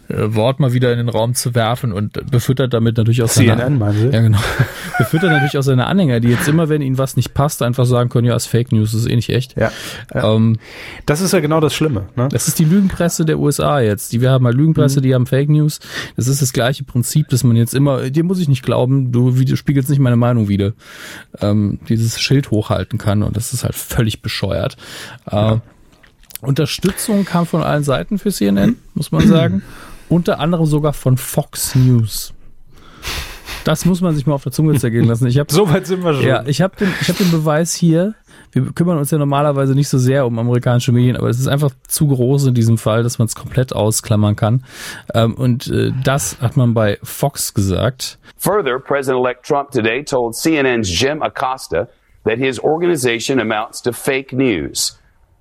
Wort 0.09 0.61
mal 0.61 0.73
wieder 0.75 0.93
in 0.93 0.99
den 0.99 1.09
Raum 1.09 1.35
zu 1.35 1.55
werfen 1.55 1.93
und 1.93 2.31
befüttert 2.31 2.75
damit 2.75 2.99
natürlich 2.99 3.23
auch 3.23 3.29
seine, 3.29 3.57
CNN, 3.57 3.79
meinen? 3.79 4.13
Ja, 4.13 4.21
genau. 4.21 4.39
befüttert 4.99 5.31
natürlich 5.31 5.57
auch 5.57 5.63
seine 5.63 5.87
Anhänger, 5.87 6.21
die 6.21 6.29
jetzt 6.29 6.47
immer, 6.49 6.69
wenn 6.69 6.83
ihnen 6.83 6.99
was 6.99 7.17
nicht 7.17 7.33
passt, 7.35 7.63
einfach 7.63 7.87
sagen 7.87 8.11
können, 8.11 8.27
ja, 8.27 8.37
ist 8.37 8.47
Fake 8.47 8.71
News, 8.73 8.93
das 8.93 9.01
ist 9.03 9.11
eh 9.11 9.17
nicht 9.17 9.31
echt. 9.31 9.57
Ja. 9.57 9.71
ja. 10.15 10.35
Ähm, 10.35 10.59
Das 11.07 11.21
ist 11.23 11.33
ja 11.33 11.41
genau 11.41 11.61
das 11.61 11.75
Schlimme, 11.75 12.07
ne? 12.17 12.29
Das 12.31 12.49
ist 12.49 12.59
die 12.59 12.65
Lügenpresse 12.65 13.25
der 13.25 13.39
USA 13.39 13.81
jetzt. 13.81 14.13
Die 14.13 14.21
wir 14.21 14.31
haben 14.31 14.43
mal 14.45 14.55
Lügenpresse, 14.55 15.01
die 15.01 15.15
haben 15.15 15.27
Fake 15.27 15.49
News. 15.49 15.81
Das 16.17 16.29
ist 16.29 16.34
das 16.43 16.53
gleiche 16.53 16.85
Prinzip, 16.85 17.29
dass 17.29 17.45
man 17.45 17.57
jetzt 17.57 17.75
immer, 17.75 18.11
dir 18.11 18.25
muss 18.25 18.39
ich 18.39 18.49
nicht 18.49 18.63
glauben, 18.63 19.13
du 19.13 19.35
spiegelst 19.57 19.91
nicht 19.91 19.99
meine 19.99 20.17
Meinung 20.17 20.49
wieder. 20.49 20.73
Ähm, 21.41 21.79
dieses 21.89 22.21
Schild 22.21 22.51
hochhalten 22.51 22.99
kann 22.99 23.23
und 23.23 23.37
das 23.37 23.53
ist 23.53 23.65
halt 23.65 23.75
völlig 23.75 24.23
bescheuert. 24.23 24.77
Äh, 25.31 25.57
Unterstützung 26.41 27.25
kam 27.25 27.47
von 27.47 27.63
allen 27.63 27.85
Seiten 27.85 28.19
für 28.19 28.31
CNN, 28.31 28.77
muss 28.95 29.13
man 29.13 29.27
sagen. 29.27 29.63
Unter 30.09 30.39
anderem 30.39 30.67
sogar 30.67 30.93
von 30.93 31.17
Fox 31.17 31.75
News. 31.75 32.35
Das 33.65 33.87
muss 33.87 34.03
man 34.03 34.15
sich 34.15 34.27
mal 34.27 34.35
auf 34.35 34.43
der 34.43 34.53
Zunge 34.53 34.79
zergehen 34.79 35.07
lassen. 35.07 35.27
Ich 35.27 35.39
habe 35.39 35.51
So 35.53 35.69
weit 35.71 35.87
sind 35.87 36.05
wir 36.05 36.15
schon. 36.15 36.25
ja, 36.27 36.45
ich 36.47 36.61
habe 36.61 36.77
den, 36.77 36.93
ich 37.01 37.09
hab 37.09 37.17
den 37.17 37.31
Beweis 37.31 37.75
hier. 37.75 38.15
Wir 38.55 38.73
kümmern 38.73 38.99
uns 38.99 39.11
ja 39.11 39.19
normalerweise 39.19 39.75
nicht 39.75 39.89
so 39.89 39.99
sehr 39.99 40.27
um 40.27 40.39
amerikanische 40.39 40.93
Medien, 40.93 41.17
aber 41.17 41.29
es 41.29 41.41
ist 41.41 41.49
einfach 41.49 41.71
zu 41.89 42.07
groß 42.07 42.47
in 42.47 42.55
diesem 42.55 42.79
Fall, 42.79 43.03
dass 43.03 43.19
man 43.19 43.27
es 43.27 43.35
komplett 43.35 43.75
ausklammern 43.75 44.37
kann. 44.37 44.65
Ähm, 45.13 45.35
und 45.35 45.67
äh, 45.67 45.91
das 46.05 46.41
hat 46.41 46.57
man 46.57 46.73
bei 46.73 46.99
Fox 47.03 47.53
gesagt. 47.53 48.19
Further, 48.37 48.79
President-elect 48.79 49.45
Trump 49.45 49.71
today 49.73 50.05
told 50.05 50.35
CNN's 50.35 50.89
Jim 50.89 51.21
Acosta 51.21 51.89
that 52.25 52.39
his 52.39 52.61
organization 52.61 53.41
amounts 53.41 53.83
to 53.83 53.93
fake 53.93 54.33
news. 54.33 54.99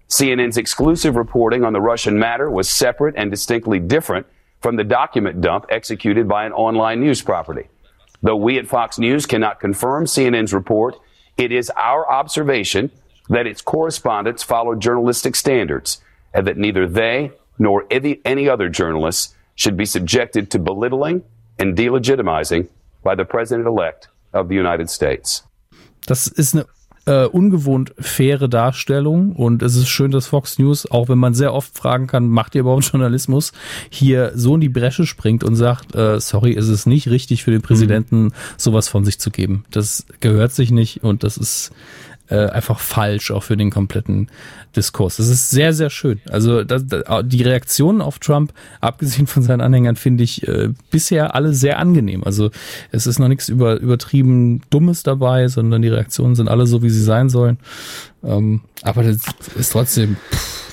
CNN's 0.09 0.57
exclusive 0.57 1.15
reporting 1.15 1.63
on 1.63 1.73
the 1.73 1.81
Russian 1.81 2.17
matter 2.17 2.49
was 2.49 2.67
separate 2.67 3.15
and 3.15 3.29
distinctly 3.29 3.79
different 3.79 4.25
from 4.59 4.75
the 4.75 4.83
document 4.83 5.41
dump 5.41 5.65
executed 5.69 6.27
by 6.27 6.45
an 6.45 6.53
online 6.53 6.99
news 6.99 7.21
property. 7.21 7.67
Though 8.23 8.37
we 8.37 8.57
at 8.57 8.67
Fox 8.67 8.97
News 8.97 9.25
cannot 9.25 9.59
confirm 9.59 10.05
CNN's 10.05 10.53
report, 10.53 10.95
it 11.37 11.51
is 11.51 11.69
our 11.75 12.09
observation 12.09 12.89
that 13.29 13.47
its 13.47 13.61
correspondents 13.61 14.43
follow 14.43 14.75
journalistic 14.75 15.35
standards 15.35 16.01
and 16.33 16.47
that 16.47 16.57
neither 16.57 16.87
they 16.87 17.31
nor 17.59 17.85
any, 17.91 18.49
other 18.49 18.69
journalists 18.69 19.35
should 19.55 19.77
be 19.77 19.85
subjected 19.85 20.49
to 20.51 20.59
belittling 20.59 21.23
and 21.59 21.77
delegitimizing 21.77 22.67
by 23.03 23.15
the 23.15 23.23
President 23.23 23.67
elect 23.67 24.07
of 24.33 24.49
the 24.49 24.55
United 24.55 24.89
States. 24.89 25.43
Das 26.05 26.27
ist 26.27 26.53
eine 26.53 26.65
äh, 27.05 27.25
ungewohnt 27.25 27.93
faire 27.99 28.49
Darstellung 28.49 29.33
und 29.35 29.61
es 29.61 29.75
ist 29.75 29.89
schön, 29.89 30.11
dass 30.11 30.27
Fox 30.27 30.57
News, 30.59 30.89
auch 30.89 31.09
wenn 31.09 31.17
man 31.17 31.33
sehr 31.33 31.53
oft 31.53 31.77
fragen 31.77 32.07
kann, 32.07 32.27
macht 32.27 32.55
ihr 32.55 32.61
überhaupt 32.61 32.85
Journalismus, 32.91 33.51
hier 33.89 34.31
so 34.35 34.55
in 34.55 34.61
die 34.61 34.69
Bresche 34.69 35.05
springt 35.05 35.43
und 35.43 35.55
sagt, 35.55 35.95
äh, 35.95 36.19
sorry, 36.19 36.55
es 36.55 36.67
ist 36.67 36.85
nicht 36.85 37.09
richtig 37.09 37.43
für 37.43 37.51
den 37.51 37.61
Präsidenten, 37.61 38.31
sowas 38.57 38.87
von 38.87 39.05
sich 39.05 39.19
zu 39.19 39.31
geben. 39.31 39.65
Das 39.71 40.05
gehört 40.19 40.51
sich 40.51 40.71
nicht 40.71 41.03
und 41.03 41.23
das 41.23 41.37
ist 41.37 41.71
äh, 42.33 42.49
einfach 42.49 42.79
falsch 42.79 43.29
auch 43.29 43.43
für 43.43 43.55
den 43.55 43.69
kompletten 43.69 44.27
Diskurs. 44.75 45.17
Das 45.17 45.27
ist 45.27 45.51
sehr, 45.51 45.71
sehr 45.73 45.91
schön. 45.91 46.19
Also 46.31 46.63
das, 46.63 46.87
das, 46.87 47.03
die 47.25 47.43
Reaktionen 47.43 48.01
auf 48.01 48.17
Trump, 48.17 48.53
abgesehen 48.81 49.27
von 49.27 49.43
seinen 49.43 49.61
Anhängern, 49.61 49.95
finde 49.95 50.23
ich 50.23 50.47
äh, 50.47 50.69
bisher 50.89 51.35
alle 51.35 51.53
sehr 51.53 51.77
angenehm. 51.77 52.23
Also 52.23 52.49
es 52.91 53.05
ist 53.05 53.19
noch 53.19 53.27
nichts 53.27 53.49
über, 53.49 53.79
übertrieben 53.79 54.61
Dummes 54.71 55.03
dabei, 55.03 55.47
sondern 55.47 55.83
die 55.83 55.89
Reaktionen 55.89 56.33
sind 56.33 56.47
alle 56.47 56.65
so, 56.65 56.81
wie 56.81 56.89
sie 56.89 57.03
sein 57.03 57.29
sollen. 57.29 57.59
Ähm, 58.23 58.61
aber 58.81 59.03
das 59.03 59.17
ist 59.55 59.71
trotzdem. 59.71 60.17
Pff, 60.31 60.63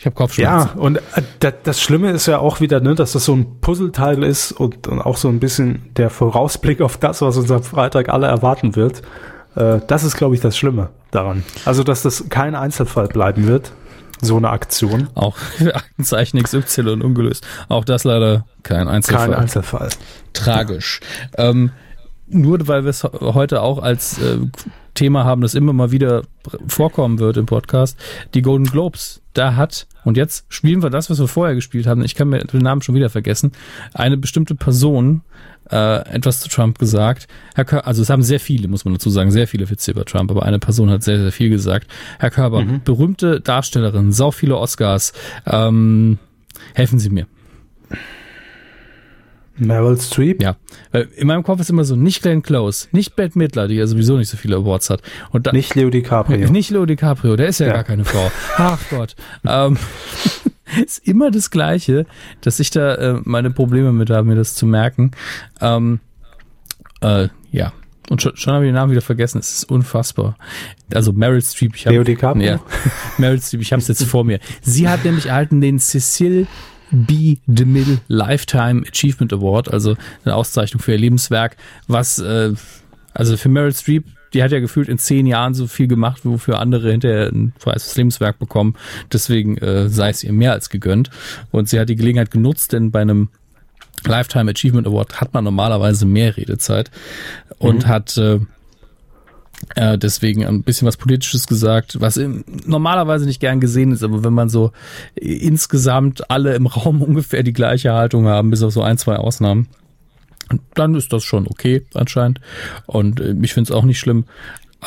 ich 0.00 0.06
habe 0.06 0.16
Kopfschmerzen. 0.16 0.70
Ja, 0.76 0.80
und 0.80 0.96
äh, 0.96 1.52
das, 1.62 1.80
Schlimme 1.80 2.10
ist 2.10 2.26
ja 2.26 2.38
auch 2.38 2.60
wieder, 2.60 2.80
ne, 2.80 2.94
dass 2.94 3.12
das 3.12 3.26
so 3.26 3.34
ein 3.34 3.60
Puzzleteil 3.60 4.24
ist 4.24 4.50
und, 4.50 4.88
und 4.88 5.00
auch 5.00 5.18
so 5.18 5.28
ein 5.28 5.38
bisschen 5.40 5.82
der 5.96 6.08
Vorausblick 6.08 6.80
auf 6.80 6.96
das, 6.96 7.20
was 7.20 7.36
uns 7.36 7.50
am 7.50 7.62
Freitag 7.62 8.08
alle 8.08 8.26
erwarten 8.26 8.76
wird. 8.76 9.02
Äh, 9.56 9.80
das 9.86 10.04
ist, 10.04 10.16
glaube 10.16 10.34
ich, 10.34 10.40
das 10.40 10.56
Schlimme 10.56 10.90
daran. 11.10 11.44
Also, 11.64 11.82
dass 11.82 12.02
das 12.02 12.28
kein 12.28 12.54
Einzelfall 12.54 13.08
bleiben 13.08 13.46
wird, 13.46 13.72
so 14.20 14.36
eine 14.36 14.50
Aktion. 14.50 15.08
Auch 15.14 15.36
Aktenzeichen 15.72 16.42
XY 16.42 17.02
ungelöst. 17.02 17.46
Auch 17.68 17.84
das 17.84 18.04
leider 18.04 18.44
kein 18.62 18.88
Einzelfall. 18.88 19.30
Kein 19.30 19.38
Einzelfall. 19.38 19.88
tragisch. 20.32 21.00
Ähm, 21.36 21.70
nur 22.28 22.66
weil 22.68 22.84
wir 22.84 22.90
es 22.90 23.02
heute 23.02 23.60
auch 23.60 23.82
als 23.82 24.18
äh, 24.18 24.38
Thema 24.94 25.24
haben, 25.24 25.40
das 25.40 25.54
immer 25.54 25.72
mal 25.72 25.90
wieder 25.90 26.22
vorkommen 26.66 27.18
wird 27.18 27.36
im 27.36 27.46
Podcast, 27.46 27.98
die 28.34 28.42
Golden 28.42 28.66
Globes. 28.66 29.22
Da 29.32 29.56
hat, 29.56 29.86
und 30.04 30.16
jetzt 30.16 30.44
spielen 30.48 30.82
wir 30.82 30.90
das, 30.90 31.10
was 31.10 31.18
wir 31.18 31.28
vorher 31.28 31.54
gespielt 31.54 31.86
haben, 31.86 32.04
ich 32.04 32.14
kann 32.14 32.28
mir 32.28 32.38
den 32.44 32.60
Namen 32.60 32.82
schon 32.82 32.94
wieder 32.94 33.10
vergessen, 33.10 33.52
eine 33.94 34.16
bestimmte 34.16 34.54
Person 34.54 35.22
äh, 35.70 36.08
etwas 36.14 36.40
zu 36.40 36.48
Trump 36.48 36.78
gesagt. 36.78 37.26
Herr 37.54 37.64
Kör 37.64 37.86
also 37.86 38.02
es 38.02 38.10
haben 38.10 38.22
sehr 38.22 38.40
viele, 38.40 38.68
muss 38.68 38.84
man 38.84 38.94
dazu 38.94 39.10
sagen, 39.10 39.30
sehr 39.30 39.46
viele 39.48 39.68
Witze 39.70 39.90
über 39.92 40.04
Trump, 40.04 40.30
aber 40.30 40.44
eine 40.44 40.58
Person 40.58 40.90
hat 40.90 41.02
sehr, 41.02 41.18
sehr 41.18 41.32
viel 41.32 41.50
gesagt. 41.50 41.86
Herr 42.18 42.30
Körber, 42.30 42.64
berühmte 42.84 43.40
Darstellerin, 43.40 44.12
sau 44.12 44.30
viele 44.30 44.56
Oscars. 44.56 45.12
Ähm, 45.46 46.18
helfen 46.74 46.98
Sie 46.98 47.10
mir. 47.10 47.26
Meryl 49.56 50.00
Streep. 50.00 50.42
Ja, 50.42 50.56
weil 50.90 51.08
in 51.16 51.26
meinem 51.26 51.42
Kopf 51.42 51.60
ist 51.60 51.68
immer 51.68 51.84
so, 51.84 51.94
nicht 51.94 52.22
Glenn 52.22 52.40
Close, 52.42 52.88
nicht 52.92 53.14
Bette 53.14 53.36
Midler, 53.38 53.68
die 53.68 53.74
ja 53.74 53.86
sowieso 53.86 54.16
nicht 54.16 54.30
so 54.30 54.38
viele 54.38 54.56
Awards 54.56 54.88
hat. 54.88 55.02
Und 55.32 55.46
da, 55.46 55.52
Nicht 55.52 55.74
Leo 55.74 55.90
DiCaprio. 55.90 56.50
nicht 56.50 56.70
Leo 56.70 56.86
DiCaprio, 56.86 57.36
der 57.36 57.48
ist 57.48 57.60
ja, 57.60 57.66
Ja. 57.66 57.72
gar 57.74 57.84
keine 57.84 58.04
Frau. 58.06 58.30
Ach 58.56 58.78
Gott. 58.88 59.16
ähm, 59.46 59.76
ist 60.84 61.06
immer 61.06 61.30
das 61.30 61.50
Gleiche, 61.50 62.06
dass 62.40 62.60
ich 62.60 62.70
da 62.70 62.94
äh, 62.94 63.20
meine 63.24 63.50
Probleme 63.50 63.92
mit 63.92 64.10
habe, 64.10 64.28
mir 64.28 64.36
das 64.36 64.54
zu 64.54 64.66
merken. 64.66 65.12
Ähm, 65.60 66.00
äh, 67.00 67.28
ja. 67.50 67.72
Und 68.08 68.22
schon, 68.22 68.36
schon 68.36 68.54
habe 68.54 68.64
ich 68.64 68.68
den 68.68 68.74
Namen 68.74 68.90
wieder 68.90 69.02
vergessen. 69.02 69.38
Es 69.38 69.52
ist 69.52 69.64
unfassbar. 69.70 70.36
Also 70.92 71.12
Meryl 71.12 71.42
Streep. 71.42 71.76
Ich 71.76 71.86
hab, 71.86 72.04
DiCaprio? 72.04 72.44
Ja, 72.44 72.60
Meryl 73.18 73.40
Streep, 73.40 73.62
ich 73.62 73.72
habe 73.72 73.80
es 73.80 73.88
jetzt 73.88 74.02
vor 74.04 74.24
mir. 74.24 74.40
Sie 74.62 74.88
hat 74.88 75.04
nämlich 75.04 75.26
erhalten 75.26 75.60
den 75.60 75.78
Cecil 75.78 76.48
B. 76.90 77.36
DeMille 77.46 78.00
Lifetime 78.08 78.82
Achievement 78.88 79.32
Award, 79.32 79.72
also 79.72 79.96
eine 80.24 80.34
Auszeichnung 80.34 80.82
für 80.82 80.90
ihr 80.90 80.98
Lebenswerk, 80.98 81.56
was 81.86 82.18
äh, 82.18 82.52
also 83.14 83.36
für 83.36 83.48
Meryl 83.48 83.72
Streep, 83.72 84.06
die 84.32 84.42
hat 84.42 84.52
ja 84.52 84.60
gefühlt 84.60 84.88
in 84.88 84.98
zehn 84.98 85.26
Jahren 85.26 85.54
so 85.54 85.66
viel 85.66 85.88
gemacht, 85.88 86.24
wofür 86.24 86.58
andere 86.58 86.90
hinterher 86.90 87.28
ein 87.28 87.52
Preis 87.58 87.84
fürs 87.84 87.96
Lebenswerk 87.96 88.38
bekommen. 88.38 88.74
Deswegen 89.12 89.56
äh, 89.58 89.88
sei 89.88 90.10
es 90.10 90.24
ihr 90.24 90.32
mehr 90.32 90.52
als 90.52 90.70
gegönnt. 90.70 91.10
Und 91.50 91.68
sie 91.68 91.78
hat 91.78 91.88
die 91.88 91.96
Gelegenheit 91.96 92.30
genutzt, 92.30 92.72
denn 92.72 92.90
bei 92.90 93.00
einem 93.00 93.28
Lifetime 94.06 94.50
Achievement 94.50 94.86
Award 94.86 95.20
hat 95.20 95.34
man 95.34 95.44
normalerweise 95.44 96.06
mehr 96.06 96.36
Redezeit 96.36 96.90
und 97.58 97.86
hat 97.86 98.16
äh, 98.16 98.40
Äh, 99.76 99.98
deswegen 99.98 100.46
ein 100.46 100.62
bisschen 100.62 100.88
was 100.88 100.96
Politisches 100.96 101.46
gesagt, 101.46 102.00
was 102.00 102.16
im, 102.16 102.44
normalerweise 102.66 103.26
nicht 103.26 103.40
gern 103.40 103.60
gesehen 103.60 103.92
ist, 103.92 104.02
aber 104.02 104.24
wenn 104.24 104.32
man 104.32 104.48
so 104.48 104.72
insgesamt 105.14 106.30
alle 106.30 106.54
im 106.54 106.66
Raum 106.66 107.02
ungefähr 107.10 107.42
die 107.42 107.52
gleiche 107.52 107.92
Haltung 107.92 108.26
haben, 108.26 108.50
bis 108.50 108.62
auf 108.62 108.72
so 108.72 108.82
ein, 108.82 108.98
zwei 108.98 109.16
Ausnahmen, 109.16 109.68
dann 110.74 110.94
ist 110.94 111.12
das 111.12 111.24
schon 111.24 111.46
okay 111.46 111.86
anscheinend. 111.94 112.40
Und 112.86 113.20
äh, 113.20 113.34
ich 113.42 113.54
finde 113.54 113.72
es 113.72 113.76
auch 113.76 113.84
nicht 113.84 113.98
schlimm. 113.98 114.24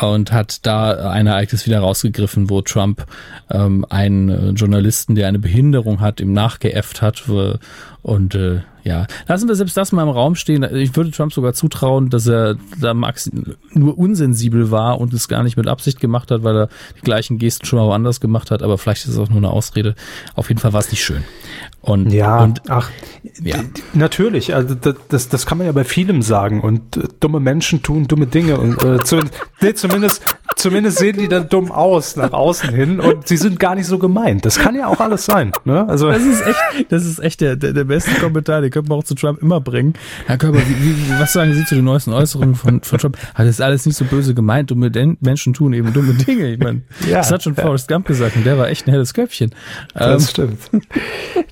Und 0.01 0.31
hat 0.31 0.65
da 0.65 1.11
ein 1.11 1.27
Ereignis 1.27 1.67
wieder 1.67 1.79
rausgegriffen, 1.79 2.49
wo 2.49 2.63
Trump 2.63 3.05
ähm, 3.51 3.85
einen 3.91 4.29
äh, 4.29 4.49
Journalisten, 4.49 5.13
der 5.13 5.27
eine 5.27 5.37
Behinderung 5.37 5.99
hat, 5.99 6.19
ihm 6.19 6.33
nachgeäfft 6.33 7.03
hat. 7.03 7.29
Und 8.03 8.35
äh, 8.35 8.61
ja, 8.83 9.07
lassen 9.27 9.47
wir 9.47 9.55
selbst 9.55 9.77
das 9.77 9.93
mal 9.93 10.03
im 10.03 10.09
Raum 10.09 10.35
stehen. 10.35 10.63
Ich 10.75 10.93
würde 10.97 11.09
Trump 11.11 11.31
sogar 11.31 11.53
zutrauen, 11.53 12.09
dass 12.09 12.27
er 12.27 12.57
da 12.81 12.93
max 12.93 13.31
nur 13.71 13.97
unsensibel 13.97 14.71
war 14.71 14.99
und 14.99 15.13
es 15.13 15.29
gar 15.29 15.41
nicht 15.41 15.55
mit 15.55 15.67
Absicht 15.67 16.01
gemacht 16.01 16.29
hat, 16.29 16.43
weil 16.43 16.55
er 16.57 16.69
die 16.97 17.01
gleichen 17.01 17.37
Gesten 17.37 17.65
schon 17.65 17.79
mal 17.79 17.85
woanders 17.85 18.19
gemacht 18.19 18.51
hat. 18.51 18.61
Aber 18.61 18.77
vielleicht 18.77 19.05
ist 19.05 19.11
es 19.11 19.17
auch 19.17 19.29
nur 19.29 19.37
eine 19.37 19.51
Ausrede. 19.51 19.95
Auf 20.35 20.49
jeden 20.49 20.59
Fall 20.59 20.73
war 20.73 20.81
es 20.81 20.91
nicht 20.91 21.01
schön. 21.03 21.23
Und, 21.79 22.11
Ja, 22.11 22.43
und 22.43 22.69
ach, 22.69 22.89
Ja. 23.41 23.63
natürlich, 23.93 24.53
also 24.53 24.75
das, 24.75 25.29
das, 25.29 25.45
kann 25.45 25.57
man 25.57 25.67
ja 25.67 25.73
bei 25.73 25.85
vielem 25.85 26.21
sagen 26.21 26.59
und 26.59 26.97
äh, 26.97 27.07
dumme 27.21 27.39
Menschen 27.39 27.83
tun 27.83 28.07
dumme 28.07 28.27
Dinge 28.27 28.57
und 28.57 28.83
äh, 28.83 29.01
zu, 29.03 29.21
nee, 29.61 29.73
zumindest, 29.73 30.23
zumindest 30.63 30.97
sehen 30.97 31.17
die 31.19 31.27
dann 31.27 31.47
dumm 31.49 31.71
aus 31.71 32.15
nach 32.15 32.31
außen 32.33 32.69
hin 32.73 32.99
und 32.99 33.27
sie 33.27 33.37
sind 33.37 33.59
gar 33.59 33.75
nicht 33.75 33.85
so 33.85 33.99
gemeint. 33.99 34.45
Das 34.45 34.57
kann 34.57 34.75
ja 34.75 34.87
auch 34.87 34.99
alles 34.99 35.25
sein, 35.25 35.51
ne? 35.65 35.87
Also 35.87 36.09
Das 36.09 36.23
ist 36.23 36.41
echt, 36.45 36.91
das 36.91 37.05
ist 37.05 37.19
echt 37.19 37.41
der, 37.41 37.55
der, 37.55 37.73
der 37.73 37.83
beste 37.83 38.11
Kommentar, 38.19 38.61
den 38.61 38.71
könnte 38.71 38.89
man 38.89 38.99
auch 38.99 39.03
zu 39.03 39.13
Trump 39.15 39.41
immer 39.41 39.61
bringen. 39.61 39.93
Herr 40.25 40.37
Körber, 40.37 40.59
wie, 40.59 40.79
wie, 40.85 41.19
was 41.19 41.33
sagen 41.33 41.53
Sie 41.53 41.65
zu 41.65 41.75
den 41.75 41.83
neuesten 41.85 42.13
Äußerungen 42.13 42.55
von, 42.55 42.81
von 42.81 42.97
Trump? 42.99 43.17
Hat 43.35 43.45
das 43.45 43.55
ist 43.55 43.61
alles 43.61 43.85
nicht 43.85 43.97
so 43.97 44.05
böse 44.05 44.33
gemeint, 44.33 44.71
dumme 44.71 44.89
Den 44.89 45.17
Menschen 45.21 45.53
tun 45.53 45.73
eben 45.73 45.93
dumme 45.93 46.13
Dinge. 46.13 46.51
Ich 46.53 46.59
meine, 46.59 46.81
Ja. 47.07 47.17
das 47.17 47.31
hat 47.31 47.43
schon 47.43 47.55
Forrest 47.55 47.87
Gump 47.87 48.07
gesagt 48.07 48.35
und 48.35 48.45
der 48.45 48.57
war 48.57 48.69
echt 48.69 48.87
ein 48.87 48.91
helles 48.91 49.13
Köpfchen. 49.13 49.51
Ähm, 49.95 50.13
Das 50.13 50.31
stimmt. 50.31 50.59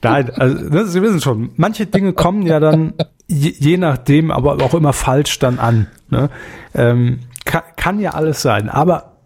Nein, 0.01 0.29
also 0.31 0.55
ne, 0.69 0.85
Sie 0.87 1.01
wissen 1.01 1.21
schon, 1.21 1.49
manche 1.57 1.85
Dinge 1.85 2.13
kommen 2.13 2.43
ja 2.43 2.59
dann 2.59 2.93
je, 3.27 3.53
je 3.57 3.77
nachdem, 3.77 4.31
aber 4.31 4.53
auch 4.63 4.73
immer 4.73 4.93
falsch 4.93 5.37
dann 5.39 5.59
an. 5.59 5.87
Ne? 6.09 6.29
Ähm, 6.73 7.19
kann, 7.51 7.63
kann 7.75 7.99
ja 7.99 8.11
alles 8.11 8.41
sein, 8.41 8.69
aber 8.69 9.17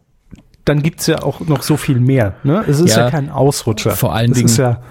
dann 0.65 0.81
gibt's 0.81 1.05
ja 1.05 1.21
auch 1.21 1.41
noch 1.41 1.61
so 1.61 1.77
viel 1.77 1.99
mehr. 1.99 2.35
Ne? 2.43 2.63
Es 2.67 2.79
ist 2.79 2.95
ja, 2.95 3.03
Ja, 3.05 3.11
kein 3.11 3.29
Ausrutscher. 3.29 3.91
vor 3.91 4.15
allen 4.15 4.31
es 4.31 4.37
Dingen- 4.37 4.47
Ist 4.49 4.57
ja, 4.57 4.81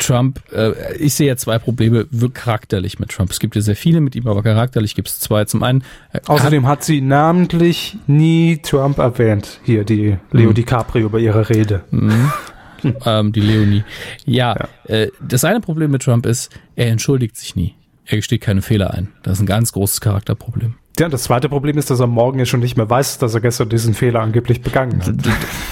Trump, 0.00 0.40
äh, 0.52 0.72
ich 0.96 1.14
sehe 1.14 1.28
ja 1.28 1.36
zwei 1.36 1.58
Probleme 1.60 2.06
charakterlich 2.34 2.98
mit 2.98 3.10
Trump. 3.10 3.30
Es 3.30 3.38
gibt 3.38 3.54
ja 3.54 3.60
sehr 3.62 3.76
viele 3.76 4.00
mit 4.00 4.16
ihm, 4.16 4.26
aber 4.26 4.42
charakterlich 4.42 4.94
gibt 4.96 5.06
es 5.08 5.20
zwei. 5.20 5.44
Zum 5.44 5.62
einen, 5.62 5.84
äh, 6.12 6.18
außerdem 6.26 6.66
hat 6.66 6.82
sie 6.82 7.00
namentlich 7.00 7.96
nie 8.08 8.56
Trump 8.62 8.98
erwähnt. 8.98 9.60
Hier, 9.62 9.84
die 9.84 10.16
Leo 10.32 10.52
DiCaprio 10.52 11.08
bei 11.08 11.18
ihrer 11.20 11.48
Rede. 11.50 11.84
ähm, 13.04 13.32
die 13.32 13.40
Leonie. 13.40 13.84
Ja, 14.24 14.56
Äh, 14.88 15.08
das 15.20 15.44
eine 15.44 15.60
Problem 15.60 15.90
mit 15.92 16.02
Trump 16.02 16.26
ist, 16.26 16.50
er 16.74 16.88
entschuldigt 16.88 17.36
sich 17.36 17.54
nie. 17.54 17.74
Er 18.06 18.16
gesteht 18.16 18.40
keine 18.40 18.62
Fehler 18.62 18.92
ein. 18.92 19.08
Das 19.22 19.34
ist 19.34 19.40
ein 19.40 19.46
ganz 19.46 19.72
großes 19.72 20.00
Charakterproblem. 20.00 20.74
Ja, 20.98 21.08
das 21.10 21.24
zweite 21.24 21.48
Problem 21.50 21.76
ist, 21.76 21.90
dass 21.90 22.00
er 22.00 22.06
morgen 22.06 22.38
ja 22.38 22.46
schon 22.46 22.60
nicht 22.60 22.76
mehr 22.76 22.88
weiß, 22.88 23.18
dass 23.18 23.34
er 23.34 23.40
gestern 23.40 23.68
diesen 23.68 23.92
Fehler 23.94 24.20
angeblich 24.20 24.62
begangen 24.62 25.02
hat. 25.04 25.14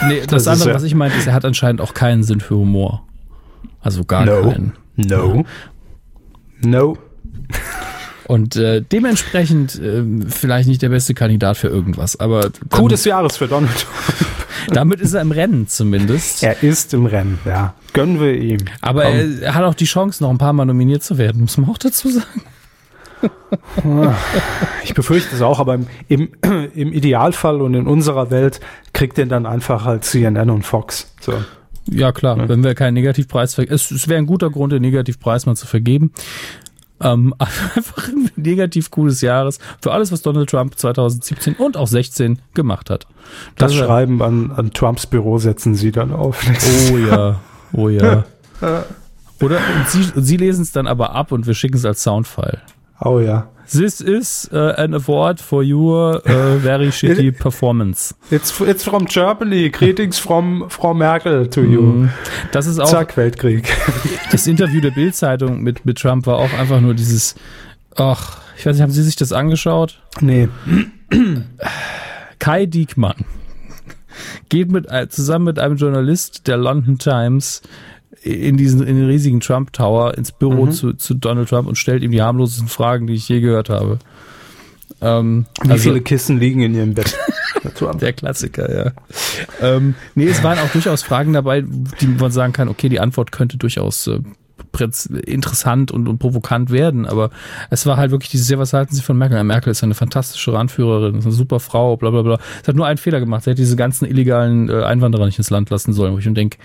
Nee, 0.07 0.21
das, 0.21 0.45
Das 0.45 0.49
andere, 0.49 0.69
ja- 0.71 0.75
was 0.75 0.83
ich 0.83 0.95
meinte, 0.95 1.17
ist, 1.17 1.27
er 1.27 1.33
hat 1.33 1.45
anscheinend 1.47 1.81
auch 1.81 1.95
keinen 1.95 2.23
Sinn 2.25 2.41
für 2.41 2.57
Humor. 2.57 3.03
Also 3.81 4.05
gar 4.05 4.25
No. 4.27 4.51
keinen. 4.51 4.73
No. 4.97 5.45
No. 6.63 6.99
Und 8.27 8.57
äh, 8.57 8.81
dementsprechend 8.81 9.79
äh, 9.79 10.03
vielleicht 10.29 10.67
nicht 10.69 10.81
der 10.81 10.89
beste 10.89 11.13
Kandidat 11.15 11.57
für 11.59 11.69
irgendwas. 11.69 12.19
Aber 12.21 12.51
Coup 12.71 12.89
des 12.89 13.05
Jahres 13.05 13.37
für 13.37 13.49
Donald 13.49 13.71
Trump. 13.75 14.29
damit 14.73 15.01
ist 15.01 15.13
er 15.13 15.21
im 15.21 15.31
Rennen 15.31 15.69
zumindest. 15.69 16.43
Er 16.43 16.63
ist 16.63 16.95
im 16.95 17.05
Rennen, 17.07 17.39
ja. 17.45 17.75
Gönnen 17.93 18.19
wir 18.21 18.35
ihm. 18.35 18.61
Aber 18.81 19.03
Komm. 19.05 19.13
er, 19.13 19.43
er 19.43 19.55
hat 19.55 19.65
auch 19.65 19.75
die 19.75 19.85
Chance, 19.85 20.23
noch 20.23 20.31
ein 20.31 20.39
paar 20.39 20.55
Mal 20.55 20.65
nominiert 20.65 21.03
zu 21.03 21.19
werden, 21.19 21.43
muss 21.43 21.59
man 21.59 21.69
auch 21.69 21.77
dazu 21.79 22.09
sagen. 22.11 22.43
Ich 24.85 24.95
befürchte 24.95 25.35
es 25.35 25.43
auch, 25.43 25.61
aber 25.61 25.75
im, 25.75 25.87
im, 26.09 26.29
im 26.75 26.93
Idealfall 26.93 27.61
und 27.63 27.75
in 27.75 27.87
unserer 27.87 28.31
Welt 28.31 28.61
kriegt 28.93 29.19
er 29.19 29.27
dann 29.27 29.47
einfach 29.47 29.85
halt 29.85 30.05
CNN 30.05 30.51
und 30.51 30.63
Fox. 30.65 31.13
So. 31.21 31.33
Ja, 31.91 32.13
klar, 32.13 32.49
wenn 32.49 32.65
wir 32.65 32.75
keinen 32.75 32.95
Negativpreis 32.95 33.55
ver 33.55 33.71
es, 33.71 33.91
es 33.91 34.09
wäre 34.09 34.19
ein 34.19 34.27
guter 34.27 34.51
Grund, 34.51 34.73
den 34.73 34.83
Negativpreis 34.83 35.45
mal 35.47 35.55
zu 35.57 35.67
vergeben. 35.67 36.13
Ähm, 37.01 37.35
einfach 37.39 38.09
ein 38.09 38.31
negativ 38.37 38.91
cooles 38.91 39.21
Jahres 39.21 39.59
für 39.83 39.93
alles, 39.93 40.11
was 40.13 40.23
Donald 40.23 40.49
Trump 40.49 40.79
2017 40.79 41.55
und 41.57 41.77
auch 41.77 41.89
16 41.89 42.39
gemacht 42.55 42.89
hat. 42.89 43.07
Das, 43.57 43.77
wär- 43.77 43.85
Schreiben 43.87 44.23
an, 44.23 44.51
an 44.53 44.73
Trumps 44.73 45.07
Büro 45.07 45.39
setzen 45.39 45.75
sie 45.75 45.93
dann 45.93 46.13
auf. 46.13 46.43
Oh 46.93 46.97
ja, 46.97 47.41
oh 47.73 47.89
ja. 47.89 48.25
Oder 49.43 49.59
Sie, 49.89 50.05
Sie 50.15 50.37
lesen 50.37 50.63
es 50.63 50.71
dann 50.73 50.87
aber 50.87 51.15
ab 51.15 51.33
und 51.33 51.47
wir 51.47 51.55
schicken 51.55 51.77
es 51.77 51.85
als 51.85 52.03
Soundfile. 52.05 52.61
Oh 53.05 53.21
ja. 53.21 53.49
This 53.71 54.01
is 54.01 54.49
uh, 54.53 54.75
an 54.77 54.95
award 54.95 55.41
for 55.41 55.63
your 55.63 56.17
uh, 56.27 56.59
very 56.59 56.89
shitty 56.91 57.37
performance. 57.39 58.15
It's, 58.31 58.61
it's 58.61 58.85
from 58.85 59.07
Germany. 59.07 59.71
Greetings 59.71 60.19
from 60.19 60.69
Frau 60.69 60.93
Merkel 60.93 61.47
to 61.49 61.63
you. 61.63 62.09
Das 62.53 62.67
ist 62.67 62.79
auch 62.79 62.91
Zack, 62.91 63.17
Weltkrieg. 63.17 63.73
das 64.31 64.47
Interview 64.47 64.81
der 64.81 64.91
Bild-Zeitung 64.91 65.63
mit, 65.63 65.87
mit 65.87 65.99
Trump 65.99 66.27
war 66.27 66.37
auch 66.37 66.53
einfach 66.53 66.81
nur 66.81 66.95
dieses, 66.95 67.35
ach, 67.97 68.39
ich 68.57 68.67
weiß 68.67 68.77
nicht, 68.77 68.83
haben 68.83 68.93
Sie 68.93 69.03
sich 69.03 69.17
das 69.17 69.33
angeschaut? 69.33 70.01
Nee. 70.21 70.49
Kai 72.39 72.67
Diekmann 72.67 73.25
geht 74.49 74.71
mit, 74.71 74.91
äh, 74.91 75.09
zusammen 75.09 75.47
mit 75.47 75.59
einem 75.59 75.77
Journalist 75.77 76.47
der 76.47 76.57
London 76.57 76.99
Times 76.99 77.63
in 78.25 78.57
diesen 78.57 78.83
in 78.83 78.97
den 78.97 79.07
riesigen 79.07 79.41
Trump 79.41 79.73
Tower 79.73 80.17
ins 80.17 80.33
Büro 80.33 80.67
zu, 80.69 80.95
zu 80.95 81.15
Donald 81.15 81.49
Trump 81.49 81.69
und 81.69 81.77
stellt 81.77 82.03
ihm 82.03 82.11
die 82.11 82.23
harmlosesten 82.23 82.69
Fragen, 82.69 83.07
die 83.07 83.15
ich 83.15 83.29
je 83.29 83.41
gehört 83.41 83.69
habe. 83.69 83.99
Ähm, 85.01 85.47
Wie 85.63 85.71
also- 85.71 85.83
viele 85.91 86.01
Kissen 86.01 86.39
liegen 86.39 86.63
in 86.63 86.75
ihrem 86.75 86.95
Bett? 86.95 87.17
Der 88.01 88.13
Klassiker, 88.13 88.85
ja. 88.85 88.93
ähm, 89.63 89.95
nee, 90.15 90.27
es 90.27 90.43
waren 90.43 90.59
auch 90.59 90.69
durchaus 90.71 91.03
Fragen 91.03 91.33
dabei, 91.33 91.63
die 91.63 92.07
man 92.07 92.31
sagen 92.31 92.53
kann, 92.53 92.69
okay, 92.69 92.91
die 92.91 93.01
Antwort 93.01 93.33
könnte 93.33 93.57
durchaus 93.57 94.07
äh, 94.07 94.21
interessant 95.25 95.91
und, 95.91 96.07
und 96.07 96.19
provokant 96.19 96.71
werden, 96.71 97.07
aber 97.07 97.31
es 97.71 97.87
war 97.87 97.97
halt 97.97 98.11
wirklich 98.11 98.31
dieses, 98.31 98.51
ja, 98.51 98.59
was 98.59 98.75
halten 98.75 98.95
Sie 98.95 99.01
von 99.01 99.17
Merkel? 99.17 99.39
Ja, 99.39 99.45
Merkel 99.45 99.71
ist 99.71 99.83
eine 99.83 99.95
fantastische 99.95 100.59
Anführerin, 100.59 101.15
ist 101.15 101.25
eine 101.25 101.33
super 101.33 101.59
Frau, 101.59 101.97
bla 101.97 102.11
bla 102.11 102.21
bla. 102.21 102.39
Es 102.61 102.69
hat 102.69 102.77
nur 102.77 102.87
einen 102.87 102.99
Fehler 102.99 103.21
gemacht, 103.21 103.45
sie 103.45 103.51
hat 103.51 103.59
diese 103.59 103.77
ganzen 103.77 104.05
illegalen 104.05 104.69
äh, 104.69 104.83
Einwanderer 104.83 105.25
nicht 105.25 105.39
ins 105.39 105.49
Land 105.49 105.71
lassen 105.71 105.95
sollen, 105.95 106.13
wo 106.13 106.19
ich 106.19 106.27
mir 106.27 106.35
denke, 106.35 106.59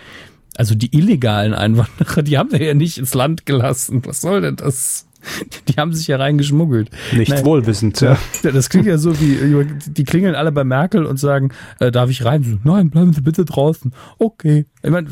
also 0.55 0.75
die 0.75 0.95
illegalen 0.95 1.53
Einwanderer, 1.53 2.21
die 2.23 2.37
haben 2.37 2.51
wir 2.51 2.61
ja 2.61 2.73
nicht 2.73 2.97
ins 2.97 3.13
Land 3.13 3.45
gelassen. 3.45 4.01
Was 4.05 4.21
soll 4.21 4.41
denn 4.41 4.55
das? 4.55 5.05
Die 5.67 5.73
haben 5.73 5.93
sich 5.93 6.07
ja 6.07 6.17
reingeschmuggelt. 6.17 6.89
Nicht 7.13 7.29
Nein. 7.29 7.45
wohlwissend, 7.45 7.99
ja. 7.99 8.17
Das 8.41 8.69
klingt 8.69 8.87
ja 8.87 8.97
so 8.97 9.19
wie, 9.19 9.65
die 9.85 10.03
klingeln 10.05 10.33
alle 10.33 10.51
bei 10.51 10.63
Merkel 10.63 11.05
und 11.05 11.17
sagen, 11.17 11.49
äh, 11.79 11.91
darf 11.91 12.09
ich 12.09 12.23
rein? 12.23 12.61
Nein, 12.63 12.89
bleiben 12.89 13.11
Sie 13.11 13.21
bitte 13.21 13.43
draußen. 13.43 13.93
Okay. 14.17 14.65
Ich 14.81 14.89
meine, 14.89 15.07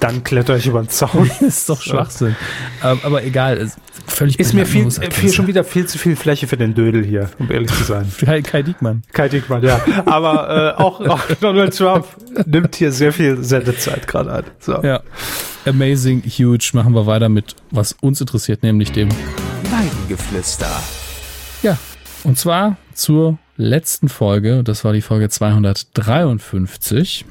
Dann 0.00 0.24
kletter 0.24 0.56
ich 0.56 0.66
über 0.66 0.82
den 0.82 0.88
Zaun. 0.88 1.28
das 1.28 1.42
ist 1.58 1.68
doch 1.68 1.80
Schwachsinn. 1.80 2.34
Ähm, 2.82 2.98
aber 3.04 3.22
egal, 3.22 3.56
ist 3.56 3.78
völlig 4.06 4.40
Ist 4.40 4.52
mir 4.52 4.66
viel, 4.66 4.90
viel, 4.90 5.32
schon 5.32 5.46
wieder 5.46 5.62
viel 5.62 5.86
zu 5.86 5.96
viel 5.96 6.16
Fläche 6.16 6.48
für 6.48 6.56
den 6.56 6.74
Dödel 6.74 7.04
hier, 7.04 7.30
um 7.38 7.50
ehrlich 7.50 7.70
zu 7.72 7.84
sein. 7.84 8.10
Kai, 8.20 8.42
Kai 8.42 8.62
Diekmann. 8.62 9.02
Kai 9.12 9.28
Diekmann, 9.28 9.62
ja. 9.62 9.80
Aber 10.06 10.74
äh, 10.76 10.82
auch, 10.82 11.00
auch 11.00 11.20
Donald 11.40 11.76
Trump 11.76 12.06
nimmt 12.46 12.74
hier 12.74 12.90
sehr 12.90 13.12
viel 13.12 13.44
Sendezeit 13.44 14.08
gerade 14.08 14.32
ein. 14.32 14.44
So. 14.58 14.82
Ja. 14.82 15.02
Amazing, 15.64 16.22
huge. 16.22 16.70
Machen 16.72 16.94
wir 16.94 17.06
weiter 17.06 17.28
mit, 17.28 17.54
was 17.70 17.92
uns 18.00 18.20
interessiert, 18.20 18.64
nämlich 18.64 18.90
dem 18.90 19.08
Weidengeflüster. 19.70 20.66
Ja, 21.62 21.78
und 22.24 22.36
zwar 22.36 22.76
zur 22.94 23.38
letzten 23.56 24.08
Folge, 24.08 24.64
das 24.64 24.84
war 24.84 24.92
die 24.92 25.02
Folge 25.02 25.28
253. 25.28 27.24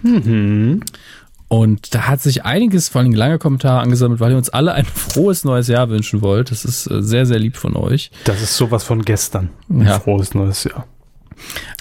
Und 1.54 1.94
da 1.94 2.08
hat 2.08 2.22
sich 2.22 2.46
einiges, 2.46 2.88
vor 2.88 3.02
allem 3.02 3.12
lange 3.12 3.38
Kommentare 3.38 3.82
angesammelt, 3.82 4.22
weil 4.22 4.32
ihr 4.32 4.38
uns 4.38 4.48
alle 4.48 4.72
ein 4.72 4.86
frohes 4.86 5.44
neues 5.44 5.68
Jahr 5.68 5.90
wünschen 5.90 6.22
wollt. 6.22 6.50
Das 6.50 6.64
ist 6.64 6.88
äh, 6.90 7.04
sehr, 7.04 7.26
sehr 7.26 7.40
lieb 7.40 7.58
von 7.58 7.76
euch. 7.76 8.10
Das 8.24 8.42
ist 8.42 8.56
sowas 8.56 8.86
von 8.86 9.02
gestern. 9.02 9.50
Ein 9.70 9.82
Ja. 9.86 10.00
frohes 10.00 10.34
neues 10.34 10.64
Jahr. 10.64 10.88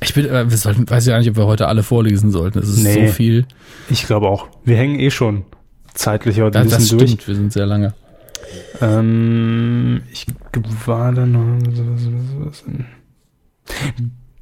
Ich 0.03 0.13
bin, 0.13 0.27
äh, 0.27 0.51
wir 0.51 0.57
sollten, 0.57 0.91
weiß 0.91 1.07
ja 1.07 1.17
nicht, 1.21 1.31
ob 1.31 1.37
wir 1.37 1.47
heute 1.47 1.69
alle 1.69 1.85
vorlesen 1.85 2.33
sollten. 2.33 2.59
Es 2.59 2.69
ist 2.69 2.83
Nee. 2.83 3.07
so 3.07 3.13
viel. 3.13 3.47
Ich 3.91 4.07
glaube 4.09 4.27
auch. 4.29 4.49
Wir 4.65 4.77
hängen 4.77 4.99
eh 4.99 5.13
schon 5.13 5.45
zeitlich 5.95 6.41
heute 6.41 6.59
Ja, 6.59 6.65
ein 6.65 6.69
das 6.69 6.79
bisschen 6.81 6.99
stimmt, 6.99 7.21
durch. 7.21 7.29
wir 7.29 7.35
sind 7.37 7.53
sehr 7.53 7.67
lange. 7.67 7.95
Ähm, 8.81 10.03
ich 10.11 10.27
war 10.85 11.13
da 11.13 11.27
noch. 11.27 11.59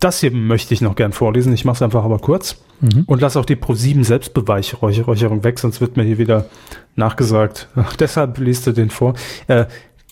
Das 0.00 0.20
hier 0.20 0.30
möchte 0.30 0.74
ich 0.74 0.80
noch 0.80 0.94
gern 0.94 1.12
vorlesen. 1.12 1.52
Ich 1.52 1.64
mache 1.64 1.76
es 1.76 1.82
einfach 1.82 2.04
aber 2.04 2.18
kurz. 2.18 2.56
Und 3.06 3.20
lass 3.20 3.36
auch 3.36 3.44
die 3.44 3.56
Pro7 3.56 4.04
Selbstbeweihräucherung 4.04 5.42
weg, 5.42 5.58
sonst 5.58 5.80
wird 5.80 5.96
mir 5.96 6.04
hier 6.04 6.18
wieder 6.18 6.46
nachgesagt. 6.94 7.68
Ach, 7.74 7.96
deshalb 7.96 8.38
liest 8.38 8.66
du 8.66 8.72
den 8.72 8.90
vor. 8.90 9.14
Äh, 9.48 9.66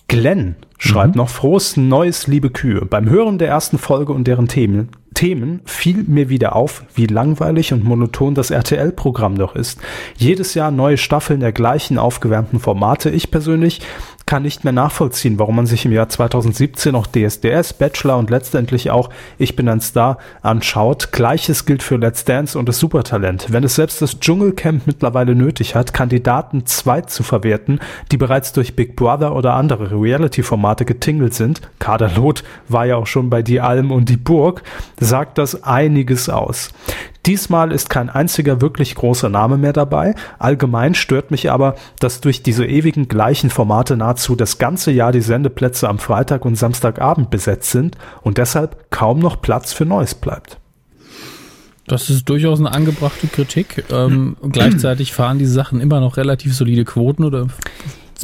Glenn 0.09 0.57
schreibt 0.79 1.17
noch 1.17 1.29
frohes 1.29 1.77
Neues, 1.77 2.27
liebe 2.27 2.51
Kühe. 2.51 2.85
Beim 2.85 3.09
Hören 3.09 3.39
der 3.39 3.49
ersten 3.49 3.79
Folge 3.79 4.13
und 4.13 4.27
deren 4.27 4.47
Themen, 4.49 4.91
Themen 5.15 5.63
fiel 5.65 6.05
mir 6.07 6.29
wieder 6.29 6.55
auf, 6.55 6.85
wie 6.95 7.07
langweilig 7.07 7.73
und 7.73 7.85
monoton 7.85 8.35
das 8.35 8.51
RTL-Programm 8.51 9.37
doch 9.37 9.57
ist. 9.57 9.81
Jedes 10.17 10.55
Jahr 10.55 10.71
neue 10.71 10.99
Staffeln 10.99 11.41
der 11.41 11.53
gleichen 11.53 11.99
aufgewärmten 11.99 12.61
Formate. 12.61 13.11
Ich 13.11 13.31
persönlich 13.31 13.81
kann 14.27 14.43
nicht 14.43 14.65
mehr 14.65 14.73
nachvollziehen, 14.73 15.39
warum 15.39 15.55
man 15.55 15.67
sich 15.67 15.85
im 15.85 15.93
Jahr 15.93 16.09
2017 16.09 16.97
auch 16.97 17.07
DSDS, 17.07 17.75
Bachelor 17.75 18.19
und 18.19 18.29
letztendlich 18.29 18.91
auch 18.91 19.09
Ich 19.39 19.55
bin 19.55 19.69
ein 19.69 19.81
Star 19.81 20.19
anschaut. 20.43 21.13
Gleiches 21.13 21.65
gilt 21.65 21.85
für 21.85 21.97
Let's 21.97 22.25
Dance 22.25 22.59
und 22.59 22.69
das 22.69 22.81
Supertalent. 22.81 23.47
Wenn 23.51 23.63
es 23.63 23.77
selbst 23.77 24.03
das 24.03 24.19
Dschungelcamp 24.19 24.85
mittlerweile 24.87 25.37
nötig 25.37 25.77
hat, 25.77 25.95
Kandidaten 25.95 26.67
zweit 26.67 27.09
zu 27.09 27.23
verwerten, 27.23 27.79
die 28.11 28.17
bereits 28.17 28.53
durch 28.53 28.75
Big 28.75 28.97
Brother 28.97 29.37
oder 29.37 29.55
andere 29.55 29.93
Reality-Formate 29.93 30.85
getingelt 30.85 31.35
sind, 31.35 31.61
Kader 31.79 32.11
Loth 32.17 32.43
war 32.69 32.85
ja 32.85 32.97
auch 32.97 33.07
schon 33.07 33.31
bei 33.31 33.43
Die 33.43 33.61
Alm 33.61 33.93
und 33.93 34.09
Die 34.09 34.17
Burg, 34.17 34.65
sagt 34.99 35.39
das 35.39 35.63
einiges 35.63 36.29
aus. 36.29 36.73
Diesmal 37.27 37.73
ist 37.73 37.91
kein 37.91 38.09
einziger 38.09 38.61
wirklich 38.61 38.95
großer 38.95 39.29
Name 39.29 39.59
mehr 39.59 39.73
dabei. 39.73 40.15
Allgemein 40.39 40.95
stört 40.95 41.33
mich 41.33 41.51
aber, 41.51 41.75
dass 41.99 42.21
durch 42.21 42.45
diese 42.45 42.65
ewigen 42.65 43.09
gleichen 43.09 43.51
Formate 43.51 43.97
nahezu 43.97 44.16
das 44.37 44.59
ganze 44.59 44.91
Jahr 44.91 45.13
die 45.13 45.21
Sendeplätze 45.21 45.89
am 45.89 45.99
Freitag 45.99 46.45
und 46.45 46.57
Samstagabend 46.57 47.31
besetzt 47.31 47.71
sind 47.71 47.97
und 48.23 48.39
deshalb 48.39 48.91
kaum 48.91 49.19
noch 49.19 49.41
Platz 49.41 49.73
für 49.73 49.85
Neues 49.85 50.15
bleibt. 50.15 50.59
Das 51.87 52.11
ist 52.11 52.29
durchaus 52.29 52.59
eine 52.59 52.73
angebrachte 52.73 53.29
Kritik. 53.29 53.85
Ähm, 53.91 54.37
gleichzeitig 54.51 55.13
fahren 55.13 55.39
die 55.39 55.47
Sachen 55.47 55.81
immer 55.81 56.01
noch 56.01 56.17
relativ 56.17 56.55
solide 56.55 56.85
Quoten 56.85 57.25
oder 57.25 57.47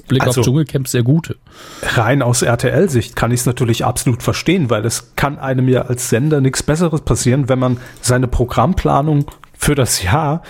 Blick 0.08 0.22
Also- 0.26 0.40
auf 0.40 0.46
Dschungelcamp 0.46 0.88
sehr 0.88 1.02
gute. 1.02 1.36
Rein 1.82 2.22
aus 2.22 2.42
RTL-Sicht 2.42 3.14
kann 3.14 3.30
ich 3.30 3.40
es 3.40 3.46
natürlich 3.46 3.84
absolut 3.84 4.22
verstehen, 4.22 4.70
weil 4.70 4.84
es 4.84 5.14
kann 5.16 5.38
einem 5.38 5.68
ja 5.68 5.82
als 5.82 6.08
Sender 6.08 6.40
nichts 6.40 6.62
Besseres 6.62 7.02
passieren, 7.02 7.48
wenn 7.48 7.58
man 7.58 7.76
seine 8.00 8.26
Programmplanung 8.26 9.26
für 9.56 9.74
das 9.74 10.02
Jahr 10.02 10.42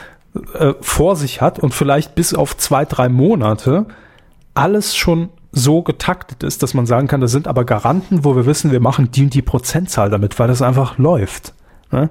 äh, 0.55 0.73
vor 0.81 1.17
sich 1.17 1.41
hat 1.43 1.59
und 1.59 1.75
vielleicht 1.75 2.15
bis 2.15 2.33
auf 2.33 2.57
zwei, 2.57 2.85
drei 2.85 3.09
Monate 3.09 3.87
alles 4.55 4.97
schon 4.97 5.31
so 5.53 5.83
getaktet 5.83 6.43
ist, 6.43 6.63
dass 6.63 6.75
man 6.75 6.87
sagen 6.87 7.09
kann, 7.09 7.21
das 7.21 7.31
sind 7.31 7.47
aber 7.47 7.65
Garanten, 7.65 8.25
wo 8.25 8.35
wir 8.35 8.47
wissen, 8.47 8.73
wir 8.73 8.81
machen 8.81 9.11
die 9.11 9.25
und 9.25 9.35
die 9.35 9.43
Prozentzahl 9.43 10.09
damit, 10.09 10.39
weil 10.39 10.49
das 10.49 10.63
einfach 10.63 10.99
läuft. 10.99 11.53
Ne? 11.91 12.09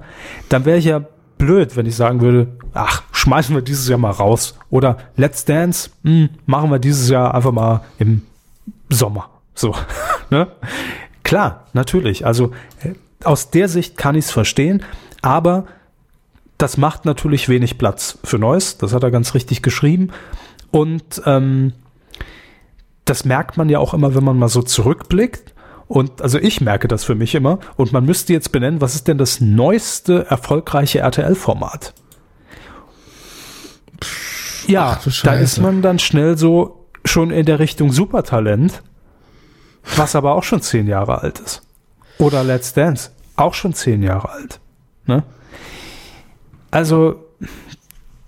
Dann 0.48 0.64
wäre 0.64 0.78
ich 0.78 0.84
ja 0.84 1.02
blöd, 1.38 1.76
wenn 1.76 1.86
ich 1.86 1.96
sagen 1.96 2.20
würde, 2.20 2.46
ach, 2.72 3.02
schmeißen 3.10 3.54
wir 3.54 3.62
dieses 3.62 3.88
Jahr 3.88 3.98
mal 3.98 4.12
raus. 4.12 4.56
Oder 4.70 4.98
Let's 5.16 5.44
Dance, 5.44 5.90
hm, 6.04 6.30
machen 6.46 6.70
wir 6.70 6.78
dieses 6.78 7.08
Jahr 7.08 7.34
einfach 7.34 7.50
mal 7.50 7.82
im 7.98 8.22
Sommer. 8.88 9.28
So. 9.54 9.74
ne? 10.30 10.48
Klar, 11.24 11.66
natürlich. 11.72 12.24
Also 12.24 12.52
äh, 12.82 12.94
aus 13.24 13.50
der 13.50 13.68
Sicht 13.68 13.96
kann 13.96 14.14
ich 14.14 14.26
es 14.26 14.30
verstehen, 14.30 14.84
aber 15.20 15.66
das 16.58 16.76
macht 16.76 17.04
natürlich 17.06 17.48
wenig 17.48 17.76
Platz 17.76 18.18
für 18.22 18.38
Neues. 18.38 18.78
Das 18.78 18.94
hat 18.94 19.02
er 19.02 19.10
ganz 19.10 19.34
richtig 19.34 19.62
geschrieben. 19.62 20.10
Und 20.70 21.22
ähm, 21.26 21.72
das 23.04 23.24
merkt 23.24 23.56
man 23.56 23.68
ja 23.68 23.78
auch 23.78 23.94
immer, 23.94 24.14
wenn 24.14 24.24
man 24.24 24.38
mal 24.38 24.48
so 24.48 24.62
zurückblickt. 24.62 25.54
Und 25.88 26.22
also 26.22 26.38
ich 26.38 26.60
merke 26.60 26.88
das 26.88 27.04
für 27.04 27.14
mich 27.14 27.34
immer. 27.34 27.58
Und 27.76 27.92
man 27.92 28.04
müsste 28.04 28.32
jetzt 28.32 28.52
benennen, 28.52 28.80
was 28.80 28.94
ist 28.94 29.08
denn 29.08 29.18
das 29.18 29.40
neueste 29.40 30.26
erfolgreiche 30.26 31.00
RTL-Format? 31.00 31.92
Ja, 34.66 35.00
da 35.24 35.34
ist 35.34 35.58
man 35.58 35.82
dann 35.82 35.98
schnell 35.98 36.38
so 36.38 36.86
schon 37.04 37.30
in 37.30 37.46
der 37.46 37.58
Richtung 37.58 37.92
Supertalent, 37.92 38.82
was 39.96 40.14
aber 40.14 40.34
auch 40.34 40.44
schon 40.44 40.62
zehn 40.62 40.86
Jahre 40.86 41.20
alt 41.20 41.40
ist. 41.40 41.62
Oder 42.18 42.44
Let's 42.44 42.72
Dance, 42.72 43.10
auch 43.36 43.54
schon 43.54 43.74
zehn 43.74 44.02
Jahre 44.02 44.30
alt. 44.30 44.60
Ne? 45.06 45.24
Also, 46.70 47.24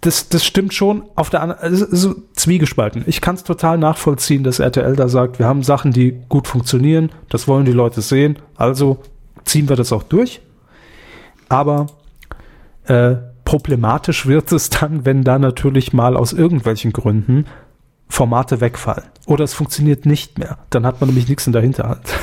das, 0.05 0.29
das 0.29 0.45
stimmt 0.45 0.75
schon. 0.75 1.05
Auf 1.15 1.31
der 1.31 1.41
anderen, 1.41 1.75
so 1.75 2.15
zwiegespalten. 2.35 3.05
Ich 3.07 3.23
kann 3.23 3.37
es 3.37 3.43
total 3.43 3.79
nachvollziehen, 3.79 4.45
dass 4.45 4.59
RTL 4.59 4.97
da 4.97 5.09
sagt, 5.09 5.39
wir 5.39 5.47
haben 5.47 5.63
Sachen, 5.63 5.93
die 5.93 6.21
gut 6.29 6.47
funktionieren, 6.47 7.11
das 7.31 7.49
wollen 7.49 7.65
die 7.65 7.73
Leute 7.73 8.03
sehen, 8.03 8.39
also 8.57 8.99
ziehen 9.45 9.69
wir 9.69 9.77
das 9.77 9.93
auch 9.93 10.03
durch. 10.03 10.43
Aber 11.49 11.87
äh, 12.85 13.15
problematisch 13.47 14.27
wird 14.27 14.53
es 14.53 14.69
dann, 14.69 15.07
wenn 15.07 15.25
da 15.25 15.39
natürlich 15.39 15.95
mal 15.95 16.17
aus 16.17 16.35
irgendwelchen 16.35 16.93
Gründen 16.93 17.47
Formate 18.07 18.61
wegfallen. 18.61 19.09
Oder 19.27 19.45
es 19.45 19.55
funktioniert 19.55 20.05
nicht 20.05 20.39
mehr. 20.39 20.59
Dann 20.69 20.85
hat 20.85 21.01
man 21.01 21.09
nämlich 21.09 21.29
nichts 21.29 21.47
in 21.47 21.53
der 21.53 21.63
Hinterhand. 21.63 22.03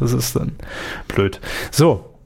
Das 0.00 0.12
ist 0.12 0.36
dann 0.36 0.56
blöd. 1.08 1.40
So. 1.70 2.16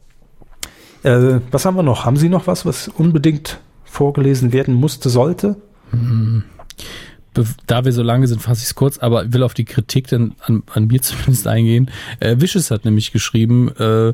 Äh, 1.05 1.41
was 1.53 1.65
haben 1.66 1.77
wir 1.77 1.85
noch? 1.85 2.05
Haben 2.05 2.16
Sie 2.16 2.28
noch 2.28 2.49
was, 2.49 2.66
was 2.66 2.89
unbedingt 2.89 3.61
vorgelesen 3.91 4.53
werden 4.53 4.75
musste, 4.75 5.11
sollte? 5.11 5.57
Be- 7.35 7.45
Da 7.67 7.85
wir 7.85 7.93
so 7.93 8.03
lange 8.03 8.27
sind, 8.27 8.41
fasse 8.43 8.61
ich 8.62 8.67
es 8.69 8.75
kurz, 8.75 8.99
aber 8.99 9.33
will 9.33 9.43
auf 9.43 9.55
die 9.55 9.65
Kritik 9.65 10.09
dann 10.09 10.35
an, 10.41 10.62
an 10.73 10.87
mir 10.87 11.03
zumindest 11.03 11.47
eingehen. 11.47 11.91
Äh, 12.21 12.37
Wishes 12.39 12.71
hat 12.71 12.85
nämlich 12.85 13.12
geschrieben, 13.12 13.69
äh, 13.79 14.12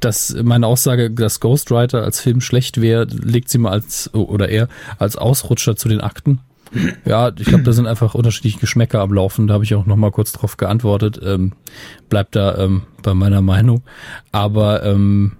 dass 0.00 0.34
meine 0.42 0.66
Aussage, 0.66 1.10
dass 1.10 1.40
Ghostwriter 1.40 2.02
als 2.02 2.20
Film 2.20 2.40
schlecht 2.40 2.80
wäre, 2.80 3.04
legt 3.04 3.48
sie 3.48 3.58
mal 3.58 3.72
als, 3.72 4.12
oder 4.14 4.48
er, 4.48 4.68
als 4.98 5.16
Ausrutscher 5.16 5.76
zu 5.76 5.88
den 5.88 6.00
Akten. 6.00 6.40
Ja, 7.06 7.30
ich 7.34 7.46
glaube, 7.46 7.64
da 7.64 7.72
sind 7.72 7.86
einfach 7.86 8.14
unterschiedliche 8.14 8.58
Geschmäcker 8.58 9.00
am 9.00 9.14
Laufen. 9.14 9.46
Da 9.46 9.54
habe 9.54 9.64
ich 9.64 9.74
auch 9.74 9.86
noch 9.86 9.96
mal 9.96 10.10
kurz 10.10 10.32
drauf 10.32 10.58
geantwortet. 10.58 11.18
Ähm, 11.24 11.52
bleibt 12.10 12.36
da 12.36 12.58
ähm, 12.58 12.82
bei 13.02 13.14
meiner 13.14 13.40
Meinung. 13.40 13.80
Aber 14.32 14.82
ähm, 14.84 15.37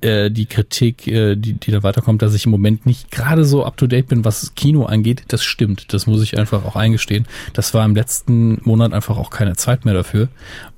äh, 0.00 0.30
die 0.30 0.46
Kritik, 0.46 1.06
äh, 1.06 1.36
die, 1.36 1.54
die 1.54 1.70
da 1.70 1.82
weiterkommt, 1.82 2.22
dass 2.22 2.34
ich 2.34 2.44
im 2.44 2.50
Moment 2.50 2.86
nicht 2.86 3.10
gerade 3.10 3.44
so 3.44 3.64
up 3.64 3.76
to 3.76 3.86
date 3.86 4.08
bin, 4.08 4.24
was 4.24 4.54
Kino 4.54 4.84
angeht, 4.84 5.24
das 5.28 5.42
stimmt. 5.42 5.92
Das 5.92 6.06
muss 6.06 6.22
ich 6.22 6.38
einfach 6.38 6.64
auch 6.64 6.76
eingestehen. 6.76 7.26
Das 7.52 7.74
war 7.74 7.84
im 7.84 7.94
letzten 7.94 8.60
Monat 8.64 8.92
einfach 8.92 9.16
auch 9.16 9.30
keine 9.30 9.56
Zeit 9.56 9.84
mehr 9.84 9.94
dafür. 9.94 10.28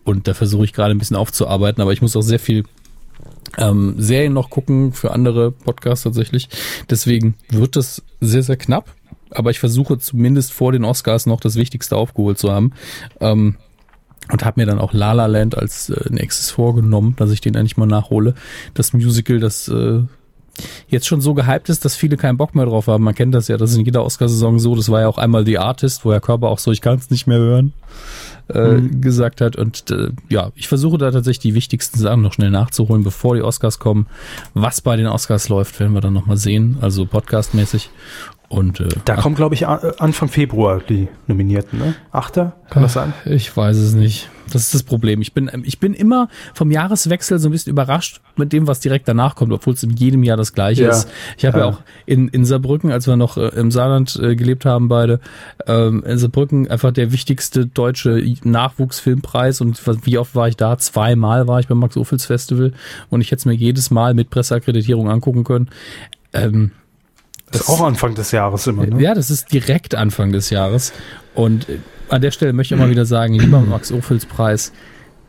Und 0.05 0.27
da 0.27 0.35
versuche 0.35 0.65
ich 0.65 0.73
gerade 0.73 0.95
ein 0.95 0.99
bisschen 0.99 1.17
aufzuarbeiten, 1.17 1.83
aber 1.83 1.93
ich 1.93 2.03
muss 2.03 2.17
auch 2.17 2.23
sehr 2.23 2.41
viel 2.41 2.65
ähm, 3.59 3.95
Serien 3.99 4.33
noch 4.33 4.51
gucken 4.51 4.93
für 4.93 5.13
andere 5.13 5.51
Podcasts 5.51 6.05
tatsächlich. 6.05 6.49
Deswegen 6.89 7.35
wird 7.49 7.77
das 7.77 8.03
sehr, 8.21 8.43
sehr 8.43 8.57
knapp. 8.57 8.95
Aber 9.33 9.51
ich 9.51 9.61
versuche 9.61 9.99
zumindest 9.99 10.53
vor 10.53 10.73
den 10.73 10.85
Oscars 10.85 11.27
noch 11.27 11.41
das 11.41 11.55
Wichtigste 11.55 11.97
aufgeholt 11.97 12.39
zu 12.39 12.51
haben. 12.51 12.73
Ähm, 13.21 13.57
und 14.33 14.45
habe 14.45 14.61
mir 14.61 14.67
dann 14.67 14.79
auch 14.79 14.93
La 14.93 15.13
La 15.13 15.27
Land 15.27 15.57
als 15.57 15.91
äh, 15.91 16.11
nächstes 16.11 16.51
vorgenommen, 16.51 17.15
dass 17.17 17.31
ich 17.31 17.41
den 17.41 17.55
endlich 17.55 17.77
mal 17.77 17.87
nachhole. 17.87 18.35
Das 18.75 18.93
Musical, 18.93 19.39
das 19.39 19.69
äh, 19.69 20.03
jetzt 20.89 21.07
schon 21.07 21.21
so 21.21 21.35
gehypt 21.35 21.69
ist, 21.69 21.85
dass 21.85 21.97
viele 21.97 22.17
keinen 22.17 22.37
Bock 22.37 22.55
mehr 22.55 22.67
drauf 22.67 22.87
haben. 22.87 23.05
Man 23.05 23.15
kennt 23.15 23.35
das 23.35 23.49
ja, 23.49 23.57
das 23.57 23.71
ist 23.71 23.79
in 23.79 23.85
jeder 23.85 24.05
Oscarsaison 24.05 24.59
so. 24.59 24.75
Das 24.75 24.91
war 24.91 25.01
ja 25.01 25.09
auch 25.09 25.19
einmal 25.19 25.45
The 25.45 25.59
Artist, 25.59 26.05
wo 26.05 26.13
Herr 26.13 26.21
Körper 26.21 26.49
auch 26.49 26.59
so, 26.59 26.73
ich 26.73 26.81
kann 26.81 26.99
es 26.99 27.11
nicht 27.11 27.27
mehr 27.27 27.39
hören, 27.39 27.73
äh, 28.49 28.81
gesagt 28.81 29.41
hat. 29.41 29.57
Und 29.57 29.91
äh, 29.91 30.11
ja, 30.29 30.51
ich 30.55 30.69
versuche 30.69 30.99
da 30.99 31.11
tatsächlich 31.11 31.41
die 31.41 31.55
wichtigsten 31.55 31.99
Sachen 31.99 32.23
noch 32.23 32.33
schnell 32.33 32.51
nachzuholen, 32.51 33.05
bevor 33.05 33.35
die 33.35 33.43
Oscars 33.43 33.79
kommen. 33.79 34.07
Was 34.55 34.81
bei 34.81 34.97
den 34.97 35.07
Oscars 35.07 35.49
läuft, 35.49 35.81
werden 35.81 35.95
wir 35.95 36.01
dann 36.01 36.13
nochmal 36.13 36.37
sehen, 36.37 36.79
also 36.81 37.07
podcastmäßig. 37.07 37.91
Und 38.53 38.81
äh, 38.81 38.89
Da 39.05 39.15
kommen, 39.15 39.37
glaube 39.37 39.55
ich, 39.55 39.69
a- 39.69 39.93
Anfang 40.01 40.29
Februar 40.29 40.81
die 40.81 41.07
Nominierten, 41.29 41.79
ne? 41.79 41.95
Achter? 42.11 42.57
Kann 42.69 42.83
das 42.83 42.95
sein? 42.95 43.13
Ich 43.25 43.57
weiß 43.57 43.77
es 43.77 43.95
nicht. 43.95 44.29
Das 44.53 44.63
ist 44.63 44.75
das 44.75 44.83
Problem. 44.83 45.21
Ich 45.23 45.33
bin, 45.33 45.49
ich 45.63 45.79
bin 45.79 45.95
immer 45.95 46.29
vom 46.53 46.73
Jahreswechsel 46.73 47.39
so 47.39 47.49
ein 47.49 47.53
bisschen 47.53 47.71
überrascht 47.71 48.21
mit 48.35 48.53
dem, 48.53 48.67
was 48.67 48.81
direkt 48.81 49.07
danach 49.07 49.37
kommt, 49.37 49.53
obwohl 49.53 49.75
es 49.75 49.85
in 49.85 49.91
jedem 49.91 50.25
Jahr 50.25 50.37
das 50.37 50.53
gleiche 50.53 50.83
Ja. 50.83 50.91
ist. 50.91 51.09
Ich 51.39 51.45
habe 51.47 51.61
ja. 51.61 51.65
Ja. 51.67 51.71
auch 51.71 51.79
in, 52.07 52.27
in 52.27 52.45
Saarbrücken, 52.45 52.91
als 52.91 53.07
wir 53.07 53.15
noch 53.17 53.37
äh, 53.37 53.51
im 53.55 53.71
Saarland 53.71 54.19
äh, 54.21 54.35
gelebt 54.35 54.65
haben, 54.65 54.89
beide, 54.89 55.21
ähm, 55.69 56.03
in 56.05 56.19
Saarbrücken 56.19 56.69
einfach 56.69 56.91
der 56.93 57.13
wichtigste 57.13 57.67
deutsche 57.67 58.21
Nachwuchsfilmpreis 58.43 59.61
und 59.61 59.81
wie 60.05 60.19
oft 60.19 60.35
war 60.35 60.49
ich 60.49 60.57
da? 60.57 60.77
Zweimal 60.77 61.47
war 61.47 61.61
ich 61.61 61.69
beim 61.69 61.79
Max 61.79 61.97
Ophüls 61.97 62.27
Festival 62.27 62.73
und 63.11 63.21
ich 63.21 63.29
hätte 63.31 63.39
es 63.41 63.47
mir 63.47 63.53
jedes 63.55 63.93
Mal 63.93 64.15
mit 64.15 64.31
Presseakkreditierung 64.31 65.09
angucken 65.09 65.45
können. 65.45 65.69
Ähm, 66.33 66.73
Das 67.53 67.63
ist 67.63 67.69
auch 67.69 67.83
Anfang 67.83 68.15
des 68.15 68.31
Jahres 68.33 68.67
immer, 68.67 68.87
ne? 68.87 69.03
ja, 69.03 69.15
das 69.15 69.31
ist 69.31 69.53
direkt 69.53 69.95
Anfang 69.95 70.33
des 70.33 70.51
Jahres. 70.51 70.93
Und 71.35 71.69
äh, 71.69 71.79
an 72.09 72.21
der 72.23 72.31
Stelle 72.31 72.53
möchte 72.53 72.75
ich 72.75 72.81
mal 72.81 72.91
wieder 72.91 73.05
sagen, 73.07 73.35
lieber 73.35 73.61
Max 73.61 73.91
Ophüls 73.93 74.27
Preis, 74.27 74.73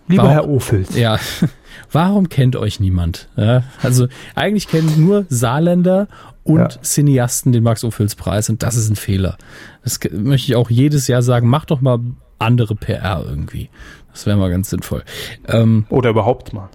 Lieber 0.08 0.24
Warum- 0.24 0.34
Herr 0.34 0.50
Ophüls. 0.50 0.96
ja, 0.98 1.18
warum 1.92 2.28
kennt 2.30 2.56
euch 2.56 2.80
niemand? 2.80 3.30
Ja, 3.38 3.64
also 3.82 4.08
eigentlich 4.36 4.68
kennen 4.68 4.92
nur 5.06 5.26
Saarländer 5.30 6.08
und 6.44 6.58
Ja. 6.58 6.68
Cineasten 6.82 7.52
den 7.54 7.64
Max 7.64 7.84
Ophüls 7.84 8.16
Preis 8.16 8.50
und 8.50 8.62
das 8.64 8.76
ist 8.76 8.90
ein 8.90 8.96
Fehler. 8.96 9.38
Das 9.84 10.00
möchte 10.12 10.52
ich 10.52 10.56
auch 10.56 10.70
jedes 10.70 11.08
Jahr 11.08 11.22
sagen, 11.22 11.48
macht 11.48 11.72
doch 11.72 11.82
mal 11.82 12.00
andere 12.40 12.76
PR 12.76 13.24
irgendwie. 13.26 13.70
Das 14.12 14.26
wäre 14.26 14.38
mal 14.38 14.50
ganz 14.50 14.70
sinnvoll. 14.72 15.04
Ähm, 15.48 15.86
Oder 15.90 16.10
überhaupt 16.10 16.52
mal. 16.52 16.70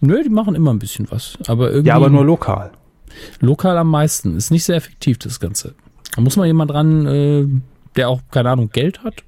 nö, 0.00 0.22
die 0.22 0.28
machen 0.28 0.54
immer 0.54 0.72
ein 0.74 0.78
bisschen 0.78 1.06
was. 1.10 1.38
Aber 1.46 1.70
irgendwie 1.70 1.88
Ja, 1.88 1.94
aber 1.96 2.10
nur 2.10 2.24
lokal. 2.24 2.72
Lokal 3.40 3.76
am 3.78 3.90
meisten. 3.90 4.36
Ist 4.36 4.50
nicht 4.50 4.64
sehr 4.64 4.76
effektiv, 4.76 5.18
das 5.18 5.40
Ganze. 5.40 5.74
Da 6.14 6.22
muss 6.22 6.36
man 6.36 6.46
jemand 6.46 6.70
dran, 6.70 7.06
äh, 7.06 7.46
der 7.96 8.08
auch, 8.08 8.20
keine 8.30 8.50
Ahnung, 8.50 8.70
Geld 8.72 9.02
hat 9.04 9.22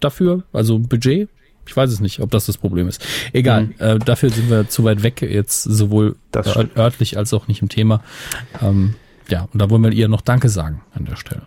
dafür, 0.00 0.42
also 0.52 0.78
Budget, 0.78 1.28
Ich 1.66 1.76
weiß 1.76 1.90
es 1.90 2.00
nicht, 2.00 2.20
ob 2.20 2.30
das 2.30 2.46
das 2.46 2.58
Problem 2.58 2.88
ist. 2.88 3.04
Egal, 3.32 3.70
äh, 3.78 3.98
dafür 3.98 4.30
sind 4.30 4.50
wir 4.50 4.68
zu 4.68 4.84
weit 4.84 5.02
weg, 5.02 5.22
jetzt 5.22 5.62
sowohl 5.62 6.16
örtlich 6.76 7.16
als 7.16 7.32
auch 7.32 7.48
nicht 7.48 7.62
im 7.62 7.68
Thema. 7.68 8.02
Ähm, 8.60 8.94
ja, 9.28 9.48
und 9.52 9.60
da 9.60 9.70
wollen 9.70 9.82
wir 9.82 9.92
ihr 9.92 10.08
noch 10.08 10.20
Danke 10.20 10.50
sagen 10.50 10.82
an 10.94 11.06
der 11.06 11.16
Stelle. 11.16 11.42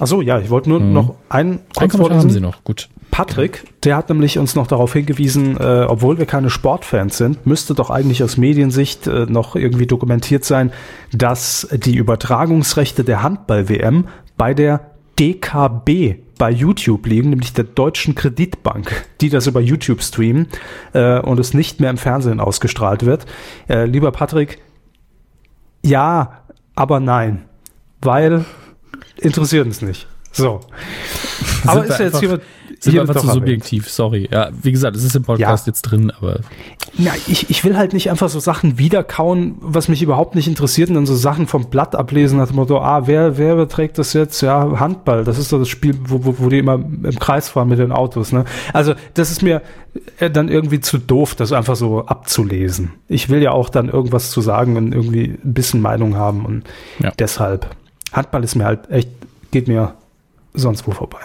Ach 0.00 0.06
so, 0.06 0.20
ja, 0.20 0.40
ich 0.40 0.50
wollte 0.50 0.68
nur 0.68 0.80
noch 0.80 1.14
einen 1.28 1.52
Ein 1.52 1.60
kurz 1.74 1.92
Kommentar 1.92 2.18
haben. 2.18 2.30
Sie 2.30 2.40
noch, 2.40 2.64
gut. 2.64 2.88
Patrick, 3.16 3.64
der 3.82 3.96
hat 3.96 4.10
nämlich 4.10 4.36
uns 4.36 4.56
noch 4.56 4.66
darauf 4.66 4.92
hingewiesen, 4.92 5.56
äh, 5.56 5.86
obwohl 5.88 6.18
wir 6.18 6.26
keine 6.26 6.50
Sportfans 6.50 7.16
sind, 7.16 7.46
müsste 7.46 7.72
doch 7.72 7.88
eigentlich 7.88 8.22
aus 8.22 8.36
Mediensicht 8.36 9.06
äh, 9.06 9.24
noch 9.24 9.56
irgendwie 9.56 9.86
dokumentiert 9.86 10.44
sein, 10.44 10.70
dass 11.14 11.66
die 11.72 11.96
Übertragungsrechte 11.96 13.04
der 13.04 13.22
Handball-WM 13.22 14.08
bei 14.36 14.52
der 14.52 14.90
DKB 15.18 16.16
bei 16.36 16.50
YouTube 16.50 17.06
liegen, 17.06 17.30
nämlich 17.30 17.54
der 17.54 17.64
Deutschen 17.64 18.14
Kreditbank, 18.14 19.06
die 19.22 19.30
das 19.30 19.46
über 19.46 19.62
YouTube 19.62 20.02
streamen 20.02 20.48
äh, 20.92 21.18
und 21.18 21.40
es 21.40 21.54
nicht 21.54 21.80
mehr 21.80 21.88
im 21.88 21.96
Fernsehen 21.96 22.38
ausgestrahlt 22.38 23.06
wird. 23.06 23.24
Äh, 23.66 23.86
lieber 23.86 24.12
Patrick, 24.12 24.58
ja, 25.82 26.42
aber 26.74 27.00
nein, 27.00 27.46
weil 28.02 28.44
interessiert 29.16 29.64
uns 29.64 29.80
nicht. 29.80 30.06
So. 30.36 30.60
Aber 31.66 31.84
ist 31.84 31.98
ja 31.98 32.04
jetzt 32.06 32.14
einfach- 32.16 32.20
hier, 32.20 32.40
Sind 32.78 32.92
hier 32.92 33.00
einfach 33.00 33.14
zu 33.14 33.20
erwähnt. 33.26 33.34
subjektiv, 33.34 33.90
sorry. 33.90 34.28
Ja, 34.30 34.50
wie 34.62 34.70
gesagt, 34.70 34.96
es 34.96 35.02
ist 35.04 35.16
im 35.16 35.22
Podcast 35.22 35.66
Ja. 35.66 35.70
jetzt 35.70 35.82
drin, 35.82 36.12
aber 36.18 36.40
Na, 36.98 37.10
ich, 37.26 37.50
ich 37.50 37.64
will 37.64 37.76
halt 37.76 37.92
nicht 37.94 38.10
einfach 38.10 38.28
so 38.28 38.38
Sachen 38.38 38.78
wiederkauen, 38.78 39.56
was 39.60 39.88
mich 39.88 40.02
überhaupt 40.02 40.34
nicht 40.34 40.46
interessiert 40.46 40.88
und 40.90 40.94
dann 40.94 41.06
so 41.06 41.14
Sachen 41.14 41.46
vom 41.46 41.66
Blatt 41.70 41.94
ablesen 41.94 42.38
nach 42.38 42.46
dem 42.48 42.56
Motto, 42.56 42.78
ah, 42.80 43.06
wer, 43.06 43.36
wer 43.38 43.54
überträgt 43.54 43.98
das 43.98 44.12
jetzt? 44.12 44.40
Ja, 44.42 44.78
Handball, 44.80 45.24
das 45.24 45.38
ist 45.38 45.52
doch 45.52 45.58
das 45.58 45.68
Spiel, 45.68 45.94
wo, 46.06 46.24
wo, 46.24 46.34
wo 46.38 46.48
die 46.48 46.58
immer 46.58 46.74
im 46.74 47.18
Kreis 47.18 47.48
fahren 47.48 47.68
mit 47.68 47.78
den 47.78 47.92
Autos, 47.92 48.32
ne? 48.32 48.44
Also, 48.72 48.94
das 49.14 49.30
ist 49.30 49.42
mir 49.42 49.62
äh, 50.20 50.30
dann 50.30 50.48
irgendwie 50.48 50.80
zu 50.80 50.98
doof, 50.98 51.34
das 51.34 51.52
einfach 51.52 51.76
so 51.76 52.04
abzulesen. 52.06 52.92
Ich 53.08 53.28
will 53.30 53.42
ja 53.42 53.52
auch 53.52 53.68
dann 53.70 53.88
irgendwas 53.88 54.30
zu 54.30 54.40
sagen 54.42 54.76
und 54.76 54.92
irgendwie 54.94 55.38
ein 55.42 55.52
bisschen 55.54 55.80
Meinung 55.80 56.16
haben 56.16 56.44
und 56.46 56.64
Ja. 57.02 57.12
deshalb. 57.18 57.74
Handball 58.12 58.44
ist 58.44 58.54
mir 58.54 58.64
halt 58.64 58.90
echt, 58.90 59.08
geht 59.50 59.68
mir 59.68 59.94
sonst 60.56 60.86
wo 60.86 60.92
vorbei. 60.92 61.20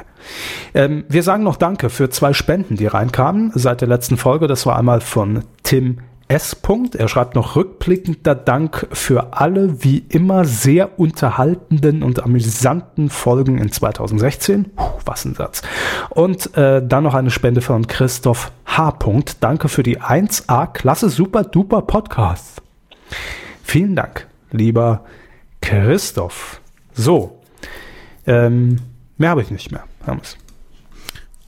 Ähm, 0.73 1.03
wir 1.09 1.23
sagen 1.23 1.43
noch 1.43 1.55
Danke 1.55 1.89
für 1.89 2.09
zwei 2.09 2.33
Spenden, 2.33 2.75
die 2.75 2.87
reinkamen 2.87 3.51
seit 3.55 3.81
der 3.81 3.87
letzten 3.87 4.17
Folge. 4.17 4.47
Das 4.47 4.65
war 4.65 4.77
einmal 4.77 5.01
von 5.01 5.43
Tim 5.63 5.97
S. 6.31 6.55
Punkt. 6.55 6.95
Er 6.95 7.09
schreibt 7.09 7.35
noch 7.35 7.57
rückblickender 7.57 8.35
Dank 8.35 8.87
für 8.93 9.33
alle 9.33 9.83
wie 9.83 10.05
immer 10.07 10.45
sehr 10.45 10.97
unterhaltenden 10.97 12.03
und 12.03 12.23
amüsanten 12.23 13.09
Folgen 13.09 13.57
in 13.57 13.69
2016. 13.69 14.71
Puh, 14.73 14.83
was 15.05 15.25
ein 15.25 15.35
Satz. 15.35 15.61
Und 16.09 16.55
äh, 16.55 16.81
dann 16.85 17.03
noch 17.03 17.15
eine 17.15 17.31
Spende 17.31 17.59
von 17.59 17.85
Christoph 17.85 18.53
H. 18.65 18.91
Punkt. 18.91 19.43
Danke 19.43 19.67
für 19.67 19.83
die 19.83 19.99
1A 19.99 20.67
Klasse 20.67 21.09
Super 21.09 21.43
Duper 21.43 21.81
Podcast. 21.81 22.61
Vielen 23.61 23.97
Dank, 23.97 24.27
lieber 24.51 25.03
Christoph. 25.59 26.61
So, 26.93 27.41
ähm, 28.25 28.77
mehr 29.22 29.30
habe 29.30 29.41
ich 29.41 29.52
nicht 29.52 29.72
mehr. 29.72 29.84
Hermes. 30.03 30.38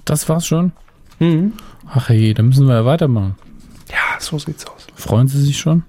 das 0.06 0.28
war's 0.30 0.48
schon. 0.48 0.72
Mhm. 1.20 1.54
Ach 1.88 2.10
hey, 2.10 2.34
dann 2.34 2.48
müssen 2.48 2.68
wir 2.68 2.76
ja 2.76 2.86
weitermachen. 2.86 3.36
Ja, 3.90 4.20
so 4.20 4.40
sieht's 4.40 4.66
aus. 4.66 4.88
Freuen 4.96 5.28
Sie 5.28 5.42
sich 5.42 5.58
schon? 5.58 5.84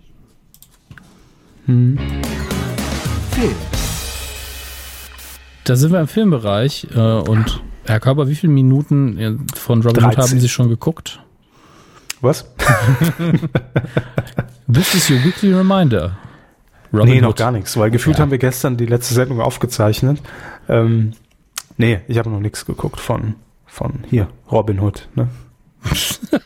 Da 5.65 5.77
sind 5.77 5.93
wir 5.93 6.01
im 6.01 6.09
Filmbereich 6.09 6.89
äh, 6.95 6.99
und 7.01 7.63
Herr 7.87 8.01
Körper, 8.01 8.29
wie 8.29 8.35
viele 8.35 8.53
Minuten 8.53 9.19
äh, 9.19 9.37
von 9.57 9.83
Robin 9.83 10.05
Hood 10.05 10.17
13. 10.17 10.31
haben 10.33 10.41
Sie 10.41 10.49
schon 10.49 10.69
geguckt? 10.69 11.21
Was? 12.21 12.47
This 14.73 14.95
is 14.95 15.11
your 15.11 15.23
weekly 15.25 15.53
reminder. 15.55 16.17
Robin 16.93 17.09
nee, 17.09 17.21
noch 17.21 17.31
Hood. 17.31 17.37
gar 17.39 17.51
nichts, 17.51 17.77
weil 17.77 17.91
gefühlt 17.91 18.17
Ja. 18.17 18.23
haben 18.23 18.31
wir 18.31 18.39
gestern 18.39 18.77
die 18.77 18.87
letzte 18.87 19.15
Sendung 19.15 19.41
aufgezeichnet. 19.41 20.21
Ähm, 20.69 21.13
nee, 21.77 22.01
ich 22.09 22.19
habe 22.19 22.31
noch 22.31 22.41
nichts 22.41 22.65
geguckt 22.67 23.01
von, 23.01 23.35
von 23.67 24.05
hier, 24.11 24.29
Robin 24.51 24.81
Hood. 24.81 25.09
Ne? 25.15 25.29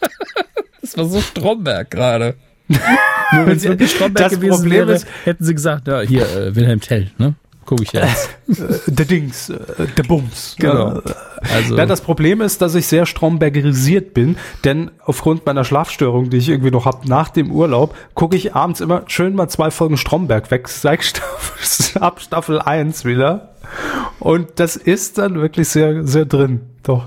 Das 0.80 0.96
war 0.96 1.04
so 1.04 1.20
Stromberg 1.20 1.90
gerade. 1.90 2.34
Nur 2.68 3.46
wenn 3.46 3.56
es 3.58 3.64
wirklich 3.64 3.90
Stromberg 3.90 4.30
Das 4.30 4.32
gewesen 4.32 4.54
Problem 4.62 4.86
wäre, 4.86 4.92
ist- 4.92 5.06
hätten 5.24 5.44
sie 5.44 5.54
gesagt, 5.54 5.86
ja, 5.86 6.00
hier, 6.00 6.22
äh, 6.34 6.54
Wilhelm 6.56 6.80
Tell, 6.80 7.10
ne? 7.18 7.34
Guck 7.68 7.82
ich 7.82 7.92
jetzt. 7.92 8.30
Äh, 8.48 8.78
der 8.86 9.04
Dings, 9.04 9.50
äh, 9.50 9.58
der 9.94 10.02
Bums. 10.04 10.56
Genau. 10.58 11.00
Äh, 11.00 11.02
Also, 11.52 11.76
Ja, 11.76 11.84
das 11.84 12.00
Problem 12.00 12.40
ist, 12.40 12.62
dass 12.62 12.74
ich 12.74 12.86
sehr 12.86 13.04
strombergerisiert 13.04 14.14
bin, 14.14 14.38
denn 14.64 14.90
aufgrund 15.04 15.44
meiner 15.44 15.64
Schlafstörung, 15.64 16.30
die 16.30 16.38
ich 16.38 16.48
irgendwie 16.48 16.70
noch 16.70 16.86
habe 16.86 17.06
nach 17.06 17.28
dem 17.28 17.52
Urlaub, 17.52 17.94
gucke 18.14 18.36
ich 18.36 18.54
abends 18.54 18.80
immer 18.80 19.02
schön 19.08 19.34
mal 19.34 19.48
zwei 19.48 19.70
Folgen 19.70 19.98
Stromberg 19.98 20.50
weg, 20.50 20.66
seit 20.70 21.04
Staffel, 21.04 22.00
ab 22.00 22.22
Staffel 22.22 22.58
1 22.58 23.04
wieder. 23.04 23.50
Und 24.18 24.48
das 24.56 24.76
ist 24.76 25.18
dann 25.18 25.34
wirklich 25.34 25.68
sehr, 25.68 26.06
sehr 26.06 26.24
drin. 26.24 26.62
Doch. 26.84 27.04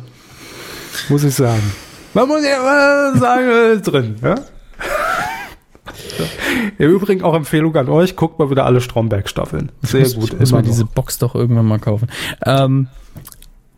Muss 1.10 1.24
ich 1.24 1.34
sagen. 1.34 1.72
Man 2.14 2.28
muss 2.28 2.44
ja 2.44 2.58
immer 2.60 3.18
sagen, 3.20 3.50
äh, 3.50 3.82
drin, 3.82 4.16
ja? 4.22 4.36
Im 6.78 6.92
Übrigen 6.92 7.24
auch 7.24 7.34
Empfehlung 7.36 7.76
an 7.76 7.90
euch, 7.90 8.16
guckt 8.16 8.40
mal 8.40 8.50
wieder 8.50 8.66
alle 8.66 8.82
Stromberg-Staffeln. 8.82 9.72
Sehr 9.82 10.02
muss, 10.02 10.16
gut. 10.16 10.34
Ich 10.34 10.40
muss 10.40 10.52
mal 10.52 10.62
diese. 10.62 10.86
Box 10.86 11.18
doch 11.18 11.36
irgendwann 11.36 11.66
mal 11.66 11.80
kaufen. 11.80 12.08
Ähm, 12.46 12.88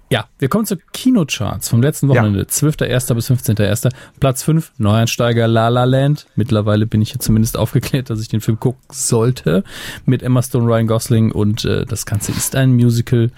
ja, 0.10 0.26
wir 0.38 0.48
kommen 0.48 0.66
zu 0.66 0.78
Kinocharts 0.92 1.70
vom 1.70 1.82
letzten 1.82 2.08
Ja. 2.10 2.16
Wochenende, 2.22 2.44
12.01. 2.44 3.14
bis 3.16 3.32
15.01. 3.32 3.90
Platz 4.20 4.44
5, 4.44 4.74
Neueinsteiger 4.78 5.48
La 5.48 5.70
La 5.70 5.86
Land. 5.86 6.28
Mittlerweile 6.36 6.86
bin 6.86 7.02
ich 7.02 7.14
jetzt 7.14 7.24
zumindest 7.26 7.58
aufgeklärt, 7.58 8.10
dass 8.12 8.22
ich 8.22 8.28
den 8.28 8.42
Film 8.42 8.60
gucken 8.60 8.82
sollte. 8.92 9.64
Mit 10.06 10.22
Emma 10.22 10.44
Stone, 10.44 10.66
Ryan 10.68 10.86
Gosling 10.88 11.32
und 11.32 11.66
äh, 11.66 11.86
das 11.86 12.06
Ganze 12.06 12.32
ist 12.32 12.56
ein 12.56 12.74
Musical. 12.74 13.32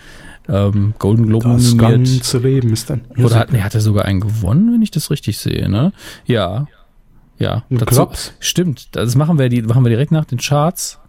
Ähm, 0.47 0.93
Golden 0.99 1.25
Globe 1.27 1.47
Das 1.47 1.73
nominiert. 1.73 2.05
ganze 2.21 2.37
Leben 2.39 2.71
ist 2.73 2.91
ein 2.91 3.01
Oder 3.17 3.35
hat, 3.39 3.51
nee, 3.51 3.61
hat 3.61 3.73
er 3.73 3.81
sogar 3.81 4.05
einen 4.05 4.19
gewonnen, 4.19 4.71
wenn 4.73 4.81
ich 4.83 4.91
das 4.91 5.09
richtig 5.09 5.39
sehe, 5.39 5.69
ne? 5.69 5.91
Ja. 6.25 6.67
Ja. 7.37 7.63
Dazu, 7.69 8.09
stimmt. 8.39 8.95
Das 8.95 9.15
machen 9.15 9.37
wir, 9.37 9.49
die, 9.49 9.61
machen 9.61 9.83
wir 9.83 9.89
direkt 9.89 10.11
nach 10.11 10.25
den 10.25 10.39
Charts. 10.39 10.99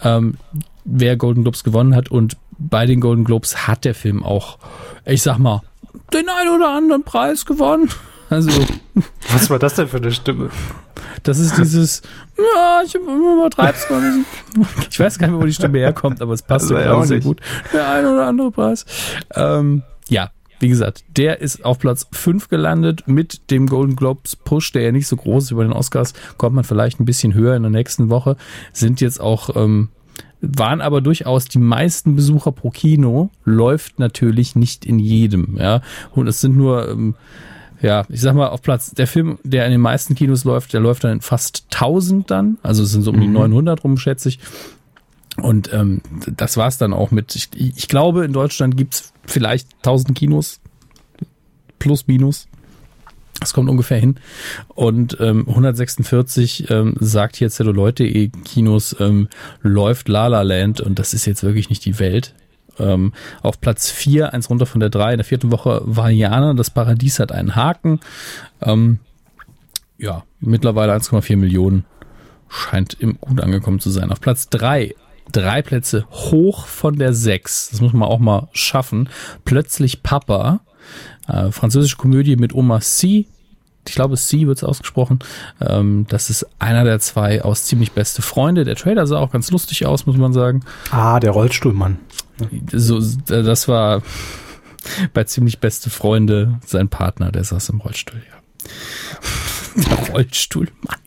Ähm, 0.00 0.36
wer 0.84 1.16
Golden 1.16 1.42
Globes 1.42 1.64
gewonnen 1.64 1.94
hat 1.94 2.10
und 2.10 2.36
bei 2.58 2.86
den 2.86 3.00
Golden 3.00 3.24
Globes 3.24 3.66
hat 3.66 3.84
der 3.84 3.94
Film 3.94 4.22
auch, 4.22 4.58
ich 5.04 5.22
sag 5.22 5.38
mal, 5.38 5.62
den 6.12 6.28
einen 6.28 6.54
oder 6.54 6.70
anderen 6.70 7.02
Preis 7.04 7.44
gewonnen. 7.44 7.88
Also, 8.30 8.50
Was 9.30 9.50
war 9.50 9.58
das 9.58 9.74
denn 9.74 9.88
für 9.88 9.98
eine 9.98 10.10
Stimme? 10.12 10.50
das 11.22 11.38
ist 11.38 11.56
dieses, 11.58 12.02
ja, 12.38 12.82
ich 12.84 12.94
übertreib's 12.94 13.86
gar 13.88 14.00
nicht. 14.00 14.26
Ich 14.90 14.98
weiß 14.98 15.18
gar 15.18 15.28
nicht 15.28 15.38
wo 15.38 15.44
die 15.44 15.52
Stimme 15.52 15.78
herkommt, 15.78 16.22
aber 16.22 16.32
es 16.32 16.42
passt 16.42 16.64
Also, 16.72 16.78
ja 16.78 16.94
auch 16.94 17.04
sehr 17.04 17.20
gut. 17.20 17.40
Der 17.72 17.88
ein 17.90 18.06
oder 18.06 18.26
andere 18.26 18.50
Preis. 18.50 18.86
Ähm, 19.34 19.82
ja, 20.08 20.30
wie 20.62 20.68
gesagt, 20.68 21.04
der 21.16 21.40
ist 21.40 21.64
auf 21.64 21.80
Platz 21.80 22.06
5 22.12 22.48
gelandet 22.48 23.02
mit 23.06 23.50
dem 23.50 23.66
Golden 23.66 23.96
Globes 23.96 24.36
Push, 24.36 24.70
der 24.70 24.82
ja 24.82 24.92
nicht 24.92 25.08
so 25.08 25.16
groß 25.16 25.44
ist 25.44 25.50
über 25.50 25.64
den 25.64 25.72
Oscars, 25.72 26.14
kommt 26.38 26.54
man 26.54 26.62
vielleicht 26.62 27.00
ein 27.00 27.04
bisschen 27.04 27.34
höher 27.34 27.56
in 27.56 27.62
der 27.62 27.70
nächsten 27.70 28.10
Woche. 28.10 28.36
Sind 28.72 29.00
jetzt 29.00 29.20
auch, 29.20 29.56
ähm, 29.56 29.88
waren 30.40 30.80
aber 30.80 31.00
durchaus 31.00 31.46
die 31.46 31.58
meisten 31.58 32.14
Besucher 32.14 32.52
pro 32.52 32.70
Kino, 32.70 33.30
läuft 33.44 33.98
natürlich 33.98 34.54
nicht 34.54 34.84
in 34.84 35.00
jedem, 35.00 35.56
ja. 35.58 35.82
Und 36.12 36.28
es 36.28 36.40
sind 36.40 36.56
nur, 36.56 36.88
ähm, 36.88 37.16
ja, 37.80 38.04
ich 38.08 38.20
sag 38.20 38.36
mal, 38.36 38.48
auf 38.48 38.62
Platz, 38.62 38.92
der 38.92 39.08
Film, 39.08 39.38
der 39.42 39.66
in 39.66 39.72
den 39.72 39.80
meisten 39.80 40.14
Kinos 40.14 40.44
läuft, 40.44 40.72
der 40.74 40.80
läuft 40.80 41.02
dann 41.02 41.14
in 41.14 41.20
fast 41.22 41.66
1000 41.72 42.30
dann, 42.30 42.58
also 42.62 42.84
es 42.84 42.92
sind 42.92 43.02
so 43.02 43.10
um 43.10 43.20
die 43.20 43.26
900 43.26 43.82
rum, 43.82 43.96
schätze 43.96 44.28
ich. 44.28 44.38
Und 45.40 45.72
ähm, 45.72 46.02
das 46.36 46.56
war's 46.56 46.78
dann 46.78 46.92
auch 46.92 47.10
mit, 47.10 47.34
ich, 47.34 47.48
ich 47.54 47.88
glaube, 47.88 48.24
in 48.24 48.32
Deutschland 48.32 48.76
gibt's 48.76 49.12
vielleicht 49.24 49.68
1000 49.78 50.16
Kinos, 50.16 50.60
plus, 51.78 52.06
minus. 52.06 52.48
Das 53.40 53.54
kommt 53.54 53.68
ungefähr 53.68 53.98
hin. 53.98 54.16
Und 54.68 55.16
ähm, 55.20 55.48
146 55.48 56.70
ähm, 56.70 56.94
sagt 57.00 57.36
hier 57.36 57.50
Celluloid.de 57.50 58.30
Kinos 58.44 58.94
ähm, 59.00 59.28
läuft 59.62 60.08
La 60.08 60.28
La 60.28 60.42
Land 60.42 60.80
und 60.80 60.98
das 60.98 61.12
ist 61.12 61.26
jetzt 61.26 61.42
wirklich 61.42 61.68
nicht 61.68 61.84
die 61.84 61.98
Welt. 61.98 62.34
Ähm, 62.78 63.12
auf 63.42 63.60
Platz 63.60 63.90
4, 63.90 64.32
eins 64.32 64.48
runter 64.48 64.66
von 64.66 64.80
der 64.80 64.90
3, 64.90 65.12
in 65.12 65.18
der 65.18 65.24
vierten 65.24 65.50
Woche 65.50 65.82
Vajana, 65.84 66.54
das 66.54 66.70
Paradies 66.70 67.18
hat 67.18 67.32
einen 67.32 67.56
Haken. 67.56 68.00
Ähm, 68.60 69.00
ja, 69.98 70.24
mittlerweile 70.40 70.94
1,4 70.94 71.36
Millionen. 71.36 71.84
Scheint 72.48 72.94
im, 73.00 73.18
gut 73.20 73.40
angekommen 73.40 73.80
zu 73.80 73.90
sein. 73.90 74.12
Auf 74.12 74.20
Platz 74.20 74.50
3, 74.50 74.94
drei 75.30 75.62
Plätze 75.62 76.06
hoch 76.10 76.66
von 76.66 76.98
der 76.98 77.12
6. 77.12 77.70
Das 77.70 77.80
muss 77.80 77.92
man 77.92 78.08
auch 78.08 78.18
mal 78.18 78.48
schaffen. 78.52 79.08
Plötzlich 79.44 80.02
Papa. 80.02 80.60
Äh, 81.28 81.50
französische 81.52 81.96
Komödie 81.96 82.36
mit 82.36 82.54
Oma 82.54 82.80
C. 82.80 83.26
Ich 83.86 83.94
glaube, 83.94 84.16
C 84.16 84.46
wird 84.46 84.58
es 84.58 84.64
ausgesprochen. 84.64 85.20
Ähm, 85.60 86.06
das 86.08 86.30
ist 86.30 86.46
einer 86.58 86.84
der 86.84 87.00
zwei 87.00 87.42
aus 87.42 87.64
ziemlich 87.64 87.92
beste 87.92 88.22
Freunde. 88.22 88.64
Der 88.64 88.76
Trailer 88.76 89.06
sah 89.06 89.18
auch 89.18 89.32
ganz 89.32 89.50
lustig 89.50 89.86
aus, 89.86 90.06
muss 90.06 90.16
man 90.16 90.32
sagen. 90.32 90.62
Ah, 90.90 91.18
der 91.20 91.32
Rollstuhlmann. 91.32 91.98
So, 92.72 93.00
das 93.26 93.68
war, 93.68 94.02
Bei 95.12 95.24
ziemlich 95.24 95.58
beste 95.58 95.90
Freunde, 95.90 96.58
sein 96.64 96.88
Partner, 96.88 97.32
der 97.32 97.44
saß 97.44 97.70
im 97.70 97.80
Rollstuhl, 97.80 98.22
ja. 98.28 98.38
Der 99.88 100.08
Rollstuhl, 100.10 100.68
Mann. 100.82 100.98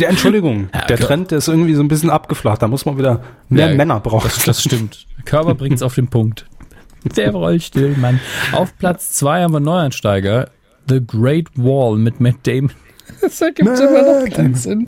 Der 0.00 0.10
Entschuldigung, 0.10 0.68
der 0.88 0.96
klar. 0.96 1.08
Trend 1.08 1.30
der 1.30 1.38
ist 1.38 1.48
irgendwie 1.48 1.74
so 1.74 1.82
ein 1.82 1.88
bisschen 1.88 2.10
abgeflacht. 2.10 2.62
Da 2.62 2.68
muss 2.68 2.86
man 2.86 2.98
wieder 2.98 3.22
mehr 3.48 3.70
Ja, 3.70 3.74
Männer 3.76 4.00
brauchen. 4.00 4.30
Das, 4.32 4.44
das 4.44 4.62
stimmt. 4.62 5.06
Körper 5.24 5.54
bringt's 5.54 5.82
auf 5.82 5.94
den 5.94 6.08
Punkt. 6.08 6.46
Der 7.16 7.32
Rollstuhl, 7.32 7.96
Mann. 7.96 8.20
Auf 8.52 8.76
Platz 8.78 9.12
zwei 9.12 9.42
haben 9.42 9.52
wir 9.52 9.60
Neueinsteiger. 9.60 10.50
The 10.88 11.00
Great 11.04 11.48
Wall 11.56 11.96
mit 11.98 12.20
Matt 12.20 12.36
Damon. 12.44 12.70
Das 13.22 13.40
ergibt 13.40 13.66
immer 13.80 14.02
noch 14.02 14.30
keinen 14.30 14.54
Sinn. 14.54 14.86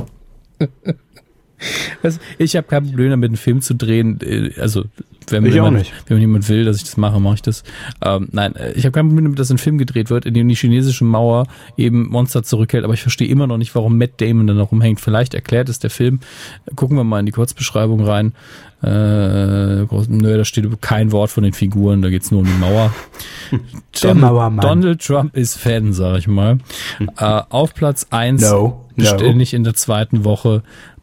Ich 2.38 2.56
habe 2.56 2.66
kein 2.66 2.84
Problem 2.86 3.10
damit, 3.10 3.28
einen 3.30 3.36
Film 3.36 3.60
zu 3.60 3.74
drehen. 3.74 4.18
äh, 4.22 4.52
Also, 4.60 4.84
wenn 5.28 5.46
auch 5.46 5.52
jemand, 5.52 5.76
nicht. 5.78 5.92
wenn 6.08 6.18
jemand 6.18 6.48
will, 6.48 6.64
dass 6.64 6.78
ich 6.78 6.84
das 6.84 6.96
mache, 6.96 7.20
mache 7.20 7.34
ich 7.34 7.42
das. 7.42 7.62
Ähm, 8.04 8.28
nein, 8.32 8.56
äh, 8.56 8.72
ich 8.72 8.84
habe 8.84 8.92
kein 8.92 9.06
Problem 9.06 9.24
damit, 9.24 9.38
dass 9.38 9.50
ein 9.50 9.58
Film 9.58 9.78
gedreht 9.78 10.10
wird, 10.10 10.24
in 10.26 10.34
dem 10.34 10.48
die 10.48 10.54
chinesische 10.56 11.04
Mauer 11.04 11.46
eben 11.76 12.08
Monster 12.08 12.42
zurückhält. 12.42 12.84
Aber 12.84 12.94
ich 12.94 13.02
verstehe 13.02 13.28
immer 13.28 13.46
noch 13.46 13.58
nicht, 13.58 13.74
warum 13.74 13.96
Matt 13.98 14.20
Damon 14.20 14.46
da 14.46 14.54
noch 14.54 14.72
rumhängt. 14.72 15.00
Vielleicht 15.00 15.34
erklärt 15.34 15.68
es 15.68 15.78
der 15.78 15.90
Film. 15.90 16.20
Gucken 16.74 16.96
wir 16.96 17.04
mal 17.04 17.20
in 17.20 17.26
die 17.26 17.32
Kurzbeschreibung 17.32 18.00
rein. 18.04 18.32
Äh, 18.82 19.84
nö, 19.84 20.36
da 20.38 20.44
steht 20.44 20.80
kein 20.80 21.12
Wort 21.12 21.30
von 21.30 21.42
den 21.44 21.52
Figuren, 21.52 22.00
da 22.00 22.08
geht's 22.08 22.30
nur 22.30 22.40
um 22.40 22.46
die 22.46 22.58
Mauer. 22.58 22.92
Der 24.02 24.14
Mauermann. 24.14 24.66
Donald 24.66 25.04
Trump 25.04 25.36
ist 25.36 25.58
Fan, 25.58 25.92
sag 25.92 26.18
ich 26.18 26.28
mal. 26.28 26.58
äh, 27.18 27.42
auf 27.50 27.74
Platz 27.74 28.06
eins 28.10 28.40
No, 28.42 28.86
no. 28.96 29.04
ständig 29.04 29.52
in 29.52 29.64
der 29.64 29.74
zweiten 29.74 30.24
Woche 30.24 30.62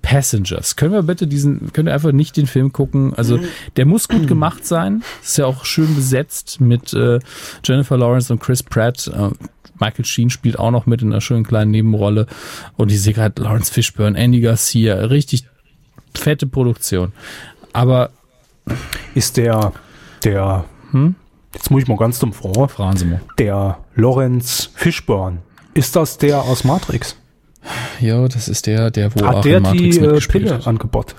Passengers. 0.10 0.78
Können 0.78 0.94
wir 0.94 1.04
bitte 1.04 1.28
diesen, 1.28 1.74
können 1.74 1.88
wir 1.88 1.94
einfach 1.94 2.14
nicht 2.14 2.38
den 2.38 2.48
Film 2.48 2.72
gucken? 2.72 3.14
Also, 3.16 3.40
der 3.76 3.86
muss 3.86 4.08
gut 4.08 4.26
gemacht 4.28 4.66
sein. 4.66 5.04
Ist 5.22 5.38
ja 5.38 5.46
auch 5.46 5.66
schön 5.66 5.96
besetzt 5.96 6.62
mit 6.62 6.94
äh, 6.94 7.20
Jennifer 7.66 7.98
Lawrence 7.98 8.32
und 8.32 8.40
Chris 8.40 8.64
Pratt. 8.64 9.08
Äh, 9.14 9.32
Michael 9.80 10.06
Sheen 10.06 10.30
spielt 10.30 10.58
auch 10.60 10.72
noch 10.72 10.86
mit 10.86 11.02
in 11.02 11.12
einer 11.12 11.20
schönen 11.20 11.44
kleinen 11.44 11.72
Nebenrolle. 11.72 12.26
Und 12.78 12.90
ich 12.92 13.02
sehe 13.02 13.14
gerade 13.14 13.42
Lawrence 13.42 13.72
Fishburne, 13.74 14.18
Andy 14.18 14.40
Garcia, 14.40 14.96
richtig 14.96 15.46
fette 16.16 16.48
Produktion. 16.48 17.12
Aber 17.74 18.12
Ist 19.14 19.36
der, 19.36 19.74
der, 20.24 20.64
Hm? 20.92 21.16
jetzt 21.54 21.70
muss 21.70 21.82
ich 21.84 21.88
mal 21.90 21.98
ganz 21.98 22.18
dumm 22.20 22.32
vor, 22.32 22.70
fragen 22.70 22.96
Sie 22.98 23.06
mal. 23.06 23.20
der 23.40 23.78
Lawrence 23.96 24.70
Fishburne. 24.74 25.40
Ist 25.74 25.96
das 25.98 26.18
der 26.18 26.42
aus 26.44 26.64
Matrix? 26.64 27.18
Ja, 28.00 28.28
das 28.28 28.48
ist 28.48 28.68
der, 28.68 28.92
der 28.92 29.14
wo 29.16 29.26
Hat 29.26 29.36
auch 29.36 29.42
der 29.42 29.60
Matrix 29.60 29.98
die 29.98 30.04
äh, 30.06 30.20
Pille 30.20 30.54
hat. 30.56 30.68
angebot? 30.68 31.16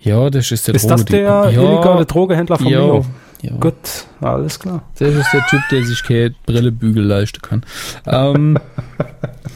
Ja, 0.00 0.30
das 0.30 0.50
ist 0.50 0.66
der 0.66 0.74
Ist 0.74 0.90
das 0.90 1.04
der 1.04 1.50
illegale 1.52 2.04
Drogehändler 2.06 2.58
von 2.58 2.66
ja, 2.66 2.80
Neo? 2.80 3.06
ja. 3.42 3.52
Gut, 3.56 3.74
alles 4.20 4.58
klar. 4.58 4.82
Das 4.98 5.14
ist 5.14 5.32
der 5.32 5.46
Typ, 5.46 5.60
der 5.70 5.84
sich 5.84 6.02
keine 6.02 6.34
Brillebügel 6.46 7.04
leisten 7.04 7.40
kann. 7.40 7.62
Ähm, 8.06 8.58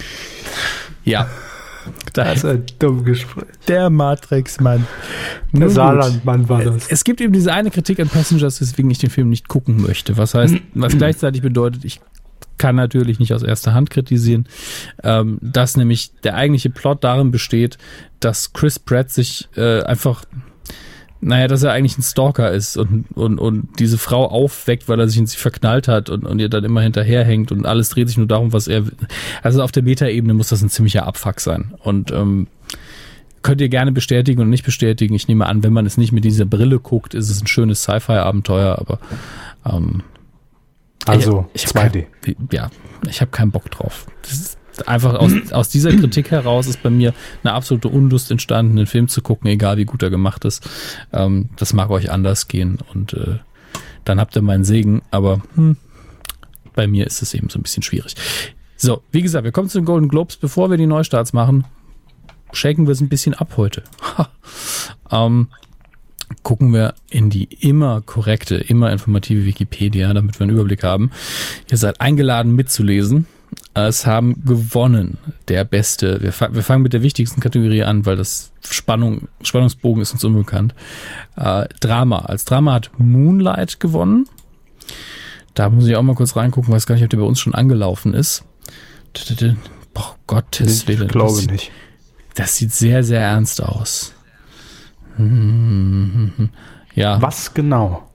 ja. 1.05 1.27
Da 2.13 2.25
Das 2.25 2.39
ist 2.39 2.45
ein 2.45 2.65
dummes 2.79 3.05
Gespräch. 3.05 3.45
der 3.69 3.91
Matrix-Mann. 3.91 4.87
Der. 5.53 5.71
Saarlandmann 5.71 6.49
war 6.49 6.63
das. 6.63 6.89
Es 6.89 7.05
gibt 7.05 7.21
eben 7.21 7.33
diese 7.33 7.53
eine 7.53 7.71
Kritik 7.71 8.01
an 8.01 8.09
Passengers, 8.09 8.61
weswegen 8.61 8.91
ich 8.91 8.99
den 8.99 9.11
Film 9.11 9.29
nicht 9.29 9.49
gucken 9.49 9.81
möchte. 9.83 10.17
Was 10.17 10.35
heißt, 10.35 10.57
was 10.75 10.93
gleichzeitig 10.99 11.43
bedeutet, 11.43 11.85
ich 11.85 12.01
kann 12.59 12.77
natürlich 12.77 13.19
nicht 13.19 13.35
aus 13.35 13.43
erster 13.43 13.75
Hand 13.75 13.91
kritisieren, 13.91 14.47
ähm, 15.03 15.39
dass 15.41 15.77
nämlich 15.77 16.13
der 16.23 16.35
eigentliche 16.35 16.71
Plot 16.71 17.05
darin 17.05 17.31
besteht, 17.31 17.79
dass 18.21 18.53
Chris 18.53 18.79
Pratt 18.79 19.11
sich 19.11 19.49
äh, 19.57 19.83
einfach, 19.83 20.25
naja, 21.21 21.49
dass 21.49 21.63
er 21.63 21.73
eigentlich 21.73 21.99
ein 21.99 22.03
Stalker 22.03 22.51
ist 22.53 22.77
und, 22.77 23.07
und, 23.15 23.39
und 23.39 23.69
diese 23.79 23.99
Frau 23.99 24.27
aufweckt, 24.27 24.89
weil 24.89 25.01
er 25.01 25.09
sich 25.09 25.19
in 25.19 25.27
sie 25.27 25.37
verknallt 25.37 25.89
hat 25.89 26.11
und, 26.11 26.25
und 26.25 26.39
ihr 26.39 26.49
dann 26.49 26.65
immer 26.65 26.83
hinterherhängt 26.83 27.53
und 27.53 27.67
alles 27.67 27.89
dreht 27.91 28.09
sich 28.09 28.19
nur 28.19 28.27
darum, 28.27 28.53
was 28.53 28.69
er. 28.69 28.85
Also 29.43 29.63
auf 29.63 29.73
der 29.73 29.83
Metaebene 29.83 30.35
muss 30.35 30.49
das 30.49 30.63
ein 30.63 30.71
ziemlicher 30.71 31.07
Abfuck 31.07 31.41
sein. 31.41 31.75
Und 31.83 32.11
ähm, 32.11 32.49
könnt 33.43 33.61
ihr 33.61 33.69
gerne 33.69 33.93
bestätigen 33.93 34.41
und 34.43 34.51
nicht 34.51 34.65
bestätigen. 34.65 35.15
Ich 35.15 35.29
nehme 35.29 35.47
an, 35.47 35.63
wenn 35.63 35.73
man 35.73 35.87
es 35.87 35.97
nicht 35.97 36.11
mit 36.11 36.25
dieser 36.25 36.47
Brille 36.47 36.81
guckt, 36.81 37.15
ist 37.15 37.31
es 37.31 37.41
ein 37.41 37.47
schönes 37.47 37.83
Sci-Fi-Abenteuer, 37.83 38.77
aber 38.77 38.99
ähm, 39.65 40.03
Also 41.07 41.47
ich, 41.55 41.65
ich 41.65 41.75
hab 41.75 41.93
2D. 41.93 42.07
Kein, 42.23 42.49
ja, 42.53 42.71
ich 43.09 43.21
habe 43.21 43.31
keinen 43.31 43.51
Bock 43.51 43.71
drauf. 43.71 44.07
Das 44.23 44.33
ist 44.33 44.59
einfach 44.87 45.15
aus, 45.15 45.33
aus 45.53 45.69
dieser 45.69 45.95
Kritik 45.97 46.31
heraus 46.31 46.67
ist 46.67 46.83
bei 46.83 46.91
mir 46.91 47.15
eine 47.43 47.53
absolute 47.53 47.89
Unlust 47.89 48.31
entstanden, 48.31 48.77
den 48.77 48.87
Film 48.87 49.09
zu 49.09 49.23
gucken, 49.23 49.49
egal 49.49 49.77
wie 49.77 49.85
gut 49.85 50.03
er 50.03 50.11
gemacht 50.11 50.45
ist. 50.45 50.69
Ähm, 51.13 51.51
das 51.57 51.73
mag 51.73 51.91
euch 51.91 52.11
anders 52.11 52.49
gehen 52.49 52.79
und 52.93 53.13
äh, 53.15 53.39
dann 54.05 54.21
habt 54.21 54.37
ihr 54.37 54.43
meinen 54.43 54.65
Segen, 54.65 55.03
aber 55.11 55.43
hm, 55.55 55.77
bei 56.75 56.87
mir 56.87 57.07
ist 57.07 57.23
es 57.23 57.35
eben 57.35 57.49
so 57.49 57.59
ein 57.59 57.63
bisschen 57.63 57.83
schwierig. 57.83 58.15
So, 58.77 59.03
wie 59.11 59.23
gesagt, 59.23 59.45
wir 59.45 59.53
kommen 59.53 59.69
zu 59.69 59.79
den 59.79 59.87
Golden 59.87 60.09
Globes. 60.09 60.37
Bevor 60.37 60.71
wir 60.71 60.77
die 60.77 60.87
Neustarts 60.87 61.33
machen, 61.33 61.65
shaken 62.53 62.87
wir 62.87 62.93
es 62.93 63.01
ein 63.01 63.09
bisschen 63.09 63.35
ab 63.35 63.55
heute. 63.57 63.83
Ähm, 65.09 65.49
gucken 66.47 66.73
wir 66.73 66.95
in 67.11 67.29
die 67.29 67.43
immer 67.59 68.03
korrekte, 68.03 68.55
immer 68.55 68.93
informative 68.93 69.45
Wikipedia, 69.45 70.15
damit 70.15 70.39
wir 70.39 70.45
einen 70.45 70.53
Überblick 70.55 70.85
haben. 70.85 71.11
Ihr 71.69 71.77
seid 71.77 72.01
eingeladen 72.01 72.55
mitzulesen. 72.55 73.27
Es 73.75 74.07
haben 74.07 74.45
gewonnen 74.45 75.19
der 75.49 75.65
beste. 75.65 76.23
Wir, 76.23 76.33
fa- 76.33 76.51
wir 76.55 76.63
fangen 76.63 76.85
mit 76.85 76.93
der 76.93 77.03
wichtigsten 77.03 77.41
Kategorie 77.41 77.83
an, 77.83 78.07
weil 78.07 78.15
das 78.15 78.53
Spannung, 78.65 79.27
Spannungsbogen 79.43 80.01
ist 80.01 80.13
uns 80.13 80.23
unbekannt. 80.23 80.73
Äh, 81.35 81.67
Drama. 81.81 82.21
Als 82.21 82.45
Drama 82.45 82.75
hat 82.75 82.93
Moonlight 82.97 83.81
gewonnen. 83.81 84.29
Da 85.55 85.69
muss 85.69 85.89
ich 85.89 85.97
auch 85.97 86.03
mal 86.03 86.15
kurz 86.15 86.37
reingucken, 86.37 86.73
weiß 86.73 86.87
gar 86.87 86.95
nicht, 86.95 87.03
ob 87.03 87.11
der 87.11 87.19
bei 87.19 87.25
uns 87.25 87.41
schon 87.41 87.57
angelaufen 87.57 88.15
ist. 88.15 88.45
Boah, 89.95 90.15
Gottes 90.29 90.87
Willen. 90.87 91.07
Ich 91.07 91.09
glaube 91.09 91.43
nicht. 91.51 91.73
das 92.37 92.55
sieht 92.55 92.73
sehr, 92.73 93.03
sehr 93.03 93.21
ernst 93.21 93.61
aus. 93.61 94.13
Ja, 96.95 97.21
Was 97.21 97.53
genau? 97.53 98.11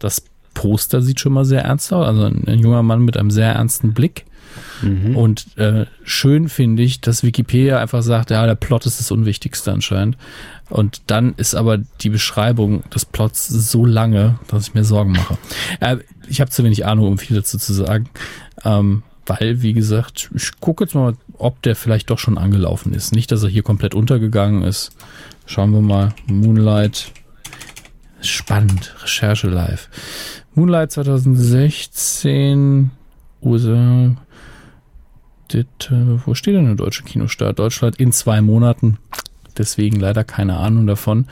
das 0.00 0.24
Poster 0.52 1.00
sieht 1.00 1.20
schon 1.20 1.32
mal 1.32 1.44
sehr 1.44 1.62
ernst 1.62 1.92
aus. 1.92 2.06
Also 2.06 2.24
ein, 2.24 2.44
ein 2.46 2.58
junger 2.58 2.82
Mann 2.82 3.02
mit 3.02 3.16
einem 3.16 3.30
sehr 3.30 3.52
ernsten 3.52 3.94
Blick. 3.94 4.26
Und 5.14 5.56
äh, 5.58 5.86
schön 6.02 6.48
finde 6.48 6.82
ich, 6.82 7.00
dass 7.00 7.22
Wikipedia 7.22 7.78
einfach 7.78 8.02
sagt, 8.02 8.30
ja, 8.30 8.44
der 8.46 8.56
Plot 8.56 8.86
ist 8.86 8.98
das 8.98 9.10
Unwichtigste 9.10 9.72
anscheinend. 9.72 10.16
Und 10.68 11.02
dann 11.06 11.34
ist 11.36 11.54
aber 11.54 11.78
die 11.78 12.10
Beschreibung 12.10 12.82
des 12.90 13.04
Plots 13.04 13.48
so 13.48 13.84
lange, 13.86 14.38
dass 14.48 14.68
ich 14.68 14.74
mir 14.74 14.84
Sorgen 14.84 15.12
mache. 15.12 15.38
Äh, 15.80 15.98
ich 16.28 16.40
habe 16.40 16.50
zu 16.50 16.64
wenig 16.64 16.86
Ahnung, 16.86 17.08
um 17.08 17.18
viel 17.18 17.36
dazu 17.36 17.58
zu 17.58 17.72
sagen. 17.72 18.08
Ähm, 18.64 19.02
weil, 19.26 19.62
wie 19.62 19.72
gesagt, 19.72 20.30
ich 20.34 20.58
gucke 20.60 20.84
jetzt 20.84 20.94
mal, 20.94 21.14
ob 21.38 21.62
der 21.62 21.76
vielleicht 21.76 22.10
doch 22.10 22.18
schon 22.18 22.38
angelaufen 22.38 22.92
ist. 22.92 23.14
Nicht, 23.14 23.30
dass 23.30 23.42
er 23.42 23.48
hier 23.48 23.62
komplett 23.62 23.94
untergegangen 23.94 24.62
ist. 24.62 24.90
Schauen 25.50 25.72
wir 25.72 25.80
mal. 25.80 26.14
Moonlight. 26.28 27.10
Spannend. 28.20 28.94
Recherche 29.02 29.48
live. 29.48 29.88
Moonlight 30.54 30.92
2016. 30.92 32.92
USA. 33.42 34.14
Äh, 35.52 35.64
wo 36.24 36.34
steht 36.34 36.54
denn 36.54 36.66
der 36.66 36.76
deutsche 36.76 37.02
Kinostart? 37.02 37.58
Deutschland 37.58 37.96
in 37.96 38.12
zwei 38.12 38.40
Monaten. 38.40 38.98
Deswegen 39.58 39.98
leider 39.98 40.22
keine 40.22 40.56
Ahnung 40.56 40.86
davon. 40.86 41.26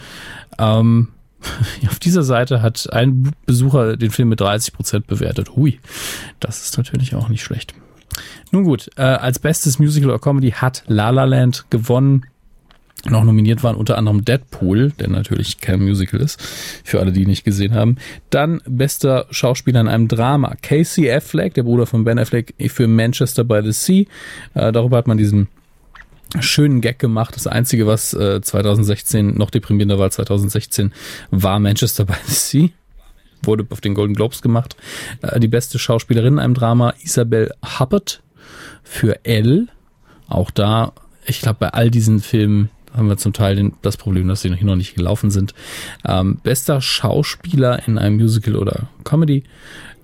Ähm, 0.59 1.11
auf 1.89 2.01
dieser 2.01 2.25
Seite 2.25 2.61
hat 2.61 2.93
ein 2.93 3.31
Besucher 3.47 3.97
den 3.97 4.11
Film 4.11 4.31
mit 4.31 4.41
30% 4.41 5.05
bewertet. 5.07 5.55
Hui, 5.55 5.79
das 6.41 6.65
ist 6.65 6.77
natürlich 6.77 7.15
auch 7.15 7.29
nicht 7.29 7.45
schlecht. 7.45 7.73
Nun 8.51 8.65
gut, 8.65 8.91
äh, 8.97 9.03
als 9.03 9.39
bestes 9.39 9.79
Musical 9.79 10.11
oder 10.11 10.19
Comedy 10.19 10.51
hat 10.51 10.83
La 10.89 11.11
La 11.11 11.23
Land 11.23 11.67
gewonnen. 11.71 12.27
Noch 13.11 13.25
nominiert 13.25 13.63
waren 13.63 13.77
unter 13.77 13.97
anderem 13.97 14.25
Deadpool, 14.25 14.93
der 14.93 15.09
natürlich 15.09 15.61
kein 15.61 15.81
Musical 15.81 16.21
ist, 16.21 16.41
für 16.85 17.01
alle, 17.01 17.13
die 17.13 17.23
ihn 17.23 17.29
nicht 17.29 17.45
gesehen 17.45 17.75
haben. 17.75 17.97
Dann 18.31 18.61
bester 18.67 19.27
Schauspieler 19.31 19.81
in 19.81 19.89
einem 19.89 20.09
Drama, 20.09 20.55
Casey 20.61 21.11
Affleck, 21.11 21.55
der 21.55 21.63
Bruder 21.63 21.87
von 21.87 22.05
Ben 22.05 22.19
Affleck, 22.19 22.55
für 22.69 22.87
Manchester 22.87 23.45
by 23.45 23.61
the 23.65 23.73
Sea. 23.73 24.05
Äh, 24.55 24.73
darüber 24.73 24.99
hat 24.99 25.07
man 25.07 25.19
diesen 25.19 25.49
schönen 26.41 26.81
Gag 26.81 26.99
gemacht. 26.99 27.35
Das 27.35 27.47
Einzige, 27.47 27.87
was 27.87 28.13
äh, 28.15 28.41
2016 28.41 29.35
noch 29.35 29.51
deprimierender 29.51 29.99
war, 29.99 30.11
2016, 30.11 30.93
war 31.31 31.59
Manchester 31.59 32.05
by 32.05 32.15
the 32.27 32.35
Sea. 32.35 32.69
Wurde 33.43 33.67
auf 33.71 33.81
den 33.81 33.95
Golden 33.95 34.15
Globes 34.15 34.43
gemacht. 34.43 34.77
Äh, 35.23 35.41
die 35.41 35.49
beste 35.49 35.79
Schauspielerin 35.79 36.35
in 36.35 36.39
einem 36.39 36.55
Drama, 36.55 36.93
Isabel 37.03 37.53
Huppert 37.79 38.23
für 38.83 39.25
Elle. 39.25 39.69
Auch 40.29 40.51
da, 40.51 40.93
ich 41.25 41.41
glaube, 41.41 41.59
bei 41.61 41.69
all 41.71 41.91
diesen 41.91 42.21
Filmen 42.21 42.69
haben 42.97 43.09
wir 43.09 43.17
zum 43.17 43.33
Teil 43.33 43.57
den, 43.57 43.75
das 43.83 43.97
Problem, 43.97 44.29
dass 44.29 44.43
sie 44.43 44.51
noch, 44.51 44.61
noch 44.61 44.77
nicht 44.77 44.95
gelaufen 44.95 45.31
sind. 45.31 45.55
Ähm, 46.07 46.39
bester 46.43 46.81
Schauspieler 46.81 47.87
in 47.87 47.99
einem 47.99 48.17
Musical 48.17 48.57
oder 48.57 48.89
Comedy, 49.05 49.45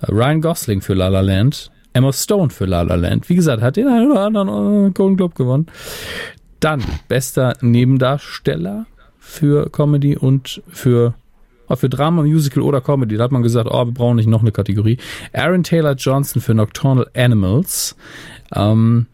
äh, 0.01 0.11
Ryan 0.11 0.41
Gosling 0.41 0.81
für 0.81 0.95
La 0.95 1.09
La 1.09 1.21
Land, 1.21 1.71
Emma 1.93 2.13
Stone 2.13 2.51
für 2.51 2.67
La 2.67 2.83
La 2.83 2.95
Land. 2.95 3.29
Wie 3.29 3.35
gesagt, 3.35 3.63
hat 3.63 3.77
den 3.77 3.89
einen 3.89 4.11
oder 4.11 4.23
anderen 4.23 4.89
äh, 4.89 4.91
Golden 4.91 5.17
Globe 5.17 5.35
gewonnen. 5.35 5.67
Dann 6.61 6.83
bester 7.09 7.55
Nebendarsteller 7.61 8.87
für 9.19 9.71
Comedy 9.71 10.17
und 10.17 10.63
für 10.69 11.15
für 11.77 11.89
Drama, 11.89 12.23
Musical 12.23 12.63
oder 12.63 12.81
Comedy. 12.81 13.17
Da 13.17 13.25
hat 13.25 13.33
man 13.33 13.43
gesagt, 13.43 13.69
oh, 13.71 13.87
wir 13.87 13.93
brauchen 13.93 14.17
nicht 14.17 14.29
noch 14.29 14.43
eine 14.43 14.53
Kategorie. 14.53 14.99
Aaron 15.33 15.63
Taylor 15.63 15.95
Johnson 15.95 16.43
für 16.43 16.55
Nocturnal 16.55 17.09
Animals. 17.17 17.97
Ähm, 18.55 19.07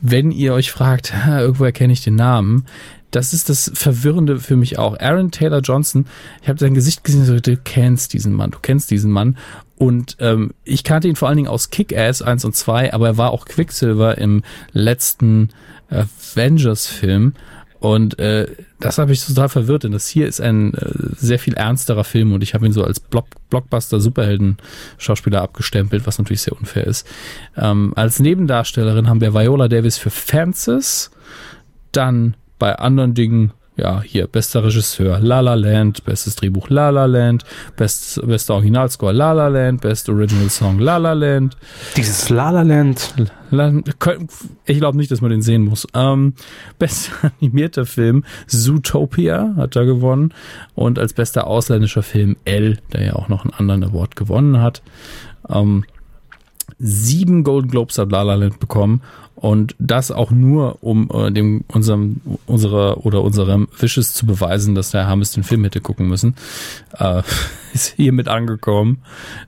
wenn 0.00 0.32
ihr 0.32 0.52
euch 0.52 0.72
fragt, 0.72 1.12
irgendwo 1.26 1.64
erkenne 1.64 1.92
ich 1.92 2.02
den 2.02 2.16
Namen, 2.16 2.66
das 3.12 3.32
ist 3.32 3.48
das 3.48 3.70
Verwirrende 3.74 4.40
für 4.40 4.56
mich 4.56 4.78
auch. 4.78 4.98
Aaron 4.98 5.30
Taylor 5.30 5.60
Johnson, 5.60 6.06
ich 6.42 6.48
habe 6.48 6.58
sein 6.58 6.74
Gesicht 6.74 7.04
gesehen, 7.04 7.24
so, 7.24 7.38
du 7.38 7.56
kennst 7.56 8.12
diesen 8.14 8.32
Mann, 8.32 8.50
du 8.50 8.58
kennst 8.60 8.90
diesen 8.90 9.10
Mann. 9.10 9.36
Und 9.76 10.16
ähm, 10.20 10.52
ich 10.64 10.82
kannte 10.82 11.08
ihn 11.08 11.16
vor 11.16 11.28
allen 11.28 11.36
Dingen 11.36 11.48
aus 11.48 11.70
Kick-Ass 11.70 12.22
1 12.22 12.44
und 12.44 12.56
2, 12.56 12.92
aber 12.92 13.08
er 13.08 13.16
war 13.18 13.30
auch 13.30 13.44
Quicksilver 13.44 14.16
im 14.18 14.42
letzten 14.72 15.50
Avengers-Film. 15.90 17.34
Und 17.80 18.18
äh, 18.20 18.46
das 18.78 18.98
habe 18.98 19.12
ich 19.12 19.26
total 19.26 19.48
verwirrt, 19.48 19.82
denn 19.82 19.90
das 19.90 20.06
hier 20.06 20.28
ist 20.28 20.40
ein 20.40 20.72
äh, 20.74 20.88
sehr 21.16 21.40
viel 21.40 21.54
ernsterer 21.54 22.04
Film 22.04 22.32
und 22.32 22.42
ich 22.42 22.54
habe 22.54 22.64
ihn 22.64 22.72
so 22.72 22.84
als 22.84 23.00
Block 23.00 23.26
Blockbuster-Superhelden-Schauspieler 23.50 25.42
abgestempelt, 25.42 26.06
was 26.06 26.18
natürlich 26.18 26.42
sehr 26.42 26.56
unfair 26.56 26.86
ist. 26.86 27.06
Ähm, 27.56 27.92
als 27.96 28.20
Nebendarstellerin 28.20 29.08
haben 29.08 29.20
wir 29.20 29.34
Viola 29.34 29.66
Davis 29.66 29.98
für 29.98 30.10
Fences, 30.10 31.10
dann 31.90 32.36
bei 32.62 32.78
anderen 32.78 33.12
Dingen 33.12 33.52
ja, 33.76 34.02
hier, 34.02 34.28
bester 34.28 34.62
Regisseur, 34.62 35.18
La 35.18 35.40
La 35.40 35.54
Land, 35.54 36.04
bestes 36.04 36.36
Drehbuch, 36.36 36.68
La 36.68 36.90
La 36.90 37.06
Land, 37.06 37.42
best, 37.76 38.24
bester 38.24 38.54
Originalscore, 38.54 39.12
La 39.12 39.32
La 39.32 39.48
Land, 39.48 39.80
best 39.80 40.08
Original 40.08 40.48
Song, 40.48 40.78
La 40.78 40.96
La 40.98 41.12
Land. 41.12 41.56
Dieses 41.96 42.28
La 42.28 42.50
La 42.50 42.62
Land. 42.62 43.14
La, 43.50 43.72
ich 44.66 44.78
glaube 44.78 44.96
nicht, 44.96 45.10
dass 45.10 45.22
man 45.22 45.32
den 45.32 45.42
sehen 45.42 45.64
muss. 45.64 45.88
Ähm, 45.92 46.34
bester 46.78 47.32
animierter 47.40 47.84
Film, 47.84 48.22
Zootopia 48.46 49.54
hat 49.56 49.74
er 49.74 49.84
gewonnen. 49.84 50.32
Und 50.76 51.00
als 51.00 51.14
bester 51.14 51.48
ausländischer 51.48 52.04
Film, 52.04 52.36
L, 52.44 52.78
der 52.92 53.06
ja 53.06 53.16
auch 53.16 53.28
noch 53.28 53.44
einen 53.44 53.54
anderen 53.54 53.82
Award 53.82 54.14
gewonnen 54.14 54.60
hat. 54.60 54.82
Ähm, 55.48 55.84
sieben 56.78 57.42
Golden 57.42 57.72
Globes 57.72 57.98
hat 57.98 58.12
La 58.12 58.22
La 58.22 58.36
Land 58.36 58.60
bekommen 58.60 59.02
und 59.42 59.74
das 59.80 60.12
auch 60.12 60.30
nur, 60.30 60.78
um 60.84 61.10
äh, 61.12 61.32
dem 61.32 61.64
unserem 61.66 62.20
unserer 62.46 63.04
oder 63.04 63.22
unserem 63.22 63.66
Wishes 63.76 64.14
zu 64.14 64.24
beweisen, 64.24 64.76
dass 64.76 64.92
der 64.92 65.08
Hammes 65.08 65.32
den 65.32 65.42
Film 65.42 65.64
hätte 65.64 65.80
gucken 65.80 66.06
müssen. 66.06 66.36
Äh, 66.96 67.22
ist 67.74 67.94
hiermit 67.96 68.28
angekommen. 68.28 69.02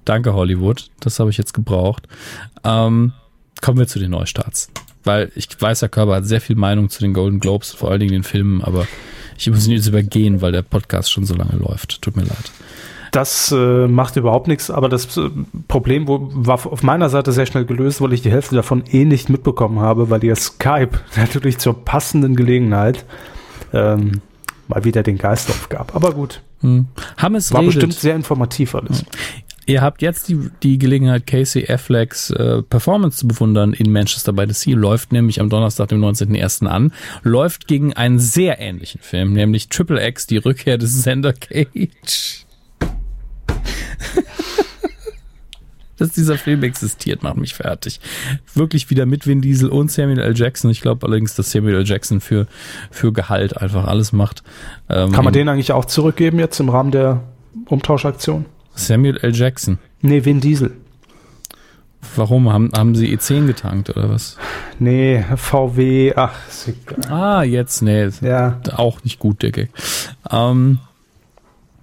Danke 0.05 0.35
Hollywood, 0.35 0.91
das 0.99 1.21
habe 1.21 1.31
ich 1.31 1.39
jetzt 1.39 1.55
gebraucht. 1.55 2.09
Ähm, 2.65 3.13
kommen 3.63 3.79
wir 3.79 3.87
zu 3.87 4.01
den 4.01 4.11
Neustarts, 4.11 4.69
weil 5.05 5.31
ich 5.37 5.49
weiß, 5.61 5.79
der 5.79 5.89
Körper 5.89 6.17
hat 6.17 6.27
sehr 6.27 6.41
viel 6.41 6.57
Meinung 6.57 6.91
zu 6.91 7.01
den 7.01 7.15
Golden 7.15 7.39
Globes, 7.39 7.71
vor 7.71 7.93
allen 7.93 8.01
Dingen 8.01 8.15
den 8.15 8.25
Filmen, 8.25 8.63
aber 8.63 8.89
ich 9.39 9.49
muss 9.49 9.65
ihn 9.65 9.75
jetzt 9.75 9.87
übergehen, 9.87 10.41
weil 10.41 10.51
der 10.51 10.63
Podcast 10.63 11.13
schon 11.13 11.25
so 11.25 11.37
lange 11.37 11.57
läuft. 11.57 12.03
Tut 12.03 12.17
mir 12.17 12.25
leid. 12.25 12.51
Das 13.15 13.53
äh, 13.53 13.87
macht 13.87 14.17
überhaupt 14.17 14.49
nichts, 14.49 14.73
aber 14.73 14.89
das 14.89 15.17
äh, 15.17 15.31
Problem 15.69 16.09
wo, 16.09 16.31
war 16.33 16.67
auf 16.67 16.83
meiner 16.83 17.09
Seite 17.09 17.31
sehr 17.31 17.47
schnell 17.47 17.65
gelöst, 17.65 18.01
weil 18.01 18.13
ich 18.13 18.23
die 18.23 18.31
Hälfte 18.33 18.57
davon 18.57 18.83
eh 18.91 19.05
nicht 19.05 19.29
mitbekommen 19.29 19.79
habe, 19.79 20.11
weil 20.11 20.25
ihr 20.25 20.35
Skype 20.35 20.99
natürlich 21.17 21.59
zur 21.59 21.85
passenden 21.85 22.35
Gelegenheit 22.35 23.05
ähm, 23.73 24.21
mal 24.67 24.83
wieder 24.83 25.05
den 25.05 25.17
Geist 25.17 25.49
aufgab. 25.49 25.95
Aber 25.95 26.13
gut. 26.13 26.41
Hm. 26.63 26.87
Hammes 27.17 27.53
War 27.53 27.61
redet. 27.61 27.75
bestimmt 27.75 27.95
sehr 27.95 28.17
informativ 28.17 28.75
alles. 28.75 29.05
Ihr 29.67 29.81
habt 29.81 30.03
jetzt 30.03 30.29
die, 30.29 30.51
die 30.65 30.79
Gelegenheit, 30.79 31.25
Casey 31.29 31.71
Afflecks 31.71 32.31
äh, 32.31 32.63
Performance 32.63 33.19
zu 33.19 33.29
bewundern 33.29 33.75
in 33.75 33.93
Manchester 33.93 34.33
by 34.33 34.45
the 34.49 34.55
Sea. 34.55 34.75
Läuft 34.75 35.13
nämlich 35.13 35.41
am 35.41 35.49
Donnerstag, 35.49 35.89
dem 35.89 36.05
19.01. 36.05 36.67
an. 36.67 36.93
Läuft 37.23 37.69
gegen 37.69 37.93
einen 37.93 38.19
sehr 38.19 38.59
ähnlichen 38.59 39.01
Film, 39.01 39.35
nämlich 39.35 39.69
Triple 39.69 40.05
X, 40.05 40.27
die 40.27 40.39
Rückkehr 40.39 40.79
des 40.79 41.01
Sender 41.05 41.33
Cage. 41.33 42.44
Dass 45.97 46.11
dieser 46.11 46.37
Film 46.37 46.65
existiert, 46.65 47.23
macht 47.23 47.37
mich 47.37 47.55
fertig. 47.55 48.01
Wirklich 48.53 48.91
wieder 48.91 49.07
mit 49.07 49.29
Vin 49.29 49.41
Diesel 49.41 49.69
und 49.69 49.93
Samuel 49.93 50.19
L. 50.19 50.37
Jackson. 50.37 50.71
Ich 50.71 50.81
glaube 50.81 51.07
allerdings, 51.07 51.37
dass 51.37 51.53
Samuel 51.53 51.77
L. 51.77 51.87
Jackson 51.87 52.21
für, 52.21 52.49
für 52.91 53.13
Gehalt 53.13 53.57
einfach 53.57 53.87
alles 53.87 54.13
macht. 54.13 54.43
Ähm, 54.89 55.13
Kann 55.13 55.25
man 55.25 55.33
den 55.33 55.49
eigentlich 55.49 55.71
auch 55.71 55.85
zurückgeben 55.85 56.41
jetzt 56.41 56.59
im 56.59 56.69
Rahmen 56.69 56.91
der 56.91 57.23
Umtauschaktion? 57.67 58.47
Samuel 58.75 59.19
L. 59.19 59.35
Jackson. 59.37 59.79
Nee, 60.01 60.25
Vin 60.25 60.41
Diesel. 60.41 60.73
Warum? 62.17 62.53
Haben, 62.53 62.71
haben 62.77 62.95
sie 62.95 63.17
E10 63.17 63.47
getankt 63.47 63.91
oder 63.91 64.11
was? 64.11 64.37
Nee, 64.79 65.25
VW, 65.37 66.13
ach, 66.15 66.35
ist 66.49 66.69
egal. 66.69 67.13
Ah, 67.13 67.43
jetzt, 67.43 67.83
nee. 67.83 68.09
Ja. 68.21 68.61
Auch 68.75 69.03
nicht 69.05 69.19
gut, 69.19 69.43
der 69.43 69.53
Gag. 69.53 69.71
Ähm, 70.31 70.81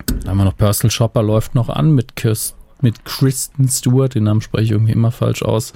dann 0.05 0.29
haben 0.29 0.37
wir 0.37 0.45
noch 0.45 0.57
Personal 0.57 0.91
Shopper 0.91 1.23
läuft 1.23 1.55
noch 1.55 1.69
an 1.69 1.93
mit 1.93 2.15
Kirst, 2.15 2.55
mit 2.81 3.05
Kristen 3.05 3.67
Stewart, 3.67 4.15
den 4.15 4.23
Namen 4.23 4.41
spreche 4.41 4.63
ich 4.65 4.71
irgendwie 4.71 4.93
immer 4.93 5.11
falsch 5.11 5.43
aus. 5.43 5.73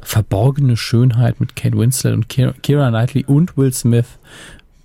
Verborgene 0.00 0.76
Schönheit 0.76 1.40
mit 1.40 1.56
Kate 1.56 1.76
Winslet 1.76 2.14
und 2.14 2.28
Keira 2.28 2.88
Knightley 2.88 3.24
und 3.26 3.56
Will 3.56 3.72
Smith. 3.72 4.06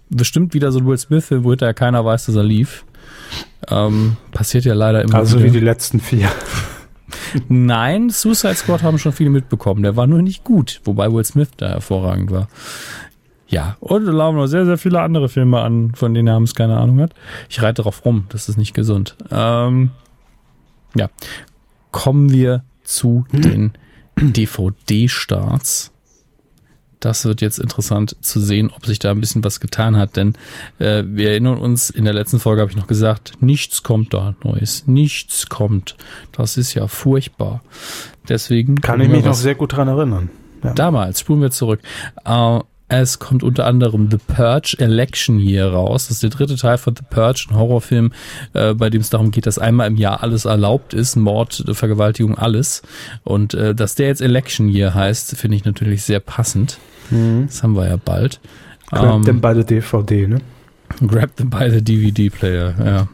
Bestimmt 0.09 0.53
wieder 0.53 0.71
so 0.71 0.79
ein 0.79 0.85
Will 0.85 0.97
Smith-Film, 0.97 1.43
wo 1.43 1.51
hinterher 1.51 1.73
keiner 1.73 2.03
weiß, 2.03 2.25
dass 2.25 2.35
er 2.35 2.43
lief. 2.43 2.85
Ähm, 3.69 4.17
passiert 4.31 4.65
ja 4.65 4.73
leider 4.73 5.01
immer 5.01 5.15
Also 5.15 5.37
wieder. 5.39 5.45
wie 5.47 5.51
die 5.51 5.63
letzten 5.63 5.99
vier. 5.99 6.29
Nein, 7.47 8.09
Suicide 8.09 8.55
Squad 8.55 8.83
haben 8.83 8.99
schon 8.99 9.13
viele 9.13 9.29
mitbekommen. 9.29 9.81
Der 9.83 9.95
war 9.95 10.05
nur 10.07 10.21
nicht 10.21 10.43
gut, 10.43 10.81
wobei 10.83 11.11
Will 11.11 11.23
Smith 11.23 11.49
da 11.57 11.69
hervorragend 11.69 12.29
war. 12.31 12.47
Ja, 13.53 13.77
und 13.79 14.05
da 14.05 14.11
laufen 14.11 14.37
noch 14.37 14.47
sehr, 14.47 14.65
sehr 14.65 14.77
viele 14.77 15.01
andere 15.01 15.29
Filme 15.29 15.61
an, 15.61 15.93
von 15.95 16.13
denen 16.13 16.29
Hammes 16.29 16.55
keine 16.55 16.77
Ahnung 16.77 16.99
hat. 17.01 17.13
Ich 17.49 17.61
reite 17.61 17.81
darauf 17.81 18.03
rum, 18.05 18.25
das 18.29 18.49
ist 18.49 18.57
nicht 18.57 18.73
gesund. 18.73 19.15
Ähm, 19.31 19.91
ja, 20.95 21.09
kommen 21.91 22.31
wir 22.31 22.63
zu 22.83 23.25
den 23.31 23.73
DVD-Starts. 24.19 25.91
Das 26.99 27.25
wird 27.25 27.41
jetzt 27.41 27.59
interessant 27.59 28.15
zu 28.21 28.39
sehen, 28.39 28.71
ob 28.73 28.85
sich 28.85 28.97
da 28.97 29.11
ein 29.11 29.19
bisschen 29.19 29.43
was 29.43 29.59
getan 29.59 29.97
hat, 29.97 30.15
denn 30.15 30.35
äh, 30.79 31.03
wir 31.05 31.31
erinnern 31.31 31.57
uns, 31.57 31.89
in 31.89 32.05
der 32.05 32.13
letzten 32.13 32.39
Folge 32.39 32.61
habe 32.61 32.71
ich 32.71 32.77
noch 32.77 32.87
gesagt, 32.87 33.33
nichts 33.41 33.83
kommt 33.83 34.13
da 34.13 34.35
Neues, 34.43 34.87
nichts 34.87 35.47
kommt. 35.47 35.97
Das 36.31 36.55
ist 36.55 36.73
ja 36.75 36.87
furchtbar. 36.87 37.61
Deswegen 38.29 38.75
Kann 38.79 39.01
ich 39.01 39.09
mich 39.09 39.25
noch 39.25 39.33
sehr 39.33 39.55
gut 39.55 39.75
dran 39.75 39.89
erinnern. 39.89 40.29
Ja. 40.63 40.73
Damals, 40.73 41.19
spulen 41.19 41.41
wir 41.41 41.51
zurück. 41.51 41.81
Äh, 42.23 42.59
es 43.01 43.19
kommt 43.19 43.43
unter 43.43 43.65
anderem 43.65 44.09
The 44.11 44.17
Purge 44.17 44.75
Election 44.79 45.39
Year 45.39 45.71
raus. 45.71 46.07
Das 46.07 46.17
ist 46.17 46.23
der 46.23 46.29
dritte 46.29 46.55
Teil 46.55 46.77
von 46.77 46.95
The 46.95 47.03
Purge, 47.09 47.47
ein 47.49 47.55
Horrorfilm, 47.55 48.11
äh, 48.53 48.73
bei 48.73 48.89
dem 48.89 49.01
es 49.01 49.09
darum 49.09 49.31
geht, 49.31 49.45
dass 49.45 49.59
einmal 49.59 49.87
im 49.87 49.95
Jahr 49.97 50.23
alles 50.23 50.45
erlaubt 50.45 50.93
ist, 50.93 51.15
Mord, 51.15 51.63
Vergewaltigung, 51.71 52.37
alles. 52.37 52.81
Und 53.23 53.53
äh, 53.53 53.73
dass 53.75 53.95
der 53.95 54.07
jetzt 54.07 54.21
Election 54.21 54.69
Year 54.69 54.93
heißt, 54.93 55.35
finde 55.37 55.57
ich 55.57 55.65
natürlich 55.65 56.03
sehr 56.03 56.19
passend. 56.19 56.77
Das 57.09 57.61
haben 57.61 57.75
wir 57.75 57.87
ja 57.87 57.97
bald. 57.97 58.39
Grab 58.89 59.15
Ähm, 59.15 59.23
them 59.23 59.41
by 59.41 59.53
the 59.53 59.63
DVD, 59.63 60.27
ne? 60.27 60.37
Grab 61.05 61.35
them 61.35 61.49
by 61.49 61.69
the 61.69 61.81
DVD 61.81 62.29
Player, 62.29 62.73
ja. 62.83 63.07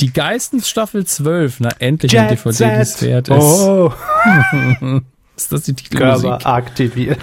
Die 0.00 0.12
Geistens 0.12 0.68
Staffel 0.68 1.06
12, 1.06 1.60
na 1.60 1.70
endlich 1.78 2.18
ein 2.18 2.28
DVD, 2.28 2.80
es 2.80 3.00
wert 3.00 3.28
ist. 3.28 3.36
Oh, 3.36 3.92
Ist 5.36 5.52
das 5.52 5.62
die 5.62 5.74
Titelmusik? 5.74 6.30
Körper 6.30 6.46
aktiviert. 6.46 7.20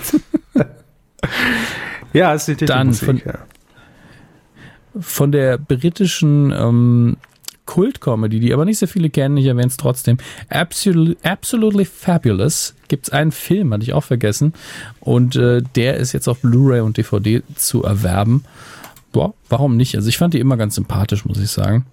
Ja, 2.13 2.33
ist 2.33 2.47
die 2.47 2.55
Dann 2.55 2.91
Titelmusik, 2.91 3.05
von- 3.05 3.21
ja. 3.25 3.39
von 5.01 5.31
der 5.31 5.57
britischen 5.57 6.51
ähm, 6.51 7.17
Kult-Comedy, 7.65 8.39
die 8.39 8.53
aber 8.53 8.63
nicht 8.65 8.77
so 8.77 8.85
viele 8.87 9.09
kennen, 9.09 9.37
ich 9.37 9.45
erwähne 9.47 9.67
es 9.67 9.77
trotzdem. 9.77 10.17
Absolutely, 10.49 11.17
Absolutely 11.23 11.85
Fabulous 11.85 12.75
gibt's 12.87 13.09
einen 13.09 13.31
Film, 13.31 13.73
hatte 13.73 13.83
ich 13.83 13.93
auch 13.93 14.03
vergessen. 14.03 14.53
Und 14.99 15.35
äh, 15.35 15.61
der 15.75 15.97
ist 15.97 16.13
jetzt 16.13 16.27
auf 16.27 16.41
Blu-ray 16.41 16.81
und 16.81 16.97
DVD 16.97 17.41
zu 17.55 17.83
erwerben. 17.83 18.45
Boah, 19.11 19.33
warum 19.49 19.77
nicht? 19.77 19.95
Also 19.95 20.09
ich 20.09 20.17
fand 20.17 20.33
die 20.35 20.39
immer 20.39 20.57
ganz 20.57 20.75
sympathisch, 20.75 21.25
muss 21.25 21.39
ich 21.39 21.49
sagen. 21.49 21.85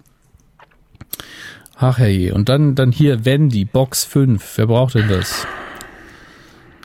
Ach 1.75 1.97
hey, 1.97 2.31
und 2.31 2.49
dann, 2.49 2.75
dann 2.75 2.91
hier 2.91 3.25
Wendy, 3.25 3.65
Box 3.65 4.05
5. 4.05 4.57
Wer 4.57 4.67
braucht 4.67 4.93
denn 4.93 5.09
das? 5.09 5.47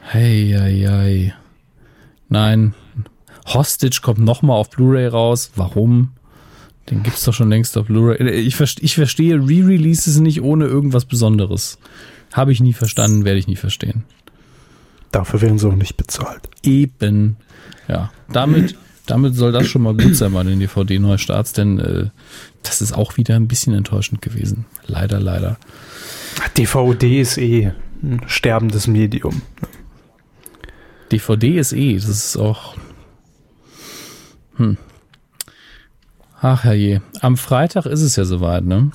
Hey, 0.03 0.55
hey, 0.59 0.81
hey. 0.89 1.35
Nein. 2.29 2.75
Hostage 3.47 4.01
kommt 4.03 4.19
nochmal 4.19 4.57
auf 4.59 4.71
Blu-ray 4.71 5.07
raus. 5.07 5.51
Warum? 5.57 6.11
Den 6.91 7.03
gibt's 7.03 7.25
doch 7.25 7.35
schon 7.35 7.49
längst 7.51 7.77
auf 7.79 7.87
Blu-ray. 7.87 8.31
Ich, 8.41 8.55
verste- 8.57 8.83
ich 8.83 8.95
verstehe 8.95 9.37
Re-Releases 9.37 10.19
nicht 10.21 10.43
ohne 10.43 10.67
irgendwas 10.67 11.05
Besonderes. 11.05 11.79
Habe 12.33 12.53
ich 12.53 12.61
nie 12.61 12.73
verstanden, 12.75 13.25
werde 13.25 13.39
ich 13.39 13.47
nie 13.47 13.57
verstehen. 13.57 14.05
Dafür 15.13 15.41
werden 15.41 15.59
sie 15.59 15.67
auch 15.69 15.75
nicht 15.75 15.97
bezahlt. 15.97 16.49
Eben. 16.63 17.37
Ja, 17.89 18.11
damit, 18.31 18.77
damit 19.07 19.35
soll 19.35 19.53
das 19.53 19.67
schon 19.67 19.83
mal 19.83 19.95
gut 19.97 20.15
sein 20.15 20.33
bei 20.35 20.43
den 20.45 20.61
DVD-Neustarts, 20.61 21.55
denn 21.55 21.79
äh, 21.79 22.07
das 22.63 22.83
ist 22.83 22.93
auch 22.93 23.17
wieder 23.17 23.35
ein 23.37 23.49
bisschen 23.49 23.73
enttäuschend 23.73 24.21
gewesen. 24.21 24.67
Leider, 24.87 25.21
leider. 25.21 25.57
DVD 26.57 27.21
ist 27.23 27.39
eh 27.39 27.73
ein 28.03 28.21
sterbendes 28.27 28.87
Medium. 28.87 29.41
DVD 31.13 31.59
ist 31.59 31.73
eh, 31.73 31.95
das 31.95 32.09
ist 32.09 32.37
auch. 32.37 32.77
Hm. 34.57 34.77
Ach 36.41 36.65
herrje. 36.65 37.03
Am 37.21 37.37
Freitag 37.37 37.87
ist 37.87 38.03
es 38.03 38.17
ja 38.17 38.25
soweit, 38.25 38.65
ne? 38.65 38.91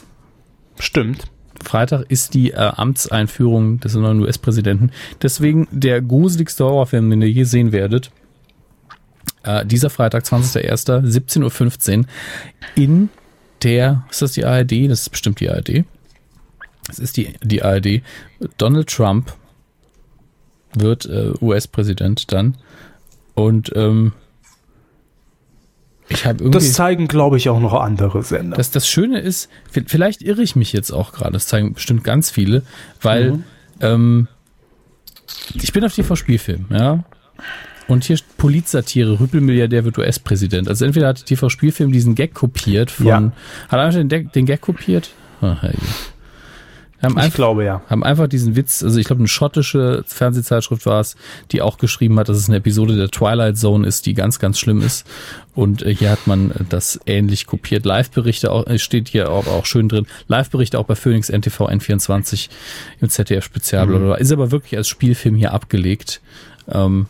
Stimmt. 0.80 1.26
Freitag 1.64 2.06
ist 2.10 2.34
die 2.34 2.52
äh, 2.52 2.56
Amtseinführung 2.58 3.80
des 3.80 3.96
neuen 3.96 4.20
US-Präsidenten. 4.20 4.92
Deswegen 5.22 5.68
der 5.72 6.02
gruseligste 6.02 6.66
Horrorfilm, 6.66 7.10
den 7.10 7.22
ihr 7.22 7.30
je 7.30 7.44
sehen 7.44 7.72
werdet. 7.72 8.12
Äh, 9.44 9.66
dieser 9.66 9.90
Freitag, 9.90 10.24
20.01., 10.24 11.04
17.15 11.04 12.00
Uhr 12.00 12.06
in 12.76 13.10
der, 13.62 14.06
ist 14.10 14.22
das 14.22 14.34
die 14.34 14.46
ARD? 14.46 14.90
Das 14.90 15.02
ist 15.02 15.10
bestimmt 15.10 15.40
die 15.40 15.50
ARD. 15.50 15.86
Das 16.88 17.00
ist 17.00 17.18
die, 17.18 17.34
die 17.42 17.64
ARD. 17.64 18.02
Donald 18.58 18.90
Trump 18.90 19.34
wird 20.76 21.06
äh, 21.06 21.32
US-Präsident 21.42 22.32
dann. 22.32 22.56
Und 23.36 23.72
ähm, 23.76 24.14
ich 26.10 26.26
habe 26.26 26.40
irgendwie. 26.44 26.58
Das 26.60 26.74
zeigen, 26.74 27.08
glaube 27.08 27.38
ich, 27.38 27.50
auch 27.50 27.60
noch 27.60 27.74
andere 27.74 28.24
Sender. 28.24 28.58
Das, 28.58 28.72
das 28.72 28.88
Schöne 28.88 29.20
ist, 29.20 29.50
vi- 29.74 29.86
vielleicht 29.88 30.22
irre 30.22 30.42
ich 30.44 30.56
mich 30.56 30.74
jetzt 30.74 30.92
auch 30.92 31.14
gerade, 31.14 31.32
das 31.32 31.48
zeigen 31.48 31.74
bestimmt 31.74 32.04
ganz 32.04 32.30
viele, 32.30 32.64
weil 33.02 33.40
ähm, 33.80 34.28
ich 35.56 35.72
bin 35.74 35.84
auf 35.84 35.94
TV 35.96 36.16
Spielfilm, 36.16 36.66
ja. 36.70 37.04
Und 37.88 38.06
hier 38.06 38.18
Polizsatire, 38.38 39.20
Rüpelmilliardär 39.20 39.84
wird 39.84 39.98
US-Präsident. 39.98 40.70
Also 40.70 40.86
entweder 40.86 41.08
hat 41.10 41.26
TV 41.26 41.50
Spielfilm 41.50 41.92
diesen 41.92 42.16
Gag 42.16 42.34
kopiert 42.34 42.92
von. 42.92 43.06
Ja. 43.06 43.18
Hat 43.68 43.80
er 43.80 43.82
einfach 43.82 44.00
den, 44.00 44.08
Gag- 44.10 44.32
den 44.34 44.46
Gag 44.46 44.62
kopiert? 44.62 45.10
Ah, 45.42 45.58
herrje. 45.62 45.78
Haben 47.04 47.18
ich 47.18 47.24
einfach, 47.24 47.36
glaube 47.36 47.66
ja. 47.66 47.82
haben 47.90 48.04
einfach 48.04 48.28
diesen 48.28 48.56
Witz, 48.56 48.82
also 48.82 48.98
ich 48.98 49.06
glaube, 49.06 49.20
eine 49.20 49.28
schottische 49.28 50.04
Fernsehzeitschrift 50.08 50.86
war 50.86 51.02
es, 51.02 51.16
die 51.52 51.62
auch 51.62 51.78
geschrieben 51.78 52.18
hat, 52.18 52.30
dass 52.30 52.38
es 52.38 52.48
eine 52.48 52.58
Episode 52.58 52.96
der 52.96 53.10
Twilight 53.10 53.58
Zone 53.58 53.86
ist, 53.86 54.06
die 54.06 54.14
ganz, 54.14 54.40
ganz 54.40 54.58
schlimm 54.58 54.82
ist. 54.82 55.06
Und 55.54 55.84
äh, 55.84 55.94
hier 55.94 56.12
hat 56.12 56.28
man 56.28 56.52
äh, 56.52 56.64
das 56.68 57.00
ähnlich 57.06 57.46
kopiert. 57.46 57.86
Live-Berichte 57.86 58.52
auch, 58.52 58.66
äh, 58.68 58.80
steht 58.80 59.10
hier 59.10 59.32
auch, 59.32 59.48
auch 59.48 59.66
schön 59.66 59.90
drin. 59.90 60.08
Live-Berichte 60.28 60.80
auch 60.80 60.86
bei 60.86 60.96
Phoenix 60.96 61.30
NTV 61.30 61.68
N24 61.70 62.50
im 63.02 63.10
ZDF-Spezial. 63.10 63.86
Mhm. 63.88 64.14
Ist 64.14 64.32
aber 64.32 64.52
wirklich 64.52 64.78
als 64.78 64.88
Spielfilm 64.88 65.36
hier 65.36 65.54
abgelegt. 65.54 66.22
Ähm, 66.70 67.08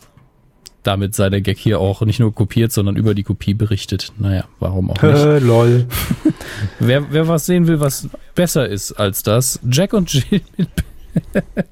damit 0.84 1.14
sei 1.14 1.28
der 1.30 1.40
Gag 1.40 1.58
hier 1.58 1.80
auch 1.80 2.02
nicht 2.02 2.20
nur 2.20 2.32
kopiert, 2.32 2.70
sondern 2.72 2.96
über 2.96 3.14
die 3.14 3.22
Kopie 3.24 3.54
berichtet. 3.54 4.12
Naja, 4.18 4.44
warum 4.60 4.90
auch 4.90 5.02
nicht. 5.02 5.14
Äh, 5.14 5.38
lol. 5.40 5.86
Wer, 6.78 7.12
wer 7.12 7.26
was 7.28 7.46
sehen 7.46 7.66
will, 7.66 7.80
was 7.80 8.08
besser 8.34 8.68
ist 8.68 8.92
als 8.92 9.22
das, 9.22 9.58
Jack 9.70 9.92
und 9.92 10.12
Jill 10.12 10.40
mit, 10.56 10.68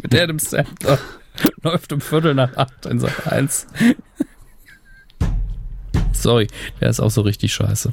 mit 0.02 0.14
Adam 0.20 0.38
Sandler 0.38 0.98
läuft 1.62 1.92
um 1.92 2.00
Viertel 2.00 2.34
nach 2.34 2.56
acht 2.56 2.86
in 2.86 2.98
Sat 2.98 3.26
1. 3.30 3.66
Sorry, 6.12 6.48
der 6.80 6.90
ist 6.90 7.00
auch 7.00 7.10
so 7.10 7.22
richtig 7.22 7.52
scheiße. 7.52 7.92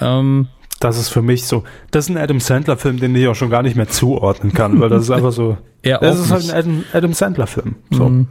Ähm, 0.00 0.48
Das 0.80 0.98
ist 0.98 1.08
für 1.08 1.22
mich 1.22 1.44
so. 1.46 1.64
Das 1.90 2.04
ist 2.04 2.10
ein 2.10 2.18
Adam 2.18 2.40
Sandler-Film, 2.40 3.00
den 3.00 3.14
ich 3.16 3.26
auch 3.26 3.34
schon 3.34 3.50
gar 3.50 3.62
nicht 3.62 3.76
mehr 3.76 3.88
zuordnen 3.88 4.52
kann, 4.52 4.80
weil 4.80 4.88
das 4.88 5.04
ist 5.04 5.10
einfach 5.10 5.32
so. 5.32 5.58
Er 5.82 5.98
das 5.98 6.18
ist 6.20 6.30
halt 6.30 6.42
nicht. 6.42 6.52
ein 6.54 6.58
Adam, 6.58 6.84
Adam 6.92 7.12
Sandler-Film. 7.12 7.76
So. 7.90 8.08
Mhm. 8.08 8.26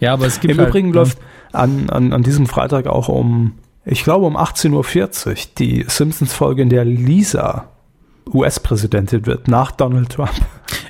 ja, 0.00 0.12
aber 0.12 0.26
es 0.26 0.40
gibt 0.40 0.52
Im 0.52 0.58
halt, 0.58 0.68
Übrigen 0.70 0.92
läuft 0.92 1.18
an, 1.52 1.90
an, 1.90 2.12
an 2.12 2.22
diesem 2.22 2.46
Freitag 2.46 2.86
auch 2.86 3.08
um, 3.08 3.52
ich 3.84 4.04
glaube 4.04 4.26
um 4.26 4.36
18.40 4.36 5.26
Uhr 5.26 5.34
die 5.58 5.84
Simpsons-Folge, 5.86 6.62
in 6.62 6.68
der 6.68 6.84
Lisa 6.84 7.68
US-Präsidentin 8.32 9.26
wird, 9.26 9.48
nach 9.48 9.72
Donald 9.72 10.10
Trump. 10.10 10.30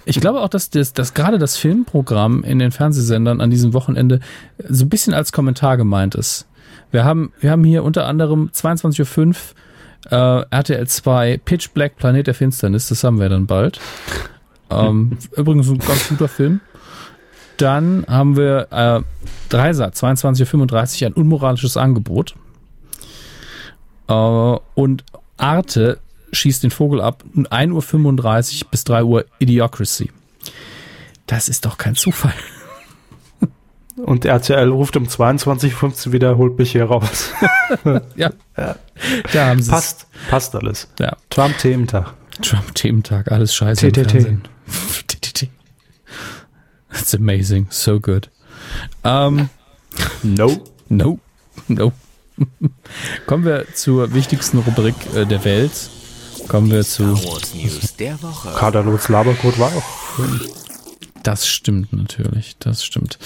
Ich 0.05 0.21
glaube 0.21 0.41
auch, 0.41 0.49
dass, 0.49 0.71
das, 0.71 0.93
dass 0.93 1.15
gerade 1.15 1.39
das 1.39 1.57
Filmprogramm 1.57 2.43
in 2.45 2.59
den 2.59 2.73
Fernsehsendern 2.73 3.41
an 3.41 3.51
diesem 3.51 3.73
Wochenende 3.73 4.21
so 4.69 4.85
ein 4.85 4.89
bisschen 4.89 5.15
als 5.15 5.33
Kommentar 5.33 5.77
gemeint 5.77 6.15
ist. 6.15 6.47
Wir 6.91 7.05
haben, 7.05 7.33
wir 7.41 7.51
haben 7.51 7.65
hier 7.65 7.85
unter 7.85 8.07
anderem 8.07 8.51
22.05 8.53 9.27
Uhr 9.27 9.35
äh, 10.11 10.45
RTL 10.51 10.87
2 10.87 11.41
Pitch 11.45 11.71
Black 11.71 11.97
Planet 11.97 12.27
der 12.27 12.35
Finsternis, 12.35 12.89
das 12.89 13.05
haben 13.05 13.21
wir 13.21 13.29
dann 13.29 13.47
bald. 13.47 13.81
Ähm, 14.71 15.19
übrigens 15.37 15.69
ein 15.69 15.79
ganz 15.79 16.09
guter 16.09 16.29
Film. 16.29 16.61
Dann 17.61 18.07
haben 18.09 18.37
wir 18.37 18.69
äh, 18.71 19.03
Dreisat, 19.51 19.95
22.35 19.95 21.03
Uhr, 21.03 21.09
ein 21.09 21.13
unmoralisches 21.13 21.77
Angebot. 21.77 22.35
Äh, 24.09 24.13
und 24.13 25.05
Arte 25.37 25.99
schießt 26.33 26.63
den 26.63 26.71
Vogel 26.71 27.03
ab, 27.03 27.23
1.35 27.37 28.63
Uhr 28.63 28.71
bis 28.71 28.85
3 28.85 29.05
Uhr 29.05 29.25
Idiocracy. 29.41 30.11
Das 31.27 31.51
ist 31.51 31.67
doch 31.67 31.77
kein 31.77 31.97
Zufall. 31.97 32.33
Und 33.97 34.25
RTL 34.25 34.71
ruft 34.71 34.97
um 34.97 35.05
22.15 35.05 36.07
Uhr 36.07 36.13
wieder, 36.15 36.39
holt 36.39 36.59
mich 36.59 36.73
hier 36.73 36.85
raus. 36.85 37.33
Ja. 38.17 38.31
Da 39.33 39.47
haben 39.47 39.63
sie 39.63 39.71
passt, 39.71 40.07
passt 40.29 40.55
alles. 40.57 40.89
Ja. 40.99 41.17
Trump-Thementag. 41.31 42.15
Trump-Thementag, 42.43 43.31
alles 43.31 43.55
scheiße 43.55 43.93
TTT. 43.93 44.39
TTT. 45.07 45.49
That's 46.91 47.15
amazing. 47.15 47.67
So 47.71 48.01
good. 48.01 48.31
Ähm, 49.05 49.49
No. 50.23 50.65
no. 50.89 51.19
No. 51.69 51.93
Kommen 53.27 53.45
wir 53.45 53.67
zur 53.75 54.15
wichtigsten 54.15 54.59
Rubrik 54.59 54.95
äh, 55.15 55.27
der 55.27 55.45
Welt. 55.45 55.73
Kommen 56.49 56.71
wir 56.71 56.85
zu. 56.85 57.19
Kaderlots 58.57 59.09
Labercode 59.09 59.59
war 59.59 59.69
auch. 59.69 59.85
Das 61.23 61.47
stimmt 61.47 61.93
natürlich, 61.93 62.57
das 62.59 62.83
stimmt. 62.85 63.19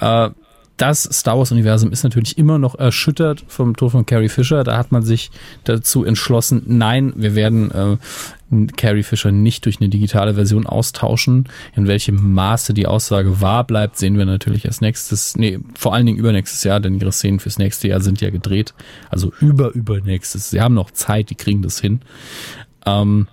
Äh, 0.00 0.30
das 0.78 1.02
Star 1.02 1.36
Wars-Universum 1.36 1.90
ist 1.90 2.04
natürlich 2.04 2.38
immer 2.38 2.56
noch 2.56 2.76
erschüttert 2.76 3.44
vom 3.48 3.76
Tod 3.76 3.92
von 3.92 4.06
Carrie 4.06 4.28
Fisher. 4.28 4.62
Da 4.62 4.78
hat 4.78 4.92
man 4.92 5.02
sich 5.02 5.30
dazu 5.64 6.04
entschlossen, 6.04 6.62
nein, 6.66 7.12
wir 7.16 7.34
werden 7.34 7.70
äh, 7.72 7.96
Carrie 8.76 9.02
Fisher 9.02 9.32
nicht 9.32 9.64
durch 9.66 9.80
eine 9.80 9.88
digitale 9.88 10.34
Version 10.34 10.66
austauschen. 10.66 11.48
In 11.74 11.88
welchem 11.88 12.32
Maße 12.32 12.74
die 12.74 12.86
Aussage 12.86 13.40
wahr 13.40 13.64
bleibt, 13.64 13.98
sehen 13.98 14.16
wir 14.16 14.24
natürlich 14.24 14.64
erst 14.64 14.80
nächstes, 14.80 15.36
nee, 15.36 15.58
vor 15.76 15.94
allen 15.94 16.06
Dingen 16.06 16.18
übernächstes 16.18 16.62
Jahr, 16.62 16.78
denn 16.78 16.98
ihre 16.98 17.12
Szenen 17.12 17.40
fürs 17.40 17.58
nächste 17.58 17.88
Jahr 17.88 18.00
sind 18.00 18.20
ja 18.20 18.30
gedreht. 18.30 18.72
Also 19.10 19.32
über, 19.40 19.72
übernächstes. 19.72 20.50
Sie 20.50 20.60
haben 20.60 20.74
noch 20.74 20.92
Zeit, 20.92 21.30
die 21.30 21.34
kriegen 21.34 21.62
das 21.62 21.80
hin. 21.80 22.02
Ähm, 22.86 23.26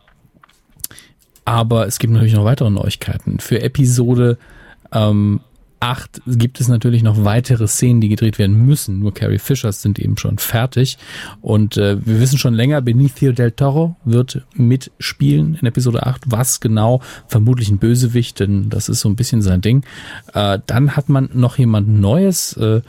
aber 1.45 1.85
es 1.85 1.99
gibt 1.99 2.11
natürlich 2.11 2.33
noch 2.33 2.43
weitere 2.43 2.71
Neuigkeiten. 2.71 3.39
Für 3.39 3.61
Episode 3.61 4.39
ähm, 4.91 5.41
8 5.85 6.23
gibt 6.25 6.59
es 6.59 6.67
natürlich 6.67 7.03
noch 7.03 7.23
weitere 7.25 7.67
Szenen, 7.67 8.01
die 8.01 8.09
gedreht 8.09 8.39
werden 8.39 8.65
müssen. 8.65 8.97
Nur 8.99 9.13
Carrie 9.13 9.37
Fishers 9.37 9.83
sind 9.83 9.99
eben 9.99 10.17
schon 10.17 10.39
fertig. 10.39 10.97
Und 11.41 11.77
äh, 11.77 12.03
wir 12.03 12.19
wissen 12.19 12.39
schon 12.39 12.55
länger, 12.55 12.81
Benicio 12.81 13.33
del 13.33 13.51
Toro 13.51 13.95
wird 14.03 14.41
mitspielen 14.55 15.59
in 15.61 15.67
Episode 15.67 16.07
8. 16.07 16.23
Was 16.25 16.59
genau? 16.59 17.01
Vermutlich 17.27 17.69
ein 17.69 17.77
Bösewicht, 17.77 18.39
denn 18.39 18.69
das 18.69 18.89
ist 18.89 19.01
so 19.01 19.09
ein 19.09 19.15
bisschen 19.15 19.43
sein 19.43 19.61
Ding. 19.61 19.85
Äh, 20.33 20.57
dann 20.65 20.95
hat 20.95 21.07
man 21.07 21.29
noch 21.33 21.59
jemand 21.59 21.87
Neues 21.87 22.57
äh, 22.57 22.81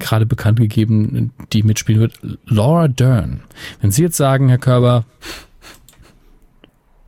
gerade 0.00 0.26
bekannt 0.26 0.58
gegeben, 0.58 1.32
die 1.52 1.62
mitspielen 1.62 2.00
wird. 2.00 2.18
Laura 2.46 2.88
Dern. 2.88 3.44
Wenn 3.80 3.92
Sie 3.92 4.02
jetzt 4.02 4.16
sagen, 4.16 4.48
Herr 4.48 4.58
Körber, 4.58 5.04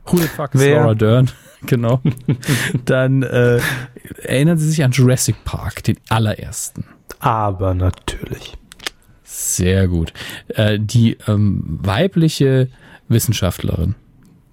Who 0.05 0.17
the 0.17 0.27
fuck 0.27 0.55
is 0.55 0.61
Wer? 0.61 0.79
Laura 0.79 0.95
Dern? 0.95 1.31
genau. 1.67 2.01
Dann 2.85 3.23
äh, 3.23 3.59
erinnern 4.23 4.57
Sie 4.57 4.69
sich 4.69 4.83
an 4.83 4.91
Jurassic 4.91 5.43
Park, 5.45 5.83
den 5.83 5.97
allerersten. 6.09 6.85
Aber 7.19 7.73
natürlich. 7.73 8.53
Sehr 9.23 9.87
gut. 9.87 10.13
Äh, 10.49 10.79
die 10.79 11.17
ähm, 11.27 11.79
weibliche 11.81 12.69
Wissenschaftlerin, 13.07 13.95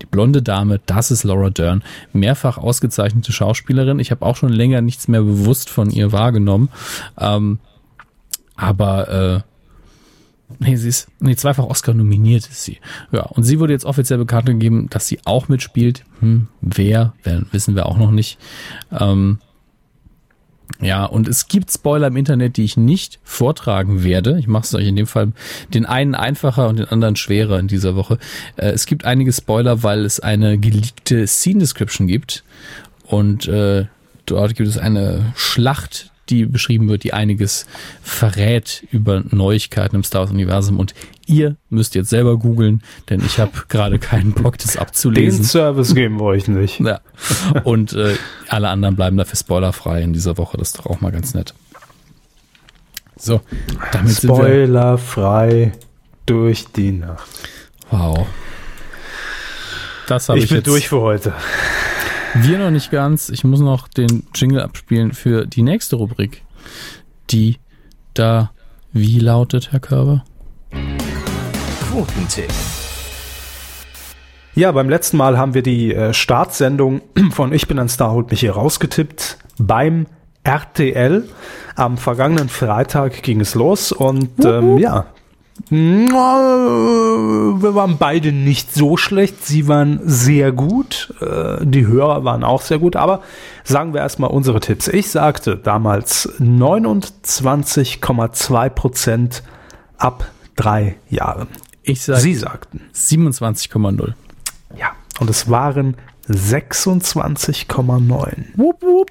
die 0.01 0.07
blonde 0.07 0.43
Dame, 0.43 0.81
das 0.87 1.11
ist 1.11 1.25
Laura 1.25 1.51
Dern, 1.51 1.83
mehrfach 2.13 2.59
ausgezeichnete 2.59 3.33
Schauspielerin. 3.33 3.99
Ich 3.99 4.11
habe 4.11 4.25
auch 4.25 4.37
schon 4.37 4.53
länger 4.53 4.81
nichts 4.81 5.09
mehr 5.09 5.23
bewusst 5.23 5.69
von 5.69 5.91
ihr 5.91 6.13
wahrgenommen. 6.13 6.71
Ähm, 7.19 7.59
aber 8.57 9.09
äh, 9.09 9.50
Nee, 10.59 10.77
sie 10.77 10.89
ist, 10.89 11.09
nee, 11.21 11.37
zweifach 11.37 11.65
Oscar 11.65 11.95
nominiert 11.95 12.47
ist 12.47 12.65
sie. 12.65 12.79
Ja, 13.13 13.23
und 13.23 13.45
sie 13.45 13.61
wurde 13.61 13.73
jetzt 13.73 13.85
offiziell 13.85 14.19
bekannt 14.19 14.47
gegeben, 14.47 14.89
dass 14.91 15.07
sie 15.07 15.21
auch 15.25 15.49
mitspielt. 15.49 16.05
Hm, 16.21 16.49
wer, 16.61 17.15
wer 17.23 17.43
wissen 17.53 17.75
wir 17.75 17.87
auch 17.87 17.97
noch 17.97 18.11
nicht. 18.11 18.39
Ähm, 18.91 19.39
ja, 20.81 21.05
und 21.05 21.29
es 21.29 21.49
gibt 21.49 21.71
Spoiler 21.71 22.07
im 22.07 22.17
Internet, 22.17 22.57
die 22.57 22.65
ich 22.65 22.77
nicht 22.77 23.19
vortragen 23.23 24.03
werde. 24.03 24.39
Ich 24.39 24.47
mache 24.47 24.65
es 24.65 24.75
euch 24.75 24.87
in 24.87 24.97
dem 24.97 25.07
Fall 25.07 25.33
den 25.75 25.85
einen 25.85 26.15
einfacher 26.15 26.69
und 26.69 26.79
den 26.79 26.89
anderen 26.89 27.17
schwerer 27.17 27.59
in 27.59 27.69
dieser 27.69 27.97
Woche. 27.97 28.19
Äh, 28.57 28.71
es 28.71 28.87
gibt 28.87 29.05
einige 29.05 29.33
Spoiler, 29.33 29.83
weil 29.83 30.05
es 30.05 30.21
eine 30.21 30.59
geleakte 30.59 31.27
Scene 31.27 31.61
Description 31.61 32.07
gibt. 32.07 32.45
Und 33.05 33.47
äh, 33.49 33.87
dort 34.25 34.55
gibt 34.55 34.69
es 34.69 34.79
eine 34.79 35.33
Schlacht, 35.37 36.13
die 36.31 36.47
beschrieben 36.47 36.89
wird, 36.89 37.05
die 37.05 37.13
einiges 37.13 37.67
verrät 38.03 38.87
über 38.91 39.23
Neuigkeiten 39.31 39.97
im 39.97 40.05
Star 40.05 40.23
Wars-Universum. 40.23 40.79
Und 40.79 40.95
ihr 41.27 41.57
müsst 41.69 41.95
jetzt 41.95 42.11
selber 42.11 42.39
googeln, 42.39 42.83
denn 43.09 43.21
ich 43.25 43.39
habe 43.39 43.53
gerade 43.69 43.99
keinen 43.99 44.33
Bock, 44.33 44.59
das 44.59 44.73
Den 44.73 44.83
abzulesen. 44.83 45.45
Service 45.45 45.95
geben 45.95 46.19
wir 46.19 46.25
euch 46.25 46.49
nicht. 46.49 46.81
Ja. 46.81 47.01
Und 47.65 47.93
äh, 47.93 48.15
alle 48.49 48.69
anderen 48.69 48.97
bleiben 48.97 49.17
dafür 49.17 49.37
spoilerfrei 49.37 50.03
in 50.03 50.13
dieser 50.13 50.39
Woche. 50.39 50.57
Das 50.57 50.69
ist 50.69 50.79
doch 50.79 50.87
auch 50.87 51.01
mal 51.01 51.13
ganz 51.13 51.35
nett. 51.35 51.55
So, 53.17 53.41
damit. 53.93 54.17
Spoilerfrei 54.17 55.73
durch 56.27 56.67
die 56.69 56.93
Nacht. 56.93 57.29
Wow. 57.91 58.27
Das 60.07 60.29
habe 60.29 60.39
Ich, 60.39 60.45
ich, 60.45 60.51
bin 60.51 60.59
jetzt. 60.59 60.67
durch 60.67 60.89
für 60.89 61.01
heute. 61.01 61.35
Wir 62.35 62.59
noch 62.59 62.71
nicht 62.71 62.91
ganz. 62.91 63.29
Ich 63.29 63.43
muss 63.43 63.61
noch 63.61 63.89
den 63.89 64.25
Jingle 64.35 64.63
abspielen 64.63 65.13
für 65.13 65.47
die 65.47 65.63
nächste 65.63 65.97
Rubrik. 65.97 66.43
Die 67.31 67.59
da 68.15 68.51
wie 68.93 69.19
lautet, 69.19 69.73
Herr 69.73 69.81
Körber? 69.81 70.25
Quotentipp. 71.91 72.51
Ja, 74.55 74.73
beim 74.73 74.89
letzten 74.89 75.17
Mal 75.17 75.39
haben 75.39 75.55
wir 75.55 75.63
die 75.63 75.95
äh, 75.95 76.13
Startsendung 76.13 77.03
von 77.31 77.53
Ich 77.53 77.67
bin 77.67 77.79
ein 77.79 77.89
Star, 77.89 78.13
holt 78.13 78.31
mich 78.31 78.41
hier 78.41 78.53
rausgetippt 78.53 79.39
beim 79.59 80.07
RTL. 80.45 81.29
Am 81.77 81.99
vergangenen 81.99 82.49
Freitag 82.49 83.23
ging 83.23 83.41
es 83.41 83.55
los 83.55 83.93
und 83.93 84.45
ähm, 84.45 84.79
ja, 84.79 85.07
wir 87.61 87.75
waren 87.75 87.99
beide 87.99 88.33
nicht 88.33 88.73
so 88.75 88.97
schlecht. 88.97 89.45
Sie 89.45 89.69
waren 89.69 90.01
sehr 90.05 90.53
gut. 90.53 91.13
Äh, 91.21 91.67
Die 91.67 91.87
Hörer 91.87 92.25
waren 92.25 92.43
auch 92.45 92.63
sehr 92.63 92.79
gut. 92.79 92.97
Aber 92.97 93.21
sagen 93.65 93.93
wir 93.93 94.01
erstmal 94.01 94.31
unsere 94.31 94.61
Tipps. 94.61 94.89
Ich 94.89 95.11
sagte 95.11 95.57
damals 95.57 96.29
29,2 96.41 98.69
Prozent 98.71 99.43
ab 99.99 100.31
drei 100.57 100.97
Jahren. 101.09 101.49
Ich 101.83 102.03
sage 102.03 102.21
Sie 102.21 102.35
sagten. 102.35 102.81
27,0. 102.95 104.13
Ja. 104.79 104.89
Und 105.19 105.29
es 105.31 105.51
waren 105.51 105.97
26,9. 106.29 108.45
Wupp, 108.57 108.83
wupp. 108.83 109.11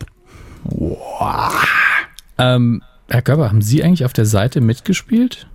Ähm, 2.37 2.83
Herr 3.07 3.21
Körber, 3.21 3.47
haben 3.49 3.61
Sie 3.61 3.83
eigentlich 3.83 4.05
auf 4.05 4.13
der 4.13 4.25
Seite 4.25 4.61
mitgespielt? 4.61 5.47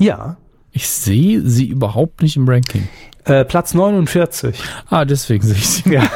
Ja. 0.00 0.36
Ich 0.72 0.88
sehe 0.88 1.42
Sie 1.42 1.66
überhaupt 1.66 2.22
nicht 2.22 2.36
im 2.36 2.48
Ranking. 2.48 2.88
Äh, 3.24 3.44
Platz 3.44 3.74
49. 3.74 4.60
Ah, 4.88 5.04
deswegen 5.04 5.44
sehe 5.46 5.56
ich 5.56 5.68
Sie. 5.68 5.92
Ja. 5.92 6.02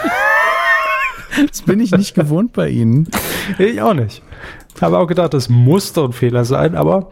Das 1.51 1.63
bin 1.63 1.81
ich 1.81 1.91
nicht 1.91 2.15
gewohnt 2.15 2.53
bei 2.53 2.69
Ihnen. 2.69 3.09
Ich 3.59 3.83
auch 3.83 3.95
nicht. 3.95 4.23
Habe 4.81 4.99
auch 4.99 5.09
gedacht, 5.09 5.35
das 5.35 5.49
muss 5.49 5.93
doch 5.93 6.05
ein 6.05 6.13
Fehler 6.13 6.45
sein, 6.45 6.77
aber 6.77 7.11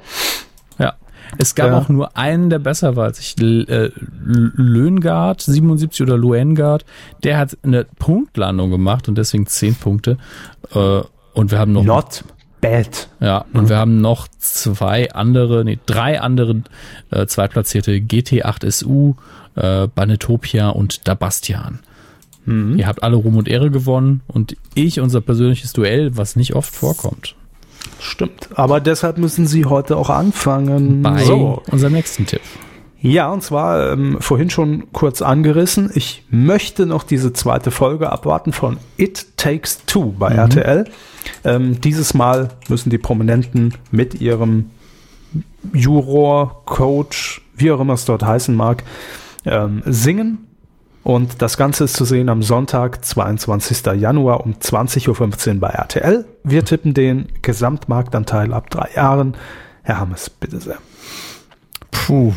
Ja. 0.79 0.93
Es 1.39 1.57
gab 1.57 1.71
Ja. 1.71 1.79
auch 1.79 1.89
nur 1.89 2.17
einen, 2.17 2.49
der 2.49 2.61
besser 2.61 2.95
war 2.95 3.07
als 3.07 3.19
ich. 3.19 3.37
Äh, 3.43 3.91
Löngard, 4.25 5.41
77 5.43 6.03
oder 6.03 6.17
Luengard, 6.17 6.85
der 7.25 7.37
hat 7.39 7.59
eine 7.65 7.85
Punktlandung 7.99 8.71
gemacht 8.71 9.09
und 9.09 9.19
deswegen 9.19 9.47
10 9.49 9.75
Punkte. 9.75 10.19
Äh, 10.73 11.01
und 11.35 11.51
wir 11.51 11.59
haben 11.59 11.73
noch 11.73 11.83
not 11.83 12.23
bad. 12.63 13.09
Ja, 13.21 13.45
und 13.53 13.69
wir 13.69 13.77
haben 13.77 14.01
noch 14.01 14.27
zwei 14.39 15.13
andere, 15.13 15.65
nee, 15.67 15.79
drei 15.85 16.19
andere 16.21 16.63
äh, 17.11 17.27
zweitplatzierte 17.27 17.93
GT8SU, 17.97 19.15
äh, 19.57 19.89
Banetopia 19.89 20.71
und 20.71 21.07
Dabastian. 21.07 21.81
Ihr 22.45 22.89
habt 22.89 23.05
alle 23.05 23.15
Ruhm 23.15 23.37
und 23.37 23.47
Ehre 23.47 23.71
gewonnen 23.71 24.21
und 24.27 24.57
ich 24.75 24.99
unser 24.99 25.21
persönliches 25.21 25.73
Duell, 25.75 26.17
was 26.17 26.35
nicht 26.35 26.55
oft 26.57 26.75
vorkommt, 26.75 27.37
Stimmt. 28.01 28.49
Aber 28.57 28.81
deshalb 28.81 29.17
müssen 29.19 29.47
Sie 29.47 29.65
heute 29.65 29.97
auch 29.97 30.11
anfangen. 30.11 31.03
bei 31.03 31.23
So. 31.25 31.63
unserem 31.71 31.93
nächsten 31.93 32.27
Tipp. 32.27 32.41
Ja, 33.03 33.33
und 33.33 33.43
zwar 33.43 33.93
ähm, 33.93 34.19
vorhin 34.21 34.49
schon 34.49 34.93
kurz 34.93 35.23
angerissen. 35.23 35.91
Ich 35.93 36.25
möchte 36.31 36.87
noch 36.87 37.03
diese 37.03 37.33
zweite 37.33 37.73
Folge 37.73 38.13
abwarten 38.13 38.53
von 38.53 38.77
It 38.97 39.37
Takes 39.37 39.85
Two 39.87 40.13
bei 40.17 40.29
RTL. 40.29 40.85
Ähm, 41.43 41.81
dieses 41.81 42.15
Mal 42.15 42.51
müssen 42.69 42.91
die 42.91 42.99
Prominenten 42.99 43.75
mit 43.91 44.21
ihrem 44.21 44.71
Juror, 45.73 46.63
Coach, 46.65 47.43
wie 47.57 47.73
auch 47.73 47.81
immer 47.81 47.95
es 47.95 48.05
dort 48.05 48.23
heißen 48.23 48.55
mag, 48.55 48.85
ähm, 49.47 49.83
singen. 49.85 50.47
Und 51.03 51.43
das 51.43 51.57
Ganze 51.57 51.85
ist 51.85 51.97
zu 51.97 52.05
sehen 52.05 52.29
am 52.29 52.45
Sonntag, 52.45 53.05
22. 53.05 53.85
Januar 54.01 54.45
um 54.47 54.55
20.15 54.55 55.55
Uhr 55.55 55.61
bei 55.61 55.71
RTL. 55.71 56.25
Wir 56.45 56.65
tippen 56.65 56.95
den 56.95 57.27
Gesamtmarktanteil 57.43 58.53
ab 58.53 58.71
drei 58.71 58.91
Jahren. 58.95 59.35
Herr 59.83 59.99
Hammes, 59.99 60.31
bitte 60.31 60.61
sehr. 60.61 60.79
Puh. 61.91 62.33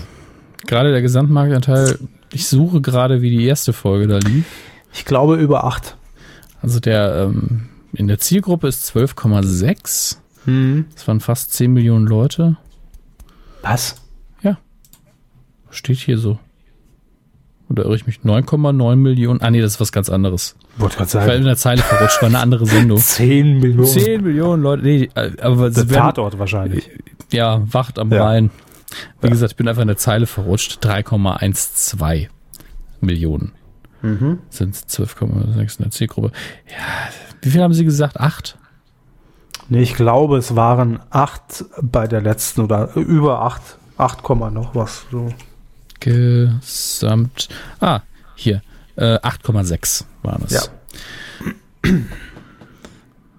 Gerade 0.67 0.91
der 0.91 1.01
Gesamtmarktanteil, 1.01 1.97
ich 2.31 2.47
suche 2.47 2.81
gerade, 2.81 3.21
wie 3.21 3.29
die 3.29 3.45
erste 3.45 3.73
Folge 3.73 4.07
da 4.07 4.17
lief. 4.17 4.45
Ich 4.93 5.05
glaube 5.05 5.35
über 5.35 5.63
acht. 5.65 5.97
Also 6.61 6.79
der 6.79 7.27
ähm, 7.29 7.69
in 7.93 8.07
der 8.07 8.19
Zielgruppe 8.19 8.67
ist 8.67 8.89
12,6. 8.95 10.17
Das 10.93 11.07
waren 11.07 11.19
fast 11.21 11.53
10 11.53 11.73
Millionen 11.73 12.05
Leute. 12.07 12.57
Was? 13.61 13.95
Steht 15.71 15.97
hier 15.97 16.17
so. 16.17 16.39
Oder 17.69 17.83
irre 17.83 17.95
ich 17.97 18.07
mich? 18.07 18.19
9,9 18.23 18.95
Millionen. 18.95 19.41
Ah 19.41 19.49
nee, 19.51 19.59
das 19.59 19.73
ist 19.73 19.79
was 19.81 19.91
ganz 19.91 20.09
anderes. 20.09 20.55
Wollte 20.77 20.97
gerade 20.97 21.09
Ich 21.09 21.15
war 21.15 21.35
in 21.35 21.43
der 21.43 21.57
Zeile 21.57 21.81
verrutscht, 21.81 22.21
war 22.21 22.29
eine 22.29 22.39
andere 22.39 22.65
Sendung. 22.65 22.97
10 23.01 23.59
Millionen. 23.59 23.85
10 23.87 24.23
Millionen 24.23 24.63
Leute. 24.63 24.83
Nee, 24.83 25.09
äh, 25.15 25.31
aber 25.41 25.71
Der 25.71 25.85
Tatort 25.87 26.39
wahrscheinlich. 26.39 26.89
ja, 27.33 27.61
wacht 27.73 27.99
am 27.99 28.11
Ja. 28.11 28.23
Rhein. 28.23 28.51
Wie 29.21 29.29
gesagt, 29.29 29.51
ich 29.53 29.57
bin 29.57 29.67
einfach 29.67 29.81
in 29.81 29.87
der 29.87 29.97
Zeile 29.97 30.27
verrutscht. 30.27 30.85
3,12 30.85 32.27
Millionen. 33.01 33.53
Mhm. 34.01 34.39
Sind 34.49 34.75
12,6 34.75 35.77
in 35.77 35.83
der 35.83 35.91
Zielgruppe. 35.91 36.31
Ja, 36.69 37.09
wie 37.41 37.49
viel 37.49 37.61
haben 37.61 37.73
Sie 37.73 37.85
gesagt? 37.85 38.19
Acht? 38.19 38.57
Nee, 39.67 39.81
ich 39.81 39.95
glaube, 39.95 40.37
es 40.37 40.55
waren 40.55 40.99
8 41.09 41.65
bei 41.81 42.07
der 42.07 42.21
letzten 42.21 42.61
oder 42.61 42.95
über 42.95 43.41
8. 43.41 43.61
8, 43.97 44.21
Komma 44.23 44.51
noch 44.51 44.75
was. 44.75 45.05
So. 45.11 45.33
Gesamt. 45.99 47.49
Ah, 47.79 48.01
hier. 48.35 48.61
Äh, 48.95 49.17
8,6 49.19 50.05
waren 50.21 50.43
es. 50.45 50.53
Ja. 50.53 50.61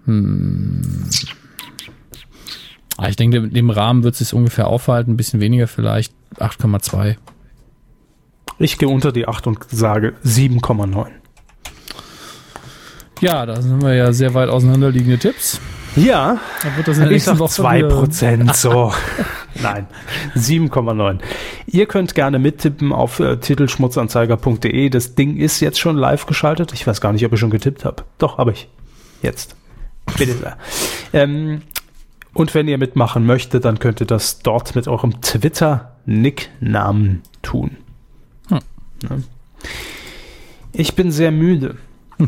Ah, 0.06 0.16
ich 3.08 3.16
denke, 3.16 3.38
in 3.38 3.52
dem 3.52 3.70
Rahmen 3.70 4.02
wird 4.04 4.14
es 4.14 4.18
sich 4.20 4.34
ungefähr 4.34 4.66
aufhalten. 4.68 5.12
Ein 5.12 5.16
bisschen 5.16 5.40
weniger 5.40 5.66
vielleicht. 5.68 6.12
8,2. 6.38 7.16
Ich 8.58 8.78
gehe 8.78 8.88
unter 8.88 9.12
die 9.12 9.28
8 9.28 9.46
und 9.46 9.58
sage 9.70 10.14
7,9. 10.24 11.06
Ja, 13.20 13.46
da 13.46 13.60
sind 13.60 13.82
wir 13.82 13.94
ja 13.94 14.12
sehr 14.12 14.34
weit 14.34 14.48
auseinanderliegende 14.48 15.18
Tipps. 15.18 15.60
Ja, 15.94 16.38
Da 16.62 16.76
wird 16.76 16.88
das 16.88 16.98
in 16.98 17.04
der 17.04 17.12
ich 17.12 17.24
sag 17.24 17.38
Woche 17.38 17.50
2 17.52 17.78
wieder- 17.78 17.88
Prozent, 17.88 18.54
so. 18.54 18.92
Nein, 19.62 19.86
7,9. 20.34 21.20
Ihr 21.66 21.86
könnt 21.86 22.14
gerne 22.14 22.38
mittippen 22.38 22.92
auf 22.92 23.18
äh, 23.20 23.38
titelschmutzanzeiger.de. 23.38 24.90
Das 24.90 25.14
Ding 25.14 25.38
ist 25.38 25.60
jetzt 25.60 25.80
schon 25.80 25.96
live 25.96 26.26
geschaltet. 26.26 26.74
Ich 26.74 26.86
weiß 26.86 27.00
gar 27.00 27.14
nicht, 27.14 27.24
ob 27.24 27.32
ich 27.32 27.40
schon 27.40 27.48
getippt 27.48 27.86
habe. 27.86 28.04
Doch, 28.18 28.36
habe 28.36 28.52
ich. 28.52 28.68
Jetzt. 29.22 29.56
Bitte 30.18 30.34
sehr. 30.34 30.58
Ähm, 31.14 31.62
und 32.36 32.54
wenn 32.54 32.68
ihr 32.68 32.76
mitmachen 32.76 33.24
möchtet, 33.24 33.64
dann 33.64 33.78
könnt 33.78 34.00
ihr 34.00 34.06
das 34.06 34.40
dort 34.40 34.76
mit 34.76 34.88
eurem 34.88 35.22
Twitter-Nicknamen 35.22 37.22
tun. 37.40 37.78
Hm. 38.50 38.58
Ich 40.72 40.94
bin 40.94 41.10
sehr 41.10 41.30
müde. 41.30 41.76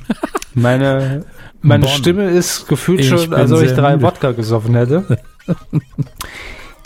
Meine, 0.54 1.26
meine 1.60 1.84
Bonn. 1.84 1.94
Stimme 1.94 2.30
ist 2.30 2.66
gefühlt 2.68 3.00
Ich 3.00 3.08
schon, 3.08 3.34
als 3.34 3.52
ob 3.52 3.60
ich 3.60 3.74
drei 3.74 3.96
müde. 3.96 4.06
Wodka 4.06 4.32
gesoffen 4.32 4.74
hätte. 4.74 5.18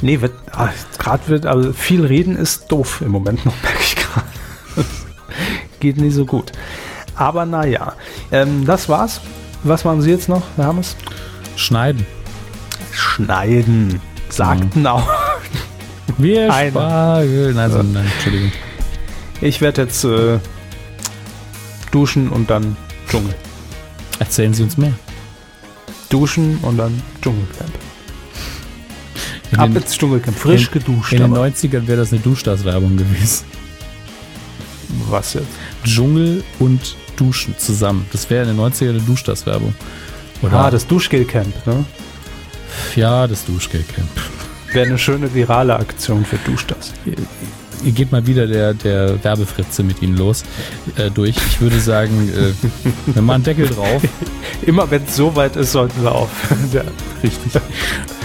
nee, 0.03 0.20
wird, 0.20 0.32
ah, 0.51 0.70
gerade 0.99 1.28
wird, 1.28 1.47
also 1.47 1.73
viel 1.73 2.05
reden 2.05 2.35
ist 2.36 2.73
doof 2.73 3.03
im 3.03 3.12
Moment 3.12 3.47
noch, 3.47 3.55
merke 3.62 3.78
ich 3.81 3.94
gerade. 3.94 4.27
Geht 5.78 5.97
nie 5.97 6.11
so 6.11 6.27
gut. 6.27 6.51
Aber 7.15 7.47
naja, 7.47 7.93
ähm, 8.32 8.66
das 8.66 8.89
war's. 8.89 9.20
Was 9.62 9.85
machen 9.85 10.03
Sie 10.03 10.11
jetzt 10.11 10.28
noch, 10.28 10.43
Herr 10.57 10.66
Hammes? 10.66 10.97
Schneiden. 11.55 12.05
Schneiden. 12.93 14.01
Sagten 14.28 14.86
auch. 14.86 15.09
Wir 16.19 16.52
Einer. 16.52 16.70
Spargel. 16.70 17.55
Nein, 17.55 17.70
so, 17.70 17.82
nein, 17.82 18.06
Entschuldigung. 18.14 18.52
Ich 19.40 19.60
werde 19.60 19.82
jetzt 19.82 20.05
äh, 20.05 20.39
duschen 21.90 22.28
und 22.28 22.48
dann 22.51 22.77
Dschungel. 23.09 23.35
Erzählen 24.19 24.55
Sie 24.55 24.62
uns 24.62 24.77
mehr. 24.77 24.93
Duschen 26.09 26.59
und 26.62 26.77
dann 26.78 27.02
Dschungelcamp. 27.20 27.73
In 29.51 29.59
Ab 29.59 29.69
den, 29.69 29.77
ins 29.77 29.98
Dschungelcamp. 29.98 30.39
Frisch 30.39 30.66
in, 30.66 30.73
geduscht. 30.73 31.12
in 31.12 31.19
den 31.19 31.32
aber 31.32 31.47
90ern 31.47 31.86
wäre 31.86 31.98
das 31.98 32.12
eine 32.12 32.20
Duschdas-Werbung 32.23 32.97
gewesen. 32.97 33.44
was 35.09 35.35
jetzt? 35.35 35.47
Dschungel 35.85 36.44
und 36.59 36.97
Duschen 37.16 37.56
zusammen. 37.59 38.06
Das 38.12 38.31
wäre 38.31 38.48
in 38.48 38.56
den 38.56 38.64
90ern 38.64 38.90
eine 38.90 39.01
Duschdas-Werbung. 39.01 39.74
Oder? 40.43 40.52
Ah, 40.52 40.70
das 40.70 40.86
Duschgelcamp, 40.86 41.66
ne? 41.66 41.85
Ja, 42.97 43.27
das 43.27 43.44
Duschgelcamp. 43.44 44.09
Wäre 44.73 44.86
eine 44.86 44.99
schöne 44.99 45.35
virale 45.35 45.77
Aktion 45.77 46.24
für 46.24 46.36
Duschdas. 46.39 46.93
Hier 47.82 47.93
geht 47.93 48.12
mal 48.12 48.27
wieder 48.27 48.47
der, 48.47 48.74
der 48.74 49.23
Werbefritze 49.23 49.82
mit 49.82 50.03
Ihnen 50.03 50.16
los 50.16 50.44
äh, 50.97 51.11
durch. 51.11 51.36
Ich 51.36 51.61
würde 51.61 51.81
sagen, 51.81 52.31
äh, 52.31 52.53
wir 53.15 53.23
machen 53.23 53.43
Deckel 53.43 53.69
drauf 53.69 54.03
Immer 54.65 54.90
wenn 54.90 55.03
es 55.05 55.16
so 55.16 55.35
weit 55.35 55.57
ist, 55.57 55.73
sollten 55.73 56.03
wir 56.03 56.12
aufhören. 56.12 56.69
ja. 56.73 56.82
Richtig. 57.23 57.61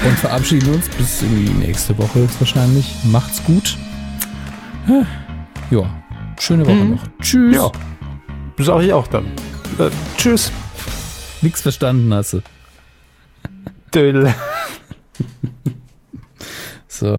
und 0.05 0.19
verabschieden 0.19 0.73
uns 0.73 0.87
bis 0.89 1.21
in 1.23 1.45
die 1.45 1.53
nächste 1.53 1.97
Woche 1.97 2.19
höchstwahrscheinlich. 2.19 2.85
Macht's 3.05 3.43
gut. 3.43 3.77
Ja, 5.69 6.03
schöne 6.39 6.65
Woche 6.65 6.75
noch. 6.75 7.03
Tschüss. 7.19 7.55
Ja, 7.55 7.71
sag 8.59 8.81
ich 8.83 8.93
auch 8.93 9.07
dann. 9.07 9.25
Äh, 9.79 9.89
tschüss. 10.17 10.51
Nix 11.41 11.61
verstanden 11.61 12.13
hast 12.13 12.33
du. 12.33 12.41
Dödel. 13.93 14.33
So. 16.89 17.15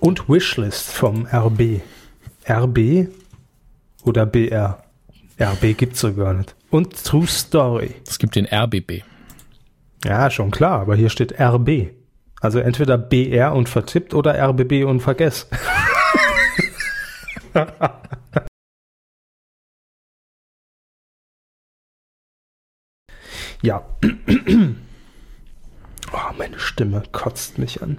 Und 0.00 0.28
Wishlist 0.30 0.90
vom 0.90 1.26
RB. 1.26 1.82
RB 2.48 3.08
oder 4.04 4.24
BR? 4.24 4.82
RB 5.38 5.76
gibt's 5.76 6.00
so 6.00 6.14
gar 6.14 6.32
nicht. 6.32 6.56
Und 6.70 7.04
True 7.04 7.26
Story. 7.26 7.96
Es 8.08 8.18
gibt 8.18 8.34
den 8.34 8.46
RBB. 8.46 9.02
Ja, 10.04 10.30
schon 10.30 10.50
klar, 10.50 10.80
aber 10.80 10.96
hier 10.96 11.10
steht 11.10 11.38
RB. 11.38 11.90
Also 12.40 12.60
entweder 12.60 12.96
BR 12.96 13.52
und 13.54 13.68
vertippt 13.68 14.14
oder 14.14 14.34
RBB 14.38 14.84
und 14.84 15.00
vergess. 15.00 15.48
ja. 23.62 23.84
Oh, 26.14 26.30
meine 26.36 26.58
Stimme 26.58 27.02
kotzt 27.10 27.56
mich 27.56 27.82
an. 27.82 27.96